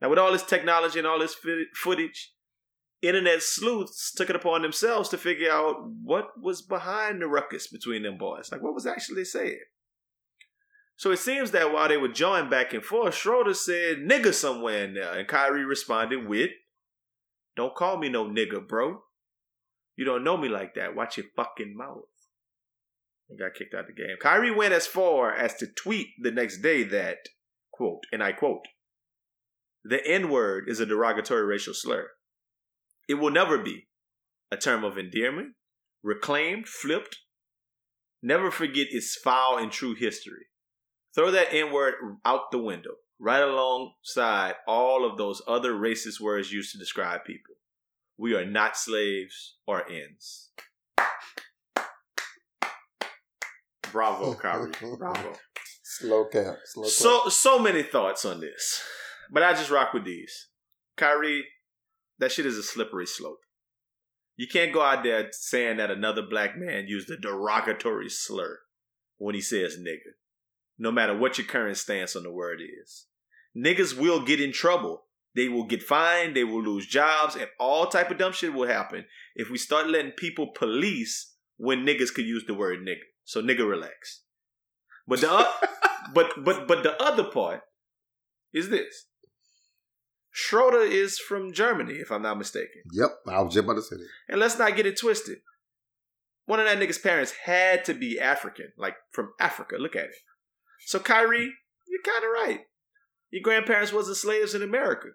Now, 0.00 0.10
with 0.10 0.18
all 0.20 0.30
this 0.30 0.44
technology 0.44 1.00
and 1.00 1.08
all 1.08 1.18
this 1.18 1.34
footage, 1.74 2.34
internet 3.02 3.42
sleuths 3.42 4.12
took 4.14 4.30
it 4.30 4.36
upon 4.36 4.62
themselves 4.62 5.08
to 5.08 5.18
figure 5.18 5.50
out 5.50 5.90
what 6.04 6.40
was 6.40 6.62
behind 6.62 7.20
the 7.20 7.26
ruckus 7.26 7.66
between 7.66 8.04
them 8.04 8.16
boys. 8.16 8.48
Like, 8.52 8.62
what 8.62 8.74
was 8.74 8.86
actually 8.86 9.24
said? 9.24 9.56
So 10.96 11.10
it 11.10 11.18
seems 11.18 11.50
that 11.50 11.72
while 11.72 11.88
they 11.88 11.96
were 11.96 12.06
jawing 12.06 12.48
back 12.48 12.72
and 12.72 12.84
forth, 12.84 13.16
Schroeder 13.16 13.54
said 13.54 13.98
nigger 13.98 14.32
somewhere 14.32 14.84
in 14.84 14.94
there, 14.94 15.18
and 15.18 15.26
Kyrie 15.26 15.64
responded 15.64 16.28
with, 16.28 16.50
Don't 17.56 17.74
call 17.74 17.98
me 17.98 18.08
no 18.08 18.24
nigger, 18.24 18.64
bro. 18.64 19.02
You 19.96 20.04
don't 20.04 20.22
know 20.22 20.36
me 20.36 20.48
like 20.48 20.74
that. 20.76 20.94
Watch 20.94 21.16
your 21.16 21.26
fucking 21.34 21.76
mouth 21.76 22.04
and 23.28 23.38
got 23.38 23.54
kicked 23.54 23.74
out 23.74 23.80
of 23.80 23.86
the 23.88 23.92
game. 23.92 24.16
Kyrie 24.20 24.54
went 24.54 24.72
as 24.72 24.86
far 24.86 25.32
as 25.32 25.54
to 25.56 25.66
tweet 25.66 26.08
the 26.20 26.30
next 26.30 26.58
day 26.58 26.82
that, 26.84 27.18
quote, 27.72 28.04
and 28.12 28.22
I 28.22 28.32
quote, 28.32 28.66
the 29.84 30.04
N 30.06 30.28
word 30.30 30.64
is 30.68 30.80
a 30.80 30.86
derogatory 30.86 31.44
racial 31.44 31.74
slur. 31.74 32.08
It 33.08 33.14
will 33.14 33.30
never 33.30 33.58
be 33.58 33.88
a 34.50 34.56
term 34.56 34.84
of 34.84 34.98
endearment, 34.98 35.54
reclaimed, 36.02 36.68
flipped. 36.68 37.16
Never 38.22 38.50
forget 38.50 38.88
its 38.90 39.14
foul 39.14 39.58
and 39.58 39.70
true 39.70 39.94
history. 39.94 40.46
Throw 41.14 41.30
that 41.30 41.52
N 41.52 41.72
word 41.72 41.94
out 42.24 42.50
the 42.50 42.58
window, 42.58 42.96
right 43.18 43.42
alongside 43.42 44.56
all 44.66 45.08
of 45.08 45.16
those 45.16 45.40
other 45.46 45.72
racist 45.72 46.20
words 46.20 46.52
used 46.52 46.72
to 46.72 46.78
describe 46.78 47.24
people. 47.24 47.54
We 48.16 48.34
are 48.34 48.44
not 48.44 48.76
slaves 48.76 49.56
or 49.66 49.88
ends. 49.88 50.50
Bravo, 53.92 54.34
Kyrie. 54.34 54.72
Bravo. 54.98 55.34
Slow 55.82 56.26
cap. 56.26 56.56
Slow. 56.64 56.84
So 56.84 57.28
so 57.28 57.58
many 57.58 57.82
thoughts 57.82 58.24
on 58.24 58.40
this, 58.40 58.82
but 59.30 59.42
I 59.42 59.52
just 59.52 59.70
rock 59.70 59.92
with 59.94 60.04
these. 60.04 60.48
Kyrie, 60.96 61.44
that 62.18 62.32
shit 62.32 62.46
is 62.46 62.58
a 62.58 62.62
slippery 62.62 63.06
slope. 63.06 63.40
You 64.36 64.46
can't 64.46 64.72
go 64.72 64.82
out 64.82 65.02
there 65.02 65.28
saying 65.32 65.78
that 65.78 65.90
another 65.90 66.22
black 66.22 66.56
man 66.56 66.86
used 66.86 67.10
a 67.10 67.16
derogatory 67.16 68.08
slur 68.08 68.60
when 69.16 69.34
he 69.34 69.40
says 69.40 69.76
nigger, 69.76 70.14
no 70.78 70.92
matter 70.92 71.16
what 71.16 71.38
your 71.38 71.46
current 71.46 71.76
stance 71.76 72.14
on 72.14 72.22
the 72.22 72.30
word 72.30 72.60
is. 72.60 73.06
Niggas 73.56 73.98
will 73.98 74.24
get 74.24 74.40
in 74.40 74.52
trouble. 74.52 75.04
They 75.34 75.48
will 75.48 75.64
get 75.64 75.82
fined. 75.82 76.36
They 76.36 76.44
will 76.44 76.62
lose 76.62 76.86
jobs, 76.86 77.34
and 77.34 77.48
all 77.58 77.86
type 77.86 78.10
of 78.10 78.18
dumb 78.18 78.32
shit 78.32 78.54
will 78.54 78.68
happen 78.68 79.06
if 79.34 79.50
we 79.50 79.58
start 79.58 79.88
letting 79.88 80.12
people 80.12 80.48
police 80.48 81.34
when 81.56 81.84
niggas 81.84 82.14
could 82.14 82.26
use 82.26 82.44
the 82.46 82.54
word 82.54 82.80
nigger. 82.80 83.08
So 83.28 83.42
nigga, 83.42 83.68
relax. 83.68 84.22
But 85.06 85.20
the 85.20 85.28
o- 85.30 85.52
but 86.14 86.32
but 86.42 86.66
but 86.66 86.82
the 86.82 87.00
other 87.00 87.24
part 87.24 87.60
is 88.54 88.70
this. 88.70 89.04
Schroeder 90.30 90.80
is 90.80 91.18
from 91.18 91.52
Germany, 91.52 91.96
if 91.96 92.10
I'm 92.10 92.22
not 92.22 92.38
mistaken. 92.38 92.84
Yep, 92.90 93.10
I 93.28 93.42
was 93.42 93.52
just 93.52 93.64
about 93.64 93.74
to 93.74 93.82
say 93.82 93.96
that. 93.96 94.08
And 94.30 94.40
let's 94.40 94.58
not 94.58 94.76
get 94.76 94.86
it 94.86 94.98
twisted. 94.98 95.40
One 96.46 96.58
of 96.58 96.64
that 96.64 96.78
nigga's 96.78 96.96
parents 96.96 97.34
had 97.44 97.84
to 97.84 97.92
be 97.92 98.18
African, 98.18 98.72
like 98.78 98.96
from 99.12 99.32
Africa. 99.38 99.76
Look 99.78 99.94
at 99.94 100.04
it. 100.04 100.14
So 100.86 100.98
Kyrie, 100.98 101.52
you're 101.86 102.02
kind 102.14 102.24
of 102.24 102.30
right. 102.30 102.60
Your 103.30 103.42
grandparents 103.42 103.92
wasn't 103.92 104.16
slaves 104.16 104.54
in 104.54 104.62
America. 104.62 105.08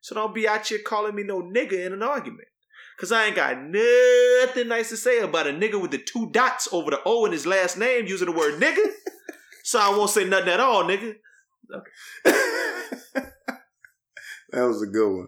So 0.00 0.14
don't 0.14 0.36
be 0.36 0.46
out 0.46 0.68
here 0.68 0.78
calling 0.86 1.16
me 1.16 1.24
no 1.24 1.42
nigga 1.42 1.84
in 1.84 1.92
an 1.92 2.04
argument. 2.04 2.46
Cause 2.98 3.12
I 3.12 3.26
ain't 3.26 3.36
got 3.36 3.58
nothing 3.62 4.68
nice 4.68 4.88
to 4.88 4.96
say 4.96 5.18
about 5.20 5.46
a 5.46 5.50
nigga 5.50 5.80
with 5.80 5.90
the 5.90 5.98
two 5.98 6.30
dots 6.30 6.66
over 6.72 6.90
the 6.90 7.00
O 7.04 7.26
in 7.26 7.32
his 7.32 7.46
last 7.46 7.76
name 7.76 8.06
using 8.06 8.26
the 8.26 8.32
word 8.32 8.60
nigga. 8.60 8.82
so 9.64 9.78
I 9.78 9.90
won't 9.90 10.10
say 10.10 10.24
nothing 10.24 10.48
at 10.48 10.60
all, 10.60 10.84
nigga. 10.84 11.16
Okay. 11.74 11.90
That 14.52 14.62
was 14.62 14.82
a 14.82 14.86
good 14.86 15.14
one. 15.14 15.26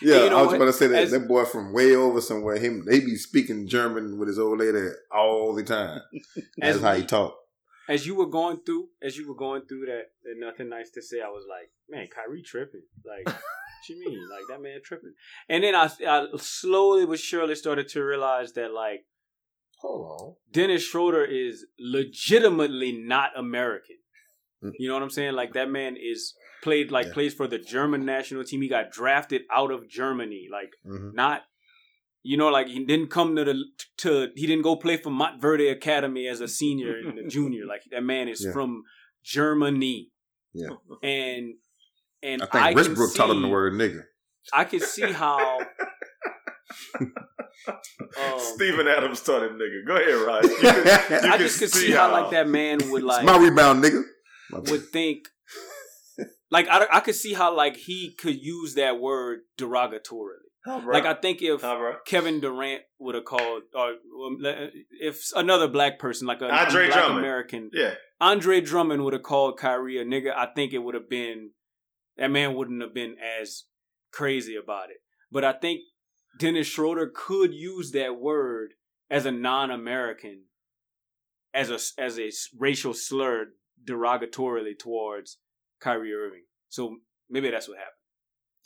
Yeah, 0.00 0.24
you 0.24 0.30
know 0.30 0.38
I 0.38 0.42
was 0.42 0.48
what? 0.48 0.56
about 0.56 0.64
to 0.66 0.72
say 0.72 0.86
that. 0.88 1.02
As- 1.02 1.10
that 1.10 1.26
boy 1.26 1.44
from 1.44 1.72
way 1.72 1.96
over 1.96 2.20
somewhere, 2.20 2.56
him 2.56 2.84
they 2.86 3.00
be 3.00 3.16
speaking 3.16 3.66
German 3.66 4.18
with 4.18 4.28
his 4.28 4.38
old 4.38 4.60
lady 4.60 4.88
all 5.10 5.54
the 5.54 5.64
time. 5.64 6.00
That's 6.56 6.76
As 6.76 6.82
how 6.82 6.94
he 6.94 7.04
talk. 7.04 7.36
As 7.88 8.06
you 8.06 8.14
were 8.14 8.26
going 8.26 8.58
through, 8.64 8.88
as 9.02 9.16
you 9.16 9.26
were 9.28 9.34
going 9.34 9.62
through 9.62 9.86
that, 9.86 10.10
that 10.24 10.34
nothing 10.36 10.68
nice 10.68 10.90
to 10.90 11.02
say. 11.02 11.20
I 11.20 11.28
was 11.28 11.44
like, 11.48 11.70
man, 11.88 12.06
Kyrie 12.14 12.42
tripping. 12.42 12.82
Like, 13.04 13.24
what 13.26 13.88
you 13.88 13.98
mean? 14.04 14.28
Like 14.28 14.44
that 14.48 14.60
man 14.62 14.80
tripping. 14.84 15.14
And 15.48 15.64
then 15.64 15.74
I, 15.74 15.88
I 16.06 16.26
slowly 16.36 17.06
but 17.06 17.18
surely 17.18 17.54
started 17.54 17.88
to 17.88 18.02
realize 18.02 18.52
that 18.52 18.72
like 18.72 19.06
Hold 19.80 20.36
Dennis 20.50 20.82
Schroeder 20.82 21.24
is 21.24 21.66
legitimately 21.78 22.92
not 22.92 23.30
American. 23.36 23.96
Mm. 24.62 24.72
You 24.78 24.88
know 24.88 24.94
what 24.94 25.02
I'm 25.02 25.10
saying? 25.10 25.34
Like 25.34 25.52
that 25.54 25.70
man 25.70 25.96
is 25.96 26.34
played 26.62 26.90
like 26.90 27.06
Yeah. 27.06 27.12
plays 27.12 27.34
for 27.34 27.46
the 27.46 27.58
German 27.58 28.04
national 28.04 28.44
team. 28.44 28.60
He 28.60 28.68
got 28.68 28.90
drafted 28.90 29.42
out 29.52 29.70
of 29.70 29.88
Germany. 29.88 30.48
Like 30.50 30.72
on. 30.84 30.98
hmm 30.98 31.10
not 31.14 31.42
you 32.30 32.36
know 32.40 32.48
like 32.48 32.66
he 32.68 32.84
didn't 32.84 33.10
come 33.18 33.30
to 33.36 33.44
the 33.48 33.54
to 34.02 34.10
he 34.40 34.46
didn't 34.46 34.62
go 34.70 34.76
play 34.76 34.96
for 35.04 35.10
Montverde 35.10 35.70
Academy 35.78 36.26
as 36.32 36.40
a 36.40 36.48
senior 36.48 36.92
and 36.98 37.18
a 37.18 37.26
junior 37.36 37.64
like 37.72 37.82
that 37.90 38.02
man 38.12 38.28
is 38.28 38.40
Yeah. 38.44 38.52
from 38.52 38.82
Germany 39.24 40.10
Yeah. 40.52 40.70
and 41.02 41.54
and 42.22 42.42
I 42.42 42.46
think 42.46 42.64
I 42.64 42.74
can 42.74 42.84
Richbrook 42.84 43.14
taught 43.16 43.30
him 43.30 43.42
the 43.42 43.48
word 43.48 43.72
nigga. 43.82 44.02
I 44.52 44.64
can 44.64 44.80
see 44.80 45.10
how 45.12 45.60
um, 46.98 48.38
Steven 48.38 48.86
Adams 48.88 49.20
taught 49.22 49.42
him 49.42 49.58
nigga. 49.58 49.86
Go 49.86 49.96
ahead, 49.96 50.26
Rod. 50.26 50.44
You 50.44 50.56
can, 50.56 50.74
you 51.10 51.16
I 51.16 51.20
can 51.36 51.38
just 51.38 51.58
could 51.58 51.70
see 51.70 51.92
how 51.92 52.10
like 52.12 52.30
that 52.32 52.48
man 52.48 52.78
would 52.90 53.02
like 53.02 53.22
it's 53.24 53.32
my 53.32 53.38
rebound, 53.38 53.82
nigga. 53.84 54.02
My 54.50 54.58
would 54.70 54.84
think 54.88 55.28
like 56.50 56.66
I, 56.68 56.86
I 56.92 57.00
could 57.00 57.14
see 57.14 57.34
how 57.34 57.54
like 57.54 57.76
he 57.76 58.14
could 58.18 58.36
use 58.42 58.74
that 58.74 58.98
word 59.00 59.40
derogatorily 59.58 60.47
like 60.66 61.06
I 61.06 61.14
think 61.14 61.40
if. 61.42 61.62
Kevin 62.06 62.40
Durant 62.40 62.82
would 62.98 63.14
have 63.14 63.24
called, 63.24 63.62
or 63.74 63.90
um, 63.90 64.38
if 65.00 65.20
another 65.34 65.68
black 65.68 65.98
person, 65.98 66.26
like 66.26 66.40
a, 66.40 66.46
a 66.46 66.52
Andre 66.52 66.88
black 66.88 66.98
Drummond. 66.98 67.18
American, 67.18 67.70
Yeah. 67.72 67.94
Andre 68.20 68.60
Drummond 68.60 69.04
would 69.04 69.12
have 69.12 69.22
called 69.22 69.58
Kyrie 69.58 69.98
a 69.98 70.04
nigga, 70.04 70.34
I 70.34 70.46
think 70.46 70.72
it 70.72 70.78
would 70.78 70.94
have 70.94 71.08
been 71.08 71.50
that 72.16 72.30
man 72.30 72.54
wouldn't 72.54 72.82
have 72.82 72.92
been 72.92 73.16
as 73.40 73.64
crazy 74.12 74.56
about 74.56 74.90
it. 74.90 74.98
But 75.30 75.44
I 75.44 75.52
think 75.52 75.80
Dennis 76.38 76.66
Schroeder 76.66 77.10
could 77.14 77.54
use 77.54 77.92
that 77.92 78.18
word 78.18 78.74
as 79.10 79.24
a 79.24 79.32
non-American 79.32 80.44
as 81.54 81.70
a 81.70 81.78
as 82.00 82.18
a 82.18 82.30
racial 82.58 82.92
slur 82.92 83.46
derogatorily 83.82 84.78
towards 84.78 85.38
Kyrie 85.80 86.12
Irving. 86.12 86.44
So 86.68 86.98
maybe 87.30 87.50
that's 87.50 87.68
what 87.68 87.78
happened. 87.78 87.94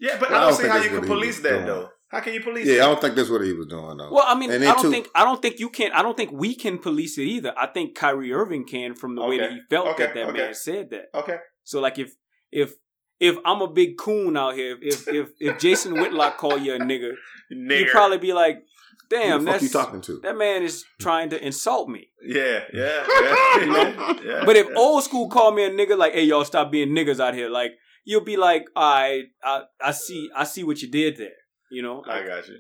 Yeah, 0.01 0.17
but 0.19 0.31
Well, 0.31 0.39
I 0.41 0.43
I 0.43 0.49
don't 0.49 0.51
don't 0.59 0.63
see 0.63 0.69
how 0.69 0.77
you 0.83 0.89
can 1.01 1.07
police 1.09 1.41
that 1.41 1.51
doing. 1.51 1.67
though. 1.67 1.89
How 2.09 2.21
can 2.21 2.35
you 2.35 2.41
police 2.43 2.67
Yeah, 2.67 2.75
it? 2.75 2.83
I 2.83 2.87
don't 2.87 3.01
think 3.01 3.15
that's 3.15 3.31
what 3.31 3.41
he 3.43 3.53
was 3.55 3.67
doing 3.67 3.97
though. 3.97 4.11
Well, 4.13 4.25
I 4.27 4.35
mean, 4.35 4.51
I 4.51 4.59
don't 4.59 4.83
too- 4.83 4.91
think 4.91 5.09
I 5.15 5.25
don't 5.25 5.41
think 5.41 5.59
you 5.61 5.71
can. 5.71 5.93
I 5.93 6.03
don't 6.03 6.17
think 6.17 6.31
we 6.33 6.55
can 6.55 6.79
police 6.79 7.17
it 7.19 7.23
either. 7.25 7.55
I 7.57 7.67
think 7.69 7.95
Kyrie 7.95 8.33
Irving 8.33 8.65
can 8.67 8.95
from 8.95 9.15
the 9.15 9.25
way 9.25 9.39
that 9.39 9.51
he 9.53 9.61
felt 9.71 9.89
Okay. 9.89 10.05
that 10.07 10.15
that 10.15 10.29
Okay. 10.29 10.39
man 10.39 10.55
said 10.55 10.91
that. 10.91 11.07
Okay. 11.15 11.37
So 11.65 11.81
like 11.81 11.99
if 11.99 12.15
if 12.51 12.75
if 13.21 13.37
I'm 13.45 13.63
a 13.63 13.69
big 13.69 13.97
coon 13.99 14.37
out 14.37 14.55
here, 14.57 14.77
if 14.83 15.09
if 15.09 15.31
if 15.41 15.59
Jason 15.59 15.95
Whitlock 15.95 16.37
call 16.39 16.59
you 16.59 16.75
a 16.75 16.79
nigga, 16.79 17.13
Nigger. 17.53 17.79
you'd 17.81 17.89
probably 17.89 18.19
be 18.19 18.33
like, 18.33 18.57
Who 18.57 19.17
"Damn, 19.17 19.45
the 19.45 19.53
fuck 19.53 19.61
that's 19.61 19.63
you 19.63 19.69
talking 19.81 20.01
to? 20.03 20.19
that 20.21 20.37
man 20.37 20.63
is 20.65 20.85
trying 21.01 21.31
to 21.31 21.43
insult 21.43 21.89
me." 21.89 22.09
Yeah, 22.27 22.65
yeah, 22.75 23.07
yeah. 23.09 23.61
You 23.61 23.67
know? 23.67 24.19
yeah 24.25 24.43
But 24.45 24.57
if 24.57 24.67
yeah. 24.69 24.75
old 24.77 25.03
school 25.05 25.29
call 25.29 25.53
me 25.53 25.65
a 25.65 25.71
nigga, 25.71 25.97
like, 25.97 26.13
"Hey, 26.13 26.25
y'all, 26.25 26.45
stop 26.45 26.71
being 26.73 26.91
niggas 26.91 27.21
out 27.21 27.35
here," 27.35 27.49
like 27.49 27.73
you'll 28.05 28.25
be 28.25 28.37
like, 28.37 28.67
"I 28.77 29.25
I 29.43 29.63
I 29.81 29.93
see 29.93 30.31
I 30.35 30.45
see 30.45 30.65
what 30.65 30.81
you 30.83 30.91
did 30.91 31.17
there." 31.17 31.37
You 31.71 31.83
know, 31.83 32.03
I 32.07 32.27
got 32.27 32.49
you. 32.49 32.59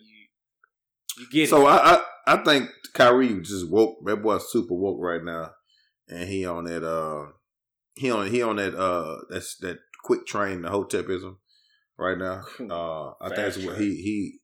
you 1.19 1.27
get 1.31 1.49
So 1.49 1.67
it. 1.67 1.71
I, 1.71 1.77
I 2.27 2.35
I 2.35 2.37
think 2.45 2.71
Kyrie 2.95 3.41
just 3.43 3.69
woke. 3.71 4.05
That 4.05 4.23
boy 4.23 4.39
super 4.39 4.75
woke 4.75 4.99
right 5.01 5.23
now, 5.23 5.51
and 6.09 6.29
he 6.29 6.47
on 6.47 6.65
that 6.65 6.85
uh 6.87 7.33
he 7.95 8.11
on 8.11 8.29
he 8.29 8.43
on 8.43 8.57
that 8.57 8.75
uh 8.75 9.19
that's 9.29 9.57
that 9.59 9.79
quick 10.05 10.27
train 10.27 10.63
the 10.63 10.69
hotepism 10.69 11.37
right 11.99 12.19
now. 12.19 12.45
Uh, 12.71 13.11
I 13.21 13.29
think 13.29 13.37
that's 13.37 13.59
what 13.59 13.79
he 13.79 13.97
he 13.97 14.39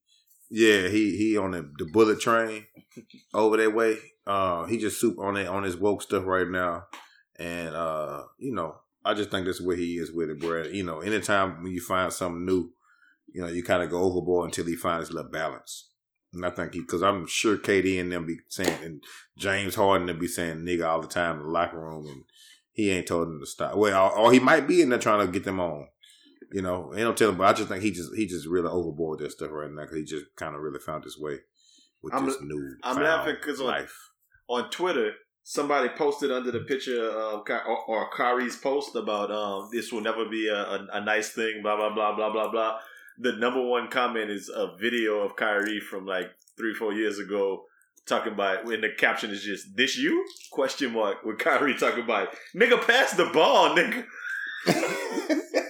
yeah 0.50 0.88
he 0.88 1.16
he 1.16 1.36
on 1.38 1.52
the, 1.52 1.70
the 1.78 1.86
bullet 1.86 2.20
train 2.20 2.66
over 3.34 3.56
that 3.56 3.74
way. 3.74 3.96
Uh, 4.26 4.66
he 4.66 4.76
just 4.76 5.00
super 5.00 5.24
on 5.26 5.34
that 5.34 5.46
on 5.48 5.62
his 5.62 5.76
woke 5.76 6.02
stuff 6.02 6.24
right 6.26 6.48
now, 6.48 6.84
and 7.38 7.74
uh 7.74 8.24
you 8.38 8.54
know 8.54 8.76
I 9.04 9.14
just 9.14 9.30
think 9.30 9.46
that's 9.46 9.60
where 9.60 9.76
he 9.76 9.96
is 9.98 10.12
with 10.12 10.30
it, 10.30 10.40
bro. 10.40 10.64
You 10.64 10.84
know, 10.84 11.00
anytime 11.00 11.62
when 11.62 11.72
you 11.72 11.80
find 11.80 12.12
something 12.12 12.44
new, 12.44 12.72
you 13.32 13.40
know, 13.42 13.48
you 13.48 13.62
kind 13.62 13.82
of 13.82 13.90
go 13.90 14.02
overboard 14.02 14.46
until 14.46 14.66
he 14.66 14.74
finds 14.76 15.10
a 15.10 15.12
little 15.14 15.30
balance. 15.30 15.90
And 16.34 16.44
I 16.44 16.50
think 16.50 16.74
he, 16.74 16.80
because 16.80 17.02
I'm 17.02 17.26
sure 17.26 17.56
KD 17.56 17.98
and 18.00 18.12
them 18.12 18.26
be 18.26 18.36
saying, 18.48 18.84
and 18.84 19.02
James 19.38 19.74
Harden 19.76 20.06
them 20.08 20.18
be 20.18 20.26
saying 20.26 20.58
nigga 20.58 20.86
all 20.86 21.00
the 21.00 21.08
time 21.08 21.36
in 21.38 21.42
the 21.44 21.48
locker 21.48 21.78
room, 21.80 22.06
and 22.06 22.24
he 22.72 22.90
ain't 22.90 23.06
told 23.06 23.28
them 23.28 23.40
to 23.40 23.46
stop. 23.46 23.76
Well, 23.76 24.06
or, 24.10 24.18
or 24.18 24.32
he 24.32 24.40
might 24.40 24.68
be 24.68 24.82
in 24.82 24.90
there 24.90 24.98
trying 24.98 25.26
to 25.26 25.32
get 25.32 25.44
them 25.44 25.58
on. 25.60 25.86
You 26.52 26.62
know, 26.62 26.92
they 26.94 27.02
don't 27.02 27.16
tell 27.16 27.30
him, 27.30 27.36
but 27.38 27.46
I 27.46 27.52
just 27.54 27.68
think 27.68 27.82
he 27.82 27.90
just 27.90 28.14
he 28.14 28.26
just 28.26 28.46
really 28.46 28.68
overboard 28.68 29.20
that 29.20 29.32
stuff 29.32 29.50
right 29.52 29.70
now 29.70 29.82
because 29.82 29.98
he 29.98 30.04
just 30.04 30.24
kind 30.36 30.54
of 30.54 30.60
really 30.62 30.78
found 30.80 31.04
his 31.04 31.18
way 31.18 31.38
with 32.02 32.12
I'm- 32.14 32.26
this 32.26 32.36
new. 32.40 32.76
I'm 32.82 33.02
laughing 33.02 33.36
'cause 33.42 33.60
on- 33.60 33.66
life. 33.66 33.94
on 34.48 34.70
Twitter, 34.70 35.12
somebody 35.48 35.88
posted 35.88 36.30
under 36.30 36.50
the 36.50 36.60
picture 36.60 37.08
of 37.08 37.46
Ky- 37.46 37.54
or, 37.66 37.78
or 37.86 38.10
Kyrie's 38.10 38.56
post 38.56 38.94
about 38.94 39.32
um, 39.32 39.70
this 39.72 39.90
will 39.90 40.02
never 40.02 40.28
be 40.28 40.46
a, 40.46 40.54
a, 40.54 40.86
a 40.92 41.00
nice 41.00 41.30
thing, 41.30 41.62
blah 41.62 41.74
blah 41.74 41.94
blah 41.94 42.14
blah 42.14 42.30
blah 42.30 42.50
blah. 42.50 42.78
The 43.18 43.32
number 43.32 43.64
one 43.64 43.88
comment 43.88 44.30
is 44.30 44.50
a 44.54 44.76
video 44.78 45.20
of 45.20 45.36
Kyrie 45.36 45.80
from 45.80 46.04
like 46.04 46.26
three 46.58 46.74
four 46.74 46.92
years 46.92 47.18
ago 47.18 47.64
talking 48.04 48.34
about 48.34 48.66
when 48.66 48.82
the 48.82 48.90
caption 48.90 49.30
is 49.30 49.42
just 49.42 49.74
this 49.74 49.96
you 49.96 50.22
question 50.50 50.92
mark 50.92 51.24
with 51.24 51.38
Kyrie 51.38 51.74
talking 51.74 52.04
about 52.04 52.28
nigga 52.54 52.86
pass 52.86 53.14
the 53.14 53.24
ball 53.26 53.74
nigga. 53.74 54.04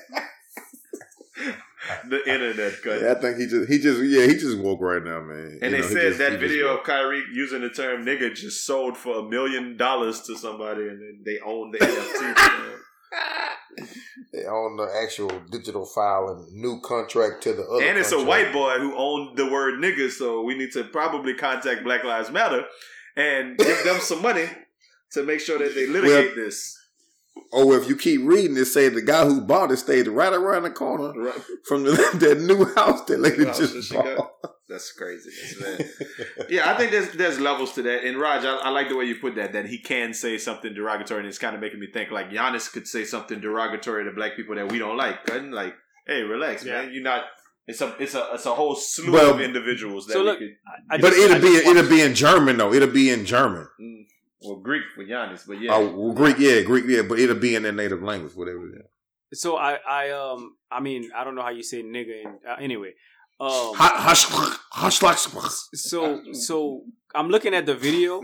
the 2.11 2.21
internet 2.33 2.75
cut. 2.83 3.01
Yeah, 3.03 3.13
I 3.13 3.15
think 3.21 3.39
he 3.39 3.47
just 3.47 3.69
he 3.71 3.79
just 3.79 4.01
yeah 4.03 4.27
he 4.27 4.35
just 4.35 4.59
woke 4.59 4.81
right 4.81 5.03
now, 5.05 5.21
man. 5.21 5.59
And 5.63 5.71
You 5.73 5.83
they 5.83 5.89
know, 5.89 5.95
said 5.95 6.03
just- 6.09 6.19
that 6.19 6.39
video 6.41 6.77
of 6.77 6.85
Kyrie 6.85 7.23
using 7.33 7.61
the 7.63 7.71
term 7.71 8.05
nigga 8.05 8.35
just 8.35 8.65
sold 8.65 8.97
for 8.97 9.19
a 9.19 9.23
million 9.23 9.77
dollars 9.77 10.23
to 10.23 10.37
somebody 10.37 10.83
and 10.83 11.01
then 11.01 11.23
they 11.25 11.39
own 11.45 11.71
the 11.73 11.79
NFT. 11.79 12.75
They 14.33 14.45
own 14.45 14.77
the 14.77 14.89
actual 15.03 15.31
digital 15.51 15.87
file 15.87 16.29
and 16.29 16.53
new 16.61 16.81
contract 16.81 17.43
to 17.45 17.53
the 17.55 17.63
other. 17.63 17.83
and 17.85 17.97
it's 17.97 18.13
a 18.13 18.23
white 18.23 18.53
boy 18.53 18.79
who 18.79 18.95
owned 18.97 19.37
the 19.39 19.47
word 19.51 19.81
nigga, 19.81 20.11
so 20.11 20.43
we 20.43 20.57
need 20.59 20.73
to 20.73 20.85
probably 20.85 21.33
contact 21.35 21.85
Black 21.85 22.05
Lives 22.05 22.31
Matter 22.31 22.65
and 23.17 23.57
give 23.57 23.85
them 23.85 24.01
some 24.01 24.21
money 24.21 24.47
to 25.13 25.23
make 25.23 25.41
sure 25.41 25.59
that 25.59 25.75
they 25.75 25.87
litigate 25.87 26.35
this. 26.35 26.78
Or 27.53 27.77
if 27.79 27.89
you 27.89 27.97
keep 27.97 28.21
reading 28.25 28.57
it, 28.57 28.67
say 28.67 28.89
the 28.89 29.03
guy 29.03 29.25
who 29.25 29.41
bought 29.41 29.71
it 29.71 29.79
stayed 29.79 30.07
right 30.09 30.33
around 30.33 30.65
the 30.65 30.71
corner 30.71 31.13
Right. 31.19 31.41
from 31.65 31.85
the, 31.85 31.91
that 32.15 32.41
new 32.41 32.65
house 32.75 33.03
that 33.07 33.21
lady 33.21 33.45
House 33.47 33.59
just 33.59 33.75
that 33.75 33.83
she 33.85 33.95
bought. 33.95 34.31
That's 34.69 34.93
crazy. 34.93 35.31
Man. 35.63 35.79
yeah, 36.51 36.71
I 36.71 36.77
think 36.77 36.91
there's 36.91 37.11
there's 37.13 37.41
levels 37.41 37.73
to 37.73 37.83
that. 37.83 38.05
And 38.05 38.19
Raj, 38.21 38.45
I, 38.45 38.55
I 38.57 38.69
like 38.69 38.91
the 38.91 38.97
way 38.97 39.07
you 39.07 39.15
put 39.17 39.35
that. 39.37 39.53
That 39.55 39.65
he 39.67 39.79
can 39.79 40.13
say 40.13 40.37
something 40.37 40.75
derogatory, 40.75 41.21
and 41.21 41.29
it's 41.29 41.39
kind 41.39 41.55
of 41.55 41.61
making 41.63 41.81
me 41.81 41.87
think 41.91 42.11
like 42.11 42.31
Giannis 42.31 42.71
could 42.71 42.87
say 42.87 43.05
something 43.05 43.41
derogatory 43.41 44.05
to 44.05 44.11
black 44.13 44.37
people 44.37 44.57
that 44.57 44.71
we 44.71 44.79
don't 44.79 44.99
like. 44.99 45.25
Couldn't 45.25 45.53
like, 45.53 45.75
hey, 46.07 46.21
relax, 46.21 46.65
Yeah. 46.67 46.83
man. 46.83 46.93
You're 46.93 47.03
not. 47.03 47.25
It's 47.67 47.81
a 47.81 47.97
it's 47.99 48.15
a 48.15 48.29
it's 48.35 48.45
a 48.45 48.55
whole 48.55 48.75
slew 48.75 49.13
Well, 49.13 49.35
of 49.35 49.41
individuals 49.41 50.07
that 50.07 50.13
so 50.15 50.23
look, 50.23 50.39
could. 50.39 50.49
I, 50.91 50.97
I 50.97 50.99
but 50.99 51.13
just- 51.15 51.19
it'll 51.23 51.41
be 51.41 51.57
it'll 51.57 51.89
be 51.89 52.03
in 52.03 52.15
German 52.15 52.59
though. 52.59 52.73
It'll 52.75 52.89
be 52.91 53.09
in 53.11 53.25
German. 53.25 53.69
Mm, 53.81 54.05
well, 54.41 54.57
Greek 54.57 54.83
for 54.95 55.05
Giannis, 55.05 55.47
but 55.47 55.61
yeah, 55.61 55.75
Oh, 55.75 55.95
well, 55.97 56.13
Greek, 56.15 56.37
yeah, 56.39 56.63
Greek, 56.63 56.85
yeah, 56.87 57.03
but 57.03 57.19
it'll 57.19 57.37
be 57.37 57.55
in 57.55 57.63
their 57.65 57.73
native 57.73 58.03
language, 58.03 58.35
whatever 58.35 58.69
it 58.69 58.85
is. 59.33 59.41
So 59.41 59.57
I, 59.57 59.79
I, 59.89 60.11
um, 60.11 60.57
I 60.71 60.81
mean, 60.81 61.11
I 61.15 61.25
don't 61.25 61.35
know 61.35 61.43
how 61.43 61.51
you 61.51 61.63
say 61.63 61.83
nigga. 61.83 62.23
In, 62.25 62.39
uh, 62.49 62.57
anyway, 62.61 62.93
um, 63.41 63.73
so 65.75 66.23
so 66.33 66.83
I'm 67.15 67.29
looking 67.29 67.55
at 67.55 67.67
the 67.67 67.75
video, 67.75 68.23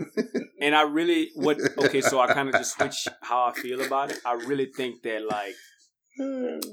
and 0.59 0.75
I 0.75 0.81
really 0.81 1.29
what 1.35 1.57
okay. 1.77 2.01
So 2.01 2.19
I 2.19 2.33
kind 2.33 2.49
of 2.49 2.55
just 2.55 2.75
switch 2.75 3.07
how 3.21 3.45
I 3.45 3.53
feel 3.53 3.81
about 3.81 4.11
it. 4.11 4.19
I 4.25 4.33
really 4.33 4.65
think 4.75 5.03
that 5.03 5.21
like 5.25 5.53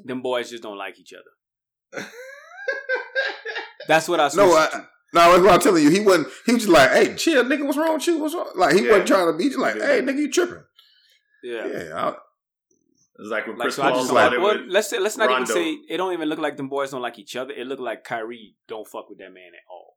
them 0.05 0.23
boys 0.23 0.51
just 0.51 0.63
don't 0.63 0.79
like 0.79 0.99
each 0.99 1.13
other. 1.13 2.05
That's 3.89 4.09
what 4.09 4.19
I 4.21 4.29
switched 4.29 4.49
No, 4.49 4.57
I, 4.57 4.67
to. 4.71 4.89
No, 5.15 5.31
that's 5.33 5.43
what 5.45 5.53
I'm 5.55 5.61
telling 5.61 5.83
you. 5.83 5.91
He 5.91 6.01
wasn't. 6.01 6.29
He 6.47 6.53
was 6.55 6.63
just 6.63 6.73
like, 6.73 6.91
"Hey, 6.91 7.15
chill, 7.15 7.45
nigga. 7.45 7.65
What's 7.67 7.77
wrong 7.79 7.95
with 7.95 8.07
you? 8.07 8.19
What's 8.19 8.35
wrong?" 8.35 8.51
Like 8.57 8.75
he 8.75 8.83
Yeah. 8.85 8.91
wasn't 8.91 9.09
trying 9.09 9.27
to 9.33 9.37
be 9.39 9.45
just 9.49 9.59
like, 9.59 9.75
"Hey, 9.75 10.01
nigga, 10.01 10.17
you 10.19 10.31
tripping?" 10.31 10.65
Yeah. 11.43 11.67
Yeah, 11.67 11.95
I, 11.95 12.09
it's 13.19 13.29
like 13.31 13.47
when 13.47 13.57
Like 13.59 13.67
Chris 13.67 13.77
so, 13.77 13.83
I 13.83 13.91
Paul 13.91 14.01
just 14.01 14.13
like 14.13 14.31
well, 14.33 14.59
with 14.59 14.67
let's 14.71 14.89
say 14.89 14.99
let's 14.99 15.17
not 15.17 15.29
Rondo. 15.29 15.43
even 15.43 15.55
say 15.55 15.73
it 15.89 15.97
don't 15.99 16.13
even 16.13 16.29
look 16.29 16.39
like 16.39 16.57
them 16.57 16.69
boys 16.69 16.91
don't 16.93 17.03
like 17.03 17.19
each 17.19 17.37
other. 17.37 17.53
It 17.53 17.67
looked 17.67 17.83
like 17.83 18.05
Kyrie 18.05 18.57
don't 18.69 18.87
fuck 18.87 19.09
with 19.11 19.19
that 19.19 19.33
man 19.33 19.53
at 19.55 19.65
all. 19.71 19.97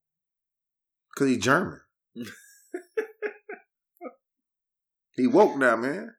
cause 1.16 1.28
he 1.30 1.38
German. 1.38 1.80
he 5.16 5.28
woke 5.28 5.58
now, 5.58 5.76
man. 5.76 6.16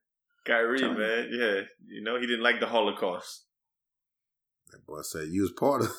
Kyrie, 0.46 0.78
Tell 0.78 0.92
me. 0.92 0.98
man. 1.00 1.28
Yeah, 1.32 1.60
you 1.88 2.02
know 2.02 2.18
he 2.20 2.26
didn't 2.26 2.42
like 2.42 2.60
the 2.60 2.66
Holocaust. 2.66 3.44
That 4.70 4.86
boy 4.86 5.02
said 5.02 5.28
you 5.28 5.42
was 5.42 5.52
part 5.52 5.82
of. 5.82 5.90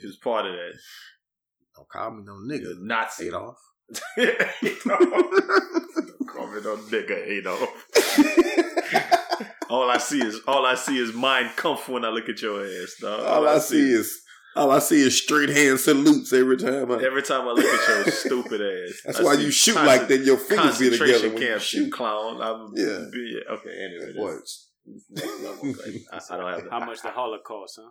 He 0.00 0.06
was 0.06 0.16
part 0.16 0.46
of 0.46 0.52
that. 0.52 0.74
Don't 1.76 1.88
call 1.88 2.10
me 2.12 2.22
no 2.24 2.38
The 2.46 2.58
nigga. 2.58 2.80
Nazi. 2.80 3.28
Adolf. 3.28 3.58
Adolf. 4.18 4.84
Don't 4.84 6.28
call 6.28 6.46
me 6.48 6.60
no 6.62 6.76
nigga, 6.76 7.16
Adolf. 7.26 7.86
all 9.70 9.90
I 9.90 9.98
see 9.98 10.20
is 10.22 10.40
all 10.46 10.64
I 10.66 10.74
see 10.74 10.98
is 10.98 11.12
Mein 11.14 11.50
Kampf 11.56 11.88
when 11.88 12.04
I 12.04 12.08
look 12.10 12.28
at 12.28 12.40
your 12.42 12.64
ass, 12.64 12.94
dog. 13.00 13.20
all 13.24 13.48
I 13.48 13.58
see 13.58 13.90
is 13.92 14.20
all 14.56 14.70
I 14.70 14.78
see 14.78 15.00
is 15.02 15.20
straight 15.20 15.48
hand 15.48 15.80
salutes 15.80 16.32
every 16.32 16.56
time. 16.56 16.92
I, 16.92 17.02
every 17.02 17.22
time 17.22 17.42
I 17.48 17.50
look 17.52 17.64
at 17.64 17.88
your 17.88 18.04
stupid 18.12 18.60
ass. 18.60 19.00
that's 19.04 19.20
I 19.20 19.24
why 19.24 19.32
you 19.34 19.50
shoot 19.50 19.74
concent- 19.74 19.86
like 20.00 20.08
that. 20.08 20.20
Your 20.24 20.36
fingers 20.36 20.78
be 20.78 20.90
together 20.90 21.28
when 21.30 21.42
you 21.42 21.48
camps, 21.48 21.72
you 21.74 21.84
shoot. 21.86 21.92
clown. 21.92 22.40
I'm, 22.40 22.70
Yeah. 22.76 23.04
be- 23.10 23.34
yeah. 23.34 23.54
Okay. 23.54 23.70
Anyway, 23.84 24.12
Boy, 24.16 24.32
that's 24.34 24.70
next 25.10 25.42
level. 25.42 25.66
Like, 25.66 26.02
I, 26.12 26.16
I 26.18 26.36
don't 26.36 26.60
have 26.60 26.70
How 26.70 26.80
much 26.86 27.00
the 27.02 27.10
Holocaust, 27.10 27.80
huh? 27.82 27.90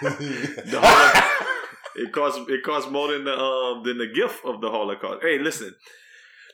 the 0.00 0.80
Holocaust. 0.80 1.58
It 1.96 2.12
costs 2.12 2.40
it 2.48 2.62
costs 2.62 2.90
more 2.90 3.12
than 3.12 3.24
the 3.24 3.38
um 3.38 3.82
than 3.84 3.98
the 3.98 4.06
gift 4.06 4.44
of 4.44 4.60
the 4.60 4.70
Holocaust. 4.70 5.22
Hey, 5.22 5.38
listen. 5.38 5.74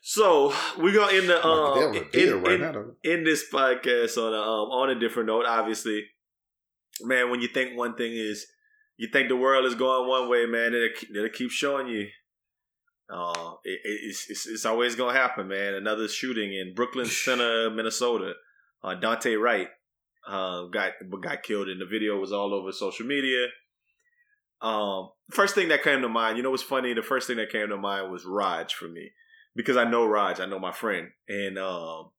So 0.03 0.55
we're 0.79 0.95
gonna 0.95 1.13
end 1.17 1.29
the 1.29 1.45
um 1.47 1.93
Damn, 1.93 2.05
a 2.05 2.37
in, 2.37 2.43
right 2.43 2.61
in- 2.61 2.63
in 3.05 3.25
this 3.25 3.45
podcast 3.53 4.17
on 4.17 4.33
a 4.33 4.37
um 4.41 4.71
on 4.71 4.91
a 4.91 4.99
different 4.99 5.27
note. 5.29 5.45
Obviously, 5.47 6.05
man, 7.03 7.31
when 7.31 7.41
you 7.41 7.49
think 7.49 7.77
one 7.77 7.95
thing 7.97 8.13
is, 8.13 8.47
you 8.97 9.09
think 9.13 9.29
the 9.29 9.37
world 9.37 9.65
is 9.67 9.75
going 9.75 10.09
one 10.09 10.29
way, 10.29 10.47
man, 10.47 10.75
it'll, 10.75 11.17
it'll 11.17 11.29
keep 11.31 11.51
showing 11.51 11.89
you. 11.89 12.09
Uh, 13.11 13.55
it- 13.65 13.81
it's, 13.85 14.29
it's 14.31 14.47
it's 14.47 14.65
always 14.67 14.95
gonna 14.95 15.17
happen, 15.19 15.49
man. 15.49 15.75
Another 15.75 16.09
shooting 16.09 16.53
in 16.55 16.75
Brooklyn 16.75 17.07
Center, 17.25 17.71
Minnesota. 17.71 18.35
Uh, 18.83 18.95
Daunte 19.01 19.41
Wright 19.41 19.69
uh, 20.29 20.65
got 20.67 20.93
got 21.23 21.43
killed, 21.43 21.69
and 21.69 21.81
the 21.81 21.87
video 21.87 22.19
was 22.19 22.33
all 22.33 22.55
over 22.55 22.71
social 22.73 23.07
media. 23.07 23.47
Um, 24.61 25.11
first 25.31 25.55
thing 25.55 25.69
that 25.69 25.83
came 25.83 26.03
to 26.03 26.09
mind, 26.09 26.37
you 26.37 26.43
know, 26.43 26.51
what's 26.51 26.63
funny? 26.63 26.95
The 26.95 27.03
first 27.03 27.27
thing 27.27 27.37
that 27.37 27.51
came 27.51 27.69
to 27.69 27.77
mind 27.77 28.11
was 28.11 28.25
Raj 28.25 28.75
for 28.75 28.89
me 28.89 29.11
because 29.55 29.77
I 29.77 29.85
know 29.85 30.07
Raj, 30.07 30.41
I 30.41 30.47
know 30.47 30.59
my 30.59 30.73
friend, 30.73 31.09
and 31.29 31.59
um, 31.59 32.11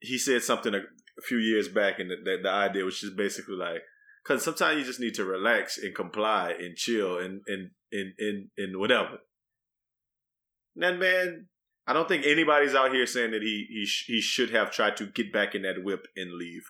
he 0.00 0.18
said 0.18 0.42
something 0.42 0.74
a, 0.74 0.80
few 1.26 1.38
years 1.38 1.68
back, 1.68 1.98
and 1.98 2.10
the, 2.10 2.16
the, 2.22 2.38
the 2.42 2.50
idea 2.50 2.84
was 2.84 3.00
just 3.00 3.16
basically 3.16 3.56
like, 3.56 3.82
because 4.22 4.44
sometimes 4.44 4.78
you 4.78 4.84
just 4.84 5.00
need 5.00 5.14
to 5.14 5.24
relax 5.24 5.78
and 5.78 5.94
comply 5.94 6.54
and 6.58 6.76
chill 6.76 7.18
and 7.18 7.40
and 7.46 7.70
and 7.90 8.12
and, 8.18 8.48
and 8.56 8.78
whatever. 8.78 9.18
that 10.76 10.98
man. 10.98 11.46
I 11.88 11.92
don't 11.92 12.08
think 12.08 12.26
anybody's 12.26 12.74
out 12.74 12.92
here 12.92 13.06
saying 13.06 13.30
that 13.30 13.42
he 13.42 13.66
he 13.70 13.86
sh- 13.86 14.06
he 14.08 14.20
should 14.20 14.50
have 14.50 14.72
tried 14.72 14.96
to 14.96 15.06
get 15.06 15.32
back 15.32 15.54
in 15.54 15.62
that 15.62 15.84
whip 15.84 16.06
and 16.16 16.32
leave. 16.32 16.64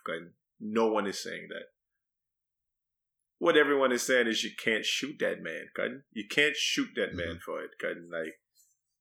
No 0.59 0.87
one 0.87 1.07
is 1.07 1.23
saying 1.23 1.47
that. 1.49 1.69
What 3.39 3.55
everyone 3.57 3.91
is 3.91 4.01
saying 4.01 4.27
is 4.27 4.43
you 4.43 4.51
can't 4.57 4.83
shoot 4.85 5.15
that 5.19 5.41
man, 5.43 5.67
Cutting. 5.75 6.01
You 6.11 6.25
can't 6.29 6.55
shoot 6.55 6.89
that 6.95 7.13
man 7.13 7.35
Mhm. 7.35 7.41
for 7.41 7.61
it, 7.61 7.71
Cutting. 7.79 8.09
Like 8.11 8.33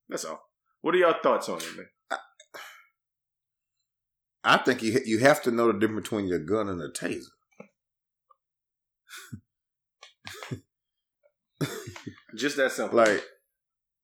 that's 0.09 0.25
all. 0.25 0.51
What 0.83 0.95
are 0.95 0.99
your 0.99 1.15
thoughts 1.23 1.49
on 1.49 1.59
it, 1.59 1.77
man? 1.77 1.89
I 4.45 4.59
think 4.59 4.83
you 4.83 5.01
you 5.05 5.19
have 5.21 5.43
to 5.43 5.51
know 5.51 5.73
the 5.73 5.79
difference 5.79 6.03
between 6.09 6.29
your 6.29 6.39
gun 6.39 6.69
and 6.69 6.81
a 6.81 6.89
taser. 6.91 7.33
Just 12.37 12.57
that 12.59 12.73
simple. 12.73 12.99
Like, 12.99 13.25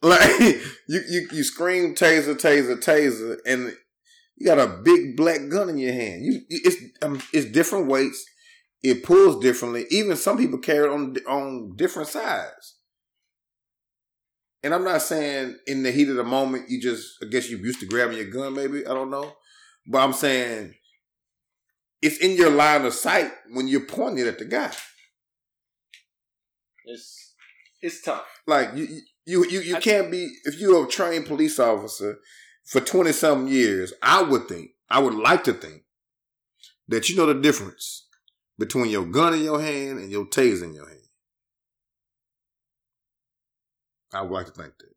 like 0.01 0.41
you 0.89 1.01
you 1.09 1.29
you 1.33 1.45
scream 1.45 1.95
taser, 1.95 2.35
taser, 2.35 2.77
taser, 2.83 3.37
and 3.47 3.73
you 4.37 4.47
got 4.47 4.59
a 4.59 4.81
big 4.83 5.17
black 5.17 5.49
gun 5.51 5.69
in 5.69 5.79
your 5.79 5.93
hand. 5.93 6.25
You 6.25 6.41
you- 6.49 6.61
it's 6.65 6.77
um, 7.03 7.21
it's 7.33 7.47
different 7.53 7.87
weights. 7.89 8.25
It 8.83 9.05
pulls 9.05 9.41
differently. 9.43 9.87
Even 9.91 10.17
some 10.17 10.37
people 10.39 10.59
carry 10.59 10.87
it 10.87 10.93
on 10.93 11.17
on 11.29 11.77
different 11.77 12.09
sides. 12.09 12.79
And 14.65 14.73
I'm 14.75 14.85
not 14.85 15.03
saying 15.03 15.57
in 15.67 15.83
the 15.83 15.91
heat 15.91 16.09
of 16.09 16.17
the 16.17 16.25
moment 16.25 16.69
you 16.71 16.81
just 16.81 17.17
I 17.23 17.27
guess 17.27 17.49
you 17.51 17.59
used 17.59 17.81
to 17.81 17.87
grabbing 17.87 18.17
your 18.17 18.31
gun. 18.31 18.55
Maybe 18.55 18.87
I 18.87 18.91
don't 18.95 19.11
know, 19.11 19.35
but 19.87 19.99
I'm 19.99 20.13
saying 20.13 20.75
it's 22.01 22.19
in 22.19 22.37
your 22.37 22.51
line 22.51 22.85
of 22.85 22.93
sight 22.95 23.31
when 23.53 23.69
you're 23.69 23.87
pointing 23.87 24.27
at 24.27 24.39
the 24.39 24.45
guy. 24.45 24.73
it's 26.85 27.35
it's 27.81 28.03
tough. 28.03 28.25
Like 28.47 28.71
you, 28.75 28.87
you, 29.27 29.45
you, 29.49 29.61
you 29.61 29.77
I- 29.77 29.81
can't 29.81 30.11
be 30.11 30.29
if 30.45 30.59
you're 30.61 30.85
a 30.85 30.89
trained 30.89 31.27
police 31.27 31.59
officer 31.59 32.19
for 32.65 32.81
twenty 32.81 33.13
something 33.13 33.53
years. 33.53 33.93
I 34.03 34.23
would 34.23 34.49
think, 34.49 34.71
I 34.91 35.01
would 35.01 35.15
like 35.15 35.45
to 35.45 35.53
think 35.53 35.83
that 36.89 37.09
you 37.09 37.17
know 37.17 37.27
the 37.27 37.35
difference 37.41 38.07
between 38.59 38.91
your 38.91 39.07
gun 39.07 39.35
in 39.35 39.43
your 39.43 39.61
hand 39.61 39.99
and 39.99 40.11
your 40.11 40.27
taser 40.27 40.65
in 40.65 40.75
your 40.75 40.89
hand. 40.89 41.01
I 44.13 44.23
would 44.23 44.31
like 44.31 44.47
to 44.47 44.53
think 44.53 44.77
that. 44.79 44.93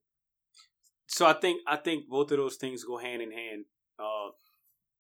So 1.08 1.26
I 1.26 1.34
think 1.34 1.62
I 1.68 1.78
think 1.78 2.10
both 2.10 2.32
of 2.32 2.38
those 2.38 2.58
things 2.58 2.84
go 2.84 2.98
hand 2.98 3.22
in 3.22 3.32
hand. 3.32 3.66
Uh, 3.98 4.32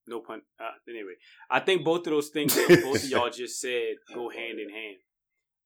no 0.07 0.21
pun. 0.21 0.41
Uh, 0.59 0.71
anyway, 0.87 1.15
I 1.49 1.59
think 1.59 1.83
both 1.83 2.07
of 2.07 2.11
those 2.11 2.29
things 2.29 2.55
that 2.55 2.81
both 2.83 3.03
of 3.03 3.09
y'all 3.09 3.29
just 3.29 3.59
said 3.59 3.95
go 4.13 4.29
hand 4.29 4.59
in 4.59 4.69
hand. 4.69 4.97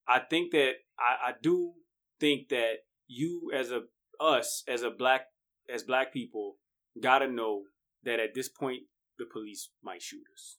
I 0.07 0.19
think 0.19 0.51
that 0.51 0.71
I, 0.97 1.29
I 1.29 1.33
do 1.41 1.73
think 2.19 2.49
that 2.49 2.77
you 3.07 3.51
as 3.55 3.71
a 3.71 3.81
us 4.19 4.63
as 4.67 4.81
a 4.81 4.89
black 4.89 5.25
as 5.71 5.83
black 5.83 6.11
people 6.11 6.55
gotta 7.01 7.27
know 7.27 7.63
that 8.03 8.19
at 8.19 8.33
this 8.33 8.49
point 8.49 8.83
the 9.19 9.25
police 9.31 9.69
might 9.83 10.01
shoot 10.01 10.23
us. 10.33 10.57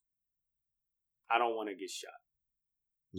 I 1.30 1.38
don't 1.38 1.54
want 1.56 1.68
to 1.68 1.74
get 1.74 1.90
shot. 1.90 2.10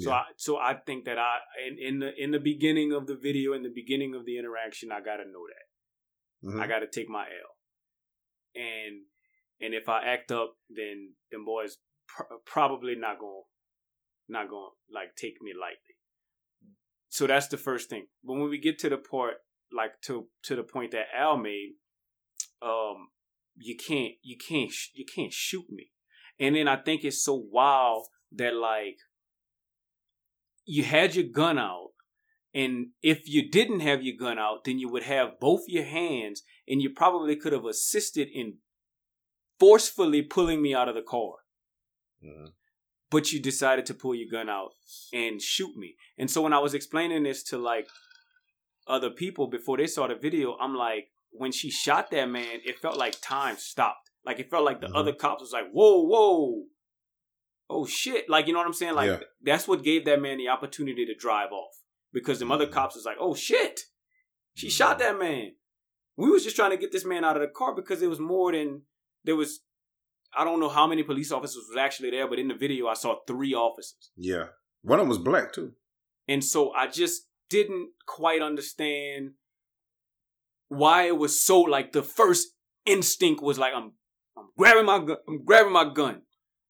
So 0.04 0.12
I 0.12 0.24
so 0.38 0.58
I 0.58 0.74
think 0.76 1.06
that 1.06 1.18
I 1.18 1.40
in, 1.68 1.78
in 1.80 2.00
the 2.00 2.12
in 2.24 2.32
the 2.32 2.40
beginning 2.40 2.94
of 2.94 3.08
the 3.08 3.16
video, 3.16 3.54
in 3.54 3.64
the 3.64 3.72
beginning 3.74 4.16
of 4.16 4.26
the 4.26 4.38
interaction, 4.38 4.92
I 4.92 5.02
gotta 5.02 5.26
know 5.26 5.46
that. 5.54 6.48
Mhm. 6.48 6.62
I 6.62 6.68
got 6.68 6.80
to 6.80 6.88
take 6.88 7.10
my 7.10 7.26
L. 7.26 7.58
And 8.56 9.04
and 9.60 9.74
if 9.74 9.88
I 9.90 10.04
act 10.04 10.32
up, 10.32 10.56
then 10.70 11.14
them 11.32 11.46
boys 11.46 11.78
pr- 12.08 12.34
probably 12.46 12.96
not 12.96 13.20
gonna 13.20 13.42
not 14.30 14.50
going 14.50 14.70
to 14.72 14.94
like 14.96 15.16
take 15.16 15.42
me 15.42 15.52
lightly. 15.54 15.96
So 17.10 17.28
that's 17.28 17.48
the 17.48 17.58
first 17.58 17.90
thing. 17.90 18.08
But 18.24 18.34
when 18.34 18.50
we 18.50 18.58
get 18.60 18.80
to 18.80 18.90
the 18.90 18.98
part 18.98 19.36
like 19.72 20.02
to 20.04 20.28
to 20.44 20.56
the 20.56 20.64
point 20.64 20.92
that 20.92 21.08
Al 21.16 21.38
made, 21.38 21.74
um 22.62 23.10
you 23.58 23.76
can't 23.76 24.14
you 24.22 24.38
can't 24.38 24.72
sh- 24.72 24.92
you 24.94 25.06
can't 25.06 25.34
shoot 25.34 25.66
me. 25.70 25.92
And 26.42 26.56
then 26.56 26.68
I 26.68 26.76
think 26.76 27.06
it's 27.06 27.24
so 27.24 27.36
wild 27.36 28.08
that 28.32 28.56
like 28.56 28.98
you 30.66 30.84
had 30.84 31.16
your 31.16 31.26
gun 31.26 31.60
out 31.60 31.90
and 32.54 32.88
if 33.02 33.30
you 33.30 33.50
didn't 33.50 33.82
have 33.82 34.04
your 34.04 34.18
gun 34.18 34.38
out, 34.38 34.66
then 34.66 34.80
you 34.80 34.90
would 34.90 35.04
have 35.04 35.40
both 35.40 35.62
your 35.68 35.86
hands 35.86 36.42
and 36.68 36.82
you 36.82 36.90
probably 36.90 37.36
could 37.36 37.54
have 37.54 37.66
assisted 37.66 38.28
in 38.34 38.58
forcefully 39.60 40.24
pulling 40.24 40.62
me 40.62 40.74
out 40.74 40.90
of 40.90 40.96
the 40.96 41.04
car. 41.04 41.46
Mhm. 42.24 42.54
But 43.12 43.32
you 43.32 43.40
decided 43.40 43.86
to 43.86 43.94
pull 43.94 44.16
your 44.16 44.30
gun 44.30 44.50
out 44.50 44.74
and 45.14 45.42
shoot 45.42 45.76
me. 45.78 45.96
And 46.18 46.30
so 46.30 46.42
when 46.42 46.54
I 46.54 46.60
was 46.60 46.74
explaining 46.74 47.24
this 47.24 47.44
to 47.44 47.58
like 47.58 47.88
other 48.88 49.12
people 49.12 49.48
before 49.48 49.78
they 49.78 49.88
saw 49.88 50.08
the 50.08 50.16
video, 50.16 50.58
I'm 50.58 50.76
like, 50.76 51.12
when 51.30 51.52
she 51.52 51.70
shot 51.70 52.10
that 52.12 52.26
man, 52.26 52.62
it 52.66 52.80
felt 52.80 52.98
like 52.98 53.22
time 53.22 53.58
stopped. 53.58 54.11
Like 54.26 54.40
it 54.40 54.50
felt 54.50 54.64
like 54.66 54.82
the 54.82 54.88
Mhm. 54.88 54.96
other 54.96 55.14
cops 55.14 55.42
was 55.42 55.52
like, 55.52 55.70
whoa, 55.72 56.02
whoa. 56.04 56.66
Oh 57.70 57.86
shit. 57.86 58.30
Like, 58.30 58.48
you 58.48 58.54
know 58.54 58.60
what 58.60 58.68
I'm 58.68 58.74
saying? 58.74 58.96
Like 58.96 59.10
Yeah. 59.10 59.20
that's 59.42 59.68
what 59.68 59.84
gave 59.84 60.06
that 60.06 60.22
man 60.22 60.38
the 60.38 60.50
opportunity 60.50 61.06
to 61.06 61.16
drive 61.16 61.52
off. 61.52 61.74
Because 62.14 62.40
them 62.40 62.52
other 62.52 62.68
Mhm. 62.68 62.72
cops 62.74 62.96
was 62.96 63.06
like, 63.06 63.18
oh 63.20 63.34
shit. 63.34 63.82
She 64.54 64.68
Mhm. 64.68 64.72
shot 64.72 65.00
that 65.00 65.18
man. 65.18 65.56
We 66.18 66.30
was 66.30 66.44
just 66.44 66.56
trying 66.56 66.72
to 66.72 66.78
get 66.78 66.92
this 66.92 67.06
man 67.06 67.24
out 67.24 67.38
of 67.38 67.42
the 67.42 67.48
car 67.48 67.74
because 67.74 68.02
it 68.02 68.08
was 68.08 68.20
more 68.20 68.52
than 68.52 68.86
there 69.24 69.36
was 69.36 69.62
I 70.34 70.46
don't 70.46 70.62
know 70.62 70.70
how 70.70 70.88
many 70.88 71.04
police 71.04 71.30
officers 71.30 71.66
was 71.68 71.76
actually 71.78 72.10
there, 72.12 72.26
but 72.26 72.40
in 72.40 72.48
the 72.48 72.54
video 72.56 72.88
I 72.88 72.94
saw 72.94 73.20
three 73.28 73.54
officers. 73.54 74.12
Yeah, 74.16 74.48
one 74.82 74.98
of 75.00 75.04
them 75.04 75.10
was 75.10 75.18
black 75.18 75.52
too. 75.52 75.76
And 76.28 76.42
so 76.44 76.72
I 76.72 76.88
just 76.88 77.28
didn't 77.50 77.92
quite 78.06 78.42
understand 78.42 79.34
why 80.70 81.04
it 81.08 81.18
was 81.18 81.42
so 81.42 81.60
like 81.62 81.92
the 81.92 82.04
first 82.04 82.56
instinct 82.86 83.42
was 83.44 83.60
like 83.60 83.74
I'm 83.74 83.94
I'm 84.42 84.50
grabbing 84.58 84.86
my 84.86 85.00
gun 85.00 85.18
I'm 85.28 85.44
grabbing 85.46 85.74
my 85.74 85.94
gun 85.94 86.22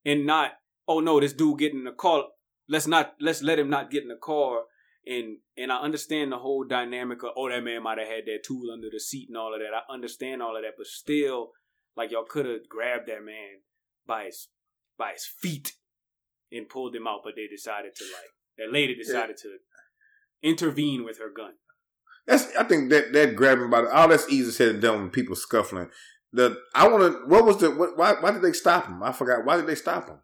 and 0.06 0.26
not 0.26 0.52
oh 0.88 1.00
no 1.00 1.20
this 1.20 1.34
dude 1.34 1.60
getting 1.60 1.80
in 1.80 1.86
the 1.86 1.92
car. 1.92 2.26
Let's 2.68 2.88
not 2.88 3.14
let's 3.20 3.42
let 3.42 3.60
him 3.60 3.70
not 3.70 3.92
get 3.92 4.04
in 4.04 4.10
the 4.10 4.16
car. 4.16 4.64
And 5.06 5.38
and 5.58 5.72
I 5.72 5.78
understand 5.80 6.32
the 6.32 6.38
whole 6.38 6.64
dynamic 6.64 7.24
of 7.24 7.32
oh 7.36 7.50
that 7.50 7.64
man 7.64 7.84
might 7.84 7.98
have 7.98 8.08
had 8.08 8.26
that 8.26 8.44
tool 8.46 8.72
under 8.72 8.90
the 8.92 9.00
seat 9.00 9.30
and 9.30 9.38
all 9.38 9.54
of 9.54 9.60
that. 9.60 9.76
I 9.76 9.94
understand 9.94 10.42
all 10.42 10.56
of 10.56 10.64
that 10.64 10.74
but 10.78 10.88
still 10.88 11.52
like 11.96 12.12
y'all 12.12 12.26
could 12.28 12.46
have 12.46 12.70
grabbed 12.70 13.08
that 13.08 13.24
man 13.24 13.62
by 14.06 14.26
his 14.26 14.50
by 14.98 15.12
his 15.14 15.26
feet 15.26 15.74
and 16.52 16.70
pulled 16.70 16.96
him 16.96 17.08
out 17.08 17.22
but 17.24 17.34
they 17.36 17.48
decided 17.48 17.96
to 17.96 18.04
like 18.06 18.32
that 18.58 18.72
lady 18.72 18.96
decided 18.96 19.38
to 19.38 19.58
intervene 20.44 21.04
with 21.04 21.20
her 21.20 21.30
gun. 21.30 21.54
That's 22.28 22.56
I 22.56 22.64
think 22.64 22.90
that 22.90 23.14
that 23.14 23.36
grabbing 23.36 23.70
by 23.70 23.82
the, 23.82 23.94
all 23.94 24.08
that's 24.08 24.30
easy 24.30 24.52
said 24.52 24.70
and 24.70 24.82
done 24.82 25.00
when 25.00 25.10
people 25.10 25.36
scuffling. 25.36 25.90
The 26.34 26.58
I 26.74 26.88
want 26.88 27.04
to. 27.14 27.28
What 27.28 27.46
was 27.46 27.58
the? 27.58 27.72
What, 27.72 27.98
why? 27.98 28.14
Why 28.20 28.32
did 28.32 28.42
they 28.42 28.54
stop 28.54 28.88
him? 28.88 29.04
I 29.04 29.12
forgot. 29.12 29.46
Why 29.46 29.58
did 29.58 29.68
they 29.68 29.76
stop 29.76 30.08
him? 30.08 30.20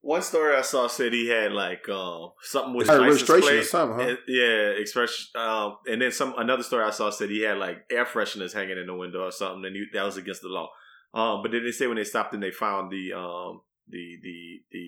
One 0.00 0.22
story 0.22 0.54
I 0.56 0.62
saw 0.62 0.86
said 0.86 1.12
he 1.12 1.28
had 1.28 1.52
like 1.52 1.88
um, 1.88 2.30
something 2.42 2.74
with 2.74 2.88
his 2.88 2.98
registration 3.00 3.58
or 3.58 3.62
something, 3.62 3.98
huh? 3.98 4.10
And- 4.10 4.18
yeah, 4.28 4.68
express. 4.78 5.28
Um, 5.34 5.78
and 5.86 6.00
then 6.00 6.12
some 6.12 6.34
another 6.38 6.62
story 6.62 6.84
I 6.84 6.90
saw 6.90 7.10
said 7.10 7.30
he 7.30 7.42
had 7.42 7.58
like 7.58 7.78
air 7.90 8.04
fresheners 8.04 8.52
hanging 8.54 8.78
in 8.78 8.86
the 8.86 8.94
window 8.94 9.24
or 9.24 9.32
something, 9.32 9.64
and 9.64 9.74
he, 9.74 9.86
that 9.94 10.04
was 10.04 10.16
against 10.16 10.42
the 10.42 10.48
law. 10.48 10.68
Um, 11.14 11.42
but 11.42 11.50
then 11.50 11.64
they 11.64 11.72
say 11.72 11.86
when 11.86 11.96
they 11.96 12.04
stopped 12.04 12.32
him, 12.32 12.40
they 12.40 12.50
found 12.52 12.92
the 12.92 13.12
um 13.12 13.62
the 13.88 14.18
the 14.22 14.60
the 14.70 14.86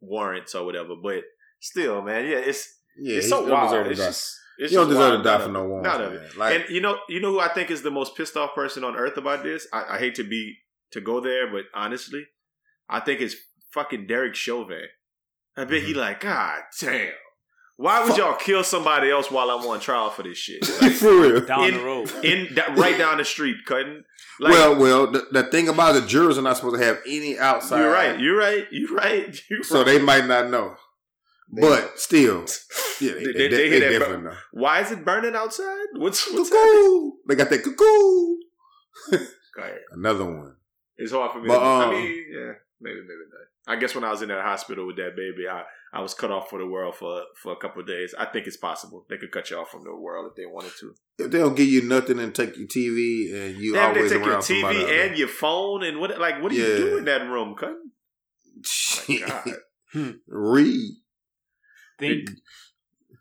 warrants 0.00 0.54
or 0.54 0.64
whatever. 0.66 0.94
But 1.02 1.22
still, 1.60 2.02
man, 2.02 2.26
yeah, 2.26 2.38
it's 2.38 2.68
Yeah, 2.98 3.18
it's 3.18 3.28
so 3.28 3.48
wild. 3.48 3.86
It's 3.86 4.00
just, 4.00 4.36
it's 4.60 4.72
You 4.72 4.78
don't 4.78 4.88
deserve 4.88 5.10
wild. 5.12 5.22
to 5.24 5.28
die 5.28 5.38
for 5.44 5.48
no 5.50 5.64
it. 5.64 5.68
warrants, 5.68 5.88
None 5.88 6.02
of 6.02 6.12
it. 6.14 6.36
Like- 6.36 6.54
and 6.60 6.64
you 6.70 6.80
know, 6.80 6.98
you 7.08 7.20
know 7.20 7.32
who 7.32 7.40
I 7.40 7.48
think 7.48 7.70
is 7.70 7.82
the 7.82 7.90
most 7.90 8.16
pissed 8.16 8.36
off 8.36 8.54
person 8.54 8.84
on 8.84 8.94
earth 8.96 9.16
about 9.16 9.42
this. 9.42 9.66
I, 9.72 9.96
I 9.96 9.98
hate 9.98 10.14
to 10.16 10.24
be 10.24 10.56
to 10.92 11.00
go 11.00 11.20
there, 11.20 11.50
but 11.50 11.64
honestly, 11.74 12.24
I 12.88 13.00
think 13.00 13.20
it's 13.20 13.34
fucking 13.72 14.06
Derek 14.06 14.34
Chauvin. 14.34 14.84
I 15.56 15.64
bet 15.64 15.82
he 15.82 15.94
like, 15.94 16.20
God 16.20 16.60
damn. 16.80 17.12
Why 17.76 18.00
would 18.00 18.10
Mm-hmm. 18.10 18.10
Fuck. 18.10 18.18
y'all 18.18 18.36
kill 18.36 18.62
somebody 18.64 19.10
else 19.10 19.30
while 19.30 19.50
I'm 19.50 19.66
on 19.66 19.80
trial 19.80 20.10
for 20.10 20.22
this 20.22 20.36
shit? 20.36 20.60
Like, 20.82 20.92
for 20.92 21.18
real. 21.18 21.40
down 21.46 21.64
in, 21.64 21.74
the 21.74 21.80
road 21.82 22.12
in 22.24 22.54
that, 22.56 22.76
right 22.76 22.98
down 22.98 23.16
the 23.18 23.24
street, 23.24 23.56
cutting. 23.66 24.02
Like, 24.38 24.52
well, 24.52 24.76
well, 24.78 25.10
the, 25.10 25.26
the 25.32 25.44
thing 25.44 25.68
about 25.68 25.94
the 25.94 26.02
jurors 26.02 26.36
are 26.38 26.42
not 26.42 26.56
supposed 26.56 26.78
to 26.78 26.84
have 26.84 26.98
any 27.06 27.38
outside. 27.38 27.80
you're 27.80 27.90
right. 27.92 28.18
You're 28.20 28.36
right. 28.36 28.66
You're 28.70 28.94
right. 28.94 29.34
You're 29.50 29.62
so 29.62 29.78
right. 29.78 29.86
they 29.86 29.98
might 29.98 30.26
not 30.26 30.50
know, 30.50 30.76
but 31.52 31.98
still, 31.98 32.40
yeah, 33.00 33.12
they, 33.12 33.24
They- 33.24 33.32
they, 33.32 33.32
they 33.32 33.48
they, 33.48 33.68
hear 33.68 33.80
that 33.80 33.98
definitely 33.98 34.24
know. 34.24 34.36
Why 34.52 34.80
is 34.80 34.90
it 34.92 35.04
burning 35.04 35.34
outside? 35.34 35.86
What's 35.96 36.30
what's? 36.32 36.50
Cuckoo! 36.50 37.12
They 37.28 37.34
got 37.34 37.50
that 37.50 37.62
cuckoo. 37.62 38.36
Go 39.56 39.62
ahead. 39.62 39.80
Another 39.92 40.24
one. 40.24 40.56
It's 40.96 41.12
hard 41.12 41.32
for 41.32 41.40
me. 41.40 41.48
But, 41.48 41.58
to, 41.58 41.64
I 41.64 41.84
um, 41.84 41.90
mean, 41.90 42.24
yeah, 42.30 42.52
maybe, 42.80 43.00
maybe 43.00 43.26
not. 43.30 43.46
I 43.66 43.76
guess 43.78 43.94
when 43.94 44.04
I 44.04 44.10
was 44.10 44.22
in 44.22 44.28
that 44.28 44.44
hospital 44.44 44.86
with 44.86 44.96
that 44.96 45.14
baby, 45.16 45.48
I, 45.48 45.62
I 45.92 46.00
was 46.00 46.14
cut 46.14 46.30
off 46.30 46.50
for 46.50 46.58
the 46.58 46.66
world 46.66 46.94
for 46.94 47.22
for 47.36 47.52
a 47.52 47.56
couple 47.56 47.80
of 47.82 47.86
days. 47.88 48.14
I 48.18 48.26
think 48.26 48.46
it's 48.46 48.56
possible 48.56 49.06
they 49.08 49.16
could 49.16 49.32
cut 49.32 49.50
you 49.50 49.58
off 49.58 49.70
from 49.70 49.84
the 49.84 49.94
world 49.94 50.30
if 50.30 50.36
they 50.36 50.46
wanted 50.46 50.72
to. 50.80 50.94
If 51.18 51.30
they 51.30 51.38
don't 51.38 51.56
give 51.56 51.68
you 51.68 51.82
nothing 51.82 52.18
and 52.18 52.34
take 52.34 52.56
your 52.56 52.66
TV 52.66 53.32
and 53.34 53.56
you 53.56 53.74
Damn, 53.74 53.94
they 53.94 54.08
take 54.08 54.24
your 54.24 54.30
around 54.30 54.42
TV 54.42 55.06
and 55.06 55.16
your 55.16 55.28
phone 55.28 55.84
and 55.84 56.00
what? 56.00 56.18
Like, 56.18 56.42
what 56.42 56.50
do 56.52 56.56
you 56.58 56.64
do 56.64 56.98
in 56.98 57.04
that 57.06 57.22
room, 57.22 57.54
cut? 57.54 57.74
Read. 60.26 60.90
Think 62.00 62.30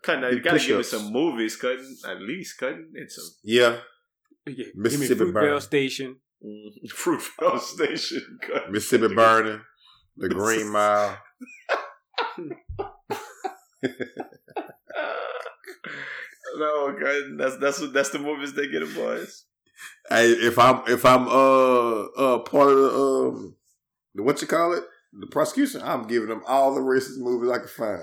Cutting, 0.02 0.30
Do 0.30 0.36
you 0.38 0.42
gotta 0.42 0.58
give 0.60 0.70
me 0.70 0.76
push-ups. 0.78 0.90
some 1.04 1.12
movies, 1.14 1.56
cutting 1.58 1.96
at 2.08 2.22
least 2.22 2.58
cutting 2.58 2.92
and 2.96 3.12
some. 3.12 3.26
Yeah. 3.44 3.78
Yeah, 4.48 4.54
give 4.56 4.68
Mississippi 4.76 5.26
Fruitvale 5.26 5.34
burn. 5.34 5.62
Station. 5.62 6.16
Mm, 6.44 6.92
Fruitvale 6.92 7.60
Station. 7.60 8.40
God. 8.48 8.72
Mississippi 8.72 9.14
burning, 9.16 9.62
the 10.18 10.30
Green 10.30 10.70
Mile. 10.72 11.18
no, 16.58 16.96
God, 17.00 17.24
that's 17.38 17.58
that's 17.58 17.92
that's 17.92 18.10
the 18.10 18.20
movies 18.20 18.54
they 18.54 18.68
get, 18.68 18.94
boys. 18.96 19.46
Hey, 20.10 20.32
if 20.32 20.58
I'm 20.58 20.82
if 20.88 21.06
I'm 21.06 21.28
uh 21.28 22.04
uh 22.18 22.40
part 22.40 22.70
of 22.72 22.78
the 22.78 22.90
um 22.96 23.56
the 24.16 24.24
what 24.24 24.42
you 24.42 24.48
call 24.48 24.74
it 24.74 24.84
the 25.14 25.28
prosecution, 25.28 25.82
I'm 25.84 26.08
giving 26.08 26.30
them 26.30 26.44
all 26.48 26.74
the 26.74 26.82
racist 26.82 27.18
movies 27.20 27.52
I 27.52 27.60
can 27.60 27.68
find. 27.68 28.02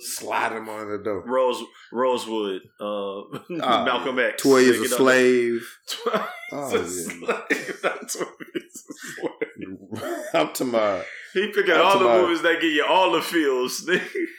Slide 0.00 0.52
him 0.52 0.68
under 0.68 0.98
the 0.98 1.04
door. 1.04 1.24
Rose 1.26 1.62
Rosewood, 1.92 2.62
uh, 2.80 3.20
Ah, 3.62 3.84
Malcolm 3.84 4.18
X, 4.18 4.42
Twelve 4.42 4.62
years 4.62 4.80
a 4.92 4.96
slave. 4.96 5.78
the- 6.04 6.24
Oh, 6.52 6.68
Twelve 6.68 6.72
yeah. 6.72 6.80
a 6.80 6.88
slave, 6.88 7.80
not 7.84 8.08
Twelve 8.10 8.34
years 8.54 8.84
a 8.90 8.94
slave. 8.94 10.24
I'm 10.34 10.52
to 10.54 10.64
my 10.64 11.04
He 11.34 11.46
picking 11.52 11.74
all 11.74 11.98
the 11.98 12.04
about- 12.06 12.22
movies 12.22 12.42
that 12.42 12.60
give 12.60 12.72
you 12.72 12.84
all 12.88 13.12
the 13.12 13.22
feels. 13.22 13.88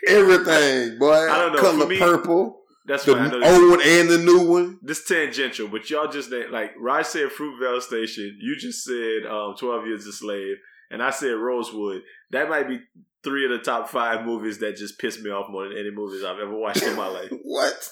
everything, 0.07 0.97
boy. 0.99 1.13
I 1.13 1.37
don't 1.37 1.53
know, 1.53 1.59
Color 1.61 1.87
me, 1.87 1.97
purple, 1.99 2.61
That's 2.85 3.05
the 3.05 3.13
fine. 3.13 3.27
I 3.33 3.37
know 3.39 3.61
old 3.61 3.69
one 3.77 3.81
and 3.87 4.09
the 4.09 4.17
new 4.17 4.45
one. 4.47 4.79
this 4.81 5.05
tangential, 5.05 5.67
but 5.67 5.89
y'all 5.89 6.11
just 6.11 6.31
like 6.31 6.71
Raj 6.79 7.05
said 7.05 7.29
Fruitvale 7.29 7.81
Station. 7.81 8.37
You 8.41 8.55
just 8.57 8.83
said 8.83 9.25
um, 9.29 9.55
Twelve 9.57 9.85
Years 9.87 10.05
a 10.07 10.11
Slave, 10.11 10.57
and 10.91 11.01
I 11.01 11.09
said 11.11 11.31
Rosewood. 11.31 12.01
That 12.31 12.49
might 12.49 12.67
be 12.67 12.79
three 13.23 13.45
of 13.45 13.51
the 13.51 13.59
top 13.59 13.87
five 13.89 14.25
movies 14.25 14.59
that 14.59 14.75
just 14.75 14.99
pissed 14.99 15.21
me 15.21 15.29
off 15.29 15.47
more 15.49 15.67
than 15.67 15.77
any 15.77 15.91
movies 15.91 16.23
I've 16.23 16.39
ever 16.39 16.55
watched 16.57 16.83
in 16.83 16.95
my 16.95 17.07
life. 17.19 17.31
What? 17.43 17.89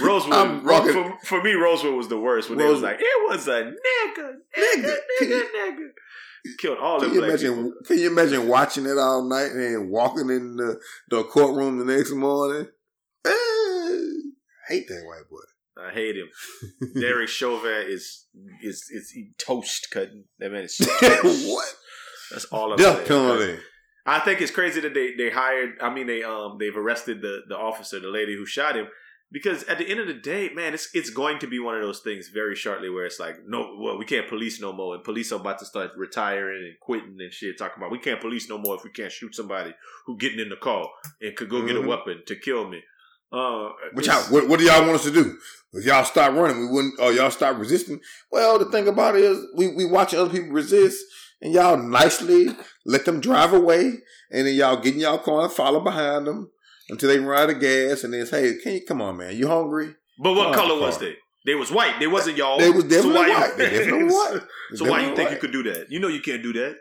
Rosewood, 0.00 0.32
I'm 0.34 0.64
Ro- 0.64 0.78
walking- 0.80 0.92
for, 0.92 1.18
for 1.26 1.42
me, 1.42 1.52
Rosewood 1.54 1.94
was 1.94 2.08
the 2.08 2.18
worst 2.18 2.48
when 2.50 2.58
they 2.58 2.66
was 2.68 2.82
like, 2.82 2.98
it 3.00 3.28
was 3.30 3.46
a 3.46 3.62
nigga, 3.62 4.32
nigga, 4.58 4.76
Nigga. 4.82 4.96
nigga, 5.22 5.42
nigga. 5.56 5.88
Killed 6.58 6.78
all 6.78 7.00
Can 7.00 7.14
you 7.14 7.24
imagine? 7.24 7.54
people. 7.54 7.72
Can 7.86 7.98
you 7.98 8.10
imagine 8.10 8.48
watching 8.48 8.84
it 8.86 8.98
all 8.98 9.22
night 9.26 9.52
and 9.52 9.88
walking 9.90 10.28
in 10.30 10.56
the, 10.56 10.78
the 11.08 11.22
courtroom 11.24 11.78
the 11.78 11.84
next 11.86 12.10
morning? 12.12 12.66
Eh, 13.24 13.30
hate 14.68 14.86
that 14.88 15.04
white 15.06 15.28
boy. 15.30 15.82
I 15.82 15.90
hate 15.92 16.16
him. 16.16 16.28
Derek 17.00 17.28
Chauvin 17.28 17.86
is 17.88 18.26
is 18.62 18.84
is 18.92 19.14
toast 19.38 19.88
cutting. 19.90 20.24
That 20.38 20.52
man 20.52 20.64
is 20.64 20.76
toast. 21.00 21.48
what? 21.48 21.74
That's 22.34 22.44
all 22.46 22.72
I'm 22.72 22.78
Death 22.78 22.96
saying. 22.96 23.08
penalty. 23.08 23.58
I 24.06 24.20
think 24.20 24.40
it's 24.42 24.50
crazy 24.50 24.80
that 24.80 24.92
they 24.94 25.14
they 25.14 25.30
hired. 25.30 25.78
I 25.80 25.88
mean, 25.92 26.06
they 26.06 26.22
um 26.22 26.56
they've 26.58 26.76
arrested 26.76 27.22
the 27.22 27.40
the 27.48 27.56
officer, 27.56 27.98
the 28.00 28.08
lady 28.08 28.36
who 28.36 28.44
shot 28.44 28.76
him, 28.76 28.88
because 29.32 29.62
at 29.64 29.78
the 29.78 29.88
end 29.88 29.98
of 30.00 30.06
the 30.06 30.12
day, 30.14 30.50
man, 30.52 30.74
it's 30.74 30.88
it's 30.92 31.08
going 31.08 31.38
to 31.38 31.46
be 31.46 31.58
one 31.58 31.74
of 31.76 31.80
those 31.82 32.00
things 32.00 32.28
very 32.28 32.54
shortly 32.54 32.90
where 32.90 33.06
it's 33.06 33.18
like, 33.18 33.36
no, 33.46 33.76
well, 33.80 33.96
we 33.96 34.04
can't 34.04 34.28
police 34.28 34.60
no 34.60 34.72
more, 34.74 34.94
and 34.94 35.02
police 35.04 35.32
are 35.32 35.40
about 35.40 35.58
to 35.60 35.64
start 35.64 35.92
retiring 35.96 36.64
and 36.66 36.74
quitting 36.80 37.16
and 37.18 37.32
shit. 37.32 37.56
Talking 37.56 37.78
about 37.82 37.92
we 37.92 37.98
can't 37.98 38.20
police 38.20 38.46
no 38.50 38.58
more 38.58 38.74
if 38.76 38.84
we 38.84 38.90
can't 38.90 39.10
shoot 39.12 39.34
somebody 39.34 39.72
who 40.06 40.18
getting 40.18 40.38
in 40.40 40.50
the 40.50 40.56
car 40.56 40.86
and 41.22 41.34
could 41.34 41.48
go 41.48 41.64
get 41.66 41.76
a 41.76 41.80
Mhm. 41.80 41.86
weapon 41.86 42.22
to 42.26 42.36
kill 42.36 42.68
me. 42.68 42.82
Uh, 43.32 43.70
Which 43.94 44.06
y'all, 44.06 44.22
what, 44.24 44.46
what 44.48 44.60
do 44.60 44.64
y'all 44.66 44.82
want 44.82 44.94
us 44.94 45.02
to 45.04 45.10
do? 45.10 45.36
If 45.72 45.84
y'all 45.86 46.04
stop 46.04 46.34
running, 46.34 46.60
we 46.60 46.66
wouldn't, 46.68 47.00
or 47.00 47.10
y'all 47.12 47.32
stop 47.32 47.58
resisting. 47.58 48.00
Well, 48.30 48.60
the 48.60 48.66
thing 48.66 48.86
about 48.86 49.16
it 49.16 49.22
is, 49.24 49.38
we 49.56 49.68
we 49.74 49.84
watching 49.86 50.20
other 50.20 50.30
people 50.30 50.50
resist, 50.50 51.02
and 51.44 51.52
y'all 51.52 51.76
nicely 51.76 52.48
let 52.84 53.04
them 53.04 53.20
drive 53.20 53.52
away, 53.52 53.92
and 54.32 54.46
then 54.46 54.54
y'all 54.56 54.80
get 54.82 54.94
in 54.94 55.00
y'all 55.00 55.18
car 55.18 55.44
and 55.44 55.52
follow 55.52 55.78
behind 55.80 56.26
them 56.26 56.50
until 56.88 57.08
they 57.08 57.18
run 57.20 57.42
out 57.44 57.50
of 57.54 57.60
gas, 57.60 58.02
and 58.02 58.12
then 58.12 58.26
say, 58.26 58.42
"Hey, 58.48 58.58
can 58.62 58.72
you 58.72 58.80
come 58.84 59.00
on, 59.00 59.16
man? 59.18 59.36
You 59.36 59.46
hungry?" 59.46 59.94
But 60.18 60.34
what 60.34 60.54
color 60.54 60.80
was 60.80 60.98
they? 60.98 61.14
They 61.46 61.54
was 61.54 61.70
white. 61.70 61.98
They 62.00 62.06
wasn't 62.06 62.38
y'all. 62.38 62.58
They 62.58 62.70
was 62.70 62.84
definitely 62.84 63.26
you- 63.26 63.34
white. 63.34 63.56
They 63.58 63.70
definitely 63.70 64.04
white. 64.14 64.40
so 64.74 64.90
why 64.90 65.06
you 65.06 65.14
think 65.14 65.30
you 65.30 65.36
could 65.36 65.52
do 65.52 65.62
that? 65.64 65.86
You 65.90 66.00
know 66.00 66.08
you 66.08 66.20
can't 66.22 66.42
do 66.42 66.52
that. 66.54 66.76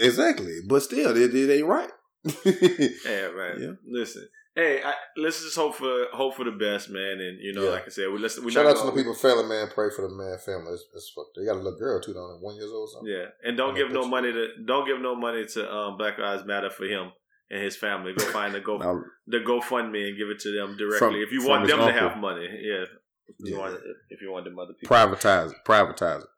Exactly, 0.00 0.58
but 0.68 0.82
still, 0.82 1.16
it, 1.16 1.34
it 1.34 1.50
ain't 1.58 1.66
right. 1.66 1.90
Yeah, 2.44 3.28
man. 3.36 3.56
Yeah. 3.60 3.72
Listen, 3.86 4.26
hey, 4.56 4.82
I, 4.84 4.94
let's 5.16 5.42
just 5.42 5.56
hope 5.56 5.74
for 5.74 6.06
hope 6.12 6.34
for 6.36 6.44
the 6.44 6.52
best, 6.52 6.90
man. 6.90 7.20
And 7.20 7.40
you 7.40 7.52
know, 7.52 7.64
Yeah. 7.64 7.70
like 7.70 7.86
I 7.86 7.90
said, 7.90 8.12
we 8.12 8.18
let's 8.18 8.38
we 8.40 8.52
Shout 8.52 8.64
not 8.64 8.76
out 8.76 8.80
to 8.80 8.86
the 8.86 8.92
people, 8.96 9.14
family 9.14 9.44
man. 9.48 9.68
Pray 9.74 9.90
for 9.94 10.02
the 10.08 10.14
man, 10.14 10.38
family. 10.38 10.72
It's, 10.72 10.84
it's 10.94 11.10
fucked. 11.14 11.36
They 11.36 11.44
got 11.44 11.54
a 11.56 11.62
little 11.62 11.78
girl 11.78 12.00
too, 12.00 12.14
don't 12.14 12.28
they? 12.34 12.38
One 12.44 12.56
years 12.56 12.70
old. 12.70 12.88
or 12.88 12.92
Something. 12.92 13.12
Yeah, 13.12 13.26
and 13.48 13.56
don't 13.56 13.74
give 13.74 13.90
no 13.90 14.00
picture. 14.00 14.10
money 14.10 14.32
to 14.32 14.48
don't 14.64 14.86
give 14.86 15.00
no 15.00 15.14
money 15.14 15.44
to 15.46 15.72
um, 15.74 15.96
Black 15.96 16.18
Lives 16.18 16.44
Matter 16.46 16.70
for 16.70 16.84
him 16.84 17.12
and 17.50 17.62
his 17.62 17.76
family. 17.76 18.12
Go 18.14 18.24
find 18.26 18.54
the 18.54 18.60
go 18.60 18.76
Now, 18.78 19.00
the 19.26 19.38
GoFundMe 19.38 20.08
and 20.08 20.16
give 20.18 20.28
it 20.28 20.40
to 20.40 20.50
them 20.52 20.76
directly 20.76 20.98
From- 20.98 21.14
if 21.16 21.32
you 21.32 21.46
want 21.46 21.66
them 21.68 21.78
to 21.78 21.92
have 21.92 22.16
money. 22.18 22.44
Yeah, 22.44 22.84
if 22.84 23.36
you 23.40 23.54
Yeah. 23.54 23.58
want 23.58 23.80
if 24.10 24.22
you 24.22 24.30
want 24.32 24.44
them 24.44 24.58
other 24.58 24.74
people, 24.74 24.94
privatize 24.96 25.50
it. 25.50 25.56
Privatize 25.66 26.20
it. 26.22 26.28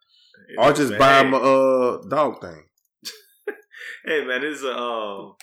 Know 0.57 0.63
Or 0.65 0.73
just 0.73 0.93
I'm 0.93 0.99
buy 0.99 1.21
saying? 1.23 1.27
him 1.29 1.35
a 1.35 1.39
uh, 1.39 2.03
dog 2.09 2.41
thing. 2.41 2.63
Hey 4.05 4.25
man, 4.25 4.45
it's 4.45 4.63
a 4.63 4.73
um, 4.77 5.35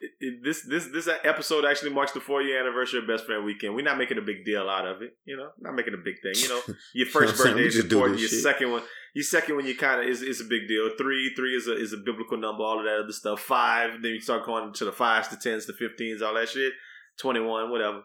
it, 0.00 0.10
it- 0.20 0.44
this 0.44 0.62
this 0.66 0.86
this 0.92 1.08
episode 1.24 1.64
actually 1.64 1.90
marks 1.92 2.12
the 2.12 2.20
four 2.20 2.42
year 2.42 2.60
anniversary 2.60 3.00
of 3.00 3.06
Best 3.06 3.26
Friend 3.26 3.44
Weekend. 3.44 3.74
We're 3.74 3.84
not 3.84 3.98
making 3.98 4.18
a 4.18 4.22
big 4.22 4.44
deal 4.44 4.68
out 4.68 4.86
of 4.86 5.02
it, 5.02 5.16
you 5.24 5.36
know, 5.36 5.50
not 5.60 5.74
making 5.74 5.94
a 5.94 5.98
big 5.98 6.16
thing. 6.22 6.32
You 6.36 6.48
know, 6.48 6.60
your 6.94 7.06
first 7.06 7.36
birthday 7.36 7.64
is 7.66 7.78
important. 7.78 8.18
Your 8.20 8.28
shit. 8.28 8.40
second 8.42 8.70
one, 8.72 8.82
your 9.14 9.24
second 9.24 9.56
one, 9.56 9.66
you 9.66 9.76
kind 9.76 10.00
of 10.02 10.08
is 10.08 10.22
is 10.22 10.40
a 10.40 10.44
big 10.44 10.68
deal. 10.68 10.90
Three 10.98 11.32
three 11.36 11.54
is 11.56 11.66
a 11.68 11.76
is 11.76 11.92
a 11.92 11.98
biblical 11.98 12.38
number. 12.38 12.62
All 12.64 12.78
of 12.78 12.84
that 12.84 13.00
other 13.04 13.12
stuff. 13.12 13.40
Five, 13.40 14.02
then 14.02 14.12
you 14.12 14.20
start 14.20 14.44
going 14.46 14.72
to 14.72 14.84
the 14.84 14.92
fives, 14.92 15.28
the 15.28 15.36
tens, 15.36 15.66
the 15.66 15.72
fifteens, 15.74 16.22
all 16.22 16.34
that 16.34 16.48
shit. 16.48 16.72
Twenty 17.18 17.40
one, 17.40 17.70
whatever. 17.70 18.02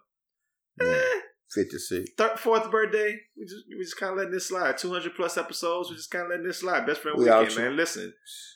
Eh, 0.81 1.19
Fifty 1.55 1.77
six. 1.77 2.11
third, 2.17 2.37
fourth 2.37 2.69
birthday, 2.69 3.17
we 3.37 3.45
just 3.45 3.63
we 3.69 3.81
just 3.83 3.97
kind 3.97 4.11
of 4.11 4.17
letting 4.17 4.33
this 4.33 4.47
slide. 4.49 4.77
Two 4.77 4.91
hundred 4.91 5.15
plus 5.15 5.37
episodes, 5.37 5.89
we 5.89 5.95
just 5.95 6.11
kind 6.11 6.25
of 6.25 6.29
letting 6.31 6.45
this 6.45 6.59
slide. 6.59 6.85
Best 6.85 7.01
friend 7.01 7.17
We 7.17 7.23
weekend, 7.25 7.49
here. 7.51 7.61
man. 7.69 7.77
Listen, 7.77 8.13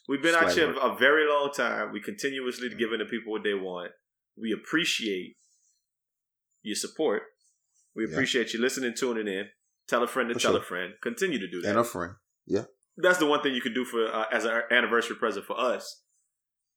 we've 0.10 0.22
been 0.22 0.36
out 0.36 0.52
here 0.52 0.70
a 0.80 0.96
very 0.98 1.28
long 1.28 1.50
time. 1.56 1.92
We 1.94 2.02
continuously 2.02 2.70
giving 2.78 3.00
the 3.00 3.06
people 3.06 3.32
what 3.32 3.44
they 3.44 3.54
want. 3.54 3.92
We 4.38 4.52
appreciate 4.52 5.38
your 6.62 6.76
support. 6.76 7.24
We 7.96 8.06
Yeah. 8.06 8.12
appreciate 8.12 8.54
you 8.54 8.60
listening, 8.60 8.94
tuning 8.96 9.28
in. 9.28 9.50
Tell 9.88 10.04
a 10.04 10.08
friend 10.08 10.28
to 10.30 10.36
For 10.36 10.40
tell 10.42 10.52
sure. 10.54 10.62
a 10.62 10.64
friend. 10.64 10.94
Continue 11.02 11.40
to 11.40 11.48
do 11.50 11.62
that. 11.62 11.70
And 11.70 11.80
a 11.80 11.84
friend. 11.84 12.14
Yeah. 12.46 12.66
That's 12.98 13.18
the 13.18 13.26
one 13.26 13.42
thing 13.42 13.56
you 13.56 13.62
could 13.62 13.74
do 13.74 13.86
for 13.86 14.06
uh, 14.14 14.26
as 14.32 14.44
an 14.46 14.62
anniversary 14.72 15.16
present 15.16 15.46
for 15.46 15.58
us. 15.60 16.04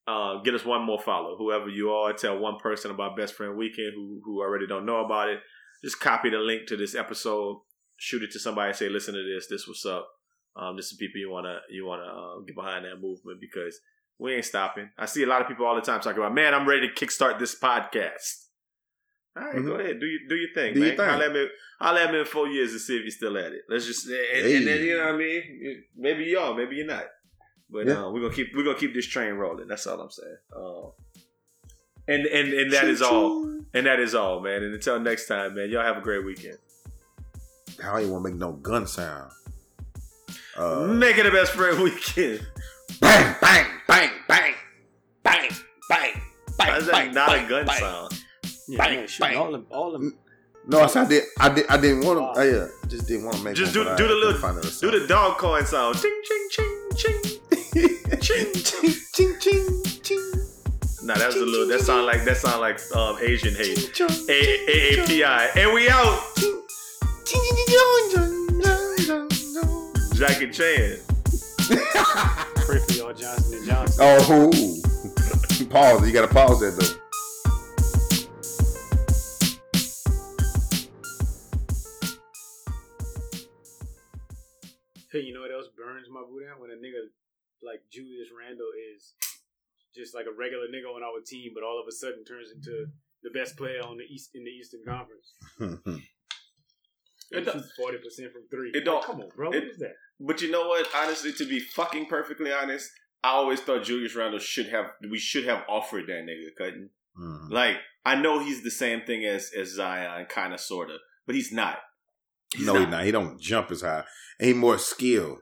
Uh, 0.07 0.41
get 0.43 0.55
us 0.55 0.65
one 0.65 0.83
more 0.83 1.01
follow. 1.01 1.37
Whoever 1.37 1.69
you 1.69 1.91
are, 1.91 2.13
tell 2.13 2.39
one 2.39 2.59
person 2.59 2.91
about 2.91 3.17
Best 3.17 3.35
Friend 3.35 3.57
Weekend 3.57 3.93
who 3.95 4.21
who 4.25 4.41
already 4.41 4.67
don't 4.69 4.87
know 4.87 5.05
about 5.05 5.29
it. 5.31 5.41
Just 5.85 6.01
copy 6.01 6.31
the 6.31 6.39
link 6.39 6.67
to 6.69 6.77
this 6.77 6.95
episode, 6.95 7.61
shoot 7.97 8.23
it 8.23 8.31
to 8.33 8.39
somebody, 8.39 8.73
say, 8.73 8.89
"Listen 8.89 9.15
to 9.15 9.23
this. 9.23 9.47
This 9.49 9.67
what's 9.67 9.85
up. 9.87 10.09
Um, 10.55 10.77
this 10.77 10.87
is 10.93 10.97
people 10.99 11.19
you 11.21 11.31
wanna 11.31 11.61
you 11.71 11.85
wanna 11.87 12.05
uh, 12.05 12.39
get 12.41 12.55
behind 12.55 12.85
that 12.85 13.01
movement 13.01 13.41
because 13.41 13.81
we 14.19 14.35
ain't 14.35 14.45
stopping." 14.45 14.91
I 14.99 15.07
see 15.07 15.23
a 15.25 15.27
lot 15.27 15.41
of 15.43 15.49
people 15.49 15.67
all 15.67 15.75
the 15.75 15.81
time 15.81 16.01
talking 16.01 16.19
about, 16.19 16.35
"Man, 16.35 16.55
I'm 16.55 16.69
ready 16.69 16.89
to 16.89 16.95
kickstart 16.95 17.39
this 17.39 17.59
podcast." 17.59 18.47
All 19.35 19.45
right, 19.45 19.57
Mhm. 19.57 19.65
go 19.67 19.75
ahead, 19.77 19.99
do 19.99 20.05
you 20.07 20.29
do 20.29 20.37
your 20.37 20.53
thing, 20.53 20.75
Do 20.75 20.81
man. 20.81 20.89
your 20.91 20.97
thing. 20.99 21.09
I'll 21.09 21.19
let 21.19 21.33
me 21.33 21.49
I'll 21.81 21.95
let 21.95 22.13
me 22.13 22.21
in 22.21 22.27
four 22.27 22.47
years 22.49 22.71
and 22.73 22.81
see 22.81 22.97
if 22.99 23.03
you're 23.03 23.11
still 23.11 23.37
at 23.39 23.53
it. 23.53 23.63
Let's 23.69 23.87
just 23.87 24.07
and, 24.07 24.47
and 24.47 24.67
then 24.67 24.85
you 24.85 24.97
know 24.99 25.07
what 25.07 25.15
I 25.15 25.17
mean. 25.17 25.85
Maybe 25.97 26.25
you 26.25 26.39
are, 26.39 26.55
maybe 26.55 26.77
you're 26.77 26.87
not. 26.87 27.07
But 27.71 27.87
Yeah. 27.87 28.05
uh, 28.05 28.11
we're 28.11 28.21
gonna 28.21 28.35
keep 28.35 28.55
we're 28.55 28.63
gonna 28.63 28.79
keep 28.79 28.93
this 28.93 29.07
train 29.07 29.33
rolling. 29.35 29.67
That's 29.69 29.87
all 29.87 29.99
I'm 30.01 30.11
saying. 30.11 30.37
Uh, 30.55 30.91
and 32.09 32.27
and 32.27 32.53
and 32.53 32.73
that 32.73 32.85
is 32.85 33.01
all. 33.01 33.62
And 33.75 33.87
that 33.87 34.01
is 34.01 34.15
all, 34.15 34.41
man. 34.41 34.63
And 34.63 34.75
until 34.75 35.01
next 35.01 35.27
time, 35.27 35.55
man. 35.55 35.71
Y'all 35.71 35.83
have 35.85 35.97
a 35.97 36.01
great 36.01 36.25
weekend. 36.25 36.59
I 37.83 37.87
don't 37.87 38.01
even 38.01 38.13
want 38.13 38.25
to 38.27 38.31
make 38.31 38.39
no 38.39 38.53
gun 38.53 38.87
sound. 38.87 39.33
Uh, 40.57 40.81
Make 40.87 41.17
it 41.17 41.23
the 41.25 41.31
best 41.31 41.53
friend 41.53 41.83
weekend. 41.83 42.47
bang, 43.01 43.35
bang, 43.41 43.67
bang, 43.89 44.11
bang, 44.29 44.55
bang, 45.25 45.49
bang, 45.89 46.21
Why 46.57 46.67
bang, 46.67 46.77
is 46.77 46.87
that 46.87 46.93
bang, 46.93 47.15
not 47.15 47.29
bang, 47.31 47.47
a 47.47 47.49
gun 47.49 47.67
bang. 47.67 47.79
sound? 47.81 48.25
Yeah, 48.69 48.79
Bang, 48.79 48.97
man, 48.97 49.09
bang. 49.19 49.37
all 49.39 49.53
them, 49.53 49.67
all 49.71 49.91
them. 49.93 50.19
No, 50.67 50.81
I 50.83 50.87
said 50.87 51.07
I 51.07 51.09
did. 51.09 51.25
I 51.41 51.49
did. 51.49 51.67
I 51.69 51.77
didn't 51.79 52.05
want 52.05 52.19
to. 52.37 52.41
Uh, 52.41 52.45
yeah, 52.45 52.67
just 52.89 53.09
didn't 53.09 53.25
want 53.25 53.37
to 53.39 53.43
make. 53.43 53.55
Just 53.57 53.75
one, 53.77 53.85
do 53.97 53.97
do 53.97 54.05
I 54.05 54.09
the 54.09 54.15
little 54.15 54.41
find 54.41 54.63
do 54.63 54.91
the 55.01 55.07
dog 55.09 55.39
coin 55.39 55.65
sound. 55.67 55.97
Ching 55.97 56.23
ching 56.25 56.49
ching 56.51 56.91
ching. 56.97 57.23
ching, 58.21 58.53
ching, 58.55 58.95
ching, 59.41 59.83
ching, 60.03 60.33
ching. 61.03 61.07
Nah, 61.07 61.15
that's 61.15 61.37
a 61.37 61.39
little. 61.41 61.67
That 61.69 61.81
sound 61.81 62.07
like 62.07 62.25
that 62.25 62.37
sound 62.37 62.61
like 62.61 62.81
um, 62.95 63.19
Asian 63.21 63.55
hate. 63.55 63.93
Ching, 63.93 64.09
A 64.29 64.41
A 64.69 65.03
A 65.03 65.07
P 65.07 65.25
I. 65.25 65.47
And 65.57 65.73
we 65.75 65.89
out. 65.89 66.23
ching. 66.37 67.49
Jackie 70.15 70.51
Chan. 70.51 70.99
Pray 72.57 72.79
for 72.79 72.93
y'all, 72.93 73.13
Johnson 73.13 73.59
and 73.59 73.67
Johnson. 73.67 73.99
Oh, 74.01 74.51
pause. 75.71 76.07
You 76.07 76.13
got 76.13 76.29
to 76.29 76.33
pause 76.33 76.61
that 76.61 76.77
though. 76.79 76.99
Hey, 85.11 85.21
you 85.21 85.35
know 85.35 85.41
what 85.41 85.51
else 85.53 85.69
burns 85.77 86.09
my 86.11 86.23
boot 86.23 86.45
out? 86.51 86.61
When 86.61 86.71
a 86.71 86.75
nigga 86.75 87.11
like 87.63 87.83
Julius 87.91 88.29
Randle 88.33 88.71
is 88.95 89.13
just 89.95 90.15
like 90.15 90.27
a 90.27 90.35
regular 90.37 90.67
nigga 90.67 90.89
on 90.95 91.03
our 91.03 91.21
team, 91.25 91.53
but 91.55 91.63
all 91.65 91.81
of 91.81 91.87
a 91.89 91.93
sudden 91.93 92.25
turns 92.25 92.51
into 92.55 92.87
the 93.23 93.31
best 93.31 93.57
player 93.57 93.81
on 93.85 93.97
the 93.99 94.05
East 94.05 94.31
in 94.35 94.45
the 94.45 94.51
Eastern 94.51 94.81
Conference. 94.87 95.35
It 97.31 97.47
don't- 97.47 97.65
forty 97.79 97.99
percent 97.99 98.31
from 98.33 98.43
three. 98.51 98.71
It 98.75 98.85
don't- 98.85 98.97
Like, 98.97 99.07
come 99.07 99.21
on, 99.23 99.29
bro. 99.35 99.51
it- 99.53 99.55
what 99.55 99.65
is 99.71 99.79
that? 99.79 99.95
But 100.21 100.43
you 100.43 100.51
know 100.51 100.69
what? 100.69 100.87
Honestly, 100.95 101.33
to 101.33 101.47
be 101.49 101.61
fucking 101.61 102.07
perfectly 102.07 102.53
honest, 102.53 102.91
I 103.25 103.31
always 103.31 103.61
thought 103.61 103.85
Julius 103.85 104.15
Randle 104.15 104.39
should 104.39 104.69
have. 104.69 104.87
We 105.11 105.19
should 105.19 105.45
have 105.47 105.65
offered 105.69 106.07
that 106.09 106.27
nigga 106.27 106.55
cutting. 106.57 106.91
Mhm. 107.19 107.51
Like 107.51 107.79
I 108.05 108.17
know 108.17 108.41
he's 108.45 108.63
the 108.63 108.71
same 108.71 109.03
thing 109.07 109.25
as 109.25 109.51
as 109.57 109.69
Zion, 109.71 110.27
kind 110.27 110.53
of, 110.53 110.61
sorta, 110.61 110.99
but 111.27 111.35
he's 111.35 111.53
not. 111.53 111.79
He's 112.55 112.67
no, 112.67 112.75
not. 112.75 112.81
he's 112.83 112.91
not. 112.91 113.05
He 113.05 113.11
don't 113.13 113.41
jump 113.41 113.71
as 113.71 113.81
high. 113.81 114.05
And 114.39 114.49
he 114.49 114.53
more 114.55 114.77
skilled. 114.79 115.39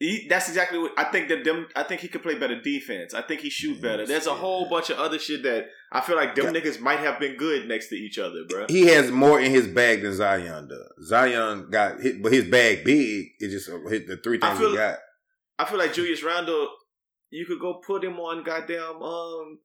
He, 0.00 0.26
that's 0.28 0.48
exactly 0.48 0.78
what 0.78 0.92
I 0.96 1.04
think. 1.04 1.28
That 1.28 1.44
them, 1.44 1.68
I 1.76 1.84
think 1.84 2.00
he 2.00 2.08
could 2.08 2.22
play 2.22 2.34
better 2.34 2.60
defense. 2.60 3.14
I 3.14 3.22
think 3.22 3.40
he 3.40 3.48
shoot 3.48 3.80
better. 3.80 4.04
There's 4.04 4.26
a 4.26 4.34
whole 4.34 4.68
bunch 4.68 4.90
of 4.90 4.98
other 4.98 5.18
shit 5.20 5.44
that 5.44 5.66
I 5.92 6.00
feel 6.00 6.16
like 6.16 6.34
them 6.34 6.52
niggas 6.52 6.80
might 6.80 6.98
have 6.98 7.20
been 7.20 7.36
good 7.36 7.68
next 7.68 7.88
to 7.88 7.94
each 7.94 8.18
other, 8.18 8.44
bro. 8.48 8.66
He 8.68 8.86
has 8.88 9.10
more 9.12 9.40
in 9.40 9.52
his 9.52 9.68
bag 9.68 10.02
than 10.02 10.12
Zion 10.14 10.68
does. 10.68 11.06
Zion 11.08 11.68
got 11.70 12.00
hit, 12.00 12.20
but 12.22 12.32
his 12.32 12.44
bag 12.48 12.84
big. 12.84 13.28
It 13.38 13.50
just 13.50 13.70
hit 13.88 14.08
the 14.08 14.16
three 14.16 14.38
things 14.38 14.58
feel- 14.58 14.70
he 14.72 14.76
got. 14.76 14.98
I 15.58 15.64
feel 15.64 15.78
like 15.78 15.94
Julius 15.94 16.24
Randle, 16.24 16.68
you 17.30 17.46
could 17.46 17.60
go 17.60 17.74
put 17.74 18.02
him 18.04 18.18
on 18.18 18.42
goddamn 18.42 19.00
um, 19.00 19.60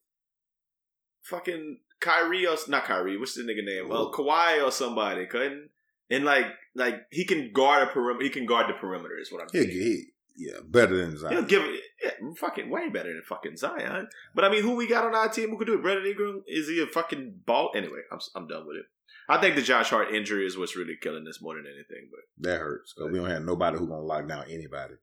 fucking 1.23 1.79
Kyrie 1.99 2.45
or 2.45 2.55
not 2.67 2.85
Kyrie. 2.85 3.17
What's 3.17 3.33
the 3.33 3.41
nigga 3.43 3.65
name? 3.65 3.91
Uh, 3.91 4.11
Kawhi 4.11 4.63
or 4.63 4.71
somebody, 4.71 5.25
couldn't. 5.25 5.69
And 6.11 6.25
like, 6.25 6.45
like 6.75 6.95
he 7.11 7.25
can 7.25 7.51
guard 7.51 7.87
a 7.87 7.91
perimeter. 7.91 8.23
He 8.23 8.29
can 8.29 8.45
guard 8.45 8.67
the 8.69 8.73
perimeter. 8.73 9.17
Is 9.19 9.31
what 9.31 9.41
I'm 9.41 9.49
saying. 9.49 9.69
he, 9.69 10.05
yeah, 10.35 10.59
better 10.65 10.97
than 10.97 11.11
He'll 11.11 11.19
Zion. 11.19 11.45
give 11.45 11.63
it 11.63 11.81
yeah, 12.03 12.11
fucking 12.37 12.69
way 12.69 12.89
better 12.89 13.09
than 13.13 13.21
fucking 13.27 13.57
Zion. 13.57 14.07
But 14.35 14.45
I 14.45 14.49
mean, 14.49 14.63
who 14.63 14.75
we 14.75 14.87
got 14.87 15.05
on 15.05 15.13
our 15.15 15.27
team 15.29 15.49
who 15.49 15.57
could 15.57 15.67
do 15.67 15.73
it? 15.75 15.81
Brandon 15.81 16.05
Ingram 16.05 16.43
is 16.47 16.67
he 16.67 16.81
a 16.81 16.87
fucking 16.87 17.41
ball? 17.45 17.71
Anyway, 17.75 17.99
I'm 18.11 18.19
I'm 18.35 18.47
done 18.47 18.65
with 18.67 18.77
it. 18.77 18.85
I 19.27 19.39
think 19.39 19.55
the 19.55 19.61
Josh 19.61 19.89
Hart 19.91 20.13
injury 20.13 20.45
is 20.47 20.57
what's 20.57 20.75
really 20.75 20.95
killing 20.99 21.23
this 21.23 21.41
more 21.41 21.55
than 21.55 21.65
anything. 21.67 22.09
But 22.09 22.21
That 22.49 22.59
hurts. 22.59 22.93
'cause 22.93 23.11
we 23.11 23.19
don't 23.19 23.29
have 23.29 23.43
nobody 23.43 23.77
who 23.77 23.87
gonna 23.87 24.01
lock 24.01 24.27
down 24.27 24.45
anybody. 24.49 24.95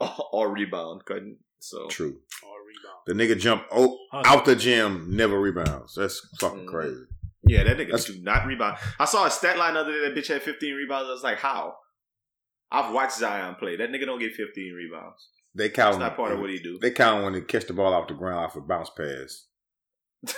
or 0.32 0.50
rebound 0.52 1.04
couldn't. 1.04 1.38
So 1.60 1.86
True. 1.88 2.20
Or 2.44 2.56
rebound. 2.66 3.02
The 3.06 3.14
nigga 3.14 3.38
jump 3.40 3.64
oh, 3.70 3.96
out 4.12 4.44
the 4.44 4.56
gym, 4.56 5.16
never 5.16 5.40
rebounds. 5.40 5.94
That's 5.94 6.20
fucking 6.40 6.66
Mhm. 6.66 6.70
crazy. 6.70 7.04
yeah, 7.44 7.64
that 7.64 7.76
nigga 7.76 7.86
That's- 7.92 8.04
do 8.06 8.20
not 8.20 8.46
rebound. 8.46 8.78
I 8.98 9.04
saw 9.04 9.26
a 9.26 9.30
stat 9.30 9.58
line 9.58 9.76
other 9.76 9.92
day 9.92 10.00
that 10.08 10.14
bitch 10.16 10.28
had 10.28 10.42
15 10.42 10.74
rebounds. 10.74 11.08
I 11.08 11.12
was 11.12 11.22
like, 11.24 11.38
how? 11.38 11.76
I've 12.72 12.92
watched 12.92 13.18
Zion 13.18 13.54
play. 13.56 13.76
That 13.76 13.90
nigga 13.90 14.06
don't 14.06 14.18
get 14.18 14.32
15 14.32 14.72
rebounds. 14.72 15.28
They 15.54 15.68
count. 15.68 15.94
It's 15.94 16.00
not 16.00 16.16
part 16.16 16.32
of 16.32 16.40
what 16.40 16.50
he 16.50 16.58
do. 16.58 16.78
They 16.80 16.90
count 16.90 17.22
when 17.22 17.34
they 17.34 17.42
catch 17.42 17.66
the 17.66 17.74
ball 17.74 17.92
off 17.92 18.08
the 18.08 18.14
ground 18.14 18.38
off 18.38 18.56
a 18.56 18.60
bounce 18.60 18.90
pass. 18.90 19.46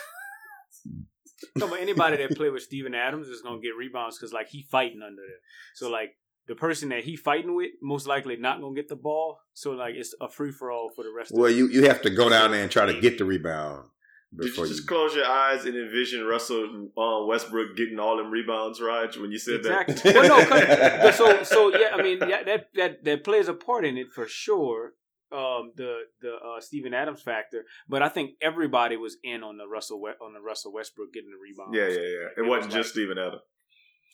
No, 1.56 1.68
but 1.68 1.80
anybody 1.80 2.16
that 2.16 2.36
play 2.36 2.50
with 2.50 2.62
Steven 2.62 2.94
Adams 2.94 3.28
is 3.28 3.42
gonna 3.42 3.60
get 3.60 3.76
rebounds 3.78 4.18
because 4.18 4.32
like 4.32 4.48
he 4.48 4.62
fighting 4.62 5.02
under 5.02 5.22
there. 5.22 5.38
So 5.74 5.90
like 5.90 6.16
the 6.46 6.54
person 6.54 6.88
that 6.90 7.04
he 7.04 7.16
fighting 7.16 7.54
with 7.54 7.70
most 7.82 8.06
likely 8.06 8.36
not 8.36 8.60
gonna 8.60 8.74
get 8.74 8.88
the 8.88 8.96
ball. 8.96 9.38
So 9.52 9.72
like 9.72 9.94
it's 9.94 10.14
a 10.20 10.28
free 10.28 10.52
for 10.52 10.70
all 10.70 10.90
for 10.94 11.04
the 11.04 11.12
rest. 11.16 11.32
Well, 11.32 11.50
of 11.50 11.56
you 11.56 11.68
you 11.68 11.86
have 11.86 12.02
to 12.02 12.10
go 12.10 12.28
down 12.28 12.52
there 12.52 12.62
and 12.62 12.70
try 12.70 12.86
to 12.86 13.00
get 13.00 13.18
the 13.18 13.24
rebound 13.24 13.84
Did 13.84 13.90
before 14.36 14.64
you 14.66 14.70
you. 14.70 14.76
just 14.76 14.88
close 14.88 15.14
your 15.14 15.26
eyes 15.26 15.64
and 15.64 15.74
envision 15.76 16.24
Russell 16.24 16.88
uh, 16.96 17.24
Westbrook 17.26 17.76
getting 17.76 17.98
all 17.98 18.16
them 18.16 18.30
rebounds, 18.30 18.80
Raj, 18.80 19.16
when 19.16 19.30
you 19.32 19.38
said 19.38 19.56
Exactly. 19.56 19.94
that? 19.94 20.14
well, 20.14 20.28
no, 20.28 20.46
'cause- 20.46 21.16
so 21.16 21.42
so 21.42 21.76
yeah, 21.76 21.90
I 21.94 22.02
mean 22.02 22.18
yeah, 22.28 22.42
that 22.44 22.68
that 22.74 23.04
that 23.04 23.24
plays 23.24 23.48
a 23.48 23.54
part 23.54 23.84
in 23.84 23.96
it 23.96 24.08
for 24.14 24.26
sure. 24.28 24.94
Um, 25.32 25.72
the 25.74 26.02
the 26.20 26.34
uh, 26.34 26.60
Steven 26.60 26.94
Adams 26.94 27.20
factor, 27.20 27.64
but 27.88 28.02
I 28.02 28.08
think 28.08 28.32
everybody 28.40 28.96
was 28.96 29.16
in 29.24 29.42
on 29.42 29.56
the 29.56 29.66
Russell 29.66 30.00
We- 30.00 30.10
on 30.20 30.32
the 30.32 30.40
Russell 30.40 30.72
Westbrook 30.72 31.12
getting 31.12 31.30
the 31.30 31.38
rebounds. 31.42 31.76
yeah, 31.76 31.88
yeah, 31.88 32.08
yeah. 32.08 32.26
It, 32.36 32.46
It 32.46 32.46
wasn't 32.48 32.66
was 32.66 32.74
just 32.74 32.90
Steven 32.90 33.18
Adams. 33.18 33.42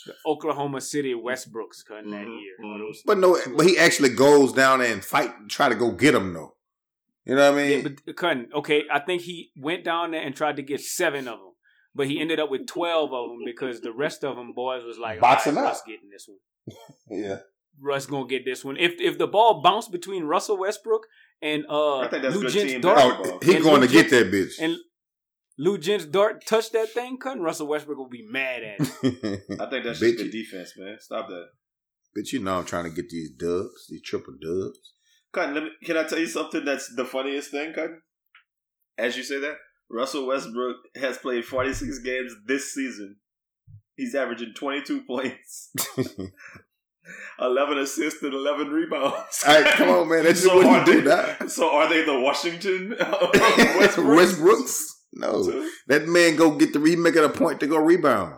The 0.06 0.14
Oklahoma 0.24 0.80
City 0.80 1.12
Westbrooks 1.12 1.84
cutting 1.86 2.10
that 2.12 2.26
Mhm, 2.26 2.40
year. 2.40 2.54
mhm. 2.64 2.92
But 3.04 3.18
no, 3.18 3.38
but 3.54 3.66
he 3.66 3.76
actually 3.76 4.08
goes 4.14 4.54
down 4.54 4.78
there 4.78 4.90
and 4.90 5.04
fight, 5.04 5.30
try 5.50 5.68
to 5.68 5.74
go 5.74 5.90
get 5.90 6.14
him 6.14 6.32
though. 6.32 6.54
You 7.26 7.34
know 7.36 7.52
what 7.52 7.60
I 7.60 7.62
mean? 7.62 7.82
Yeah, 7.82 7.88
but 8.06 8.16
couldn't. 8.16 8.52
Okay, 8.54 8.84
I 8.90 8.98
think 9.00 9.22
he 9.22 9.50
went 9.56 9.84
down 9.84 10.10
there 10.12 10.22
and 10.22 10.34
tried 10.34 10.56
to 10.56 10.62
get 10.62 10.80
seven 10.80 11.28
of 11.28 11.38
them, 11.38 11.52
but 11.94 12.06
he 12.06 12.20
ended 12.20 12.40
up 12.40 12.50
with 12.50 12.66
twelve 12.66 13.12
of 13.12 13.28
them 13.30 13.40
because 13.44 13.80
the 13.80 13.92
rest 13.92 14.24
of 14.24 14.36
them 14.36 14.52
boys 14.54 14.84
was 14.84 14.98
like, 14.98 15.20
Box 15.20 15.46
"All 15.46 15.52
him 15.52 15.58
out." 15.58 15.64
Russ 15.64 15.82
getting 15.86 16.08
this 16.10 16.26
one. 16.28 16.76
yeah. 17.22 17.36
Russ 17.80 18.06
gonna 18.06 18.26
get 18.26 18.44
this 18.44 18.64
one. 18.64 18.76
If 18.76 19.00
if 19.00 19.18
the 19.18 19.26
ball 19.26 19.60
bounced 19.62 19.92
between 19.92 20.24
Russell 20.24 20.58
Westbrook 20.58 21.06
and 21.40 21.64
uh 21.70 21.98
I 22.00 22.08
think 22.08 22.22
that's 22.22 22.34
Lou 22.34 22.42
good 22.42 22.52
Gents 22.52 22.72
team 22.72 22.80
Dart. 22.80 22.98
Oh, 23.24 23.38
he 23.42 23.54
And 23.56 23.64
going 23.64 23.80
to 23.82 23.86
Lou 23.86 23.92
get 23.92 24.10
that 24.10 24.30
bitch. 24.32 24.54
and 24.60 24.76
Luguentz 25.58 26.10
Dort 26.10 26.46
touched 26.46 26.72
that 26.72 26.88
thing, 26.90 27.18
couldn't 27.18 27.42
Russell 27.42 27.66
Westbrook 27.66 27.98
will 27.98 28.08
be 28.08 28.26
mad 28.26 28.62
at 28.62 28.80
it. 28.80 29.42
I 29.60 29.66
think 29.68 29.84
that's 29.84 30.00
Bitch. 30.00 30.12
just 30.12 30.16
good 30.16 30.30
defense, 30.30 30.72
man. 30.78 30.96
Stop 31.00 31.28
that. 31.28 31.48
But 32.14 32.32
you 32.32 32.38
know 32.40 32.58
I'm 32.58 32.64
trying 32.64 32.84
to 32.84 32.90
get 32.90 33.10
these 33.10 33.30
dubs, 33.30 33.86
these 33.90 34.00
triple 34.02 34.34
dubs. 34.40 34.94
Cotton, 35.32 35.54
let 35.54 35.62
me, 35.64 35.70
can 35.84 35.96
I 35.96 36.04
tell 36.04 36.18
you 36.18 36.26
something 36.26 36.64
that's 36.64 36.94
the 36.94 37.04
funniest 37.04 37.50
thing, 37.50 37.72
Cotton? 37.74 38.02
As 38.98 39.16
you 39.16 39.22
say 39.22 39.38
that, 39.40 39.56
Russell 39.88 40.26
Westbrook 40.26 40.76
has 40.96 41.18
played 41.18 41.44
46 41.44 41.98
games 42.00 42.34
this 42.46 42.72
season. 42.72 43.16
He's 43.96 44.14
averaging 44.14 44.52
22 44.56 45.02
points, 45.06 45.72
11 47.40 47.78
assists, 47.78 48.22
and 48.22 48.34
11 48.34 48.68
rebounds. 48.68 49.44
All 49.46 49.60
right, 49.62 49.72
come 49.74 49.88
on, 49.90 50.08
man. 50.08 50.24
That's 50.24 50.42
So 50.42 50.56
what 50.56 50.66
are 50.66 50.78
you 50.80 50.84
do 50.86 51.00
they- 51.02 51.08
now. 51.08 51.46
So 51.48 51.70
are 51.74 51.88
they 51.88 52.04
the 52.04 52.18
Washington 52.20 52.94
Westbrooks? 52.98 54.34
Westbrooks? 54.36 54.86
No. 55.12 55.64
That 55.88 56.06
man 56.06 56.36
go 56.36 56.52
get 56.56 56.72
the 56.72 56.80
he 56.80 56.94
make 56.96 57.16
it 57.16 57.24
a 57.24 57.28
point 57.28 57.60
to 57.60 57.66
go 57.66 57.78
rebound. 57.78 58.36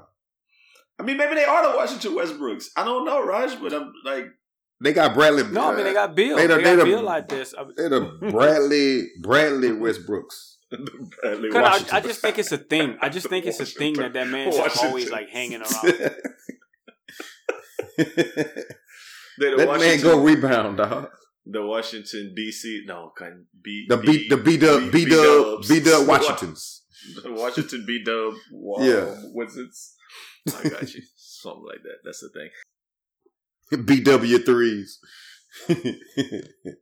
I 0.98 1.02
mean, 1.02 1.16
maybe 1.16 1.34
they 1.34 1.44
are 1.44 1.70
the 1.70 1.76
Washington 1.76 2.12
Westbrooks. 2.12 2.66
I 2.76 2.84
don't 2.84 3.04
know, 3.04 3.24
Raj, 3.26 3.60
but 3.60 3.72
I'm 3.74 3.92
like, 4.04 4.26
They 4.82 4.92
got 4.92 5.14
Bradley. 5.14 5.44
No, 5.44 5.72
I 5.72 5.76
mean 5.76 5.84
they 5.84 5.92
got 5.92 6.10
uh, 6.10 6.12
Bill. 6.14 6.36
They 6.36 6.46
They, 6.46 6.54
the- 6.56 6.62
got 6.62 6.64
they 6.64 6.76
the- 6.76 6.84
Bill 6.84 7.02
like 7.02 7.28
this. 7.28 7.54
I, 7.56 7.64
they 7.76 7.88
the 7.88 8.00
Bradley 8.30 9.08
Bradley 9.20 9.68
Westbrooks. 9.70 10.56
Bradley 11.22 11.50
I, 11.54 11.84
I 11.92 12.00
just 12.00 12.20
think 12.20 12.38
it's 12.38 12.50
a 12.52 12.56
thing. 12.58 12.96
I 13.00 13.08
just 13.10 13.28
think 13.28 13.44
it's 13.46 13.60
a 13.60 13.66
thing 13.66 13.92
that 13.94 14.14
that 14.14 14.26
man's 14.28 14.56
just 14.56 14.68
Washington. 14.68 14.88
always 14.88 15.10
like 15.10 15.28
hanging 15.28 15.60
around. 15.60 15.84
They're 19.38 19.56
the 19.56 19.56
that 19.66 19.78
man 19.80 20.00
go 20.00 20.20
rebound, 20.22 20.78
dog. 20.78 21.08
the 21.46 21.64
Washington 21.64 22.32
D.C. 22.34 22.84
No, 22.86 23.12
can 23.16 23.46
B 23.62 23.86
The 23.88 23.96
B 23.98 24.28
the 24.28 24.36
B 24.36 24.56
dub 24.56 24.90
B 24.90 25.04
dub 25.04 25.62
B 25.68 25.80
dub 25.80 26.06
Washingtons. 26.08 26.82
The 27.22 27.32
Washington 27.32 27.84
B 27.86 28.02
Dub. 28.04 28.34
Yeah. 28.80 29.14
Wizards. 29.34 29.94
I 30.48 30.68
got 30.68 30.92
you. 30.94 31.02
Something 31.16 31.64
like 31.66 31.82
that. 31.82 31.98
That's 32.04 32.20
the 32.20 32.28
thing. 32.30 32.48
BW 33.72 34.44
threes. 34.44 34.98